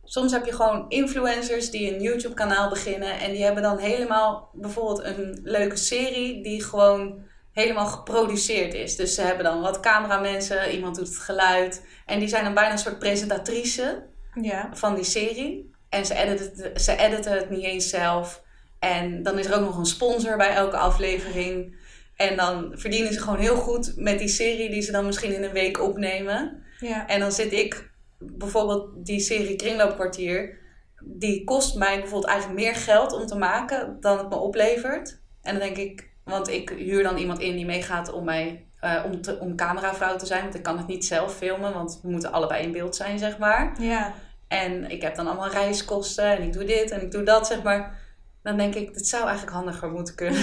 soms 0.05 0.33
heb 0.33 0.45
je 0.45 0.53
gewoon 0.53 0.89
influencers 0.89 1.71
die 1.71 1.95
een 1.95 2.03
YouTube 2.03 2.35
kanaal 2.35 2.69
beginnen. 2.69 3.19
En 3.21 3.31
die 3.33 3.45
hebben 3.45 3.63
dan 3.63 3.79
helemaal 3.79 4.51
bijvoorbeeld 4.53 5.05
een 5.05 5.41
leuke 5.43 5.77
serie 5.77 6.43
die 6.43 6.63
gewoon 6.65 7.23
helemaal 7.53 7.87
geproduceerd 7.87 8.75
is. 8.75 8.97
Dus 8.97 9.15
ze 9.15 9.21
hebben 9.23 9.45
dan 9.45 9.61
wat 9.61 9.81
cameramensen, 9.81 10.71
iemand 10.71 10.97
doet 10.97 11.07
het 11.09 11.19
geluid. 11.19 11.87
En 12.07 12.19
die 12.19 12.29
zijn 12.29 12.45
dan 12.45 12.55
bijna 12.55 12.73
een 12.73 12.79
soort 12.79 12.99
presentatrice 12.99 14.07
Ja. 14.41 14.69
van 14.73 14.95
die 14.95 15.05
serie. 15.05 15.74
En 15.95 16.07
ze 16.07 16.15
editen, 16.15 16.53
het- 16.63 16.83
ze 16.83 16.97
editen 16.97 17.33
het 17.33 17.51
niet 17.51 17.65
eens 17.65 17.89
zelf. 17.89 18.43
En 18.79 19.23
dan 19.23 19.39
is 19.39 19.47
er 19.47 19.55
ook 19.55 19.65
nog 19.65 19.77
een 19.79 19.85
sponsor 19.87 20.37
bij 20.37 20.51
elke 20.55 20.77
aflevering. 20.77 21.77
En 22.17 22.37
dan 22.37 22.73
verdienen 22.75 23.13
ze 23.13 23.21
gewoon 23.21 23.39
heel 23.39 23.57
goed 23.57 23.93
met 23.97 24.19
die 24.19 24.29
serie 24.29 24.71
die 24.71 24.83
ze 24.83 24.93
dan 24.93 25.07
misschien 25.07 25.35
in 25.35 25.43
een 25.45 25.53
week 25.53 25.81
opnemen. 25.83 26.63
Ja. 26.81 27.07
En 27.07 27.21
dan 27.21 27.33
zit 27.33 27.53
ik, 27.53 27.91
bijvoorbeeld 28.19 29.07
die 29.07 29.21
serie 29.21 29.57
Kringloopkwartier, 29.57 30.59
die 31.05 31.45
kost 31.45 31.75
mij 31.77 31.95
bijvoorbeeld 32.01 32.33
eigenlijk 32.33 32.61
meer 32.61 32.75
geld 32.75 33.13
om 33.13 33.27
te 33.27 33.37
maken 33.37 33.97
dan 34.01 34.19
het 34.19 34.29
me 34.29 34.37
oplevert. 34.37 35.19
En 35.43 35.59
dan 35.59 35.63
denk 35.63 35.77
ik, 35.77 36.09
want 36.25 36.49
ik 36.49 36.71
huur 36.71 37.03
dan 37.03 37.17
iemand 37.17 37.39
in 37.41 37.57
die 37.57 37.67
meegaat 37.67 38.13
om 38.13 38.25
mij, 38.25 38.67
eh, 38.81 39.03
om, 39.05 39.21
te, 39.23 39.39
om 39.41 39.57
cameravrouw 39.57 40.17
te 40.17 40.27
zijn. 40.27 40.43
Want 40.43 40.55
ik 40.55 40.63
kan 40.63 40.79
het 40.79 40.87
niet 40.87 41.05
zelf 41.05 41.37
filmen, 41.37 41.73
want 41.73 41.99
we 42.03 42.11
moeten 42.11 42.33
allebei 42.33 42.63
in 42.63 42.73
beeld 42.73 42.97
zijn, 42.97 43.19
zeg 43.19 43.39
maar. 43.39 43.75
Ja. 43.83 44.15
En 44.49 44.91
ik 44.91 45.03
heb 45.03 45.15
dan 45.15 45.27
allemaal 45.27 45.51
reiskosten 45.51 46.25
en 46.37 46.43
ik 46.43 46.53
doe 46.53 46.65
dit 46.65 46.91
en 46.91 47.03
ik 47.03 47.11
doe 47.11 47.23
dat, 47.23 47.47
zeg 47.47 47.63
maar. 47.63 48.03
Dan 48.43 48.57
denk 48.57 48.75
ik, 48.75 48.95
dit 48.95 49.09
zou 49.09 49.23
eigenlijk 49.27 49.57
handiger 49.57 49.91
moeten 49.91 50.15
kunnen. 50.15 50.41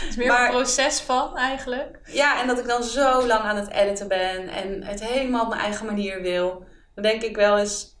Het 0.00 0.08
is 0.08 0.16
meer 0.16 0.26
Maar- 0.26 0.44
een 0.44 0.50
proces 0.50 1.00
van 1.00 1.36
eigenlijk. 1.36 1.98
Ja, 2.04 2.40
en 2.40 2.46
dat 2.46 2.58
ik 2.58 2.66
dan 2.66 2.82
zo 2.82 3.26
lang 3.26 3.40
aan 3.40 3.56
het 3.56 3.70
editen 3.70 4.08
ben 4.08 4.48
en 4.48 4.82
het 4.84 5.04
helemaal 5.04 5.42
op 5.42 5.48
mijn 5.48 5.60
eigen 5.60 5.86
manier 5.86 6.22
wil. 6.22 6.64
Dan 6.94 7.02
denk 7.02 7.22
ik 7.22 7.36
wel 7.36 7.58
eens. 7.58 7.98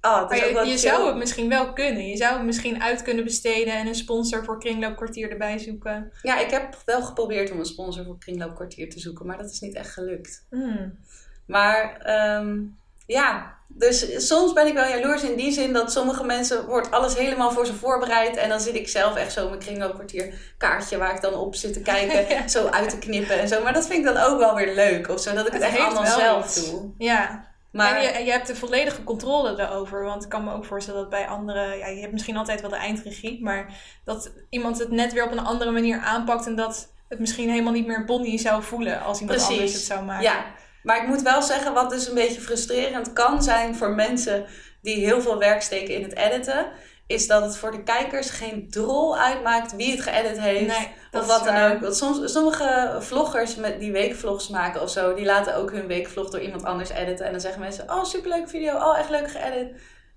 Oh, 0.00 0.18
het 0.20 0.28
Maar 0.28 0.36
is 0.38 0.42
ook 0.42 0.48
je, 0.48 0.54
wel 0.54 0.64
je 0.64 0.78
zou 0.78 1.06
het 1.06 1.16
misschien 1.16 1.48
wel 1.48 1.72
kunnen. 1.72 2.06
Je 2.06 2.16
zou 2.16 2.34
het 2.36 2.44
misschien 2.44 2.82
uit 2.82 3.02
kunnen 3.02 3.24
besteden 3.24 3.74
en 3.74 3.86
een 3.86 3.94
sponsor 3.94 4.44
voor 4.44 4.58
Kringloopkwartier 4.60 5.30
erbij 5.30 5.58
zoeken. 5.58 6.12
Ja, 6.22 6.38
ik 6.38 6.50
heb 6.50 6.82
wel 6.84 7.02
geprobeerd 7.02 7.50
om 7.50 7.58
een 7.58 7.64
sponsor 7.64 8.04
voor 8.04 8.18
Kringloopkwartier 8.18 8.90
te 8.90 9.00
zoeken, 9.00 9.26
maar 9.26 9.38
dat 9.38 9.50
is 9.50 9.60
niet 9.60 9.74
echt 9.74 9.92
gelukt. 9.92 10.46
Hmm. 10.50 10.98
Maar 11.46 11.96
ehm, 11.96 12.58
ja, 13.06 13.58
dus 13.74 14.26
soms 14.26 14.52
ben 14.52 14.66
ik 14.66 14.74
wel 14.74 14.88
jaloers 14.88 15.22
in 15.22 15.36
die 15.36 15.52
zin 15.52 15.72
dat 15.72 15.92
sommige 15.92 16.24
mensen 16.24 16.66
wordt 16.66 16.90
alles 16.90 17.16
helemaal 17.16 17.50
voor 17.50 17.66
ze 17.66 17.74
voorbereid. 17.74 18.36
En 18.36 18.48
dan 18.48 18.60
zit 18.60 18.74
ik 18.74 18.88
zelf 18.88 19.16
echt 19.16 19.32
zo 19.32 19.48
mijn 19.48 19.60
kringloopkwartier 19.60 20.54
kaartje 20.58 20.98
waar 20.98 21.14
ik 21.14 21.20
dan 21.20 21.34
op 21.34 21.54
zit 21.54 21.72
te 21.72 21.80
kijken, 21.80 22.28
Ja. 22.36 22.48
zo 22.48 22.66
uit 22.66 22.90
te 22.90 22.98
knippen 22.98 23.40
en 23.40 23.48
zo. 23.48 23.62
Maar 23.62 23.72
dat 23.72 23.86
vind 23.86 23.98
ik 24.06 24.14
dan 24.14 24.22
ook 24.22 24.38
wel 24.38 24.54
weer 24.54 24.74
leuk 24.74 25.08
of 25.08 25.20
zo, 25.20 25.34
dat 25.34 25.46
ik 25.46 25.52
het, 25.52 25.62
Het 25.64 25.72
echt 25.72 25.84
allemaal 25.84 26.18
zelf 26.18 26.52
doe. 26.54 26.90
Ja, 26.98 27.48
Maar 27.72 27.96
en 27.96 28.18
je, 28.18 28.24
je 28.24 28.30
hebt 28.30 28.46
de 28.46 28.56
volledige 28.56 29.04
controle 29.04 29.60
erover. 29.60 30.04
Want 30.04 30.22
ik 30.22 30.28
kan 30.28 30.44
me 30.44 30.52
ook 30.52 30.64
voorstellen 30.64 31.00
dat 31.00 31.10
bij 31.10 31.26
anderen... 31.26 31.78
Ja, 31.78 31.86
je 31.86 32.00
hebt 32.00 32.12
misschien 32.12 32.36
altijd 32.36 32.60
wel 32.60 32.70
de 32.70 32.76
eindregie. 32.76 33.42
Maar 33.42 33.74
dat 34.04 34.32
iemand 34.50 34.78
het 34.78 34.90
net 34.90 35.12
weer 35.12 35.24
op 35.24 35.32
een 35.32 35.44
andere 35.44 35.70
manier 35.70 35.98
aanpakt. 35.98 36.46
En 36.46 36.56
dat 36.56 36.92
het 37.08 37.18
misschien 37.18 37.50
helemaal 37.50 37.72
niet 37.72 37.86
meer 37.86 38.04
Bonnie 38.04 38.38
zou 38.38 38.62
voelen 38.62 39.02
als 39.02 39.20
iemand 39.20 39.38
Precies. 39.38 39.56
anders 39.58 39.72
het 39.74 39.82
zou 39.82 40.04
maken. 40.04 40.24
Ja, 40.24 40.44
maar 40.82 40.96
ik 41.02 41.06
moet 41.06 41.22
wel 41.22 41.42
zeggen, 41.42 41.72
wat 41.74 41.90
dus 41.90 42.08
een 42.08 42.14
beetje 42.14 42.40
frustrerend 42.40 43.12
kan 43.12 43.42
zijn 43.42 43.74
voor 43.74 43.90
mensen 43.94 44.44
die 44.82 45.04
heel 45.04 45.20
veel 45.20 45.38
werk 45.38 45.62
steken 45.62 45.94
in 45.94 46.02
het 46.02 46.16
editen, 46.16 46.66
is 47.06 47.26
dat 47.26 47.42
het 47.42 47.56
voor 47.56 47.70
de 47.70 47.82
kijkers 47.82 48.30
geen 48.30 48.68
drol 48.70 49.18
uitmaakt 49.18 49.76
wie 49.76 49.90
het 49.90 50.00
geëdit 50.00 50.40
heeft. 50.40 50.66
Nee, 50.66 50.88
of 51.10 51.26
wat 51.26 51.44
dan 51.44 51.54
waar. 51.54 51.72
ook. 51.74 51.80
Want 51.80 51.96
soms, 51.96 52.32
sommige 52.32 52.96
vloggers 53.00 53.54
met 53.56 53.80
die 53.80 53.92
weekvlogs 53.92 54.48
maken 54.48 54.82
of 54.82 54.90
zo, 54.90 55.14
die 55.14 55.24
laten 55.24 55.54
ook 55.56 55.70
hun 55.72 55.86
weekvlog 55.86 56.30
door 56.30 56.40
iemand 56.40 56.64
anders 56.64 56.90
editen. 56.90 57.26
En 57.26 57.32
dan 57.32 57.40
zeggen 57.40 57.60
mensen: 57.60 57.90
Oh, 57.90 58.04
superleuke 58.04 58.48
video, 58.48 58.74
oh, 58.76 58.98
echt 58.98 59.10
leuk 59.10 59.30
geëdit. 59.30 59.68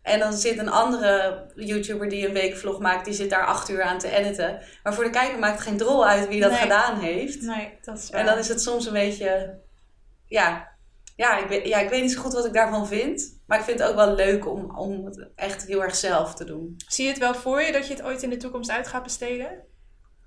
En 0.01 0.20
dan 0.20 0.34
zit 0.34 0.57
een 0.57 0.70
andere 0.70 1.43
YouTuber 1.55 2.09
die 2.09 2.28
een 2.28 2.34
weekvlog 2.34 2.80
maakt, 2.80 3.05
die 3.05 3.14
zit 3.14 3.30
daar 3.30 3.45
acht 3.45 3.70
uur 3.70 3.84
aan 3.84 3.97
te 3.99 4.09
editen. 4.16 4.59
Maar 4.84 4.93
voor 4.93 5.03
de 5.03 5.09
kijker 5.09 5.39
maakt 5.39 5.53
het 5.57 5.68
geen 5.68 5.78
drol 5.78 6.07
uit 6.07 6.28
wie 6.28 6.41
dat 6.41 6.51
Nee. 6.51 6.59
gedaan 6.59 6.99
heeft. 6.99 7.41
Nee, 7.41 7.78
dat 7.82 7.97
is 7.97 8.09
waar. 8.09 8.20
En 8.20 8.26
dan 8.26 8.38
is 8.38 8.47
het 8.47 8.61
soms 8.61 8.86
een 8.86 8.93
beetje, 8.93 9.59
ja, 10.34 10.71
ja, 11.15 11.38
ik 11.38 11.47
weet, 11.47 11.67
ja, 11.67 11.79
ik 11.79 11.89
weet 11.89 12.01
niet 12.01 12.11
zo 12.11 12.21
goed 12.21 12.34
wat 12.34 12.45
ik 12.45 12.53
daarvan 12.53 12.88
vind. 12.88 13.41
Maar 13.45 13.57
ik 13.57 13.63
vind 13.63 13.79
het 13.79 13.89
ook 13.89 13.95
wel 13.95 14.15
leuk 14.15 14.47
om, 14.47 14.77
om 14.77 15.05
het 15.05 15.27
echt 15.36 15.65
heel 15.65 15.84
erg 15.84 15.95
zelf 15.95 16.34
te 16.34 16.45
doen. 16.45 16.75
Zie 16.88 17.05
je 17.05 17.09
het 17.09 17.19
wel 17.19 17.36
voor 17.36 17.61
je 17.61 17.71
dat 17.71 17.88
je 17.88 17.93
het 17.93 18.03
ooit 18.03 18.23
in 18.23 18.29
de 18.29 18.38
toekomst 18.38 18.71
uit 18.71 18.88
gaat 18.88 19.03
besteden? 19.03 19.63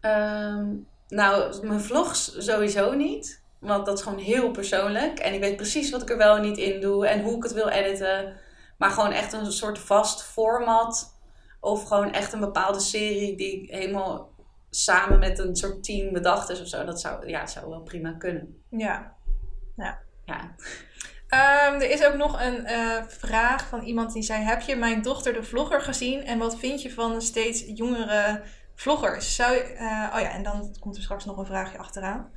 Ehm, 0.00 0.74
nou, 1.08 1.66
mijn 1.66 1.80
vlogs 1.80 2.44
sowieso 2.44 2.94
niet. 2.94 3.44
Want 3.60 3.86
dat 3.86 3.98
is 3.98 4.04
gewoon 4.04 4.18
heel 4.18 4.50
persoonlijk. 4.50 5.18
En 5.18 5.34
ik 5.34 5.40
weet 5.40 5.56
precies 5.56 5.90
wat 5.90 6.02
ik 6.02 6.10
er 6.10 6.16
wel 6.16 6.36
en 6.36 6.42
niet 6.42 6.58
in 6.58 6.80
doe. 6.80 7.06
En 7.06 7.22
hoe 7.22 7.36
ik 7.36 7.42
het 7.42 7.52
wil 7.52 7.68
editen. 7.68 8.36
Maar 8.78 8.90
gewoon 8.90 9.12
echt 9.12 9.32
een 9.32 9.52
soort 9.52 9.78
vast 9.78 10.22
format. 10.22 11.14
Of 11.60 11.84
gewoon 11.84 12.12
echt 12.12 12.32
een 12.32 12.40
bepaalde 12.40 12.80
serie 12.80 13.36
die 13.36 13.66
helemaal 13.70 14.30
samen 14.70 15.18
met 15.18 15.38
een 15.38 15.56
soort 15.56 15.84
team 15.84 16.12
bedacht 16.12 16.48
is 16.48 16.60
of 16.60 16.66
zo. 16.66 16.84
Dat 16.84 17.00
zou, 17.00 17.28
ja, 17.28 17.40
dat 17.40 17.50
zou 17.50 17.68
wel 17.68 17.80
prima 17.80 18.12
kunnen. 18.12 18.62
Ja. 18.70 19.15
Ja. 19.76 19.98
Ehm, 21.28 21.74
er 21.74 21.90
is 21.90 22.04
ook 22.04 22.14
nog 22.14 22.40
een 22.40 22.66
eh, 22.66 23.02
vraag 23.08 23.68
van 23.68 23.82
iemand 23.82 24.12
die 24.12 24.22
zei: 24.22 24.42
Heb 24.42 24.60
je 24.60 24.76
mijn 24.76 25.02
dochter 25.02 25.32
de 25.32 25.42
vlogger 25.42 25.80
gezien? 25.80 26.24
En 26.24 26.38
wat 26.38 26.58
vind 26.58 26.82
je 26.82 26.92
van 26.92 27.12
de 27.12 27.20
steeds 27.20 27.64
jongere 27.66 28.42
vloggers? 28.74 29.34
Zou 29.34 29.54
je, 29.54 29.60
eh, 29.60 30.12
oh 30.14 30.20
ja, 30.20 30.30
en 30.30 30.42
dan 30.42 30.76
komt 30.80 30.96
er 30.96 31.02
straks 31.02 31.24
nog 31.24 31.36
een 31.36 31.46
vraagje 31.46 31.78
achteraan. 31.78 32.30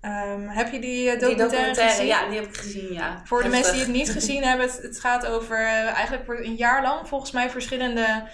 Ehm, 0.00 0.48
heb 0.48 0.72
je 0.72 0.80
die 0.80 1.10
eh, 1.10 1.18
Die 1.26 1.36
documentaire, 1.36 1.88
gezien? 1.88 2.06
ja, 2.06 2.28
die 2.28 2.38
heb 2.38 2.48
ik 2.48 2.56
gezien, 2.56 2.92
ja. 2.92 3.22
Voor 3.24 3.42
de 3.42 3.48
Heftig. 3.48 3.62
mensen 3.62 3.72
die 3.72 3.82
het 3.82 4.06
niet 4.06 4.16
gezien 4.20 4.42
hebben, 4.42 4.66
het, 4.66 4.82
het 4.82 5.00
gaat 5.00 5.26
over 5.26 5.56
eigenlijk 5.66 6.24
voor 6.24 6.38
een 6.38 6.54
jaar 6.54 6.82
lang 6.82 7.08
volgens 7.08 7.30
mij 7.30 7.50
verschillende. 7.50 8.28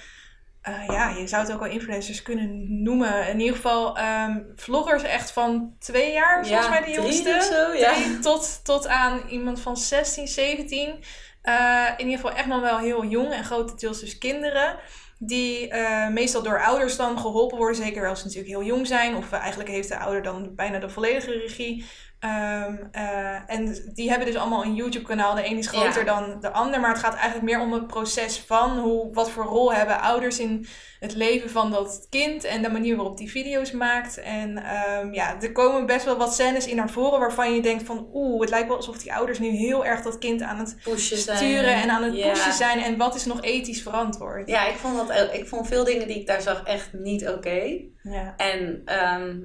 Eh, 0.73 0.87
ja, 0.87 1.09
je 1.09 1.27
zou 1.27 1.43
het 1.43 1.53
ook 1.53 1.61
wel 1.61 1.71
influencers 1.71 2.23
kunnen 2.23 2.83
noemen. 2.83 3.29
In 3.29 3.41
ieder 3.41 3.55
geval 3.55 3.97
ehm, 3.97 4.41
vloggers 4.57 5.03
echt 5.03 5.31
van 5.31 5.75
twee 5.79 6.13
jaar, 6.13 6.47
volgens 6.47 6.69
mij 6.69 6.85
de 6.85 6.91
jongste. 6.91 7.49
zo, 7.53 7.75
ja. 7.75 7.95
Tot, 8.21 8.65
tot 8.65 8.87
aan 8.87 9.21
iemand 9.29 9.61
van 9.61 9.77
16, 9.77 10.29
17. 10.29 11.05
Eh, 11.43 11.87
in 11.97 12.05
ieder 12.05 12.21
geval 12.21 12.37
echt 12.37 12.47
nog 12.47 12.61
wel 12.61 12.79
heel 12.79 13.05
jong 13.05 13.33
en 13.33 13.45
grotendeels 13.45 14.01
dus 14.01 14.19
kinderen. 14.19 14.79
Die 15.19 15.69
eh, 15.69 16.09
meestal 16.09 16.43
door 16.43 16.63
ouders 16.63 16.97
dan 16.97 17.19
geholpen 17.19 17.59
worden. 17.59 17.77
Zeker 17.77 18.09
als 18.09 18.19
ze 18.19 18.25
natuurlijk 18.27 18.53
heel 18.53 18.65
jong 18.65 18.87
zijn. 18.87 19.17
Of 19.17 19.33
eigenlijk 19.33 19.71
heeft 19.71 19.89
de 19.89 19.99
ouder 19.99 20.23
dan 20.23 20.55
bijna 20.55 20.79
de 20.79 20.89
volledige 20.89 21.33
regie. 21.33 21.85
Ehm, 22.21 22.77
eh, 22.93 23.51
en 23.51 23.91
die 23.95 24.09
hebben 24.09 24.27
dus 24.27 24.37
allemaal 24.37 24.65
een 24.65 24.75
YouTube 24.75 25.05
kanaal. 25.05 25.35
De 25.35 25.47
een 25.51 25.59
is 25.59 25.67
groter 25.69 26.05
Ja. 26.05 26.21
dan 26.21 26.41
de 26.41 26.51
ander. 26.51 26.81
Maar 26.81 26.91
het 26.91 26.99
gaat 26.99 27.15
eigenlijk 27.15 27.45
meer 27.45 27.61
om 27.61 27.73
het 27.73 27.87
proces 27.87 28.39
van 28.41 28.79
hoe, 28.79 29.13
wat 29.15 29.31
voor 29.31 29.45
rol 29.45 29.73
hebben 29.73 30.01
ouders 30.01 30.39
in 30.39 30.67
het 31.01 31.15
leven 31.15 31.51
van 31.51 31.71
dat 31.71 32.07
kind. 32.11 32.45
En 32.45 32.63
de 32.63 32.71
manier 32.71 32.97
waarop 32.97 33.17
die 33.17 33.31
video's 33.31 33.71
maakt. 33.73 34.19
En 34.21 34.57
ehm, 34.65 35.13
ja, 35.13 35.41
er 35.41 35.53
komen 35.53 35.87
best 35.87 36.05
wel 36.05 36.17
wat 36.17 36.35
scènes 36.35 36.67
in 36.67 36.77
naar 36.77 36.91
voren 36.91 37.21
waarvan 37.21 37.55
je 37.55 37.63
denkt 37.63 37.83
van 37.83 38.09
oeh, 38.13 38.41
het 38.41 38.51
lijkt 38.51 38.69
wel 38.69 38.77
alsof 38.77 38.99
die 38.99 39.15
ouders 39.15 39.39
nu 39.39 39.49
heel 39.49 39.85
erg 39.87 40.03
dat 40.03 40.19
kind 40.19 40.43
aan 40.43 40.59
het 40.59 40.77
Pushen 40.85 41.17
zijn. 41.19 41.37
sturen 41.37 41.75
en 41.75 41.91
aan 41.91 42.03
het 42.03 42.17
Ja. 42.17 42.29
pushen 42.33 42.53
zijn. 42.53 42.79
En 42.83 42.97
wat 42.97 43.15
is 43.15 43.25
nog 43.25 43.43
ethisch 43.43 43.83
verantwoord? 43.83 44.49
Ja, 44.49 44.67
ik 44.67 44.77
vond, 44.77 44.97
dat, 45.09 45.33
ik 45.35 45.47
vond 45.49 45.67
veel 45.67 45.85
dingen 45.85 46.07
die 46.09 46.21
ik 46.21 46.27
daar 46.27 46.43
zag 46.43 46.63
echt 46.65 46.93
niet 46.93 47.29
oké. 47.29 47.81
Ja. 48.03 48.35
En 48.37 48.83
ehm, 48.85 49.37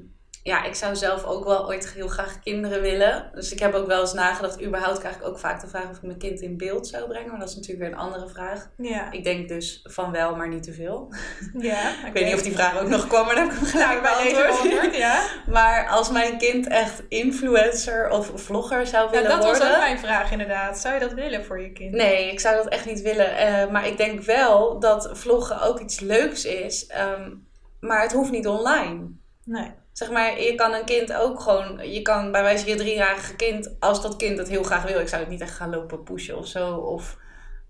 ja, 0.44 0.64
ik 0.64 0.76
zou 0.76 0.96
zelf 0.96 1.24
ook 1.24 1.46
wel 1.46 1.68
ooit 1.68 1.90
heel 1.90 2.08
graag 2.08 2.40
kinderen 2.40 2.82
willen. 2.82 3.30
Dus 3.34 3.52
ik 3.52 3.60
heb 3.60 3.74
ook 3.74 3.88
wel 3.88 4.02
eens 4.02 4.14
nagedacht, 4.14 4.64
überhaupt 4.64 5.00
krijg 5.00 5.16
ik 5.16 5.28
ook 5.28 5.40
vaak 5.40 5.62
de 5.62 5.68
vraag 5.68 5.90
of 5.90 5.96
ik 5.96 6.02
mijn 6.02 6.18
kind 6.18 6.42
in 6.42 6.58
beeld 6.58 6.88
zou 6.88 7.08
brengen. 7.08 7.30
Maar 7.30 7.40
dat 7.40 7.50
is 7.50 7.56
natuurlijk 7.56 7.82
weer 7.84 7.92
een 7.92 8.06
andere 8.06 8.28
vraag. 8.28 8.70
Ja. 8.78 9.12
Ik 9.12 9.24
denk 9.24 9.48
dus 9.48 9.80
van 9.84 10.12
wel, 10.12 10.36
maar 10.36 10.48
niet 10.48 10.64
te 10.64 10.74
veel. 10.74 11.14
ja 11.58 11.90
Ik 12.08 12.14
weet 12.14 12.26
niet 12.26 12.34
of 12.34 12.42
die 12.42 12.54
vraag 12.54 12.80
ook 12.82 12.88
nog 12.88 13.08
kwam, 13.08 13.26
maar 13.26 13.36
dan 13.36 13.44
heb 13.44 13.54
ik 13.54 13.60
hem 13.60 13.68
gelijk 13.68 14.02
beantwoord. 14.02 14.50
antwoord, 14.50 14.96
ja. 14.96 15.22
Maar 15.48 15.88
als 15.88 16.12
mijn 16.12 16.38
kind 16.38 16.68
echt 16.68 17.04
influencer 17.08 18.10
of 18.10 18.32
vlogger 18.36 18.88
zou 18.88 19.06
ja. 19.06 19.12
willen 19.12 19.30
Dat 19.30 19.44
was 19.44 19.58
worden... 19.58 19.76
ook 19.76 19.82
mijn 19.82 20.00
vraag 20.00 20.32
inderdaad. 20.32 20.80
Zou 20.80 20.94
je 20.94 21.00
dat 21.00 21.14
willen 21.14 21.46
voor 21.46 21.62
je 21.62 21.72
kind? 21.72 21.92
Nee, 21.92 22.32
ik 22.32 22.40
zou 22.40 22.56
dat 22.56 22.68
echt 22.68 22.86
niet 22.86 23.02
willen. 23.02 23.38
Eh, 23.38 23.72
maar 23.72 23.88
ik 23.88 23.98
denk 23.98 24.22
wel 24.22 24.80
dat 24.80 25.10
vloggen 25.14 25.62
ook 25.62 25.80
iets 25.80 26.00
leuks 26.00 26.46
is. 26.46 26.86
Ehm, 26.86 27.32
maar 27.80 28.02
het 28.02 28.12
hoeft 28.12 28.32
niet 28.32 28.48
online. 28.48 29.08
Nee. 29.44 29.82
Zeg 29.94 30.12
maar, 30.12 30.42
je 30.42 30.56
kan 30.56 30.74
een 30.74 30.86
kind 30.86 31.14
ook 31.14 31.40
gewoon... 31.40 31.92
Je 31.92 32.02
kan 32.02 32.32
bij 32.32 32.42
wijze 32.42 32.64
van 32.64 32.72
je 32.72 32.78
driejarige 32.78 33.36
kind... 33.36 33.76
Als 33.80 34.02
dat 34.02 34.16
kind 34.16 34.38
het 34.38 34.48
heel 34.50 34.64
graag 34.64 34.84
wil... 34.84 35.00
Ik 35.00 35.08
zou 35.08 35.22
het 35.22 35.32
niet 35.32 35.42
echt 35.42 35.56
gaan 35.56 35.70
lopen 35.70 36.04
pushen 36.04 36.38
of 36.38 36.48
zo. 36.48 36.76
Of, 36.76 37.18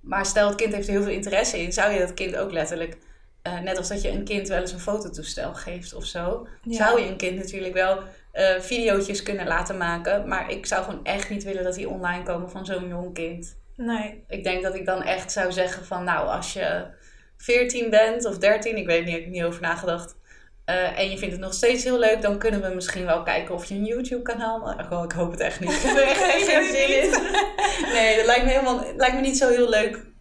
maar 0.01 0.25
stel 0.25 0.47
het 0.47 0.55
kind 0.55 0.73
heeft 0.73 0.87
er 0.87 0.93
heel 0.93 1.03
veel 1.03 1.11
interesse 1.11 1.59
in... 1.61 1.73
Zou 1.73 1.91
je 1.91 1.99
dat 1.99 2.13
kind 2.13 2.35
ook 2.35 2.51
letterlijk... 2.51 2.97
eh, 3.41 3.59
net 3.59 3.77
als 3.77 3.87
dat 3.87 4.01
je 4.01 4.09
een 4.09 4.23
kind 4.23 4.47
wel 4.47 4.59
eens 4.59 4.71
een 4.71 4.79
fototoestel 4.79 5.53
geeft 5.53 5.93
of 5.93 6.05
zo... 6.05 6.47
Ja. 6.63 6.77
Zou 6.77 7.01
je 7.01 7.07
een 7.07 7.17
kind 7.17 7.37
natuurlijk 7.37 7.73
wel 7.73 7.99
eh 8.31 8.59
videootjes 8.59 9.23
kunnen 9.23 9.47
laten 9.47 9.77
maken. 9.77 10.27
Maar 10.27 10.51
ik 10.51 10.65
zou 10.65 10.83
gewoon 10.83 11.05
echt 11.05 11.29
niet 11.29 11.43
willen 11.43 11.63
dat 11.63 11.75
die 11.75 11.89
online 11.89 12.23
komen 12.23 12.49
van 12.49 12.65
zo'n 12.65 12.87
jong 12.87 13.13
kind. 13.13 13.57
Nee. 13.75 14.23
Ik 14.27 14.43
denk 14.43 14.63
dat 14.63 14.75
ik 14.75 14.85
dan 14.85 15.03
echt 15.03 15.31
zou 15.31 15.51
zeggen 15.51 15.85
van 15.85 16.03
nou, 16.03 16.27
als 16.27 16.53
je 16.53 16.85
14 17.37 17.89
bent 17.89 18.25
of 18.25 18.37
13, 18.37 18.77
ik 18.77 18.85
weet 18.85 19.05
niet, 19.05 19.13
ik 19.15 19.19
heb 19.19 19.23
er 19.23 19.29
niet 19.31 19.43
over 19.43 19.61
nagedacht. 19.61 20.15
Eh, 20.65 20.99
en 20.99 21.09
je 21.09 21.17
vindt 21.17 21.33
het 21.33 21.43
nog 21.43 21.53
steeds 21.53 21.83
heel 21.83 21.99
leuk, 21.99 22.21
dan 22.21 22.37
kunnen 22.37 22.61
we 22.61 22.75
misschien 22.75 23.05
wel 23.05 23.23
kijken 23.23 23.55
of 23.55 23.65
je 23.65 23.75
een 23.75 23.85
YouTube 23.85 24.21
kanaal 24.21 24.59
maakt. 24.59 24.91
Oh, 24.91 25.03
ik 25.03 25.11
hoop 25.11 25.31
het 25.31 25.39
echt 25.39 25.59
niet. 25.59 25.71
Ik 25.77 25.81
heb 25.81 25.95
er 25.95 26.07
echt 26.07 26.49
geen 26.49 26.71
zin 26.71 27.03
in. 27.03 27.11
Nee, 27.93 28.15
dat 28.15 28.25
lijkt 28.25 28.43
me 28.43 28.51
helemaal 28.51 28.83
lijkt 28.95 29.15
me 29.15 29.21
niet 29.21 29.37
zo 29.37 29.49
heel 29.49 29.69
leuk 29.69 30.11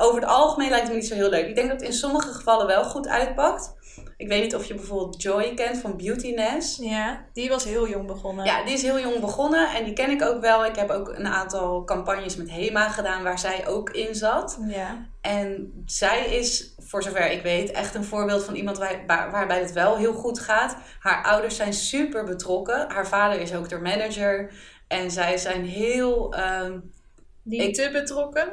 over 0.00 0.20
het 0.20 0.30
algemeen 0.30 0.68
lijkt 0.68 0.84
het 0.84 0.92
me 0.92 1.00
niet 1.00 1.08
zo 1.08 1.14
heel 1.14 1.30
leuk. 1.30 1.46
Ik 1.46 1.54
denk 1.54 1.68
dat 1.68 1.80
het 1.80 1.88
in 1.88 1.94
sommige 1.94 2.32
gevallen 2.32 2.66
wel 2.66 2.84
goed 2.84 3.08
uitpakt. 3.08 3.76
Ik 4.16 4.28
weet 4.28 4.42
niet 4.42 4.54
of 4.54 4.64
je 4.64 4.74
bijvoorbeeld 4.74 5.22
Joy 5.22 5.54
kent 5.54 5.78
van 5.78 5.96
Beautyness. 5.96 6.76
Ja, 6.76 7.24
die 7.32 7.48
was 7.48 7.64
heel 7.64 7.88
jong 7.88 8.06
begonnen. 8.06 8.44
Ja, 8.44 8.64
die 8.64 8.74
is 8.74 8.82
heel 8.82 9.00
jong 9.00 9.20
begonnen 9.20 9.74
en 9.74 9.84
die 9.84 9.92
ken 9.92 10.10
ik 10.10 10.22
ook 10.22 10.40
wel. 10.40 10.64
Ik 10.64 10.76
heb 10.76 10.90
ook 10.90 11.08
een 11.08 11.26
aantal 11.26 11.84
campagnes 11.84 12.36
met 12.36 12.50
HEMA 12.50 12.88
gedaan 12.88 13.22
waar 13.22 13.38
zij 13.38 13.66
ook 13.66 13.90
in 13.90 14.14
zat. 14.14 14.58
Ja. 14.66 15.06
En 15.20 15.72
zij 15.86 16.36
is, 16.36 16.74
voor 16.88 17.02
zover 17.02 17.30
ik 17.30 17.42
weet, 17.42 17.70
echt 17.70 17.94
een 17.94 18.04
voorbeeld 18.04 18.44
van 18.44 18.54
iemand 18.54 18.78
waar, 18.78 19.02
waar- 19.06 19.30
waarbij 19.30 19.60
het 19.60 19.72
wel 19.72 19.96
heel 19.96 20.12
goed 20.14 20.38
gaat. 20.40 20.76
Haar 21.00 21.24
ouders 21.24 21.56
zijn 21.56 21.72
super 21.72 22.24
betrokken. 22.24 22.90
Haar 22.90 23.06
vader 23.06 23.40
is 23.40 23.54
ook 23.54 23.68
de 23.68 23.78
manager. 23.80 24.52
En 24.88 25.10
zij 25.10 25.36
zijn 25.38 25.64
heel. 25.64 26.34
ehm, 26.34 26.78
Niet 27.42 27.62
Ik- 27.62 27.74
te 27.74 27.88
betrokken. 27.92 28.48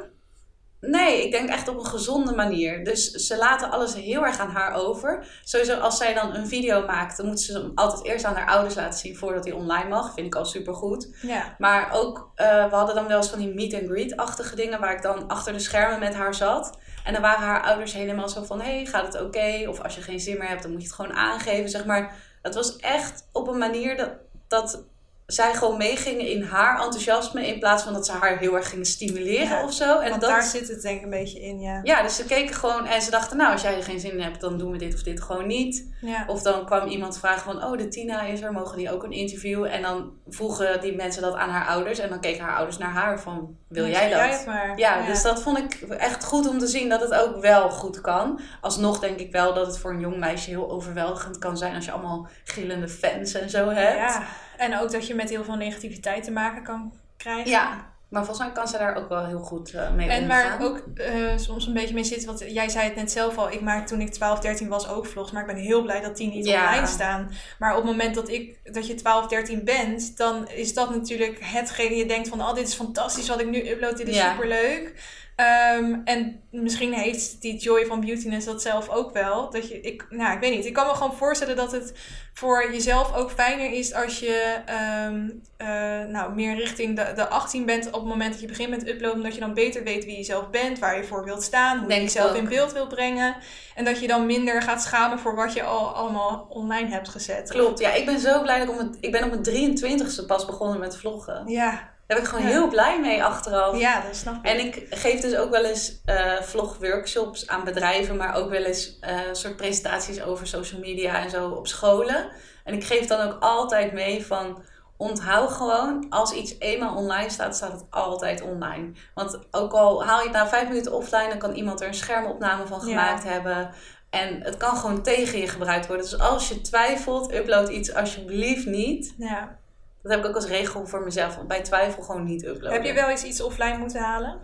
Nee, 0.80 1.24
ik 1.24 1.30
denk 1.32 1.48
echt 1.48 1.68
op 1.68 1.78
een 1.78 1.86
gezonde 1.86 2.34
manier. 2.34 2.84
Dus 2.84 3.10
ze 3.10 3.36
laten 3.36 3.70
alles 3.70 3.94
heel 3.94 4.24
erg 4.24 4.38
aan 4.38 4.50
haar 4.50 4.74
over. 4.74 5.26
Sowieso 5.44 5.78
als 5.78 5.96
zij 5.96 6.14
dan 6.14 6.34
een 6.34 6.46
video 6.48 6.86
maakt, 6.86 7.16
dan 7.16 7.26
moet 7.26 7.40
ze 7.40 7.52
hem 7.52 7.72
altijd 7.74 8.04
eerst 8.04 8.24
aan 8.24 8.34
haar 8.34 8.48
ouders 8.48 8.74
laten 8.74 8.98
zien 8.98 9.16
voordat 9.16 9.44
hij 9.44 9.52
online 9.52 9.88
mag. 9.88 10.14
Vind 10.14 10.26
ik 10.26 10.34
al 10.34 10.44
super 10.44 10.74
goed. 10.74 11.16
Ja. 11.22 11.54
Maar 11.58 11.88
ook, 11.92 12.30
eh, 12.34 12.68
we 12.68 12.74
hadden 12.74 12.94
dan 12.94 13.06
wel 13.06 13.16
eens 13.16 13.28
van 13.30 13.38
die 13.38 13.54
meet 13.54 13.74
and 13.74 13.86
greet-achtige 13.88 14.56
dingen 14.56 14.80
waar 14.80 14.92
ik 14.94 15.02
dan 15.02 15.26
achter 15.26 15.52
de 15.52 15.58
schermen 15.58 15.98
met 15.98 16.14
haar 16.14 16.34
zat. 16.34 16.78
En 17.06 17.12
dan 17.12 17.22
waren 17.22 17.46
haar 17.46 17.62
ouders 17.62 17.92
helemaal 17.92 18.28
zo 18.28 18.44
van, 18.44 18.60
hey, 18.60 18.86
gaat 18.86 19.12
het 19.12 19.22
oké? 19.22 19.64
Of 19.68 19.80
als 19.80 19.94
je 19.94 20.02
geen 20.02 20.20
zin 20.20 20.38
meer 20.38 20.48
hebt, 20.48 20.62
dan 20.62 20.70
moet 20.70 20.80
je 20.80 20.86
het 20.86 20.96
gewoon 20.96 21.12
aangeven, 21.12 21.70
zeg 21.70 21.84
maar. 21.84 22.16
Het 22.42 22.54
was 22.54 22.76
echt 22.76 23.28
op 23.32 23.48
een 23.48 23.58
manier 23.58 23.96
dat, 23.96 24.10
dat 24.48 24.84
zij 25.26 25.54
gewoon 25.54 25.76
meegingen 25.76 26.26
in 26.26 26.42
haar 26.42 26.82
enthousiasme 26.82 27.46
in 27.46 27.58
plaats 27.58 27.82
van 27.82 27.92
dat 27.92 28.06
ze 28.06 28.12
haar 28.12 28.38
heel 28.38 28.56
erg 28.56 28.68
gingen 28.68 28.86
stimuleren 28.86 29.48
Ja, 29.48 29.64
of 29.64 29.72
zo. 29.72 29.98
En 29.98 30.10
dat, 30.10 30.20
daar 30.20 30.42
zit 30.42 30.68
het 30.68 30.82
denk 30.82 30.96
ik 30.96 31.04
een 31.04 31.10
beetje 31.10 31.40
in, 31.40 31.60
ja. 31.60 31.80
ja, 31.82 32.02
dus 32.02 32.16
ze 32.16 32.24
keken 32.24 32.54
gewoon 32.54 32.86
en 32.86 33.02
ze 33.02 33.10
dachten, 33.10 33.36
nou, 33.36 33.52
als 33.52 33.62
jij 33.62 33.76
er 33.76 33.82
geen 33.82 34.00
zin 34.00 34.10
in 34.10 34.20
hebt, 34.20 34.40
dan 34.40 34.58
doen 34.58 34.70
we 34.70 34.78
dit 34.78 34.94
of 34.94 35.02
dit 35.02 35.22
gewoon 35.22 35.46
niet. 35.46 35.94
Ja. 36.00 36.24
Of 36.26 36.42
dan 36.42 36.66
kwam 36.66 36.88
iemand 36.88 37.18
vragen 37.18 37.52
van, 37.52 37.64
oh, 37.64 37.78
de 37.78 37.88
Tina 37.88 38.22
is 38.22 38.40
er, 38.40 38.52
mogen 38.52 38.78
die 38.78 38.92
ook 38.92 39.02
een 39.02 39.12
interview? 39.12 39.64
En 39.64 39.82
dan 39.82 40.12
vroegen 40.28 40.80
die 40.80 40.96
mensen 40.96 41.22
dat 41.22 41.34
aan 41.34 41.50
haar 41.50 41.66
ouders 41.66 41.98
en 41.98 42.08
dan 42.08 42.20
keken 42.20 42.44
haar 42.44 42.56
ouders 42.56 42.78
naar 42.78 42.92
haar 42.92 43.20
van, 43.20 43.56
wil 43.68 43.86
jij 43.86 44.08
dat? 44.08 44.18
jij 44.18 44.42
maar. 44.46 44.78
Ja, 44.78 45.06
dus 45.06 45.22
dat 45.22 45.42
vond 45.42 45.58
ik 45.58 45.80
echt 45.90 46.24
goed 46.24 46.48
om 46.48 46.58
te 46.58 46.66
zien 46.66 46.88
dat 46.88 47.00
het 47.00 47.14
ook 47.14 47.40
wel 47.40 47.70
goed 47.70 48.00
kan. 48.00 48.40
Alsnog 48.60 48.98
denk 48.98 49.18
ik 49.18 49.32
wel 49.32 49.54
dat 49.54 49.66
het 49.66 49.78
voor 49.78 49.90
een 49.90 50.00
jong 50.00 50.16
meisje 50.16 50.50
heel 50.50 50.70
overweldigend 50.70 51.38
kan 51.38 51.56
zijn 51.56 51.74
als 51.74 51.84
je 51.84 51.92
allemaal 51.92 52.28
gillende 52.44 52.88
fans 52.88 53.32
en 53.32 53.50
zo 53.50 53.68
hebt. 53.68 53.96
Ja, 53.96 54.26
en 54.56 54.78
ook 54.78 54.92
dat 54.92 55.06
je 55.06 55.14
met 55.14 55.30
heel 55.30 55.44
veel 55.44 55.56
negativiteit 55.56 56.24
te 56.24 56.30
maken 56.30 56.62
kan 56.62 56.92
krijgen. 57.16 57.50
Ja, 57.50 57.94
maar 58.08 58.24
volgens 58.24 58.46
mij 58.46 58.54
kan 58.56 58.68
ze 58.68 58.78
daar 58.78 58.96
ook 58.96 59.08
wel 59.08 59.26
heel 59.26 59.38
goed 59.40 59.72
eh, 59.74 59.92
mee 59.92 60.08
En 60.08 60.22
omgaan. 60.22 60.42
waar 60.48 60.54
ik 60.54 60.66
ook 60.66 60.82
eh, 60.94 61.36
soms 61.36 61.66
een 61.66 61.72
beetje 61.72 61.94
mee 61.94 62.04
zit, 62.04 62.24
want 62.24 62.44
jij 62.48 62.68
zei 62.68 62.84
het 62.84 62.94
net 62.96 63.10
zelf 63.12 63.38
al, 63.38 63.50
ik 63.50 63.60
maak 63.60 63.86
toen 63.86 64.00
ik 64.00 64.12
12, 64.12 64.38
13 64.40 64.68
was 64.68 64.88
ook 64.88 65.06
vlogs, 65.06 65.30
maar 65.32 65.40
ik 65.40 65.54
ben 65.54 65.56
heel 65.64 65.82
blij 65.82 66.00
dat 66.00 66.16
die 66.16 66.28
niet 66.30 66.46
Ja. 66.46 66.66
online 66.66 66.86
staan. 66.86 67.30
Maar 67.58 67.70
op 67.70 67.76
het 67.76 67.90
moment 67.90 68.14
dat, 68.14 68.28
ik, 68.28 68.58
dat 68.74 68.86
je 68.86 68.94
12, 68.94 69.26
13 69.26 69.64
bent, 69.64 70.16
dan 70.16 70.48
is 70.48 70.74
dat 70.74 70.90
natuurlijk 70.90 71.38
hetgene 71.42 71.96
je 71.96 72.06
denkt 72.06 72.28
van, 72.28 72.40
oh 72.40 72.54
dit 72.54 72.68
is 72.68 72.74
fantastisch 72.74 73.28
wat 73.28 73.40
ik 73.40 73.48
nu 73.48 73.68
upload, 73.70 73.96
dit 73.96 74.08
is 74.08 74.16
Ja. 74.16 74.30
superleuk. 74.30 74.94
Ehm, 75.36 75.94
en 76.04 76.40
misschien 76.50 76.92
heeft 76.92 77.40
die 77.40 77.56
Joy 77.56 77.86
van 77.86 78.00
Beautyness 78.00 78.46
dat 78.46 78.62
zelf 78.62 78.88
ook 78.88 79.12
wel. 79.12 79.50
Dat 79.50 79.68
je, 79.68 79.80
ik, 79.80 80.06
nou, 80.10 80.34
ik 80.34 80.40
weet 80.40 80.54
niet. 80.54 80.64
Ik 80.64 80.72
kan 80.72 80.86
me 80.86 80.94
gewoon 80.94 81.16
voorstellen 81.16 81.56
dat 81.56 81.72
het 81.72 81.94
voor 82.32 82.72
jezelf 82.72 83.14
ook 83.14 83.30
fijner 83.30 83.72
is 83.72 83.94
als 83.94 84.18
je 84.18 84.60
ehm, 84.66 85.28
eh, 85.56 86.08
nou, 86.08 86.34
meer 86.34 86.56
richting 86.56 86.96
de, 86.96 87.12
de 87.14 87.28
18 87.28 87.66
bent 87.66 87.86
op 87.86 87.92
het 87.92 88.04
moment 88.04 88.32
dat 88.32 88.40
je 88.40 88.46
begint 88.46 88.70
met 88.70 88.88
uploaden. 88.88 89.22
Dat 89.22 89.34
je 89.34 89.40
dan 89.40 89.54
beter 89.54 89.84
weet 89.84 90.04
wie 90.04 90.16
je 90.16 90.24
zelf 90.24 90.50
bent, 90.50 90.78
waar 90.78 90.96
je 90.96 91.04
voor 91.04 91.24
wilt 91.24 91.42
staan, 91.42 91.78
hoe 91.78 91.88
Denk 91.88 92.00
je 92.00 92.06
jezelf 92.06 92.30
ook. 92.30 92.36
in 92.36 92.48
beeld 92.48 92.72
wilt 92.72 92.88
brengen. 92.88 93.36
En 93.74 93.84
dat 93.84 94.00
je 94.00 94.06
dan 94.06 94.26
minder 94.26 94.62
gaat 94.62 94.82
schamen 94.82 95.18
voor 95.18 95.34
wat 95.34 95.52
je 95.52 95.62
al 95.62 95.94
allemaal 95.94 96.46
online 96.48 96.88
hebt 96.88 97.08
gezet. 97.08 97.50
Klopt, 97.50 97.78
ja, 97.78 97.92
ik 97.92 98.06
ben 98.06 98.20
zo 98.20 98.42
blij 98.42 98.58
dat 98.58 98.68
ik 98.68 98.72
op 98.72 98.80
mijn, 98.80 98.96
ik 99.00 99.12
ben 99.12 99.24
op 99.24 99.30
mijn 99.30 99.78
23ste 99.78 100.26
pas 100.26 100.44
begonnen 100.44 100.80
met 100.80 100.96
vloggen. 100.96 101.48
Ja, 101.48 101.94
Daar 102.06 102.16
ben 102.16 102.26
ik 102.26 102.32
gewoon 102.32 102.44
Ja. 102.44 102.50
heel 102.50 102.68
blij 102.68 103.00
mee 103.00 103.24
achteraf. 103.24 103.78
ja, 103.78 104.00
dat 104.00 104.16
snap 104.16 104.34
ik. 104.34 104.50
En 104.50 104.58
ik 104.66 104.86
geef 104.90 105.20
dus 105.20 105.36
ook 105.36 105.50
wel 105.50 105.64
eens 105.64 106.00
eh 106.04 106.40
vlogworkshops 106.42 107.46
aan 107.48 107.64
bedrijven, 107.64 108.16
maar 108.16 108.34
ook 108.34 108.50
wel 108.50 108.62
eens 108.64 108.98
eh 109.00 109.18
soort 109.32 109.56
presentaties 109.56 110.22
over 110.22 110.46
social 110.46 110.80
media 110.80 111.22
en 111.22 111.30
zo 111.30 111.48
op 111.48 111.66
scholen. 111.66 112.28
En 112.64 112.74
ik 112.74 112.84
geef 112.84 113.06
dan 113.06 113.20
ook 113.28 113.36
altijd 113.40 113.92
mee 113.92 114.26
van 114.26 114.62
onthoud 114.96 115.50
gewoon, 115.52 116.06
als 116.10 116.32
iets 116.32 116.54
eenmaal 116.58 116.94
online 116.96 117.30
staat, 117.30 117.56
staat 117.56 117.72
het 117.72 117.84
altijd 117.90 118.42
online. 118.42 118.92
Want 119.14 119.38
ook 119.50 119.72
al 119.72 120.04
haal 120.04 120.18
je 120.18 120.24
het 120.24 120.32
na 120.32 120.48
vijf 120.48 120.68
minuten 120.68 120.92
offline, 120.92 121.28
dan 121.28 121.38
kan 121.38 121.54
iemand 121.54 121.80
er 121.80 121.88
een 121.88 121.94
schermopname 121.94 122.66
van 122.66 122.78
Ja. 122.78 122.84
gemaakt 122.84 123.24
hebben. 123.24 123.70
En 124.10 124.40
het 124.42 124.56
kan 124.56 124.76
gewoon 124.76 125.02
tegen 125.02 125.38
je 125.38 125.48
gebruikt 125.48 125.86
worden. 125.86 126.04
Dus 126.10 126.18
als 126.18 126.48
je 126.48 126.60
twijfelt, 126.60 127.32
upload 127.34 127.68
iets 127.68 127.94
alsjeblieft 127.94 128.66
niet. 128.66 129.14
ja. 129.18 129.58
Dat 130.06 130.14
heb 130.16 130.24
ik 130.24 130.30
ook 130.30 130.34
als 130.34 130.46
regel 130.46 130.86
voor 130.86 131.02
mezelf. 131.02 131.46
Bij 131.46 131.62
twijfel 131.62 132.02
gewoon 132.02 132.24
niet 132.24 132.44
uploaden. 132.44 132.72
Heb 132.72 132.84
je 132.84 132.92
wel 132.92 133.08
eens 133.08 133.24
iets 133.24 133.40
offline 133.40 133.78
moeten 133.78 134.00
halen? 134.00 134.40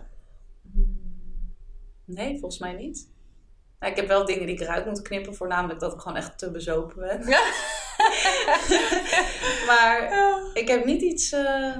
Nee, 2.05 2.39
volgens 2.39 2.59
mij 2.59 2.73
niet. 2.73 3.11
Nou, 3.79 3.91
ik 3.91 3.97
heb 3.97 4.07
wel 4.07 4.25
dingen 4.25 4.45
die 4.45 4.55
ik 4.55 4.61
eruit 4.61 4.85
moet 4.85 5.01
knippen, 5.01 5.35
voornamelijk 5.35 5.79
dat 5.79 5.93
ik 5.93 5.99
gewoon 5.99 6.17
echt 6.17 6.37
te 6.37 6.51
bezopen 6.51 6.99
ben. 6.99 7.27
Ja. 7.27 7.41
maar 9.69 10.09
ik 10.53 10.67
heb 10.67 10.85
niet 10.85 11.01
iets 11.01 11.31
eh, 11.31 11.77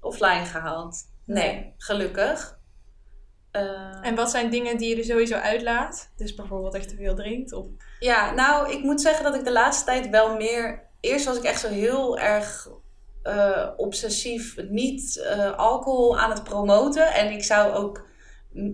offline 0.00 0.44
gehaald. 0.44 0.96
Nee, 1.24 1.52
Nee. 1.52 1.74
gelukkig. 1.76 2.58
Eh, 3.50 3.98
En 4.02 4.14
wat 4.14 4.30
zijn 4.30 4.50
dingen 4.50 4.76
die 4.76 4.88
je 4.88 4.96
er 4.96 5.04
sowieso 5.04 5.34
uitlaat? 5.34 6.12
Dus 6.16 6.34
bijvoorbeeld 6.34 6.76
je 6.76 6.84
te 6.84 6.96
veel 6.96 7.14
drinkt? 7.14 7.52
Of... 7.52 7.66
Ja, 7.98 8.30
nou, 8.34 8.72
ik 8.72 8.82
moet 8.82 9.00
zeggen 9.00 9.24
dat 9.24 9.34
ik 9.34 9.44
de 9.44 9.52
laatste 9.52 9.84
tijd 9.84 10.08
wel 10.10 10.36
meer. 10.36 10.86
Eerst 11.00 11.24
was 11.24 11.36
ik 11.36 11.42
echt 11.44 11.60
zo 11.60 11.68
heel 11.68 12.18
erg 12.18 12.68
eh, 13.28 13.68
obsessief 13.76 14.56
niet 14.68 15.22
eh, 15.22 15.58
alcohol 15.58 16.18
aan 16.18 16.30
het 16.30 16.44
promoten. 16.44 17.14
En 17.14 17.32
ik 17.32 17.44
zou 17.44 17.72
ook 17.74 18.06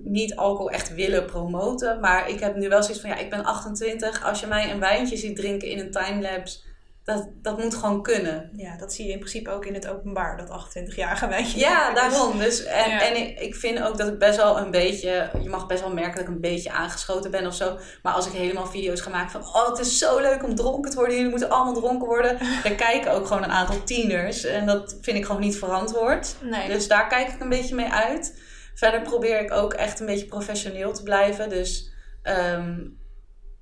niet 0.05 0.37
alcohol 0.37 0.71
echt 0.71 0.95
willen 0.95 1.25
promoten. 1.25 2.01
Maar 2.01 2.29
ik 2.29 2.41
heb 2.41 2.57
nu 2.57 2.69
wel 2.69 2.83
zoiets 2.83 3.01
van: 3.01 3.11
ja, 3.11 3.17
ik 3.17 3.31
ben 3.31 3.45
28. 3.45 4.25
Als 4.25 4.41
je 4.41 4.47
mij 4.47 4.71
een 4.71 4.81
wijntje 4.81 5.17
ziet 5.17 5.37
drinken 5.37 5.69
in 5.69 5.79
een 5.79 5.91
timelapse, 5.91 6.59
dat, 7.05 7.29
dat 7.43 7.59
moet 7.59 7.75
gewoon 7.75 8.03
kunnen. 8.03 8.51
Ja, 8.57 8.77
dat 8.77 8.93
zie 8.93 9.07
je 9.07 9.13
in 9.13 9.19
principe 9.19 9.51
ook 9.51 9.67
in 9.67 9.75
het 9.75 9.89
openbaar, 9.89 10.37
dat 10.37 10.67
28-jarige 10.69 11.29
wijntje. 11.29 11.59
Ja, 11.59 11.93
daarom. 11.95 12.39
Dus, 12.39 12.65
en 12.65 12.91
Ja. 12.91 13.01
en 13.03 13.17
ik, 13.17 13.41
ik 13.41 13.55
vind 13.55 13.83
ook 13.83 13.99
dat 13.99 14.09
ik 14.09 14.19
best 14.19 14.37
wel 14.37 14.59
een 14.59 14.71
beetje... 14.71 15.31
Je 15.43 15.49
mag 15.49 15.67
best 15.67 15.81
wel 15.81 15.93
merken 15.93 16.13
dat 16.15 16.23
ik 16.23 16.29
een 16.29 16.41
beetje 16.41 16.71
aangeschoten 16.71 17.31
ben 17.31 17.47
of 17.47 17.55
zo. 17.55 17.79
Maar 18.03 18.13
als 18.13 18.27
ik 18.27 18.33
helemaal 18.33 18.67
video's 18.67 19.01
ga 19.01 19.11
maken 19.11 19.31
van... 19.31 19.41
Oh, 19.43 19.69
het 19.69 19.79
is 19.79 19.99
zo 19.99 20.19
leuk 20.21 20.43
om 20.45 20.55
dronken 20.55 20.91
te 20.91 20.97
worden. 20.97 21.15
Jullie 21.15 21.31
moeten 21.31 21.51
allemaal 21.51 21.75
dronken 21.75 22.09
worden. 22.09 22.39
Dan 22.65 22.77
kijken 22.77 23.13
ook 23.13 23.27
gewoon 23.27 23.43
een 23.43 23.51
aantal 23.51 23.85
tieners. 23.85 24.45
En 24.45 24.67
dat 24.67 24.97
vind 25.01 25.17
ik 25.17 25.25
gewoon 25.25 25.41
niet 25.41 25.59
verantwoord. 25.59 26.35
Nee. 26.41 26.69
Dus 26.69 26.89
daar 26.89 27.09
kijk 27.09 27.29
ik 27.29 27.41
een 27.41 27.49
beetje 27.49 27.75
mee 27.75 27.91
uit. 27.91 28.41
Verder 28.75 29.03
probeer 29.03 29.41
ik 29.41 29.53
ook 29.53 29.73
echt 29.73 30.01
een 30.01 30.07
beetje 30.07 30.27
professioneel 30.27 30.93
te 30.93 31.03
blijven. 31.03 31.49
Dus 31.49 31.93
ehm, 32.23 32.75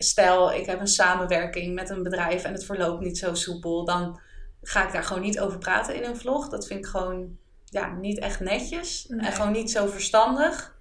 stel, 0.03 0.53
ik 0.53 0.67
heb 0.67 0.81
een 0.81 0.87
samenwerking 0.87 1.75
met 1.75 1.91
een 1.91 2.03
bedrijf 2.03 2.45
en 2.45 2.53
het 2.53 2.65
verloopt 2.65 3.01
niet 3.01 3.19
zo 3.19 3.35
soepel. 3.35 3.85
Dan 3.85 4.21
ga 4.63 4.87
ik 4.87 4.93
daar 4.93 5.05
gewoon 5.05 5.23
niet 5.23 5.41
over 5.41 5.59
praten 5.59 5.95
in 5.95 6.05
een 6.05 6.17
vlog. 6.17 6.49
Dat 6.49 6.67
vind 6.67 6.79
ik 6.79 6.87
gewoon 6.87 7.37
ja, 7.65 7.95
niet 7.95 8.19
echt 8.19 8.41
netjes. 8.41 9.05
Nee. 9.09 9.27
En 9.27 9.33
gewoon 9.33 9.53
niet 9.53 9.71
zo 9.71 9.87
verstandig. 9.87 10.77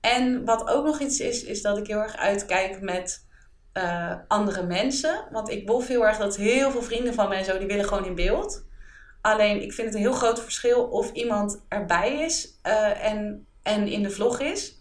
En 0.00 0.44
wat 0.44 0.68
ook 0.68 0.84
nog 0.84 1.00
iets 1.00 1.20
is, 1.20 1.44
is 1.44 1.62
dat 1.62 1.78
ik 1.78 1.86
heel 1.86 2.00
erg 2.00 2.16
uitkijk 2.16 2.80
met 2.80 3.26
eh, 3.72 4.14
andere 4.28 4.66
mensen. 4.66 5.24
Want 5.30 5.50
ik 5.50 5.66
bof 5.66 5.86
heel 5.86 6.06
erg 6.06 6.16
dat 6.16 6.36
heel 6.36 6.70
veel 6.70 6.82
vrienden 6.82 7.14
van 7.14 7.28
mij 7.28 7.38
en 7.38 7.44
zo, 7.44 7.58
die 7.58 7.66
willen 7.66 7.84
gewoon 7.84 8.04
in 8.04 8.14
beeld. 8.14 8.66
Alleen 9.20 9.62
ik 9.62 9.72
vind 9.72 9.86
het 9.86 9.96
een 9.96 10.02
heel 10.02 10.12
groot 10.12 10.40
verschil 10.40 10.84
of 10.84 11.12
iemand 11.12 11.64
erbij 11.68 12.20
is 12.20 12.58
eh, 12.62 13.04
en, 13.04 13.46
en 13.62 13.86
in 13.86 14.02
de 14.02 14.10
vlog 14.10 14.40
is. 14.40 14.77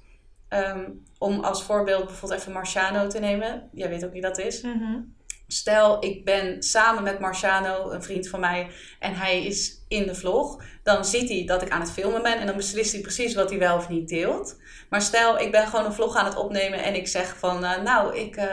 Ehm, 0.50 0.89
om 1.18 1.39
als 1.39 1.64
voorbeeld 1.64 2.06
bijvoorbeeld 2.06 2.41
even 2.41 2.52
Marciano 2.52 3.08
te 3.08 3.20
nemen. 3.20 3.70
Jij 3.72 3.89
weet 3.89 4.06
ook 4.06 4.12
wie 4.12 4.22
dat 4.22 4.38
is. 4.38 4.62
Mhm. 4.62 5.00
Stel, 5.48 6.04
ik 6.04 6.26
ben 6.26 6.64
samen 6.64 7.04
met 7.04 7.20
Marciano, 7.20 7.91
een 7.91 8.04
vriend 8.04 8.28
van 8.30 8.39
mij, 8.39 8.70
en 9.00 9.16
hij 9.16 9.45
is 9.45 9.84
in 9.88 10.06
de 10.06 10.16
vlog. 10.16 10.64
Dan 10.84 11.06
ziet 11.06 11.30
hij 11.30 11.45
dat 11.45 11.62
ik 11.62 11.70
aan 11.70 11.82
het 11.82 11.91
filmen 11.91 12.24
ben 12.24 12.39
en 12.39 12.45
dan 12.45 12.56
beslist 12.56 12.91
hij 12.91 13.02
precies 13.02 13.34
wat 13.34 13.50
hij 13.50 13.60
wel 13.60 13.76
of 13.76 13.89
niet 13.89 14.10
deelt. 14.10 14.58
Maar 14.89 15.02
stel, 15.02 15.39
ik 15.39 15.52
ben 15.52 15.68
gewoon 15.68 15.86
een 15.86 15.93
vlog 15.93 16.16
aan 16.16 16.26
het 16.26 16.36
opnemen 16.36 16.84
en 16.84 16.95
ik 16.95 17.08
zeg 17.08 17.38
van, 17.38 17.66
eh, 17.66 17.82
nou, 17.82 18.18
ik 18.18 18.36
eh, 18.36 18.45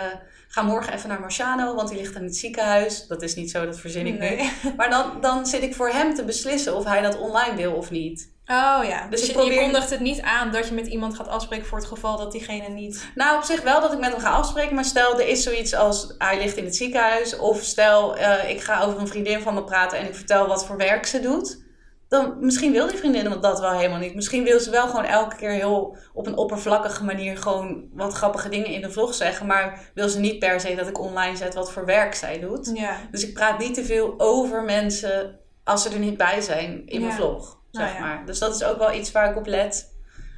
ga 0.48 0.62
morgen 0.62 0.92
even 0.92 1.08
naar 1.08 1.20
Marciano, 1.20 1.74
want 1.74 1.88
die 1.88 1.98
ligt 1.98 2.14
in 2.14 2.22
het 2.22 2.36
ziekenhuis. 2.36 3.06
Dat 3.06 3.22
is 3.22 3.34
niet 3.34 3.50
zo, 3.50 3.64
dat 3.64 3.80
verzin 3.80 4.06
ik 4.06 4.18
nu. 4.18 4.18
Nee. 4.18 4.50
Maar 4.76 4.90
dan, 4.90 5.20
dan 5.20 5.46
zit 5.46 5.62
ik 5.62 5.74
voor 5.74 5.88
hem 5.88 6.14
te 6.14 6.24
beslissen 6.24 6.76
of 6.76 6.84
hij 6.84 7.00
dat 7.00 7.18
online 7.18 7.56
wil 7.56 7.72
of 7.72 7.90
niet. 7.90 8.32
Oh 8.46 8.84
ja, 8.84 9.06
dus, 9.08 9.20
Dus 9.20 9.28
je, 9.28 9.32
probeer- 9.34 9.52
je 9.52 9.60
kondigt 9.60 9.90
het 9.90 10.00
niet 10.00 10.20
aan 10.20 10.52
dat 10.52 10.68
je 10.68 10.74
met 10.74 10.86
iemand 10.86 11.14
gaat 11.14 11.28
afspreken 11.28 11.66
voor 11.66 11.78
het 11.78 11.86
geval 11.86 12.16
dat 12.16 12.32
diegene 12.32 12.68
niet... 12.68 13.08
Nou, 13.14 13.36
op 13.36 13.42
zich 13.42 13.62
wel 13.62 13.80
dat 13.80 13.92
ik 13.92 13.98
met 13.98 14.10
hem 14.10 14.20
ga 14.20 14.30
afspreken. 14.30 14.74
Maar 14.74 14.84
stel, 14.84 15.20
er 15.20 15.28
is 15.28 15.42
zoiets 15.42 15.74
als 15.74 16.14
hij 16.18 16.38
ligt 16.38 16.56
in 16.56 16.64
het 16.64 16.76
ziekenhuis. 16.76 17.36
Of 17.36 17.62
stel, 17.62 18.16
eh, 18.16 18.50
ik 18.50 18.60
ga 18.60 18.82
over 18.82 19.00
een 19.00 19.08
vriendin 19.08 19.40
van 19.40 19.54
me 19.54 19.64
praten 19.64 19.98
en 19.98 20.06
ik 20.06 20.14
vertel 20.14 20.46
wat 20.46 20.66
voor 20.66 20.76
werk 20.76 21.06
ze 21.06 21.20
doet. 21.20 21.62
dan 22.08 22.36
misschien 22.40 22.72
wil 22.72 22.86
die 22.86 22.96
vriendin 22.98 23.40
dat 23.40 23.60
wel 23.60 23.72
helemaal 23.72 23.98
niet. 23.98 24.14
Misschien 24.14 24.44
wil 24.44 24.60
ze 24.60 24.70
wel 24.70 24.86
gewoon 24.88 25.04
elke 25.04 25.36
keer 25.36 25.50
heel 25.50 25.96
op 26.12 26.26
een 26.26 26.36
oppervlakkige 26.36 27.04
manier 27.04 27.36
gewoon 27.36 27.88
wat 27.92 28.12
grappige 28.12 28.48
dingen 28.48 28.66
in 28.70 28.80
de 28.80 28.90
vlog 28.90 29.14
zeggen. 29.14 29.46
Maar 29.46 29.90
wil 29.94 30.08
ze 30.08 30.18
niet 30.18 30.38
per 30.38 30.60
se 30.60 30.74
dat 30.74 30.88
ik 30.88 31.00
online 31.00 31.36
zet 31.36 31.54
wat 31.54 31.72
voor 31.72 31.84
werk 31.84 32.14
zij 32.14 32.40
doet. 32.40 32.70
Ja. 32.74 32.96
Dus 33.10 33.26
ik 33.26 33.34
praat 33.34 33.58
niet 33.58 33.74
te 33.74 33.84
veel 33.84 34.14
over 34.16 34.62
mensen 34.62 35.38
als 35.64 35.82
ze 35.82 35.88
er 35.90 35.98
niet 35.98 36.16
bij 36.16 36.40
zijn 36.40 36.82
in 36.86 37.00
mijn 37.00 37.12
vlog. 37.12 37.62
Zeg 37.74 37.92
Nou 37.92 38.00
maar. 38.00 38.26
Dus 38.26 38.38
dat 38.38 38.54
is 38.54 38.64
ook 38.64 38.78
wel 38.78 38.92
iets 38.92 39.12
waar 39.12 39.30
ik 39.30 39.36
op 39.36 39.46
let. 39.46 39.92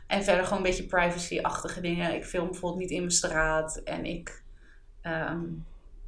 En 0.06 0.24
verder 0.24 0.44
gewoon 0.44 0.58
een 0.58 0.68
beetje 0.68 0.86
privacy-achtige 0.86 1.80
dingen. 1.80 2.14
Ik 2.14 2.24
film 2.24 2.50
bijvoorbeeld 2.50 2.80
niet 2.80 2.90
in 2.90 2.98
mijn 2.98 3.10
straat. 3.10 3.76
En 3.76 4.04
ik 4.04 4.42
ehm, 5.00 5.42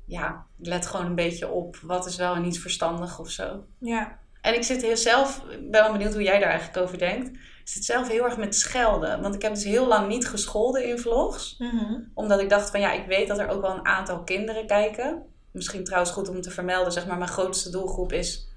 ja, 0.05 0.47
let 0.57 0.87
gewoon 0.87 1.07
een 1.07 1.15
beetje 1.15 1.49
op 1.49 1.77
wat 1.83 2.07
is 2.07 2.17
wel 2.17 2.35
en 2.35 2.43
niet 2.43 2.61
verstandig 2.61 3.19
of 3.19 3.31
zo. 3.31 3.65
Ja. 3.79 4.19
En 4.41 4.55
ik 4.55 4.63
zit 4.63 4.83
heel 4.83 4.97
zelf, 4.97 5.43
ik 5.51 5.71
ben 5.71 5.83
wel 5.83 5.93
benieuwd 5.93 6.13
hoe 6.13 6.23
jij 6.23 6.39
daar 6.39 6.49
eigenlijk 6.49 6.79
over 6.79 6.99
denkt. 6.99 7.29
Ik 7.29 7.75
zit 7.75 7.85
zelf 7.85 8.09
heel 8.09 8.25
erg 8.25 8.37
met 8.37 8.55
schelden. 8.55 9.23
Want 9.23 9.35
ik 9.35 9.43
heb 9.43 9.55
dus 9.55 9.65
heel 9.65 9.87
lang 9.87 10.09
niet 10.09 10.29
gescholden 10.29 10.89
in 10.89 10.99
vlogs. 10.99 11.55
Mhm. 11.59 12.01
Omdat 12.15 12.41
ik 12.41 12.49
dacht 12.49 12.71
van 12.71 12.81
ja, 12.81 12.93
ik 12.93 13.07
weet 13.07 13.29
dat 13.29 13.39
er 13.39 13.49
ook 13.49 13.61
wel 13.61 13.75
een 13.75 13.87
aantal 13.87 14.23
kinderen 14.23 14.67
kijken. 14.67 15.23
Misschien 15.51 15.85
trouwens 15.85 16.13
goed 16.13 16.29
om 16.29 16.41
te 16.41 16.51
vermelden, 16.51 16.93
zeg 16.93 17.07
maar, 17.07 17.19
mijn 17.19 17.31
grootste 17.31 17.71
doelgroep 17.71 18.13
is 18.13 18.49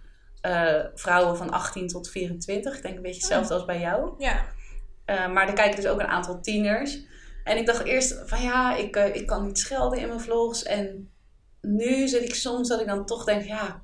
eh, 0.41 0.79
vrouwen 0.95 1.37
van 1.37 1.49
18 1.51 1.87
tot 1.87 2.09
24. 2.09 2.75
Ik 2.75 2.81
denk 2.81 2.95
een 2.95 3.01
beetje 3.01 3.19
hetzelfde 3.19 3.53
als 3.53 3.65
bij 3.65 3.79
jou. 3.79 4.13
Ja. 4.17 4.45
Eh, 5.05 5.27
maar 5.31 5.47
er 5.47 5.53
kijken 5.53 5.75
dus 5.75 5.87
ook 5.87 5.99
een 5.99 6.07
aantal 6.07 6.41
tieners. 6.41 6.99
En 7.43 7.57
ik 7.57 7.65
dacht 7.65 7.83
eerst 7.83 8.21
van 8.25 8.41
ja, 8.41 8.75
ik, 8.75 8.95
eh, 8.95 9.15
ik 9.15 9.27
kan 9.27 9.45
niet 9.45 9.59
schelden 9.59 9.99
in 9.99 10.07
mijn 10.07 10.19
vlogs. 10.19 10.63
En 10.63 11.11
nu 11.61 12.07
zit 12.07 12.23
ik 12.23 12.35
soms 12.35 12.67
dat 12.67 12.81
ik 12.81 12.87
dan 12.87 13.05
toch 13.05 13.23
denk, 13.23 13.43
ja, 13.43 13.81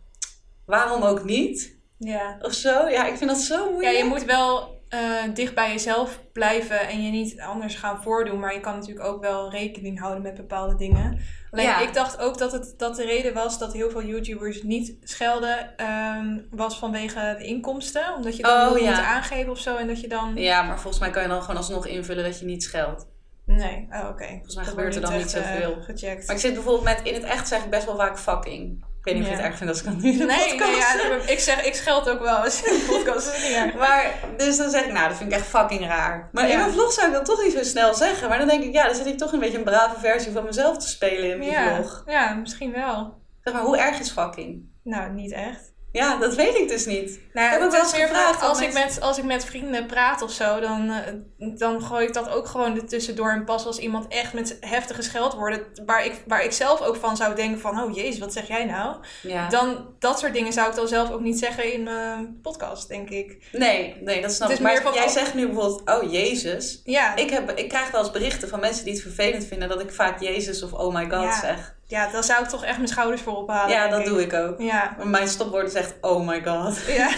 waarom 0.65 1.03
ook 1.03 1.23
niet? 1.23 1.75
Ja. 1.97 2.37
Of 2.41 2.53
zo. 2.53 2.87
Ja, 2.87 3.07
ik 3.07 3.17
vind 3.17 3.29
dat 3.29 3.39
zo 3.39 3.65
Ja, 3.65 3.71
moeilijk. 3.71 3.97
je 3.97 4.03
moet 4.03 4.23
wel 4.25 4.76
eh, 4.89 4.99
dicht 5.33 5.55
bij 5.55 5.71
jezelf 5.71 6.19
blijven 6.33 6.79
en 6.87 7.03
je 7.03 7.11
niet 7.11 7.39
anders 7.41 7.75
gaan 7.75 8.01
voordoen. 8.01 8.39
Maar 8.39 8.53
je 8.53 8.59
kan 8.59 8.73
natuurlijk 8.75 9.05
ook 9.05 9.21
wel 9.21 9.51
rekening 9.51 9.99
houden 9.99 10.23
met 10.23 10.33
bepaalde 10.35 10.75
dingen. 10.75 11.19
Alleen 11.51 11.65
Ja. 11.65 11.79
ik 11.79 11.93
dacht 11.93 12.19
ook 12.19 12.37
dat 12.37 12.51
het 12.51 12.73
dat 12.77 12.95
de 12.95 13.05
reden 13.05 13.33
was 13.33 13.59
dat 13.59 13.73
heel 13.73 13.89
veel 13.89 14.03
YouTubers 14.03 14.63
niet 14.63 14.95
schelden, 15.03 15.77
ehm, 15.77 16.39
was 16.51 16.77
vanwege 16.79 17.35
de 17.37 17.45
inkomsten. 17.45 18.13
Omdat 18.15 18.35
je 18.37 18.43
dan 18.43 18.67
Oh, 18.67 18.71
moet 18.71 18.87
aangeven 18.89 19.51
of 19.51 19.59
zo 19.59 19.75
en 19.75 19.87
dat 19.87 20.01
je 20.01 20.07
dan. 20.07 20.35
Ja, 20.35 20.61
maar 20.61 20.79
volgens 20.79 20.99
mij 21.01 21.09
kan 21.11 21.21
je 21.21 21.27
dan 21.27 21.41
gewoon 21.41 21.57
alsnog 21.57 21.87
invullen 21.87 22.23
dat 22.23 22.39
je 22.39 22.45
niet 22.45 22.63
scheldt. 22.63 23.05
Nee, 23.45 23.87
oh, 23.91 24.07
oké. 24.09 24.27
Volgens 24.27 24.55
mij 24.55 24.63
Dat 24.63 24.73
gebeurt 24.73 24.95
er 24.95 25.01
dan 25.01 25.13
niet 25.13 25.21
echt, 25.21 25.33
eh, 25.33 25.53
zoveel. 25.53 25.81
gecheckt. 25.81 26.25
Maar 26.27 26.35
ik 26.35 26.41
zit 26.41 26.53
bijvoorbeeld 26.53 26.83
met, 26.83 27.01
in 27.03 27.13
het 27.13 27.23
echt 27.23 27.47
zeg 27.47 27.63
ik 27.63 27.69
best 27.69 27.85
wel 27.85 27.95
vaak 27.95 28.19
fucking. 28.19 28.85
Ik 29.07 29.13
weet 29.13 29.21
niet 29.21 29.31
of 29.31 29.37
je 29.37 29.43
het 29.43 29.51
erg 29.51 29.57
vindt 29.57 29.73
als 29.73 29.81
ik 29.81 29.87
dat 29.89 30.01
nu 30.01 30.11
in 30.11 30.17
de 30.17 30.25
Nee, 30.25 30.37
podcast 30.37 30.69
nee 30.71 30.75
ja, 30.75 30.91
zeg. 30.97 31.29
ik 31.29 31.39
zeg, 31.39 31.65
ik 31.65 31.73
scheld 31.75 32.09
ook 32.09 32.21
wel 32.21 32.43
eens 32.45 32.63
in 32.63 32.73
de 32.73 32.85
podcast. 32.87 33.25
Dat 33.25 33.35
is 33.35 33.47
niet 33.47 33.55
erg. 33.57 33.73
Maar, 33.73 34.13
dus 34.37 34.57
dan 34.57 34.69
zeg 34.69 34.83
ik, 34.85 34.91
nou, 34.91 35.07
dat 35.07 35.17
vind 35.17 35.31
ik 35.31 35.37
echt 35.37 35.47
fucking 35.47 35.85
raar. 35.87 36.29
Maar 36.31 36.49
in 36.49 36.57
mijn 36.57 36.71
vlog 36.71 36.91
zou 36.91 37.07
ik 37.07 37.13
dat 37.13 37.25
toch 37.25 37.43
niet 37.43 37.53
zo 37.53 37.63
snel 37.63 37.93
zeggen. 37.93 38.29
Maar 38.29 38.37
dan 38.37 38.47
denk 38.47 38.63
ik, 38.63 38.73
ja, 38.73 38.85
dan 38.85 38.95
zit 38.95 39.05
ik 39.05 39.17
toch 39.17 39.31
een 39.33 39.39
beetje 39.39 39.57
een 39.57 39.63
brave 39.63 39.99
versie 39.99 40.31
van 40.31 40.43
mezelf 40.43 40.77
te 40.77 40.87
spelen 40.87 41.31
in 41.31 41.39
die 41.39 41.49
Ja, 41.49 41.75
vlog. 41.75 42.03
ja, 42.07 42.33
misschien 42.33 42.71
wel. 42.71 43.21
Zeg 43.43 43.53
maar, 43.53 43.63
hoe 43.63 43.77
erg 43.77 43.99
is 43.99 44.11
fucking? 44.11 44.65
Nou, 44.83 45.11
niet 45.13 45.31
echt. 45.31 45.73
Ja, 45.97 46.17
dat 46.17 46.35
weet 46.35 46.55
ik 46.55 46.67
dus 46.67 46.85
niet. 46.85 47.19
Nou, 47.33 47.45
Ik 47.45 47.51
heb 47.53 47.61
ook 47.61 47.61
het 47.61 47.71
wel 47.71 47.81
eens 47.81 47.93
gevraagd 48.09 48.41
als, 48.41 48.61
ik 48.61 48.73
met, 48.73 49.01
als 49.01 49.17
ik 49.17 49.23
met 49.23 49.45
vrienden 49.45 49.85
praat 49.85 50.21
of 50.21 50.31
zo, 50.31 50.59
dan, 50.59 50.89
eh, 50.89 51.13
dan 51.57 51.81
gooi 51.81 52.05
ik 52.07 52.13
dat 52.13 52.29
ook 52.29 52.47
gewoon 52.47 52.75
er 52.75 52.85
tussendoor. 52.85 53.29
En 53.31 53.45
pas 53.45 53.65
als 53.65 53.77
iemand 53.77 54.07
echt 54.07 54.33
met 54.33 54.57
heftige 54.59 55.01
scheldwoorden, 55.01 55.65
waar 55.85 56.05
ik, 56.05 56.13
waar 56.27 56.43
ik 56.43 56.51
zelf 56.51 56.81
ook 56.81 56.95
van 56.95 57.17
zou 57.17 57.35
denken 57.35 57.59
van, 57.59 57.81
oh 57.83 57.95
jezus, 57.95 58.19
wat 58.19 58.33
zeg 58.33 58.47
jij 58.47 58.65
nou? 58.65 58.95
Ja. 59.21 59.49
Dan, 59.49 59.85
dat 59.99 60.19
soort 60.19 60.33
dingen 60.33 60.53
zou 60.53 60.69
ik 60.69 60.75
dan 60.75 60.87
zelf 60.87 61.11
ook 61.11 61.21
niet 61.21 61.39
zeggen 61.39 61.73
in 61.73 61.83
mijn 61.83 62.39
podcast, 62.41 62.87
denk 62.87 63.09
ik. 63.09 63.47
Nee, 63.51 63.95
nee, 64.01 64.21
dat 64.21 64.31
snap 64.31 64.49
ik. 64.49 64.59
Maar 64.59 64.81
van- 64.81 64.93
jij 64.93 65.07
zegt 65.07 65.33
nu 65.33 65.45
bijvoorbeeld, 65.45 65.89
oh 66.03 66.11
Jezus. 66.11 66.81
Ja, 66.83 67.15
Ik, 67.15 67.29
heb, 67.29 67.51
ik 67.51 67.69
krijg 67.69 67.91
wel 67.91 68.01
eens 68.01 68.11
berichten 68.11 68.49
van 68.49 68.59
mensen 68.59 68.83
die 68.83 68.93
het 68.93 69.01
vervelend 69.01 69.45
vinden 69.45 69.69
dat 69.69 69.81
ik 69.81 69.91
vaak 69.93 70.21
Jezus 70.21 70.63
of 70.63 70.73
oh 70.73 70.93
my 70.93 71.03
god 71.09 71.23
Ja. 71.23 71.39
zeg. 71.39 71.75
Ja 71.87 72.11
daar 72.11 72.23
zou 72.23 72.43
ik 72.43 72.49
toch 72.49 72.63
echt 72.63 72.75
mijn 72.77 72.87
schouders 72.89 73.21
voor 73.21 73.35
ophalen. 73.37 73.69
Ja, 73.75 73.87
dat 73.87 73.99
ik. 73.99 74.05
doe 74.05 74.21
ik 74.21 74.33
ook. 74.33 74.61
Ja. 74.61 74.95
Mijn 75.03 75.27
stopwoord 75.27 75.67
is 75.67 75.73
echt 75.73 75.95
oh 76.01 76.27
my 76.27 76.43
god. 76.43 76.79
Ja. 76.87 77.09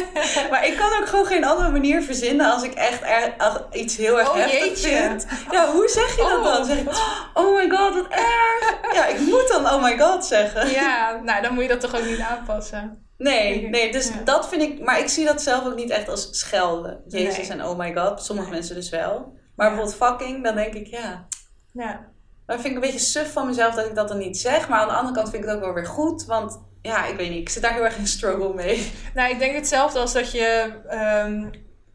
Maar 0.50 0.66
ik 0.66 0.76
kan 0.76 1.00
ook 1.00 1.08
gewoon 1.08 1.26
geen 1.26 1.44
andere 1.44 1.70
manier 1.70 2.02
verzinnen 2.02 2.52
als 2.52 2.62
ik 2.62 2.72
echt 2.74 3.02
er, 3.02 3.34
als 3.38 3.54
iets 3.72 3.96
heel 3.96 4.18
erg 4.18 4.28
Oh, 4.30 4.34
heftig 4.36 4.60
jeetje. 4.64 4.88
vind. 4.88 5.26
Ja, 5.50 5.72
hoe 5.72 5.88
zeg 5.88 6.16
je 6.16 6.22
dat 6.22 6.38
Oh. 6.38 6.44
dan? 6.44 6.64
Zeg 6.64 6.78
ik, 6.78 6.88
oh 7.34 7.56
my 7.56 7.68
god, 7.70 7.94
wat 7.94 8.08
erg. 8.08 8.78
Ja, 8.94 9.06
ik 9.06 9.20
moet 9.20 9.48
dan 9.48 9.66
oh 9.66 9.82
my 9.82 9.98
god 9.98 10.24
zeggen. 10.26 10.70
ja, 10.70 11.20
nou 11.22 11.42
dan 11.42 11.54
moet 11.54 11.62
je 11.62 11.68
dat 11.68 11.80
toch 11.80 11.96
ook 11.96 12.04
niet 12.06 12.20
aanpassen. 12.20 13.06
Nee, 13.18 13.68
nee, 13.68 13.92
dus 13.92 14.08
Ja. 14.08 14.14
dat 14.24 14.48
vind 14.48 14.62
ik... 14.62 14.80
Maar 14.80 14.98
ik 14.98 15.08
zie 15.08 15.24
dat 15.24 15.42
zelf 15.42 15.66
ook 15.66 15.74
niet 15.76 15.90
echt 15.90 16.08
als 16.08 16.28
schelden. 16.30 17.00
Jezus 17.06 17.48
Nee. 17.48 17.58
en 17.58 17.64
oh 17.64 17.78
my 17.78 17.94
god. 17.94 18.22
Sommige 18.24 18.48
Nee. 18.48 18.56
mensen 18.58 18.74
dus 18.74 18.88
wel. 18.90 19.36
Maar 19.56 19.68
bijvoorbeeld 19.74 19.96
fucking, 19.96 20.44
dan 20.44 20.54
denk 20.54 20.74
ik, 20.74 20.86
ja... 20.86 21.26
Ja. 21.72 22.00
Dan 22.48 22.60
vind 22.60 22.76
ik 22.76 22.82
een 22.82 22.90
beetje 22.90 23.06
suf 23.06 23.32
van 23.32 23.46
mezelf 23.46 23.74
dat 23.74 23.86
ik 23.86 23.94
dat 23.94 24.08
dan 24.08 24.18
niet 24.18 24.38
zeg. 24.38 24.68
Maar 24.68 24.80
aan 24.80 24.88
de 24.88 24.94
andere 24.94 25.14
kant 25.14 25.30
vind 25.30 25.42
ik 25.42 25.48
het 25.48 25.58
ook 25.58 25.64
wel 25.64 25.74
weer 25.74 25.86
goed. 25.86 26.24
Want 26.24 26.60
ja, 26.82 27.06
ik 27.06 27.16
weet 27.16 27.30
niet. 27.30 27.40
Ik 27.40 27.48
zit 27.48 27.62
daar 27.62 27.72
heel 27.74 27.84
erg 27.84 27.96
in 27.96 28.06
struggle 28.06 28.54
mee. 28.54 28.92
Nou, 29.14 29.30
ik 29.30 29.38
denk 29.38 29.54
hetzelfde 29.54 29.98
als 29.98 30.12
dat 30.12 30.32
je 30.32 30.72
ehm, 30.88 31.44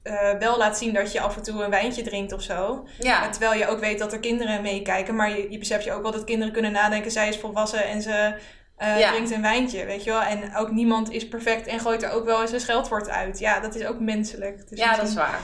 eh, 0.04 0.38
wel 0.40 0.58
laat 0.58 0.78
zien 0.78 0.94
dat 0.94 1.12
je 1.12 1.22
af 1.22 1.36
en 1.36 1.44
toe 1.44 1.64
een 1.64 1.70
wijntje 1.70 2.02
drinkt 2.02 2.34
of 2.34 2.42
zo. 2.42 2.88
Ja, 3.00 3.30
Terwijl 3.30 3.54
je 3.60 3.68
ook 3.68 3.80
weet 3.80 4.00
dat 4.00 4.14
er 4.14 4.20
kinderen 4.20 4.62
meekijken. 4.62 5.16
Maar 5.16 5.30
je, 5.30 5.52
je 5.52 5.58
beseft 5.58 5.84
je 5.84 5.92
ook 5.94 6.02
wel 6.02 6.12
dat 6.12 6.24
kinderen 6.24 6.54
kunnen 6.54 6.72
nadenken. 6.72 7.12
Zij 7.12 7.28
is 7.30 7.38
volwassen 7.40 7.86
en 7.88 8.02
ze 8.02 8.36
eh, 8.78 9.00
Ja. 9.00 9.12
drinkt 9.12 9.32
een 9.32 9.42
wijntje, 9.42 9.86
weet 9.86 10.04
je 10.04 10.12
wel. 10.12 10.22
En 10.22 10.56
ook 10.56 10.72
niemand 10.72 11.12
is 11.12 11.28
perfect 11.28 11.68
en 11.68 11.80
gooit 11.80 12.04
er 12.04 12.12
ook 12.12 12.26
wel 12.26 12.42
eens 12.42 12.52
een 12.52 12.60
scheldwoord 12.60 13.10
uit. 13.10 13.40
Ja, 13.40 13.60
dat 13.60 13.76
is 13.76 13.86
ook 13.86 14.00
menselijk. 14.00 14.70
Dus 14.70 14.80
ja 14.80 14.96
dat 14.96 15.08
is 15.08 15.14
waar. 15.14 15.40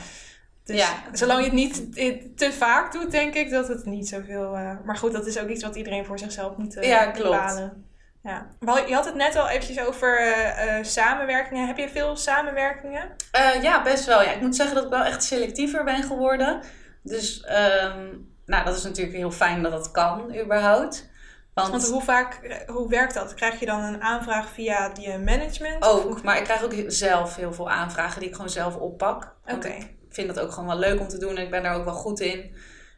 Dus 0.69 0.77
Ja. 0.79 1.03
zolang 1.11 1.39
je 1.39 1.45
het 1.45 1.53
niet 1.53 1.95
te- 2.37 2.51
vaak 2.53 2.91
doet, 2.91 3.11
denk 3.11 3.33
ik 3.33 3.49
dat 3.49 3.67
het 3.67 3.85
niet 3.85 4.07
zoveel... 4.07 4.55
eh, 4.55 4.71
maar 4.85 4.97
goed, 4.97 5.11
dat 5.11 5.25
is 5.25 5.39
ook 5.39 5.47
iets 5.49 5.63
wat 5.63 5.75
iedereen 5.75 6.05
voor 6.05 6.19
zichzelf 6.19 6.57
moet 6.57 6.75
eh, 6.77 6.89
Ja, 6.89 7.05
klopt. 7.05 7.29
bepalen. 7.29 7.85
Ja. 8.23 8.47
Je 8.87 8.93
had 8.93 9.05
het 9.05 9.15
net 9.15 9.35
al 9.35 9.49
eventjes 9.49 9.85
over 9.85 10.17
eh, 10.19 10.83
samenwerkingen. 10.83 11.67
Heb 11.67 11.77
je 11.77 11.89
veel 11.89 12.15
samenwerkingen? 12.15 13.15
Ja, 13.61 13.81
best 13.83 14.05
wel. 14.05 14.21
Ja, 14.23 14.31
ik 14.31 14.41
moet 14.41 14.55
zeggen 14.55 14.75
dat 14.75 14.83
ik 14.83 14.89
wel 14.89 15.03
echt 15.03 15.23
selectiever 15.23 15.83
ben 15.83 16.03
geworden. 16.03 16.59
Dus, 17.03 17.41
ehm, 17.41 18.07
nou, 18.45 18.65
dat 18.65 18.75
is 18.77 18.83
natuurlijk 18.83 19.17
heel 19.17 19.31
fijn 19.31 19.61
dat 19.63 19.71
dat 19.71 19.91
kan, 19.91 20.35
überhaupt. 20.43 21.09
Want, 21.53 21.69
Want 21.69 21.87
hoe 21.87 22.01
vaak, 22.01 22.63
hoe 22.67 22.89
werkt 22.89 23.13
dat? 23.13 23.33
Krijg 23.33 23.59
je 23.59 23.65
dan 23.65 23.83
een 23.83 24.01
aanvraag 24.01 24.49
via 24.49 24.91
je 24.99 25.17
management? 25.17 25.83
ook, 25.85 26.23
maar 26.23 26.37
ik 26.37 26.43
krijg 26.43 26.63
ook 26.63 26.73
zelf 26.87 27.35
heel 27.35 27.53
veel 27.53 27.69
aanvragen 27.69 28.19
die 28.19 28.29
ik 28.29 28.35
gewoon 28.35 28.49
zelf 28.49 28.75
oppak. 28.75 29.35
Oké. 29.53 29.75
Vind 30.19 30.35
dat 30.35 30.43
ook 30.43 30.51
gewoon 30.51 30.69
wel 30.69 30.79
leuk 30.79 30.99
om 30.99 31.07
te 31.07 31.17
doen 31.17 31.37
en 31.37 31.43
ik 31.43 31.49
ben 31.49 31.63
daar 31.63 31.75
ook 31.75 31.85
wel 31.85 31.93
goed 31.93 32.19
in. 32.19 32.51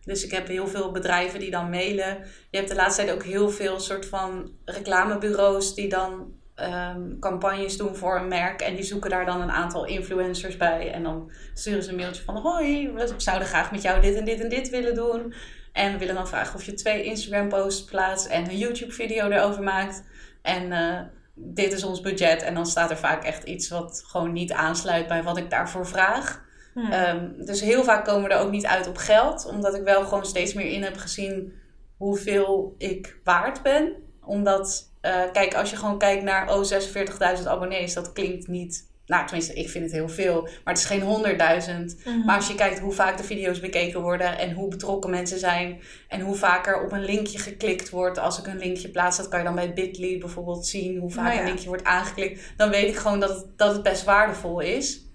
Dus 0.05 0.23
ik 0.25 0.31
heb 0.31 0.47
heel 0.47 0.67
veel 0.67 0.91
bedrijven 0.91 1.39
die 1.39 1.51
dan 1.51 1.69
mailen. 1.69 2.17
Je 2.49 2.57
hebt 2.57 2.69
de 2.69 2.75
laatste 2.75 3.01
tijd 3.03 3.15
ook 3.15 3.23
heel 3.23 3.49
veel 3.49 3.79
soort 3.79 4.05
van 4.05 4.51
reclamebureaus 4.65 5.75
die 5.75 5.89
dan 5.89 6.33
ehm, 6.55 7.19
campagnes 7.19 7.77
doen 7.77 7.95
voor 7.95 8.19
een 8.19 8.27
merk. 8.27 8.61
En 8.61 8.75
die 8.75 8.83
zoeken 8.83 9.09
daar 9.09 9.25
dan 9.25 9.41
een 9.41 9.51
aantal 9.51 9.85
influencers 9.85 10.57
bij. 10.57 10.91
En 10.91 11.03
dan 11.03 11.31
sturen 11.53 11.83
ze 11.83 11.89
een 11.89 11.95
mailtje 11.95 12.23
van: 12.23 12.37
Hoi, 12.37 12.91
we 12.91 13.13
zouden 13.17 13.47
graag 13.47 13.71
met 13.71 13.81
jou 13.81 14.01
dit 14.01 14.15
en 14.15 14.25
dit 14.25 14.39
en 14.39 14.49
dit 14.49 14.69
willen 14.69 14.95
doen. 14.95 15.33
En 15.73 15.91
we 15.91 15.97
willen 15.97 16.15
dan 16.15 16.27
vragen 16.27 16.55
of 16.55 16.63
je 16.63 16.73
twee 16.73 17.03
Instagram 17.03 17.49
posts 17.49 17.83
plaatst 17.83 18.25
en 18.25 18.49
een 18.49 18.57
YouTube 18.57 18.91
video 18.91 19.29
erover 19.29 19.63
maakt. 19.63 20.03
En 20.41 20.71
eh, 20.71 21.01
dit 21.33 21.73
is 21.73 21.83
ons 21.83 22.01
budget. 22.01 22.41
En 22.41 22.53
dan 22.53 22.65
staat 22.65 22.89
er 22.89 22.97
vaak 22.97 23.23
echt 23.23 23.43
iets 23.43 23.69
wat 23.69 24.03
gewoon 24.07 24.33
niet 24.33 24.51
aansluit 24.51 25.07
bij 25.07 25.23
wat 25.23 25.37
ik 25.37 25.49
daarvoor 25.49 25.87
vraag. 25.87 26.49
Hm. 26.73 26.91
Ehm, 26.91 27.45
dus 27.45 27.61
heel 27.61 27.83
vaak 27.83 28.05
komen 28.05 28.29
we 28.29 28.35
er 28.35 28.41
ook 28.41 28.51
niet 28.51 28.65
uit 28.65 28.87
op 28.87 28.97
geld. 28.97 29.45
Omdat 29.45 29.75
ik 29.75 29.83
wel 29.83 30.03
gewoon 30.03 30.25
steeds 30.25 30.53
meer 30.53 30.71
in 30.71 30.83
heb 30.83 30.97
gezien 30.97 31.53
hoeveel 31.97 32.75
ik 32.77 33.19
waard 33.23 33.61
ben. 33.61 33.93
Omdat, 34.25 34.91
eh, 35.01 35.21
kijk, 35.33 35.55
als 35.55 35.69
je 35.69 35.75
gewoon 35.75 35.97
kijkt 35.97 36.23
naar, 36.23 36.53
oh, 36.55 36.63
46.000 36.63 37.47
abonnees, 37.47 37.93
dat 37.93 38.13
klinkt 38.13 38.47
niet... 38.47 38.89
Nou, 39.05 39.25
tenminste, 39.25 39.53
ik 39.53 39.69
vind 39.69 39.83
het 39.83 39.93
heel 39.93 40.09
veel. 40.09 40.41
Maar 40.41 40.73
het 40.73 40.77
is 40.77 40.85
geen 40.85 41.01
100.000. 41.01 41.95
Mhm. 42.05 42.25
Maar 42.25 42.35
als 42.35 42.47
je 42.47 42.55
kijkt 42.55 42.79
hoe 42.79 42.91
vaak 42.91 43.17
de 43.17 43.23
video's 43.23 43.59
bekeken 43.59 44.01
worden 44.01 44.37
en 44.37 44.51
hoe 44.51 44.67
betrokken 44.67 45.09
mensen 45.09 45.39
zijn 45.39 45.81
en 46.07 46.21
hoe 46.21 46.35
vaak 46.35 46.67
er 46.67 46.83
op 46.83 46.91
een 46.91 47.05
linkje 47.05 47.37
geklikt 47.37 47.89
wordt. 47.89 48.17
Als 48.17 48.39
ik 48.39 48.47
een 48.47 48.57
linkje 48.57 48.89
plaats, 48.89 49.17
dat 49.17 49.27
kan 49.27 49.39
je 49.39 49.45
dan 49.45 49.55
bij 49.55 49.73
Bitly 49.73 50.17
bijvoorbeeld 50.17 50.67
zien 50.67 50.97
hoe 50.97 51.11
vaak 51.11 51.33
ja. 51.33 51.39
een 51.39 51.45
linkje 51.45 51.67
wordt 51.67 51.83
aangeklikt. 51.83 52.53
Dan 52.57 52.69
weet 52.69 52.87
ik 52.87 52.95
gewoon 52.95 53.19
dat 53.19 53.29
het, 53.29 53.45
dat 53.57 53.73
het 53.73 53.83
best 53.83 54.03
waardevol 54.03 54.59
is. 54.59 55.10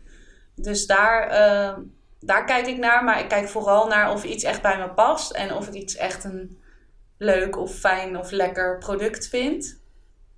Dus 0.57 0.87
daar, 0.87 1.29
eh, 1.29 1.79
daar 2.21 2.45
kijk 2.45 2.67
ik 2.67 2.79
naar. 2.79 3.05
Maar 3.05 3.21
ik 3.21 3.29
kijk 3.29 3.49
vooral 3.49 3.87
naar 3.87 4.13
of 4.13 4.25
iets 4.25 4.45
echt 4.45 4.63
bij 4.63 4.79
me 4.79 4.89
past 4.89 5.31
en 5.31 5.53
of 5.53 5.69
ik 5.69 5.75
iets 5.75 5.97
echt 5.97 6.25
een 6.25 6.59
leuk 7.19 7.57
of 7.57 7.75
fijn 7.75 8.19
of 8.19 8.31
lekker 8.31 8.79
product 8.79 9.29
vind. 9.29 9.81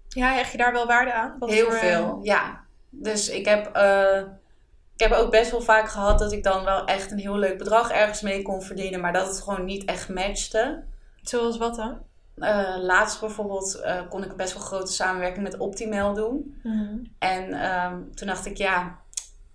Ja, 0.08 0.32
hecht 0.32 0.52
je 0.52 0.58
daar 0.58 0.72
wel 0.72 0.86
waarde 0.86 1.12
aan? 1.12 1.36
Wat 1.38 1.50
Heel 1.50 1.64
voor, 1.64 1.74
eh, 1.74 1.80
veel, 1.80 2.18
ja. 2.22 2.60
Dus 2.90 3.28
ik 3.28 3.44
heb, 3.44 3.66
eh, 3.76 4.20
ik 4.94 5.02
heb 5.02 5.12
ook 5.12 5.30
best 5.30 5.50
wel 5.50 5.60
vaak 5.60 5.88
gehad 5.88 6.18
dat 6.18 6.32
ik 6.32 6.42
dan 6.42 6.64
wel 6.64 6.84
echt 6.84 7.10
een 7.10 7.18
heel 7.18 7.36
leuk 7.36 7.58
bedrag 7.58 7.90
ergens 7.90 8.20
mee 8.20 8.42
kon 8.42 8.62
verdienen, 8.62 9.00
maar 9.00 9.12
dat 9.12 9.26
het 9.26 9.40
gewoon 9.40 9.64
niet 9.64 9.84
echt 9.84 10.08
matchte. 10.08 10.82
Zoals 11.22 11.58
wat 11.58 11.76
dan? 11.76 11.98
Eh, 12.36 12.76
laatst 12.78 13.20
bijvoorbeeld 13.20 13.82
kon 14.08 14.24
ik 14.24 14.30
een 14.30 14.36
best 14.36 14.52
wel 14.52 14.62
grote 14.62 14.92
samenwerking 14.92 15.42
met 15.42 15.56
Optimal 15.56 16.14
doen. 16.14 16.60
Mhm. 16.62 16.96
En 17.18 17.52
ehm, 17.52 17.96
toen 18.14 18.26
dacht 18.26 18.46
ik, 18.46 18.56
ja, 18.56 18.98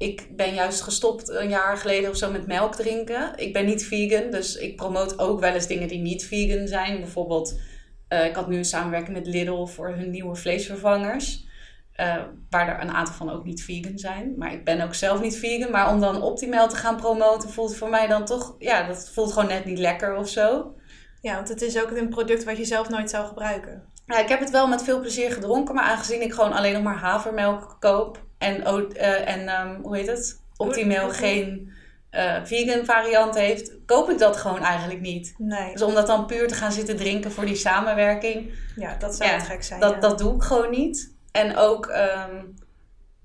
ik 0.03 0.27
ben 0.35 0.53
juist 0.53 0.81
gestopt 0.81 1.29
een 1.29 1.49
jaar 1.49 1.77
geleden 1.77 2.09
of 2.09 2.15
zo 2.17 2.31
met 2.31 2.47
melk 2.47 2.75
drinken. 2.75 3.31
Ik 3.35 3.53
ben 3.53 3.65
niet 3.65 3.85
vegan, 3.85 4.31
dus 4.31 4.55
ik 4.55 4.75
promoot 4.75 5.19
ook 5.19 5.39
wel 5.39 5.53
eens 5.53 5.67
dingen 5.67 5.87
die 5.87 5.99
niet 5.99 6.25
vegan 6.25 6.67
zijn. 6.67 6.99
Bijvoorbeeld, 6.99 7.59
eh, 8.07 8.25
ik 8.25 8.35
had 8.35 8.47
nu 8.47 8.57
een 8.57 8.65
samenwerking 8.65 9.17
met 9.17 9.27
Lidl 9.27 9.65
voor 9.65 9.89
hun 9.89 10.09
nieuwe 10.09 10.35
vleesvervangers. 10.35 11.51
Uh, 11.99 12.23
waar 12.49 12.67
er 12.67 12.81
een 12.81 12.93
aantal 12.93 13.13
van 13.13 13.29
ook 13.29 13.43
niet 13.43 13.63
vegan 13.63 13.97
zijn. 13.97 14.33
Maar 14.37 14.53
ik 14.53 14.63
ben 14.63 14.81
ook 14.81 14.93
zelf 14.93 15.21
niet 15.21 15.37
vegan. 15.37 15.71
Maar 15.71 15.89
om 15.89 15.99
dan 15.99 16.21
Optimal 16.21 16.67
te 16.69 16.75
gaan 16.75 16.95
promoten, 16.95 17.49
voelt 17.49 17.75
voor 17.75 17.89
mij 17.89 18.07
dan 18.07 18.25
toch... 18.25 18.55
Ja, 18.59 18.87
dat 18.87 19.09
voelt 19.09 19.33
gewoon 19.33 19.49
net 19.49 19.65
niet 19.65 19.77
lekker 19.77 20.15
of 20.15 20.29
zo. 20.29 20.75
Ja, 21.21 21.35
want 21.35 21.49
het 21.49 21.61
is 21.61 21.81
ook 21.81 21.91
een 21.91 22.09
product 22.09 22.43
wat 22.43 22.57
je 22.57 22.65
zelf 22.65 22.89
nooit 22.89 23.09
zou 23.09 23.27
gebruiken. 23.27 23.83
Ja, 24.05 24.19
ik 24.19 24.29
heb 24.29 24.39
het 24.39 24.49
wel 24.49 24.67
met 24.67 24.83
veel 24.83 24.99
plezier 24.99 25.31
gedronken. 25.31 25.75
Maar 25.75 25.83
aangezien 25.83 26.21
ik 26.21 26.33
gewoon 26.33 26.53
alleen 26.53 26.73
nog 26.73 26.83
maar 26.83 26.97
havermelk 26.97 27.77
koop... 27.79 28.25
En, 28.43 28.61
uh, 28.61 29.29
en 29.29 29.61
um, 29.61 29.81
hoe 29.81 29.97
heet 29.97 30.07
het? 30.07 30.41
Optimal 30.57 31.09
geen 31.09 31.71
uh, 32.11 32.35
vegan 32.43 32.85
variant 32.85 33.35
heeft... 33.35 33.71
koop 33.85 34.09
ik 34.09 34.17
dat 34.17 34.37
gewoon 34.37 34.63
eigenlijk 34.63 35.01
niet. 35.01 35.35
Nee. 35.37 35.71
Dus 35.71 35.81
om 35.81 35.93
dat 35.93 36.07
dan 36.07 36.25
puur 36.25 36.47
te 36.47 36.53
gaan 36.53 36.71
zitten 36.71 36.95
drinken 36.95 37.31
voor 37.31 37.45
die 37.45 37.55
samenwerking... 37.55 38.53
Ja, 38.75 38.95
dat 38.99 39.15
zou 39.15 39.29
ja, 39.29 39.39
gek 39.39 39.63
zijn. 39.63 39.79
Dat, 39.79 39.93
ja. 39.93 39.99
dat 39.99 40.17
doe 40.17 40.35
ik 40.35 40.41
gewoon 40.41 40.69
niet. 40.69 41.13
En 41.31 41.57
ook 41.57 41.85
um, 41.87 42.55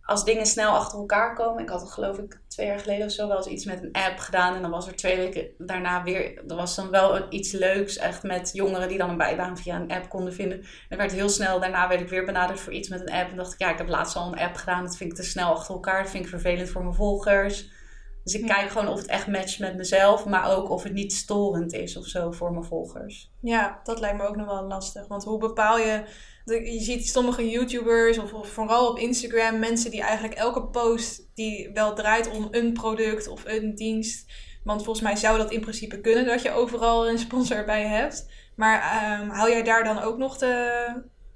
als 0.08 0.24
dingen 0.24 0.46
snel 0.46 0.70
achter 0.70 0.98
elkaar 0.98 1.34
komen. 1.34 1.62
Ik 1.62 1.68
had 1.68 1.90
geloof 1.90 2.18
ik 2.18 2.40
twee 2.48 2.66
jaar 2.66 2.78
geleden 2.78 3.06
of 3.06 3.12
zo 3.12 3.28
wel 3.28 3.36
eens 3.36 3.46
iets 3.46 3.64
met 3.64 3.82
een 3.82 3.92
app 3.92 4.18
gedaan. 4.18 4.54
En 4.54 4.62
dan 4.62 4.70
was 4.70 4.86
er 4.86 4.96
twee 4.96 5.16
weken 5.16 5.48
daarna 5.58 6.02
weer... 6.02 6.44
Er 6.48 6.56
was 6.56 6.74
dan 6.74 6.90
wel 6.90 7.26
iets 7.32 7.52
leuks 7.52 7.96
echt 7.96 8.22
met 8.22 8.50
jongeren 8.52 8.88
die 8.88 8.98
dan 8.98 9.10
een 9.10 9.16
bijbaan 9.16 9.58
via 9.58 9.76
een 9.76 9.90
app 9.90 10.08
konden 10.08 10.32
vinden. 10.32 10.64
En 10.88 10.98
werd 10.98 11.12
heel 11.12 11.28
snel, 11.28 11.60
daarna 11.60 11.88
werd 11.88 12.00
ik 12.00 12.08
weer 12.08 12.24
benaderd 12.24 12.60
voor 12.60 12.72
iets 12.72 12.88
met 12.88 13.00
een 13.00 13.14
app. 13.14 13.30
En 13.30 13.36
dacht 13.36 13.52
ik, 13.52 13.58
ja, 13.58 13.70
ik 13.70 13.78
heb 13.78 13.88
laatst 13.88 14.16
al 14.16 14.32
een 14.32 14.38
app 14.38 14.56
gedaan. 14.56 14.84
Dat 14.84 14.96
vind 14.96 15.10
ik 15.10 15.16
te 15.16 15.22
snel 15.22 15.50
achter 15.50 15.74
elkaar. 15.74 16.02
Dat 16.02 16.10
vind 16.10 16.24
ik 16.24 16.30
vervelend 16.30 16.68
voor 16.68 16.82
mijn 16.82 16.94
volgers. 16.94 17.68
Dus 18.24 18.34
ik 18.34 18.46
kijk 18.46 18.70
gewoon 18.70 18.88
of 18.88 18.98
het 18.98 19.06
echt 19.06 19.26
matcht 19.26 19.58
met 19.58 19.76
mezelf, 19.76 20.24
maar 20.24 20.56
ook 20.56 20.70
of 20.70 20.82
het 20.82 20.92
niet 20.92 21.12
storend 21.12 21.72
is 21.72 21.96
of 21.96 22.06
zo 22.06 22.30
voor 22.30 22.52
mijn 22.52 22.64
volgers. 22.64 23.32
Ja, 23.40 23.80
dat 23.82 24.00
lijkt 24.00 24.16
me 24.16 24.26
ook 24.26 24.36
nog 24.36 24.46
wel 24.46 24.62
lastig. 24.62 25.06
Want 25.06 25.24
hoe 25.24 25.38
bepaal 25.38 25.78
je. 25.78 26.04
Je 26.48 26.80
ziet 26.80 27.08
sommige 27.08 27.50
YouTubers 27.50 28.18
of, 28.18 28.32
of 28.32 28.48
vooral 28.48 28.88
op 28.88 28.98
Instagram 28.98 29.58
mensen 29.58 29.90
die 29.90 30.02
eigenlijk 30.02 30.34
elke 30.34 30.62
post 30.62 31.28
die 31.34 31.70
wel 31.72 31.94
draait 31.94 32.30
om 32.30 32.48
een 32.50 32.72
product 32.72 33.28
of 33.28 33.42
een 33.44 33.74
dienst. 33.74 34.32
Want 34.64 34.84
volgens 34.84 35.04
mij 35.04 35.16
zou 35.16 35.38
dat 35.38 35.50
in 35.50 35.60
principe 35.60 36.00
kunnen 36.00 36.26
dat 36.26 36.42
je 36.42 36.50
overal 36.50 37.08
een 37.08 37.18
sponsor 37.18 37.64
bij 37.64 37.86
hebt. 37.86 38.26
Maar 38.56 39.20
um, 39.20 39.28
hou 39.28 39.50
jij 39.50 39.62
daar 39.62 39.84
dan 39.84 40.02
ook 40.02 40.18
nog 40.18 40.38
de, 40.38 40.84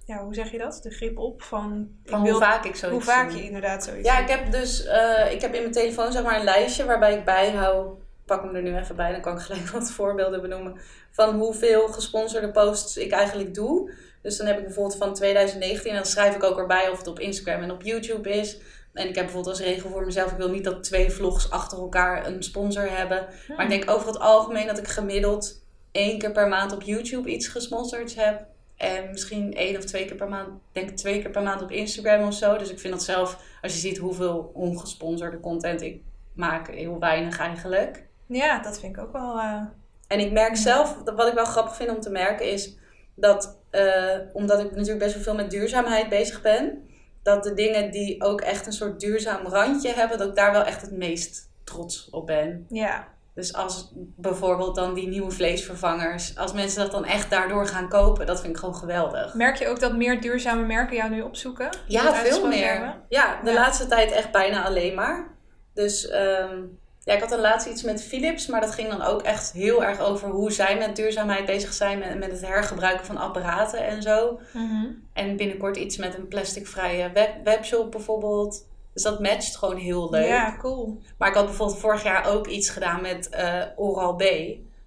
ja, 0.04 0.24
hoe 0.24 0.34
zeg 0.34 0.50
je 0.50 0.58
dat? 0.58 0.80
De 0.82 0.90
grip 0.90 1.18
op 1.18 1.42
van, 1.42 1.88
van 2.04 2.22
wil, 2.22 2.32
hoe 2.32 2.40
vaak 2.40 2.64
ik 2.64 2.76
zoiets 2.76 3.06
Hoe 3.06 3.14
vaak 3.14 3.30
je 3.30 3.42
inderdaad 3.42 3.84
zoiets 3.84 4.08
Ja, 4.08 4.18
ik 4.18 4.28
heb 4.28 4.50
dus 4.50 4.84
uh, 4.86 5.32
ik 5.32 5.40
heb 5.40 5.54
in 5.54 5.60
mijn 5.60 5.72
telefoon 5.72 6.12
zeg 6.12 6.22
maar 6.22 6.38
een 6.38 6.44
lijstje 6.44 6.84
waarbij 6.84 7.16
ik 7.16 7.24
bijhoud. 7.24 8.00
Pak 8.26 8.42
hem 8.42 8.54
er 8.54 8.62
nu 8.62 8.76
even 8.76 8.96
bij, 8.96 9.12
dan 9.12 9.20
kan 9.20 9.36
ik 9.36 9.42
gelijk 9.42 9.68
wat 9.78 9.90
voorbeelden 9.90 10.40
benoemen. 10.40 10.80
Van 11.10 11.34
hoeveel 11.34 11.88
gesponsorde 11.88 12.50
posts 12.50 12.96
ik 12.96 13.12
eigenlijk 13.12 13.54
doe. 13.54 13.92
Dus 14.22 14.36
dan 14.36 14.46
heb 14.46 14.58
ik 14.58 14.64
bijvoorbeeld 14.64 14.98
van 14.98 15.14
2019 15.14 15.90
en 15.90 15.96
dan 15.96 16.06
schrijf 16.06 16.34
ik 16.34 16.42
ook 16.42 16.58
erbij 16.58 16.88
of 16.88 16.98
het 16.98 17.06
op 17.06 17.18
Instagram 17.18 17.62
en 17.62 17.70
op 17.70 17.82
YouTube 17.82 18.30
is. 18.30 18.58
En 18.92 19.08
ik 19.08 19.14
heb 19.14 19.24
bijvoorbeeld 19.24 19.56
als 19.56 19.66
regel 19.66 19.90
voor 19.90 20.04
mezelf, 20.04 20.30
ik 20.30 20.36
wil 20.36 20.50
niet 20.50 20.64
dat 20.64 20.82
twee 20.82 21.10
vlogs 21.10 21.50
achter 21.50 21.78
elkaar 21.78 22.26
een 22.26 22.42
sponsor 22.42 22.90
hebben. 22.90 23.26
Hmm. 23.46 23.56
Maar 23.56 23.64
ik 23.64 23.70
denk 23.70 23.90
over 23.90 24.06
het 24.06 24.18
algemeen 24.18 24.66
dat 24.66 24.78
ik 24.78 24.88
gemiddeld 24.88 25.64
één 25.92 26.18
keer 26.18 26.32
per 26.32 26.48
maand 26.48 26.72
op 26.72 26.82
YouTube 26.82 27.30
iets 27.30 27.48
gesponsord 27.48 28.14
heb. 28.14 28.46
En 28.76 29.10
misschien 29.10 29.54
één 29.54 29.76
of 29.76 29.84
twee 29.84 30.04
keer 30.04 30.16
per 30.16 30.28
maand, 30.28 30.48
denk 30.72 30.90
ik 30.90 30.96
twee 30.96 31.22
keer 31.22 31.30
per 31.30 31.42
maand 31.42 31.62
op 31.62 31.70
Instagram 31.70 32.26
of 32.26 32.34
zo. 32.34 32.56
Dus 32.56 32.70
ik 32.70 32.78
vind 32.78 32.92
dat 32.92 33.02
zelf, 33.02 33.38
als 33.62 33.72
je 33.72 33.78
ziet 33.78 33.98
hoeveel 33.98 34.50
ongesponsorde 34.54 35.40
content 35.40 35.82
ik 35.82 36.00
maak, 36.32 36.68
heel 36.68 36.98
weinig 36.98 37.38
eigenlijk. 37.38 38.06
Ja, 38.26 38.62
dat 38.62 38.80
vind 38.80 38.96
ik 38.96 39.02
ook 39.02 39.12
wel. 39.12 39.36
Uh... 39.36 39.62
En 40.06 40.20
ik 40.20 40.32
merk 40.32 40.56
zelf, 40.56 40.96
wat 41.04 41.28
ik 41.28 41.34
wel 41.34 41.44
grappig 41.44 41.76
vind 41.76 41.90
om 41.90 42.00
te 42.00 42.10
merken, 42.10 42.50
is 42.50 42.76
dat, 43.14 43.61
uh, 43.72 44.18
omdat 44.32 44.58
ik 44.58 44.70
natuurlijk 44.70 44.98
best 44.98 45.14
wel 45.14 45.22
veel 45.22 45.34
met 45.34 45.50
duurzaamheid 45.50 46.08
bezig 46.08 46.42
ben, 46.42 46.88
dat 47.22 47.44
de 47.44 47.54
dingen 47.54 47.90
die 47.90 48.22
ook 48.22 48.40
echt 48.40 48.66
een 48.66 48.72
soort 48.72 49.00
duurzaam 49.00 49.46
randje 49.46 49.92
hebben, 49.92 50.18
dat 50.18 50.28
ik 50.28 50.34
daar 50.34 50.52
wel 50.52 50.64
echt 50.64 50.80
het 50.80 50.92
meest 50.92 51.50
trots 51.64 52.10
op 52.10 52.26
ben. 52.26 52.66
Ja. 52.68 53.08
Dus 53.34 53.54
als 53.54 53.92
bijvoorbeeld 53.94 54.74
dan 54.74 54.94
die 54.94 55.08
nieuwe 55.08 55.30
vleesvervangers, 55.30 56.36
als 56.36 56.52
mensen 56.52 56.82
dat 56.82 56.92
dan 56.92 57.04
echt 57.04 57.30
daardoor 57.30 57.66
gaan 57.66 57.88
kopen, 57.88 58.26
dat 58.26 58.40
vind 58.40 58.52
ik 58.52 58.58
gewoon 58.58 58.76
geweldig. 58.76 59.34
Merk 59.34 59.56
je 59.56 59.68
ook 59.68 59.80
dat 59.80 59.96
meer 59.96 60.20
duurzame 60.20 60.66
merken 60.66 60.96
jou 60.96 61.10
nu 61.10 61.20
opzoeken? 61.20 61.68
Ja, 61.86 62.14
veel 62.14 62.46
meer. 62.46 62.72
Hebben? 62.72 63.02
Ja, 63.08 63.40
de 63.42 63.50
ja. 63.50 63.56
laatste 63.56 63.86
tijd 63.86 64.10
echt 64.10 64.32
bijna 64.32 64.64
alleen 64.64 64.94
maar. 64.94 65.36
Dus 65.74 66.12
um, 66.12 66.78
ja, 67.04 67.14
ik 67.14 67.20
had 67.20 67.32
een 67.32 67.40
laatst 67.40 67.68
iets 67.68 67.82
met 67.82 68.04
Philips, 68.04 68.46
maar 68.46 68.60
dat 68.60 68.74
ging 68.74 68.88
dan 68.88 69.02
ook 69.02 69.22
echt 69.22 69.52
heel 69.52 69.84
erg 69.84 70.00
over 70.00 70.28
hoe 70.28 70.52
zij 70.52 70.78
met 70.78 70.96
duurzaamheid 70.96 71.46
bezig 71.46 71.72
zijn, 71.72 71.98
met, 71.98 72.18
met 72.18 72.30
het 72.30 72.46
hergebruiken 72.46 73.06
van 73.06 73.16
apparaten 73.16 73.86
en 73.86 74.02
zo. 74.02 74.40
Mm 74.52 74.68
-hmm. 74.68 75.08
En 75.12 75.36
binnenkort 75.36 75.76
iets 75.76 75.96
met 75.96 76.14
een 76.14 76.28
plasticvrije 76.28 77.10
web 77.12 77.44
webshop 77.44 77.90
bijvoorbeeld. 77.90 78.66
Dus 78.92 79.02
dat 79.02 79.20
matcht 79.20 79.56
gewoon 79.56 79.76
heel 79.76 80.10
leuk. 80.10 80.26
Ja, 80.26 80.56
cool. 80.58 81.00
Maar 81.18 81.28
ik 81.28 81.34
had 81.34 81.46
bijvoorbeeld 81.46 81.80
vorig 81.80 82.02
jaar 82.02 82.26
ook 82.26 82.46
iets 82.46 82.70
gedaan 82.70 83.02
met 83.02 83.28
uh, 83.34 83.62
Oral-B. 83.76 84.24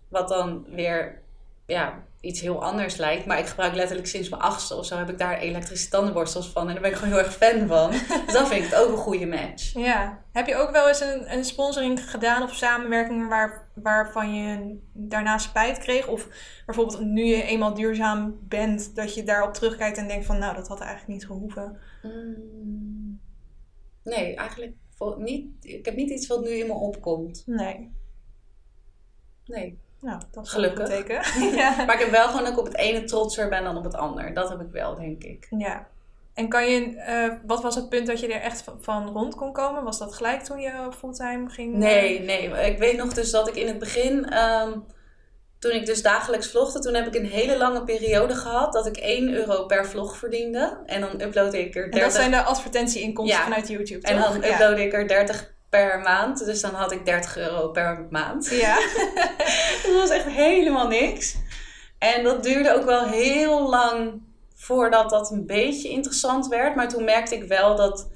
Wat 0.07 0.27
dan 0.27 0.65
weer 0.69 1.21
ja, 1.65 2.03
iets 2.25 2.41
heel 2.41 2.63
anders 2.63 2.97
lijkt. 2.97 3.25
Maar 3.25 3.39
ik 3.39 3.45
gebruik 3.45 3.73
letterlijk 3.73 4.07
sinds 4.07 4.29
mijn 4.29 4.41
achtste 4.41 4.75
of 4.75 4.85
zo 4.85 4.97
heb 4.97 5.09
ik 5.09 5.17
daar 5.17 5.39
elektrische 5.39 5.89
tandenborstels 5.89 6.49
van. 6.49 6.67
En 6.67 6.73
daar 6.73 6.81
ben 6.81 6.91
ik 6.91 6.97
gewoon 6.97 7.13
heel 7.13 7.23
erg 7.23 7.35
fan 7.35 7.67
van. 7.67 7.91
dus 8.25 8.33
dan 8.33 8.47
vind 8.47 8.63
ik 8.63 8.69
het 8.69 8.79
ook 8.79 8.91
een 8.91 8.97
goede 8.97 9.25
match. 9.25 9.73
Ja. 9.73 10.23
Heb 10.31 10.47
je 10.47 10.55
ook 10.55 10.71
wel 10.71 10.87
eens 10.87 11.01
een, 11.01 11.33
een 11.33 11.43
sponsoring 11.43 12.09
gedaan 12.09 12.43
of 12.43 12.55
samenwerking 12.55 13.29
waar, 13.29 13.69
waarvan 13.73 14.35
je 14.35 14.77
daarna 14.93 15.37
spijt 15.37 15.77
kreeg? 15.77 16.07
Of 16.07 16.27
bijvoorbeeld 16.65 16.99
nu 16.99 17.23
je 17.23 17.43
eenmaal 17.43 17.73
duurzaam 17.73 18.39
bent, 18.41 18.95
dat 18.95 19.15
je 19.15 19.23
daarop 19.23 19.53
terugkijkt 19.53 19.97
en 19.97 20.07
denkt 20.07 20.25
van 20.25 20.39
nou, 20.39 20.55
dat 20.55 20.67
had 20.67 20.79
eigenlijk 20.79 21.11
niet 21.11 21.25
gehoeven? 21.25 21.77
Mm. 22.01 23.19
Nee, 24.03 24.35
eigenlijk 24.35 24.73
niet. 25.17 25.47
Ik 25.61 25.85
heb 25.85 25.95
niet 25.95 26.09
iets 26.09 26.27
wat 26.27 26.41
nu 26.41 26.49
in 26.49 26.67
me 26.67 26.73
opkomt. 26.73 27.43
Nee. 27.45 27.91
Nee. 29.45 29.79
Nou, 30.05 30.21
dat 30.31 30.45
is 30.45 30.51
Gelukkig. 30.51 30.87
teken. 30.87 31.21
ja. 31.61 31.75
Maar 31.85 31.93
ik 31.95 31.99
heb 31.99 32.11
wel 32.11 32.27
gewoon 32.27 32.43
dat 32.43 32.51
ik 32.51 32.59
op 32.59 32.65
het 32.65 32.77
ene 32.77 33.03
trotser 33.03 33.49
ben 33.49 33.63
dan 33.63 33.77
op 33.77 33.83
het 33.83 33.95
ander. 33.95 34.33
Dat 34.33 34.49
heb 34.49 34.61
ik 34.61 34.71
wel, 34.71 34.95
denk 34.95 35.23
ik. 35.23 35.47
Ja. 35.57 35.87
En 36.33 36.49
kan 36.49 36.71
je, 36.71 36.95
uh, 37.09 37.33
wat 37.45 37.61
was 37.61 37.75
het 37.75 37.89
punt 37.89 38.07
dat 38.07 38.19
je 38.19 38.33
er 38.33 38.41
echt 38.41 38.63
van 38.79 39.07
rond 39.07 39.35
kon 39.35 39.53
komen? 39.53 39.83
Was 39.83 39.99
dat 39.99 40.15
gelijk 40.15 40.41
toen 40.41 40.59
je 40.59 40.89
fulltime 40.97 41.49
ging? 41.49 41.75
Nee, 41.75 42.19
nee. 42.19 42.49
Ik 42.49 42.77
weet 42.77 42.97
nog 42.97 43.13
dus 43.13 43.31
dat 43.31 43.47
ik 43.47 43.55
in 43.55 43.67
het 43.67 43.79
begin, 43.79 44.37
um, 44.37 44.85
toen 45.59 45.71
ik 45.71 45.85
dus 45.85 46.01
dagelijks 46.01 46.51
vlogde, 46.51 46.79
toen 46.79 46.93
heb 46.93 47.07
ik 47.07 47.15
een 47.15 47.25
hele 47.25 47.57
lange 47.57 47.83
periode 47.83 48.35
gehad 48.35 48.73
dat 48.73 48.85
ik 48.85 48.97
1 48.97 49.33
euro 49.33 49.65
per 49.65 49.85
vlog 49.85 50.17
verdiende. 50.17 50.77
En 50.85 51.01
dan 51.01 51.21
uploadde 51.21 51.59
ik 51.59 51.75
er 51.75 51.91
30... 51.91 51.99
En 51.99 52.05
dat 52.05 52.13
zijn 52.13 52.31
de 52.31 52.43
advertentieinkomsten 52.43 53.37
ja. 53.37 53.43
vanuit 53.43 53.67
YouTube, 53.67 54.01
toch? 54.01 54.11
En 54.11 54.21
dan 54.21 54.35
uploadde 54.35 54.81
ja. 54.81 54.87
ik 54.87 54.93
er 54.93 55.07
30 55.07 55.54
per 55.75 55.99
maand. 55.99 56.45
Dus 56.45 56.61
dan 56.61 56.73
had 56.73 56.91
ik 56.91 57.05
30 57.05 57.37
euro 57.37 57.67
per 57.67 58.07
maand. 58.09 58.49
Ja. 58.49 58.75
dat 59.83 59.95
was 59.95 60.09
echt 60.09 60.25
helemaal 60.25 60.87
niks. 60.87 61.35
En 61.97 62.23
dat 62.23 62.43
duurde 62.43 62.75
ook 62.75 62.85
wel 62.85 63.07
heel 63.07 63.69
lang 63.69 64.21
voordat 64.55 65.09
dat 65.09 65.31
een 65.31 65.45
beetje 65.45 65.89
interessant 65.89 66.47
werd. 66.47 66.75
Maar 66.75 66.89
toen 66.89 67.03
merkte 67.03 67.35
ik 67.35 67.43
wel 67.43 67.75
dat 67.75 68.09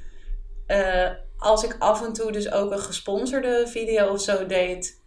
uh, 0.68 1.10
als 1.38 1.64
ik 1.64 1.76
af 1.80 2.04
en 2.06 2.14
toe 2.14 2.32
dus 2.32 2.52
ook 2.52 2.72
een 2.72 2.80
gesponsorde 2.80 3.68
video 3.68 4.08
of 4.08 4.22
zo 4.22 4.46
deed, 4.46 5.02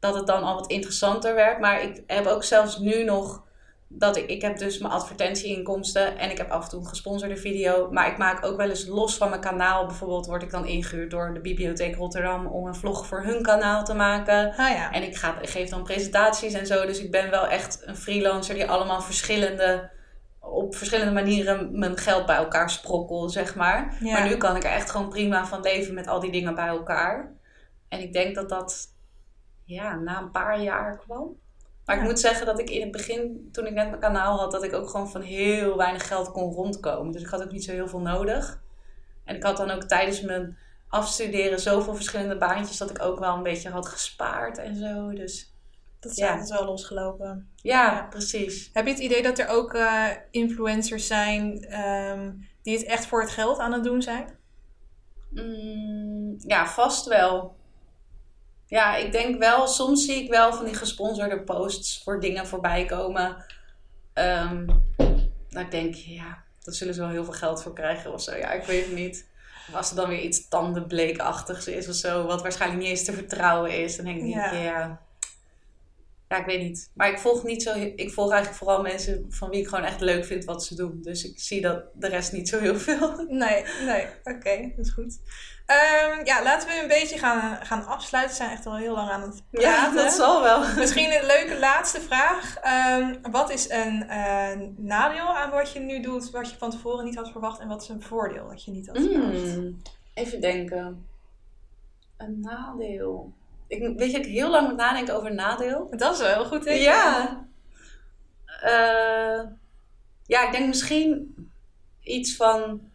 dat 0.00 0.14
het 0.14 0.26
dan 0.26 0.42
al 0.42 0.54
wat 0.54 0.70
interessanter 0.70 1.34
werd. 1.34 1.60
Maar 1.60 1.82
ik 1.82 2.02
heb 2.06 2.26
ook 2.26 2.44
zelfs 2.44 2.78
nu 2.78 3.04
nog 3.04 3.42
dat 3.88 4.16
ik, 4.16 4.30
ik 4.30 4.42
heb 4.42 4.58
dus 4.58 4.78
mijn 4.78 4.92
advertentieinkomsten 4.92 6.18
en 6.18 6.30
ik 6.30 6.38
heb 6.38 6.50
af 6.50 6.64
en 6.64 6.70
toe 6.70 6.80
een 6.80 6.86
gesponsorde 6.86 7.36
video. 7.36 7.90
Maar 7.90 8.10
ik 8.10 8.18
maak 8.18 8.44
ook 8.44 8.56
wel 8.56 8.68
eens 8.68 8.86
los 8.86 9.16
van 9.16 9.28
mijn 9.28 9.40
kanaal. 9.40 9.86
Bijvoorbeeld 9.86 10.26
word 10.26 10.42
ik 10.42 10.50
dan 10.50 10.66
ingehuurd 10.66 11.10
door 11.10 11.34
de 11.34 11.40
Bibliotheek 11.40 11.96
Rotterdam 11.96 12.46
om 12.46 12.66
een 12.66 12.74
vlog 12.74 13.06
voor 13.06 13.22
hun 13.22 13.42
kanaal 13.42 13.84
te 13.84 13.94
maken. 13.94 14.50
Ah, 14.50 14.56
ja. 14.56 14.92
En 14.92 15.02
ik, 15.02 15.16
ga, 15.16 15.40
ik 15.40 15.48
geef 15.48 15.68
dan 15.68 15.82
presentaties 15.82 16.52
en 16.52 16.66
zo. 16.66 16.86
Dus 16.86 17.00
ik 17.00 17.10
ben 17.10 17.30
wel 17.30 17.46
echt 17.46 17.82
een 17.84 17.96
freelancer 17.96 18.54
die 18.54 18.70
allemaal 18.70 19.00
verschillende, 19.00 19.90
op 20.40 20.74
verschillende 20.76 21.12
manieren 21.12 21.78
mijn 21.78 21.96
geld 21.96 22.26
bij 22.26 22.36
elkaar 22.36 22.70
sprokkel, 22.70 23.28
zeg 23.28 23.54
maar. 23.54 23.96
Ja. 24.00 24.12
Maar 24.12 24.28
nu 24.28 24.36
kan 24.36 24.56
ik 24.56 24.64
er 24.64 24.70
echt 24.70 24.90
gewoon 24.90 25.08
prima 25.08 25.46
van 25.46 25.60
leven 25.60 25.94
met 25.94 26.06
al 26.06 26.20
die 26.20 26.32
dingen 26.32 26.54
bij 26.54 26.68
elkaar. 26.68 27.32
En 27.88 28.00
ik 28.00 28.12
denk 28.12 28.34
dat 28.34 28.48
dat 28.48 28.86
ja, 29.64 29.94
na 29.94 30.20
een 30.20 30.30
paar 30.30 30.60
jaar 30.60 30.98
kwam. 30.98 31.36
Maar 31.88 31.96
ik 31.96 32.02
moet 32.02 32.20
zeggen 32.20 32.46
dat 32.46 32.58
ik 32.58 32.70
in 32.70 32.80
het 32.80 32.90
begin, 32.90 33.48
toen 33.52 33.66
ik 33.66 33.72
net 33.72 33.88
mijn 33.88 34.00
kanaal 34.00 34.38
had, 34.38 34.52
dat 34.52 34.62
ik 34.62 34.72
ook 34.72 34.88
gewoon 34.88 35.10
van 35.10 35.20
heel 35.20 35.76
weinig 35.76 36.06
geld 36.06 36.32
kon 36.32 36.52
rondkomen. 36.52 37.12
Dus 37.12 37.22
ik 37.22 37.28
had 37.28 37.42
ook 37.42 37.50
niet 37.50 37.64
zo 37.64 37.72
heel 37.72 37.88
veel 37.88 38.00
nodig. 38.00 38.60
En 39.24 39.36
ik 39.36 39.42
had 39.42 39.56
dan 39.56 39.70
ook 39.70 39.82
tijdens 39.82 40.20
mijn 40.20 40.58
afstuderen 40.88 41.60
zoveel 41.60 41.94
verschillende 41.94 42.36
baantjes 42.36 42.76
dat 42.76 42.90
ik 42.90 43.02
ook 43.02 43.18
wel 43.18 43.34
een 43.34 43.42
beetje 43.42 43.70
had 43.70 43.86
gespaard 43.86 44.58
en 44.58 44.76
zo. 44.76 45.12
Dus 45.12 45.54
dat 46.00 46.12
is 46.12 46.18
ja. 46.18 46.46
wel 46.46 46.64
losgelopen. 46.64 47.50
Ja, 47.56 47.92
ja, 47.92 48.06
precies. 48.10 48.70
Heb 48.72 48.84
je 48.84 48.92
het 48.92 49.02
idee 49.02 49.22
dat 49.22 49.38
er 49.38 49.48
ook 49.48 49.74
uh, 49.74 50.06
influencers 50.30 51.06
zijn 51.06 51.74
um, 51.80 52.48
die 52.62 52.76
het 52.76 52.86
echt 52.86 53.06
voor 53.06 53.20
het 53.20 53.30
geld 53.30 53.58
aan 53.58 53.72
het 53.72 53.84
doen 53.84 54.02
zijn? 54.02 54.38
Mm, 55.30 56.34
ja, 56.38 56.66
vast 56.66 57.06
wel. 57.06 57.56
Ja, 58.68 58.96
ik 58.96 59.12
denk 59.12 59.38
wel, 59.38 59.66
soms 59.66 60.04
zie 60.04 60.22
ik 60.22 60.30
wel 60.30 60.52
van 60.52 60.64
die 60.64 60.74
gesponsorde 60.74 61.42
posts 61.42 62.02
voor 62.02 62.20
dingen 62.20 62.46
voorbij 62.46 62.84
komen. 62.84 63.44
Ehm 64.12 64.66
dat 65.48 65.62
ik 65.62 65.70
denk, 65.70 65.94
ja, 65.94 66.42
daar 66.60 66.74
zullen 66.74 66.94
ze 66.94 67.00
wel 67.00 67.10
heel 67.10 67.24
veel 67.24 67.32
geld 67.32 67.62
voor 67.62 67.72
krijgen 67.72 68.12
of 68.12 68.22
zo. 68.22 68.36
Ja, 68.36 68.50
ik 68.52 68.64
weet 68.64 68.84
het 68.84 68.94
niet. 68.94 69.26
Of 69.68 69.74
als 69.74 69.90
er 69.90 69.96
dan 69.96 70.08
weer 70.08 70.20
iets 70.20 70.48
tandenbleekachtigs 70.48 71.66
is 71.66 71.88
of 71.88 71.94
zo, 71.94 72.26
wat 72.26 72.42
waarschijnlijk 72.42 72.80
niet 72.82 72.90
eens 72.90 73.04
te 73.04 73.12
vertrouwen 73.12 73.82
is, 73.82 73.96
dan 73.96 74.04
denk 74.04 74.20
ik, 74.20 74.26
Ja. 74.26 74.52
ja. 74.52 75.00
Ja. 76.28 76.36
ik 76.36 76.46
weet 76.46 76.62
niet. 76.62 76.90
Maar 76.94 77.10
ik 77.10 77.18
volg 77.18 77.44
niet 77.44 77.62
zo, 77.62 77.74
ik 77.96 78.10
volg 78.10 78.30
eigenlijk 78.30 78.62
vooral 78.62 78.82
mensen 78.82 79.26
van 79.28 79.50
wie 79.50 79.60
ik 79.60 79.68
gewoon 79.68 79.84
echt 79.84 80.00
leuk 80.00 80.24
vind 80.24 80.44
wat 80.44 80.64
ze 80.64 80.74
doen. 80.74 80.98
Dus 81.02 81.24
ik 81.24 81.38
zie 81.38 81.60
dat 81.60 81.84
de 81.94 82.08
rest 82.08 82.32
niet 82.32 82.48
zo 82.48 82.58
heel 82.58 82.76
veel. 82.78 83.26
Nee, 83.28 83.64
nee. 83.84 84.06
Oké, 84.24 84.72
dat 84.76 84.86
is 84.86 84.92
goed. 84.92 85.18
Ehm, 85.68 86.24
ja, 86.24 86.42
laten 86.42 86.68
we 86.68 86.80
een 86.82 86.88
beetje 86.88 87.18
gaan, 87.18 87.66
gaan 87.66 87.86
afsluiten. 87.86 88.36
We 88.36 88.42
zijn 88.42 88.56
echt 88.56 88.66
al 88.66 88.76
heel 88.76 88.94
lang 88.94 89.10
aan 89.10 89.22
het 89.22 89.42
praten. 89.50 89.70
Ja, 89.70 90.02
dat 90.02 90.12
zal 90.12 90.42
wel. 90.42 90.74
Misschien 90.76 91.12
een 91.12 91.26
leuke 91.26 91.58
laatste 91.58 92.00
vraag. 92.00 92.56
Ehm, 92.56 93.30
wat 93.30 93.50
is 93.50 93.70
een 93.70 94.08
eh, 94.08 94.58
nadeel 94.76 95.36
aan 95.36 95.50
wat 95.50 95.72
je 95.72 95.80
nu 95.80 96.00
doet, 96.00 96.30
wat 96.30 96.50
je 96.50 96.56
van 96.56 96.70
tevoren 96.70 97.04
niet 97.04 97.16
had 97.16 97.30
verwacht? 97.30 97.60
En 97.60 97.68
wat 97.68 97.82
is 97.82 97.88
een 97.88 98.02
voordeel 98.02 98.48
dat 98.48 98.64
je 98.64 98.70
niet 98.70 98.86
had 98.86 98.96
verwacht? 98.96 99.56
Mm, 99.56 99.82
even 100.14 100.40
denken. 100.40 101.06
Een 102.16 102.40
nadeel. 102.40 103.32
Ik, 103.68 103.98
weet 103.98 104.10
je, 104.10 104.18
ik 104.18 104.26
heel 104.26 104.50
lang 104.50 104.68
moet 104.68 104.76
nadenken 104.76 105.14
over 105.14 105.34
nadeel. 105.34 105.88
Dat 105.90 106.12
is 106.12 106.20
wel 106.20 106.34
heel 106.34 106.44
goed, 106.44 106.66
ik. 106.66 106.80
Ja. 106.80 107.46
Eh, 108.60 109.40
ja, 110.26 110.46
ik 110.46 110.52
denk 110.52 110.66
misschien 110.66 111.34
iets 112.00 112.36
van 112.36 112.90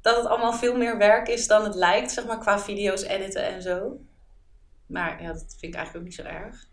dat 0.00 0.16
het 0.16 0.26
allemaal 0.26 0.52
veel 0.52 0.76
meer 0.76 0.98
werk 0.98 1.28
is 1.28 1.46
dan 1.46 1.64
het 1.64 1.74
lijkt, 1.74 2.12
zeg 2.12 2.26
maar, 2.26 2.38
qua 2.38 2.58
video's 2.58 3.02
editen 3.02 3.44
en 3.44 3.62
zo. 3.62 4.00
Maar 4.86 5.22
ja, 5.22 5.32
dat 5.32 5.56
vind 5.58 5.74
ik 5.74 5.74
eigenlijk 5.74 5.96
ook 5.96 6.02
niet 6.02 6.14
zo 6.14 6.22
erg. 6.22 6.66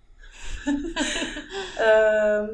Ehm, 1.78 2.48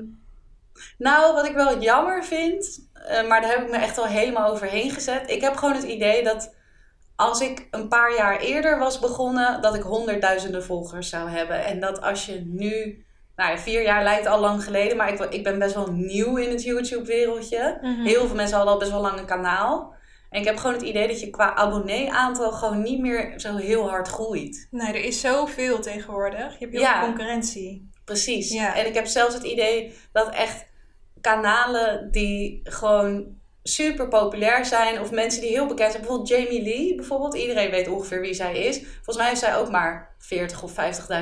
nou, 0.98 1.34
wat 1.34 1.45
ik 1.45 1.53
wel 1.53 1.82
jammer 1.82 2.23
vind, 2.23 2.90
eh, 2.94 3.28
maar 3.28 3.41
daar 3.41 3.49
heb 3.49 3.61
ik 3.61 3.69
me 3.69 3.78
echt 3.78 3.98
al 3.98 4.06
helemaal 4.06 4.52
overheen 4.52 4.91
gezet. 4.91 5.30
Ik 5.30 5.41
heb 5.41 5.56
gewoon 5.56 5.76
het 5.76 5.84
idee 5.84 6.23
dat 6.23 6.56
als 7.22 7.41
ik 7.41 7.68
een 7.72 7.88
paar 7.88 8.15
jaar 8.15 8.39
eerder 8.39 8.80
was 8.80 8.99
begonnen, 8.99 9.61
dat 9.61 9.76
ik 9.76 9.81
honderdduizenden 9.81 10.64
volgers 10.64 11.10
zou 11.10 11.30
hebben. 11.30 11.65
En 11.65 11.80
dat 11.80 12.02
als 12.02 12.26
je 12.26 12.43
nu, 12.45 13.06
nou 13.35 13.52
ja, 13.52 13.57
vier 13.57 13.81
jaar 13.81 14.03
lijkt 14.03 14.26
al 14.27 14.39
lang 14.39 14.64
geleden, 14.64 14.98
maar 14.98 15.14
ik, 15.14 15.19
ik 15.19 15.43
ben 15.43 15.60
best 15.60 15.76
wel 15.76 15.91
nieuw 15.91 16.38
in 16.38 16.49
het 16.49 16.64
YouTube-wereldje. 16.64 17.77
Mhm. 17.81 18.02
Heel 18.06 18.27
veel 18.27 18.35
mensen 18.35 18.56
hadden 18.56 18.73
al 18.73 18.80
best 18.80 18.91
wel 18.91 19.02
lang 19.02 19.19
een 19.19 19.26
kanaal. 19.26 19.93
En 20.30 20.39
ik 20.39 20.45
heb 20.45 20.57
gewoon 20.57 20.76
het 20.76 20.85
idee 20.85 21.07
dat 21.07 21.19
je 21.19 21.30
qua 21.30 21.56
abonnee-aantal 21.56 22.52
gewoon 22.52 22.81
niet 22.81 22.99
meer 22.99 23.34
zo 23.39 23.56
heel 23.56 23.89
hard 23.89 24.07
groeit. 24.07 24.68
Nee, 24.72 24.88
er 24.88 25.03
is 25.03 25.22
zoveel 25.22 25.80
tegenwoordig. 25.80 26.52
Je 26.53 26.57
hebt 26.60 26.72
heel 26.72 26.81
Ja. 26.81 26.99
veel 26.99 27.07
concurrentie. 27.07 27.89
Precies. 28.06 28.52
Ja. 28.53 28.76
En 28.76 28.85
ik 28.88 28.93
heb 28.93 29.06
zelfs 29.06 29.34
het 29.34 29.43
idee 29.43 29.93
dat 30.11 30.30
echt 30.30 30.65
kanalen 31.22 32.11
die 32.11 32.60
gewoon 32.64 33.39
super 33.63 34.07
populair 34.07 34.65
zijn, 34.65 34.99
of 34.99 35.11
mensen 35.11 35.41
die 35.41 35.49
heel 35.49 35.65
bekend 35.65 35.91
zijn, 35.91 36.03
bijvoorbeeld 36.03 36.29
Jamie 36.29 36.63
Lee, 36.63 36.95
bijvoorbeeld, 36.95 37.35
iedereen 37.35 37.71
weet 37.71 37.88
ongeveer 37.88 38.21
wie 38.21 38.33
zij 38.33 38.57
is. 38.57 38.77
Volgens 38.77 39.17
mij 39.17 39.27
heeft 39.27 39.39
zij 39.39 39.55
ook 39.55 39.69
maar 39.69 40.15
40 40.17 40.63
of 40.63 40.71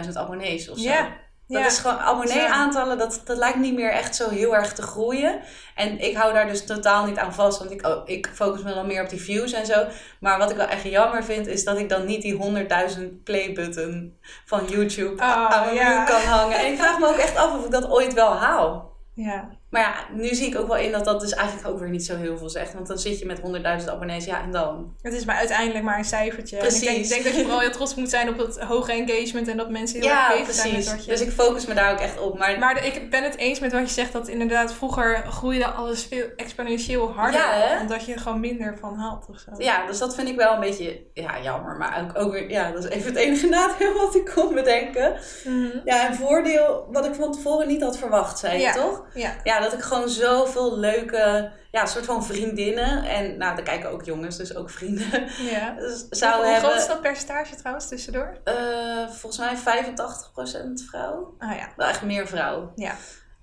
50.000 0.05 0.13
abonnees 0.13 0.69
of 0.69 0.77
zo. 0.77 0.83
Ja. 0.83 1.27
Dat 1.47 1.61
ja. 1.61 1.67
is 1.67 1.77
gewoon 1.79 1.97
abonnee-aantallen, 1.97 2.97
dat, 2.97 3.21
dat 3.25 3.37
lijkt 3.37 3.57
niet 3.57 3.73
meer 3.73 3.91
echt 3.91 4.15
zo 4.15 4.29
heel 4.29 4.55
erg 4.55 4.73
te 4.73 4.81
groeien. 4.81 5.39
En 5.75 5.99
ik 5.99 6.15
hou 6.15 6.33
daar 6.33 6.47
dus 6.47 6.65
totaal 6.65 7.05
niet 7.05 7.17
aan 7.17 7.33
vast, 7.33 7.59
want 7.59 7.71
ik, 7.71 7.87
oh, 7.87 8.01
ik 8.05 8.29
focus 8.33 8.63
me 8.63 8.73
dan 8.73 8.87
meer 8.87 9.03
op 9.03 9.09
die 9.09 9.21
views 9.21 9.51
en 9.51 9.65
zo. 9.65 9.85
Maar 10.19 10.37
wat 10.37 10.51
ik 10.51 10.57
wel 10.57 10.67
echt 10.67 10.83
jammer 10.83 11.23
vind, 11.23 11.47
is 11.47 11.63
dat 11.63 11.77
ik 11.77 11.89
dan 11.89 12.05
niet 12.05 12.21
die 12.21 12.65
100.000 12.97 13.01
play-button 13.23 14.17
van 14.45 14.65
YouTube 14.65 15.23
Oh, 15.23 15.53
aan 15.53 15.65
mijn 15.65 15.75
ja. 15.75 15.97
muur 15.97 16.07
kan 16.07 16.21
hangen. 16.21 16.59
En 16.59 16.65
ik 16.71 16.77
vraag 16.77 16.99
me 16.99 17.07
ook 17.07 17.17
echt 17.17 17.35
af 17.35 17.57
of 17.57 17.65
ik 17.65 17.71
dat 17.71 17.89
ooit 17.89 18.13
wel 18.13 18.33
haal. 18.33 18.93
ja. 19.13 19.49
Maar 19.69 19.81
ja, 19.81 20.15
nu 20.15 20.35
zie 20.35 20.47
ik 20.47 20.57
ook 20.59 20.67
wel 20.67 20.77
in 20.77 20.91
dat 20.91 21.05
dat 21.05 21.19
dus 21.21 21.33
eigenlijk 21.33 21.67
ook 21.67 21.79
weer 21.79 21.89
niet 21.89 22.05
zo 22.05 22.15
heel 22.15 22.37
veel 22.37 22.49
zegt. 22.49 22.73
Want 22.73 22.87
dan 22.87 22.97
zit 22.97 23.19
je 23.19 23.25
met 23.25 23.39
100.000 23.83 23.89
abonnees, 23.89 24.25
ja 24.25 24.41
en 24.41 24.51
dan? 24.51 24.93
Het 25.01 25.13
is 25.13 25.25
maar 25.25 25.35
uiteindelijk 25.35 25.85
maar 25.85 25.97
een 25.97 26.03
cijfertje. 26.05 26.57
En 26.57 26.63
ik 26.65 26.69
denk, 26.71 26.83
Precies. 26.83 27.03
ik 27.03 27.09
denk 27.09 27.23
dat 27.23 27.35
je 27.35 27.41
vooral 27.41 27.59
heel 27.59 27.71
trots 27.71 27.95
moet 27.95 28.09
zijn 28.09 28.29
op 28.29 28.37
het 28.37 28.59
hoge 28.59 28.91
engagement 28.91 29.47
en 29.47 29.57
dat 29.57 29.69
mensen 29.69 29.99
heel 29.99 30.07
Ja, 30.09 30.29
erg 30.31 30.39
bezig 30.39 30.53
zijn 30.53 30.67
met 30.67 30.75
precies. 30.83 30.91
wat 30.95 31.05
je... 31.05 31.11
Dus 31.11 31.21
ik 31.21 31.31
focus 31.31 31.65
me 31.65 31.73
daar 31.73 31.91
ook 31.91 31.99
echt 31.99 32.19
op. 32.19 32.37
Maar, 32.37 32.59
Maar 32.59 32.73
de- 32.73 32.85
ik 32.85 33.09
ben 33.09 33.23
het 33.23 33.35
eens 33.37 33.59
met 33.59 33.71
wat 33.71 33.81
je 33.81 33.93
zegt, 33.93 34.13
dat 34.13 34.27
inderdaad 34.27 34.73
vroeger 34.73 35.23
groeide 35.27 35.65
alles 35.67 36.03
veel 36.05 36.25
exponentieel 36.35 37.11
harder. 37.11 37.39
Ja, 37.39 37.51
hè? 37.53 37.79
Omdat 37.81 38.05
je 38.05 38.13
er 38.13 38.19
gewoon 38.19 38.39
minder 38.39 38.77
van 38.79 38.95
had 38.97 39.25
of 39.29 39.39
zo. 39.39 39.51
Ja, 39.63 39.85
dus 39.85 39.97
dat 39.97 40.15
vind 40.15 40.29
ik 40.29 40.35
wel 40.35 40.53
een 40.53 40.59
beetje 40.59 41.01
ja, 41.13 41.41
jammer. 41.41 41.75
Maar 41.77 42.01
ook, 42.15 42.25
ook 42.25 42.31
weer, 42.31 42.49
ja, 42.49 42.71
dat 42.71 42.83
is 42.83 42.89
even 42.89 43.07
het 43.07 43.17
enige 43.19 43.47
nadeel 43.57 43.93
wat 43.93 44.15
ik 44.15 44.31
kon 44.35 44.53
bedenken. 44.53 45.15
Mhm. 45.45 45.67
Ja, 45.85 46.07
een 46.09 46.15
voordeel 46.15 46.87
wat 46.91 47.05
ik 47.05 47.13
van 47.15 47.31
tevoren 47.31 47.67
niet 47.67 47.81
had 47.81 47.97
verwacht, 47.97 48.39
zei 48.39 48.53
je 48.57 48.59
Ja. 48.63 48.73
toch? 48.73 49.05
Ja. 49.13 49.33
Ja, 49.43 49.58
dat 49.61 49.73
ik 49.73 49.81
gewoon 49.81 50.09
zoveel 50.09 50.77
leuke, 50.77 51.51
ja, 51.71 51.85
soort 51.85 52.05
van 52.05 52.25
vriendinnen. 52.25 53.03
En 53.03 53.37
nou, 53.37 53.55
daar 53.55 53.65
kijken 53.65 53.89
ook 53.89 54.03
jongens, 54.05 54.37
dus 54.37 54.55
ook 54.55 54.69
vrienden. 54.69 55.27
ja. 55.51 55.75
Zou 56.09 56.45
Hoe 56.45 56.55
groot 56.55 56.75
is 56.75 56.87
dat 56.87 57.01
percentage 57.01 57.55
trouwens 57.55 57.87
tussendoor? 57.87 58.37
eh, 58.43 59.07
volgens 59.09 59.37
mij 59.37 59.57
85% 59.57 60.85
vrouw. 60.89 61.35
Ah 61.37 61.55
ja. 61.55 61.69
Wel 61.75 61.87
echt 61.87 62.01
meer 62.01 62.27
vrouw. 62.27 62.71
Ja. 62.75 62.95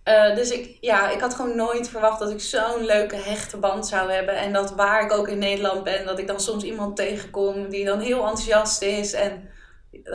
Eh, 0.02 0.34
dus 0.34 0.50
ik, 0.50 0.76
ja, 0.80 1.10
ik 1.10 1.20
had 1.20 1.34
gewoon 1.34 1.56
nooit 1.56 1.88
verwacht 1.88 2.18
dat 2.18 2.30
ik 2.30 2.40
zo'n 2.40 2.84
leuke 2.84 3.16
hechte 3.16 3.56
band 3.56 3.86
zou 3.86 4.12
hebben. 4.12 4.36
En 4.36 4.52
dat 4.52 4.74
waar 4.74 5.02
ik 5.04 5.12
ook 5.12 5.28
in 5.28 5.38
Nederland 5.38 5.84
ben, 5.84 6.04
dat 6.06 6.18
ik 6.18 6.26
dan 6.26 6.40
soms 6.40 6.64
iemand 6.64 6.96
tegenkom 6.96 7.68
die 7.68 7.84
dan 7.84 8.00
heel 8.00 8.18
enthousiast 8.20 8.82
is. 8.82 9.12
En 9.12 9.48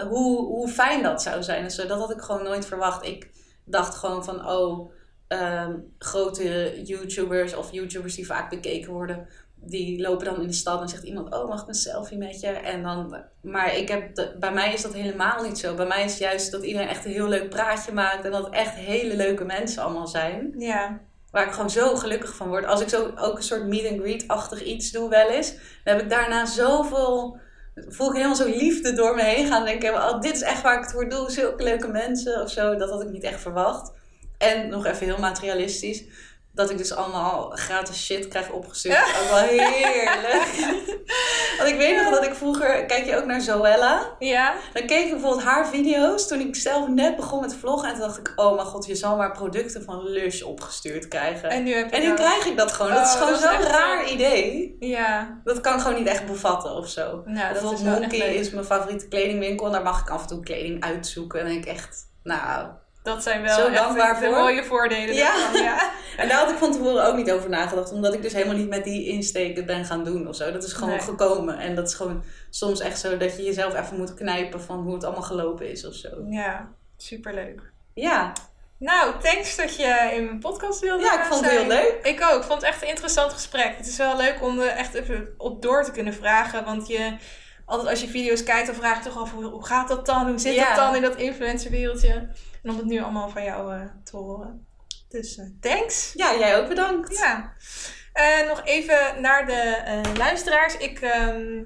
hoe, 0.09 0.45
hoe 0.45 0.67
fijn 0.67 1.03
dat 1.03 1.21
zou 1.21 1.43
zijn. 1.43 1.63
Dus 1.63 1.75
dat 1.75 1.89
had 1.99 2.11
ik 2.11 2.21
gewoon 2.21 2.43
nooit 2.43 2.65
verwacht. 2.65 3.05
Ik 3.05 3.29
dacht 3.65 3.95
gewoon 3.95 4.23
van, 4.23 4.49
oh, 4.49 4.91
ehm, 5.31 5.75
grote 5.97 6.81
YouTubers 6.83 7.55
of 7.55 7.71
YouTubers 7.71 8.15
die 8.15 8.25
vaak 8.25 8.49
bekeken 8.49 8.91
worden, 8.93 9.27
die 9.55 10.01
lopen 10.01 10.25
dan 10.25 10.41
in 10.41 10.47
de 10.47 10.53
stad 10.53 10.81
en 10.81 10.87
zegt 10.89 11.03
iemand, 11.03 11.33
oh, 11.33 11.47
mag 11.49 11.61
ik 11.61 11.67
een 11.67 11.73
selfie 11.73 12.17
met 12.17 12.39
je? 12.39 12.47
En 12.47 12.83
dan, 12.83 13.17
maar 13.41 13.75
ik 13.75 13.87
heb 13.87 14.15
de- 14.15 14.35
bij 14.39 14.51
mij 14.53 14.73
is 14.73 14.81
dat 14.81 14.93
helemaal 14.93 15.43
niet 15.43 15.59
zo. 15.59 15.75
Bij 15.75 15.85
mij 15.85 16.03
is 16.03 16.17
juist 16.17 16.51
dat 16.51 16.63
iedereen 16.63 16.87
echt 16.87 17.05
een 17.05 17.11
heel 17.11 17.27
leuk 17.27 17.49
praatje 17.49 17.91
maakt 17.91 18.25
en 18.25 18.31
dat 18.31 18.45
het 18.45 18.53
echt 18.53 18.73
hele 18.75 19.15
leuke 19.15 19.43
mensen 19.45 19.83
allemaal 19.83 20.07
zijn. 20.07 20.53
Ja. 20.57 20.99
Waar 21.31 21.45
ik 21.45 21.51
gewoon 21.51 21.69
zo 21.69 21.95
gelukkig 21.95 22.35
van 22.35 22.47
word. 22.47 22.65
Als 22.65 22.81
ik 22.81 22.89
zo 22.89 23.11
ook 23.15 23.37
een 23.37 23.43
soort 23.43 23.67
meet 23.67 23.91
and 23.91 23.99
greet-achtig 23.99 24.63
iets 24.63 24.91
doe 24.91 25.09
wel 25.09 25.29
eens, 25.29 25.51
dan 25.83 25.93
heb 25.95 26.01
ik 26.01 26.09
daarna 26.09 26.45
zoveel, 26.45 27.37
voel 27.87 28.07
ik 28.09 28.13
helemaal 28.15 28.35
zo 28.35 28.45
liefde 28.49 28.93
door 28.93 29.15
me 29.15 29.23
heen 29.23 29.47
gaan. 29.47 29.65
Dan 29.65 29.79
denk 29.79 29.83
ik, 29.83 29.91
oh, 29.91 30.21
dit 30.21 30.35
is 30.35 30.41
echt 30.41 30.61
waar 30.61 30.75
ik 30.77 30.83
het 30.83 30.91
voor 30.91 31.09
doe. 31.09 31.31
Zulke 31.31 31.63
leuke 31.63 31.87
mensen 31.87 32.41
of 32.41 32.49
zo. 32.51 32.75
Dat 32.75 32.89
had 32.89 33.01
ik 33.01 33.09
niet 33.09 33.23
echt 33.23 33.41
verwacht. 33.41 33.91
En 34.41 34.69
nog 34.69 34.85
even 34.85 35.05
heel 35.05 35.19
materialistisch. 35.19 36.03
Dat 36.53 36.69
ik 36.69 36.77
dus 36.77 36.93
allemaal 36.95 37.49
gratis 37.55 38.05
shit 38.05 38.27
krijg 38.27 38.49
opgestuurd. 38.49 38.95
Ja. 39.05 39.19
Ook 39.21 39.29
wel 39.29 39.37
heerlijk. 39.37 40.49
Want 41.57 41.69
ik 41.69 41.77
weet 41.77 41.95
nog 42.03 42.09
dat 42.13 42.25
ik 42.25 42.33
vroeger... 42.35 42.85
Kijk 42.85 43.05
je 43.05 43.17
ook 43.17 43.25
naar 43.25 43.41
Zoella? 43.41 44.15
Ja. 44.19 44.53
Dan 44.73 44.85
keek 44.85 45.05
ik 45.05 45.11
bijvoorbeeld 45.11 45.43
haar 45.43 45.67
video's 45.67 46.27
toen 46.27 46.39
ik 46.39 46.55
zelf 46.55 46.87
net 46.87 47.15
begon 47.15 47.39
met 47.41 47.55
vloggen. 47.55 47.87
En 47.89 47.95
toen 47.95 48.03
dacht 48.07 48.17
ik, 48.17 48.33
oh 48.35 48.55
mijn 48.55 48.67
god, 48.67 48.85
je 48.85 48.95
zal 48.95 49.15
maar 49.17 49.31
producten 49.31 49.83
van 49.83 50.03
Lush 50.09 50.41
opgestuurd 50.41 51.07
krijgen. 51.07 51.49
En, 51.49 51.55
En 51.57 51.63
nu 51.63 51.73
heb 51.73 51.93
je 51.93 51.99
nu 51.99 52.07
dat. 52.07 52.15
krijg 52.15 52.45
ik 52.45 52.57
dat 52.57 52.71
gewoon. 52.71 52.93
dat 52.93 53.07
is 53.07 53.13
Oh, 53.13 53.19
gewoon 53.21 53.39
zo'n 53.39 53.67
raar 53.67 54.07
zo. 54.07 54.13
idee. 54.13 54.75
Ja. 54.79 55.41
Dat 55.43 55.61
kan 55.61 55.73
ik 55.75 55.81
gewoon 55.81 55.97
niet 55.97 56.07
echt 56.07 56.25
bevatten 56.25 56.71
of 56.71 56.89
zo. 56.89 57.21
Nou, 57.25 57.53
dat 57.53 57.63
is 57.63 57.69
Bijvoorbeeld 57.69 57.99
Monkey 57.99 58.35
is 58.35 58.49
mijn 58.49 58.65
favoriete 58.65 59.07
kledingwinkel. 59.07 59.65
En 59.65 59.71
daar 59.71 59.83
mag 59.83 60.01
ik 60.01 60.09
af 60.09 60.21
en 60.21 60.27
toe 60.27 60.39
kleding 60.43 60.83
uitzoeken. 60.83 61.39
En 61.39 61.45
dan 61.45 61.53
denk 61.53 61.65
ik 61.65 61.71
echt, 61.73 61.97
nou... 62.23 62.67
Dat 63.03 63.23
zijn 63.23 63.41
wel 63.41 63.67
echt 63.97 64.19
de 64.21 64.29
mooie 64.29 64.63
voordelen 64.63 65.15
Ja. 65.15 65.33
ja. 65.53 65.89
En 66.17 66.27
daar 66.27 66.37
had 66.39 66.49
ik 66.51 66.57
van 66.57 66.71
tevoren 66.71 67.05
ook 67.05 67.15
niet 67.15 67.31
over 67.31 67.49
nagedacht. 67.49 67.91
Omdat 67.91 68.13
ik 68.13 68.21
dus 68.21 68.33
helemaal 68.33 68.55
niet 68.55 68.69
met 68.69 68.83
die 68.83 69.07
insteek 69.07 69.55
het 69.55 69.65
ben 69.65 69.85
gaan 69.85 70.03
doen 70.03 70.27
of 70.27 70.35
zo. 70.35 70.51
Dat 70.51 70.63
is 70.63 70.73
gewoon 70.73 70.89
Nee. 70.89 70.99
gekomen. 70.99 71.57
En 71.59 71.75
dat 71.75 71.87
is 71.87 71.93
gewoon 71.93 72.23
soms 72.49 72.79
echt 72.79 72.99
zo 72.99 73.17
dat 73.17 73.35
je 73.37 73.43
jezelf 73.43 73.79
even 73.79 73.97
moet 73.97 74.13
knijpen 74.13 74.61
van 74.61 74.79
hoe 74.79 74.93
het 74.93 75.03
allemaal 75.03 75.21
gelopen 75.23 75.69
is 75.71 75.85
of 75.87 75.93
zo. 75.93 76.09
Ja, 76.29 76.69
superleuk. 76.97 77.61
Ja, 77.93 78.31
Nou, 78.77 79.13
thanks 79.21 79.55
dat 79.55 79.75
je 79.75 80.11
in 80.15 80.25
mijn 80.25 80.39
podcast 80.39 80.79
wilde 80.79 81.03
Ja, 81.03 81.19
ik 81.19 81.25
vond 81.25 81.41
het 81.45 81.51
zijn. 81.53 81.65
heel 81.71 81.77
leuk. 81.81 81.99
Ik 82.03 82.21
ook. 82.31 82.37
Ik 82.41 82.43
vond 82.47 82.61
het 82.61 82.69
echt 82.71 82.81
een 82.81 82.87
interessant 82.87 83.33
gesprek. 83.33 83.73
Het 83.77 83.87
is 83.87 83.97
wel 83.97 84.17
leuk 84.17 84.41
om 84.41 84.59
er 84.59 84.67
echt 84.67 84.93
even 84.93 85.33
op 85.37 85.61
door 85.61 85.83
te 85.83 85.91
kunnen 85.91 86.13
vragen. 86.13 86.65
Want 86.65 86.87
je, 86.87 87.15
altijd 87.71 87.89
als 87.89 88.01
je 88.01 88.07
video's 88.07 88.43
kijkt, 88.43 88.67
dan 88.67 88.75
vraag 88.75 88.97
je 88.97 89.09
toch 89.09 89.21
af 89.21 89.31
hoe, 89.31 89.65
gaat 89.65 89.87
dat 89.87 90.05
dan? 90.05 90.27
Hoe 90.27 90.39
zit 90.39 90.55
dat 90.55 90.75
dan 90.75 90.95
in 90.95 91.01
dat 91.01 91.15
influencerwereldje? 91.15 92.29
En 92.63 92.69
om 92.69 92.77
het 92.77 92.85
nu 92.85 93.01
allemaal 93.01 93.29
van 93.29 93.43
jou 93.43 93.73
eh, 93.73 93.81
te 94.03 94.17
horen. 94.17 94.67
Dus 95.09 95.37
eh, 95.37 95.45
thanks. 95.59 96.11
ja 96.15 96.37
jij 96.37 96.57
ook 96.57 96.67
bedankt. 96.67 97.17
Ja. 97.17 97.53
En 98.13 98.47
nog 98.47 98.61
even 98.65 99.21
naar 99.21 99.45
de 99.45 99.61
eh, 99.85 100.15
luisteraars. 100.17 100.77
Ik, 100.77 101.01
ehm, 101.01 101.63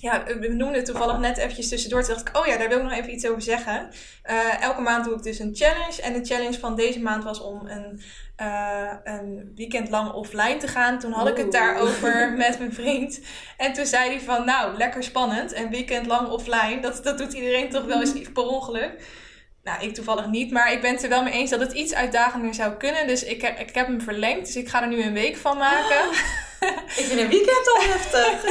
ja, 0.00 0.24
we 0.24 0.48
noemden 0.48 0.74
het 0.74 0.84
toevallig 0.84 1.18
net 1.18 1.36
eventjes 1.36 1.68
tussendoor. 1.68 2.02
Toen 2.02 2.14
dacht 2.14 2.28
ik, 2.28 2.36
oh 2.36 2.46
ja, 2.46 2.56
daar 2.56 2.68
wil 2.68 2.76
ik 2.78 2.82
nog 2.82 2.92
even 2.92 3.12
iets 3.12 3.26
over 3.26 3.42
zeggen. 3.42 3.88
Uh, 4.30 4.62
elke 4.62 4.80
maand 4.80 5.04
doe 5.04 5.14
ik 5.14 5.22
dus 5.22 5.38
een 5.38 5.54
challenge. 5.54 6.02
En 6.02 6.12
de 6.12 6.24
challenge 6.24 6.58
van 6.58 6.76
deze 6.76 7.00
maand 7.00 7.24
was 7.24 7.40
om 7.40 7.66
een, 7.66 8.00
uh, 8.40 8.92
een 9.04 9.52
weekend 9.54 9.88
lang 9.90 10.12
offline 10.12 10.56
te 10.56 10.68
gaan. 10.68 10.98
Toen 10.98 11.12
had 11.12 11.28
ik 11.28 11.36
het 11.36 11.52
daarover 11.52 12.32
met 12.36 12.58
mijn 12.58 12.72
vriend. 12.72 13.20
En 13.56 13.72
toen 13.72 13.86
zei 13.86 14.10
hij 14.10 14.20
van, 14.20 14.44
nou, 14.44 14.76
lekker 14.76 15.02
spannend. 15.02 15.54
Een 15.54 15.70
weekend 15.70 16.06
lang 16.06 16.28
offline, 16.28 16.80
dat, 16.80 17.00
dat 17.04 17.18
doet 17.18 17.32
iedereen 17.32 17.70
toch 17.70 17.84
wel 17.84 18.00
eens 18.00 18.30
per 18.32 18.46
ongeluk. 18.46 19.24
Nou, 19.66 19.82
ik 19.82 19.94
toevallig 19.94 20.26
niet, 20.26 20.50
maar 20.50 20.72
ik 20.72 20.80
ben 20.80 20.92
het 20.92 21.02
er 21.02 21.08
wel 21.08 21.22
mee 21.22 21.32
eens 21.32 21.50
dat 21.50 21.60
het 21.60 21.72
iets 21.72 21.94
uitdagender 21.94 22.54
zou 22.54 22.72
kunnen. 22.72 23.06
Dus 23.06 23.24
ik, 23.24 23.42
ik 23.42 23.74
heb 23.74 23.86
hem 23.86 24.00
verlengd, 24.00 24.46
dus 24.46 24.56
ik 24.56 24.68
ga 24.68 24.82
er 24.82 24.88
nu 24.88 25.02
een 25.02 25.12
week 25.12 25.36
van 25.36 25.58
maken. 25.58 26.10
ik 27.00 27.04
vind 27.08 27.20
een 27.20 27.28
weekend 27.28 27.68
al 27.74 27.80
heftig. 27.80 28.44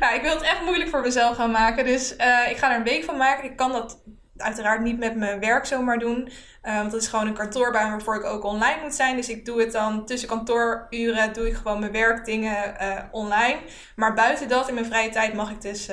ja, 0.00 0.10
ik 0.18 0.22
wil 0.22 0.34
het 0.34 0.42
echt 0.42 0.64
moeilijk 0.64 0.90
voor 0.90 1.00
mezelf 1.00 1.36
gaan 1.36 1.50
maken. 1.50 1.84
Dus 1.84 2.16
uh, 2.16 2.50
ik 2.50 2.56
ga 2.56 2.70
er 2.70 2.76
een 2.76 2.84
week 2.84 3.04
van 3.04 3.16
maken. 3.16 3.44
Ik 3.44 3.56
kan 3.56 3.72
dat 3.72 4.02
uiteraard 4.36 4.80
niet 4.80 4.98
met 4.98 5.16
mijn 5.16 5.40
werk 5.40 5.66
zomaar 5.66 5.98
doen. 5.98 6.28
Uh, 6.62 6.76
want 6.76 6.90
dat 6.90 7.00
is 7.00 7.08
gewoon 7.08 7.26
een 7.26 7.34
kantoorbaan 7.34 7.90
waarvoor 7.90 8.16
ik 8.16 8.24
ook 8.24 8.44
online 8.44 8.82
moet 8.82 8.94
zijn. 8.94 9.16
Dus 9.16 9.28
ik 9.28 9.44
doe 9.44 9.60
het 9.60 9.72
dan 9.72 10.06
tussen 10.06 10.28
kantooruren, 10.28 11.32
doe 11.32 11.46
ik 11.48 11.54
gewoon 11.54 11.80
mijn 11.80 11.92
werkdingen 11.92 12.74
uh, 12.80 12.98
online. 13.10 13.58
Maar 13.96 14.14
buiten 14.14 14.48
dat, 14.48 14.68
in 14.68 14.74
mijn 14.74 14.86
vrije 14.86 15.10
tijd, 15.10 15.34
mag 15.34 15.50
ik 15.50 15.60
dus 15.60 15.88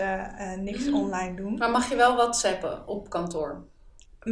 niks 0.57 0.85
mm. 0.85 0.95
online 0.95 1.35
doen. 1.35 1.57
Maar 1.57 1.71
mag 1.71 1.89
je 1.89 1.95
wel 1.95 2.15
whatsappen 2.15 2.87
op 2.87 3.09
kantoor? 3.09 3.65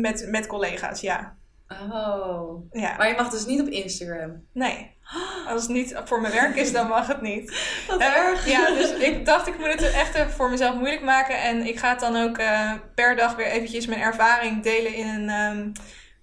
Met, 0.01 0.25
met 0.29 0.47
collega's, 0.47 1.01
ja. 1.01 1.35
Oh. 1.67 2.71
Ja. 2.71 2.95
Maar 2.97 3.07
je 3.07 3.15
mag 3.15 3.29
dus 3.29 3.45
niet 3.45 3.61
op 3.61 3.67
Instagram? 3.67 4.45
Nee. 4.51 4.93
Als 5.47 5.61
het 5.61 5.71
niet 5.71 6.01
voor 6.05 6.21
mijn 6.21 6.33
werk 6.33 6.55
is, 6.55 6.71
dan 6.71 6.87
mag 6.87 7.07
het 7.07 7.21
niet. 7.21 7.49
Wat 7.87 7.99
uh, 7.99 8.17
erg. 8.17 8.47
Ja, 8.47 8.67
dus 8.67 8.91
ik 8.91 9.25
dacht 9.25 9.47
ik 9.47 9.57
moet 9.57 9.67
het 9.67 9.93
echt 9.93 10.15
even 10.15 10.31
voor 10.31 10.49
mezelf 10.49 10.75
moeilijk 10.75 11.01
maken. 11.01 11.41
En 11.41 11.67
ik 11.67 11.79
ga 11.79 11.89
het 11.89 11.99
dan 11.99 12.15
ook 12.15 12.37
uh, 12.37 12.71
per 12.95 13.15
dag 13.15 13.35
weer 13.35 13.45
eventjes 13.45 13.85
mijn 13.85 14.01
ervaring 14.01 14.63
delen 14.63 14.93
in 14.93 15.07
een 15.07 15.29
um, 15.29 15.71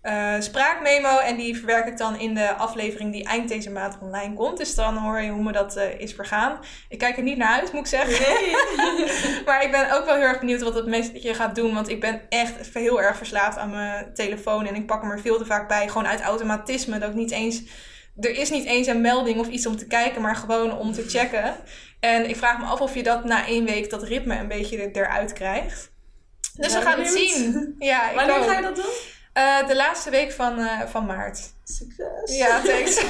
uh, 0.02 0.34
spraakmemo. 0.38 1.18
En 1.18 1.36
die 1.36 1.56
verwerk 1.56 1.86
ik 1.86 1.98
dan 1.98 2.18
in 2.18 2.34
de 2.34 2.54
aflevering 2.54 3.12
die 3.12 3.24
eind 3.24 3.48
deze 3.48 3.70
maand 3.70 3.98
online 4.00 4.34
komt. 4.34 4.58
Dus 4.58 4.74
dan 4.74 4.96
hoor 4.96 5.20
je 5.20 5.30
hoe 5.30 5.42
me 5.42 5.52
dat 5.52 5.76
uh, 5.76 6.00
is 6.00 6.14
vergaan. 6.14 6.58
Ik 6.88 6.98
kijk 6.98 7.16
er 7.16 7.22
niet 7.22 7.36
naar 7.36 7.60
uit, 7.60 7.72
moet 7.72 7.80
ik 7.80 7.86
zeggen. 7.86 8.34
Nee. 8.34 8.54
maar 9.46 9.64
ik 9.64 9.70
ben 9.70 9.92
ook 9.92 10.04
wel 10.04 10.14
heel 10.14 10.24
erg 10.24 10.38
benieuwd 10.38 10.62
wat 10.62 10.74
het 10.74 10.86
meeste 10.86 11.34
gaat 11.34 11.54
doen. 11.54 11.74
Want 11.74 11.88
ik 11.88 12.00
ben 12.00 12.20
echt 12.28 12.74
heel 12.74 13.02
erg 13.02 13.16
verslaafd 13.16 13.58
aan 13.58 13.70
mijn 13.70 14.14
telefoon. 14.14 14.66
En 14.66 14.74
ik 14.74 14.86
pak 14.86 15.02
hem 15.02 15.10
er 15.10 15.20
veel 15.20 15.38
te 15.38 15.46
vaak 15.46 15.68
bij. 15.68 15.88
Gewoon 15.88 16.06
uit 16.06 16.20
automatisme. 16.20 16.98
Dat 16.98 17.08
ik 17.08 17.14
niet 17.14 17.30
eens 17.30 17.62
er 18.20 18.38
is 18.38 18.50
niet 18.50 18.64
eens 18.64 18.86
een 18.86 19.00
melding 19.00 19.38
of 19.38 19.48
iets 19.48 19.66
om 19.66 19.76
te 19.76 19.86
kijken, 19.86 20.22
maar 20.22 20.36
gewoon 20.36 20.78
om 20.78 20.92
te 20.92 21.08
checken. 21.08 21.56
En 22.00 22.28
ik 22.28 22.36
vraag 22.36 22.58
me 22.58 22.64
af 22.64 22.80
of 22.80 22.94
je 22.94 23.02
dat 23.02 23.24
na 23.24 23.46
één 23.46 23.64
week 23.64 23.90
dat 23.90 24.02
ritme 24.02 24.38
een 24.38 24.48
beetje 24.48 24.90
eruit 24.90 25.32
krijgt. 25.32 25.90
Dus 26.56 26.74
we 26.74 26.80
gaan 26.80 26.98
het 26.98 27.08
zien. 27.08 27.74
Ja, 27.78 28.10
ik 28.10 28.16
Wanneer 28.16 28.42
ga 28.42 28.56
je 28.56 28.62
dat 28.62 28.76
doen? 28.76 28.84
Uh, 29.34 29.66
de 29.66 29.76
laatste 29.76 30.10
week 30.10 30.32
van, 30.32 30.58
uh, 30.58 30.80
van 30.80 31.06
maart. 31.06 31.54
Succes. 31.64 32.36
Ja, 32.36 32.60
thanks. 32.64 33.04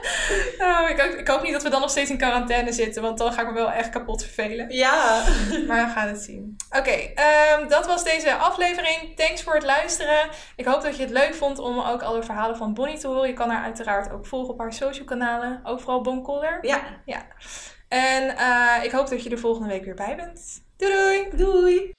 nou, 0.58 0.88
ik, 0.88 1.00
hoop, 1.00 1.10
ik, 1.12 1.28
hoop 1.28 1.42
niet 1.42 1.52
dat 1.52 1.62
we 1.62 1.70
dan 1.70 1.80
nog 1.80 1.90
steeds 1.90 2.10
in 2.10 2.16
quarantaine 2.16 2.72
zitten, 2.72 3.02
want 3.02 3.18
dan 3.18 3.32
ga 3.32 3.40
ik 3.40 3.46
me 3.46 3.52
wel 3.52 3.70
echt 3.70 3.90
kapot 3.90 4.22
vervelen. 4.22 4.70
Ja. 4.70 5.24
maar 5.68 5.86
we 5.86 5.92
gaan 5.92 6.08
het 6.08 6.22
zien. 6.22 6.56
Oké, 6.68 6.78
okay, 6.78 7.14
um, 7.60 7.68
dat 7.68 7.86
was 7.86 8.04
deze 8.04 8.34
aflevering. 8.34 9.16
Thanks 9.16 9.42
voor 9.42 9.54
het 9.54 9.64
luisteren. 9.64 10.28
Ik 10.56 10.64
hoop 10.64 10.82
dat 10.82 10.96
je 10.96 11.02
het 11.02 11.12
leuk 11.12 11.34
vond 11.34 11.58
om 11.58 11.80
ook 11.80 12.02
alle 12.02 12.22
verhalen 12.22 12.56
van 12.56 12.74
Bonnie 12.74 12.98
te 12.98 13.06
horen. 13.06 13.28
Je 13.28 13.34
kan 13.34 13.50
haar 13.50 13.64
uiteraard 13.64 14.12
ook 14.12 14.26
volgen 14.26 14.52
op 14.52 14.58
haar 14.58 14.72
social 14.72 15.04
kanalen. 15.04 15.60
Overal 15.64 16.00
Boncolder. 16.00 16.58
Ja. 16.60 16.82
ja. 17.04 17.26
En 17.88 18.34
uh, 18.38 18.84
ik 18.84 18.90
hoop 18.90 19.08
dat 19.08 19.22
je 19.22 19.30
er 19.30 19.38
volgende 19.38 19.68
week 19.68 19.84
weer 19.84 19.94
bij 19.94 20.16
bent. 20.16 20.64
Doei 20.76 21.28
doei! 21.30 21.36
Doei! 21.36 21.95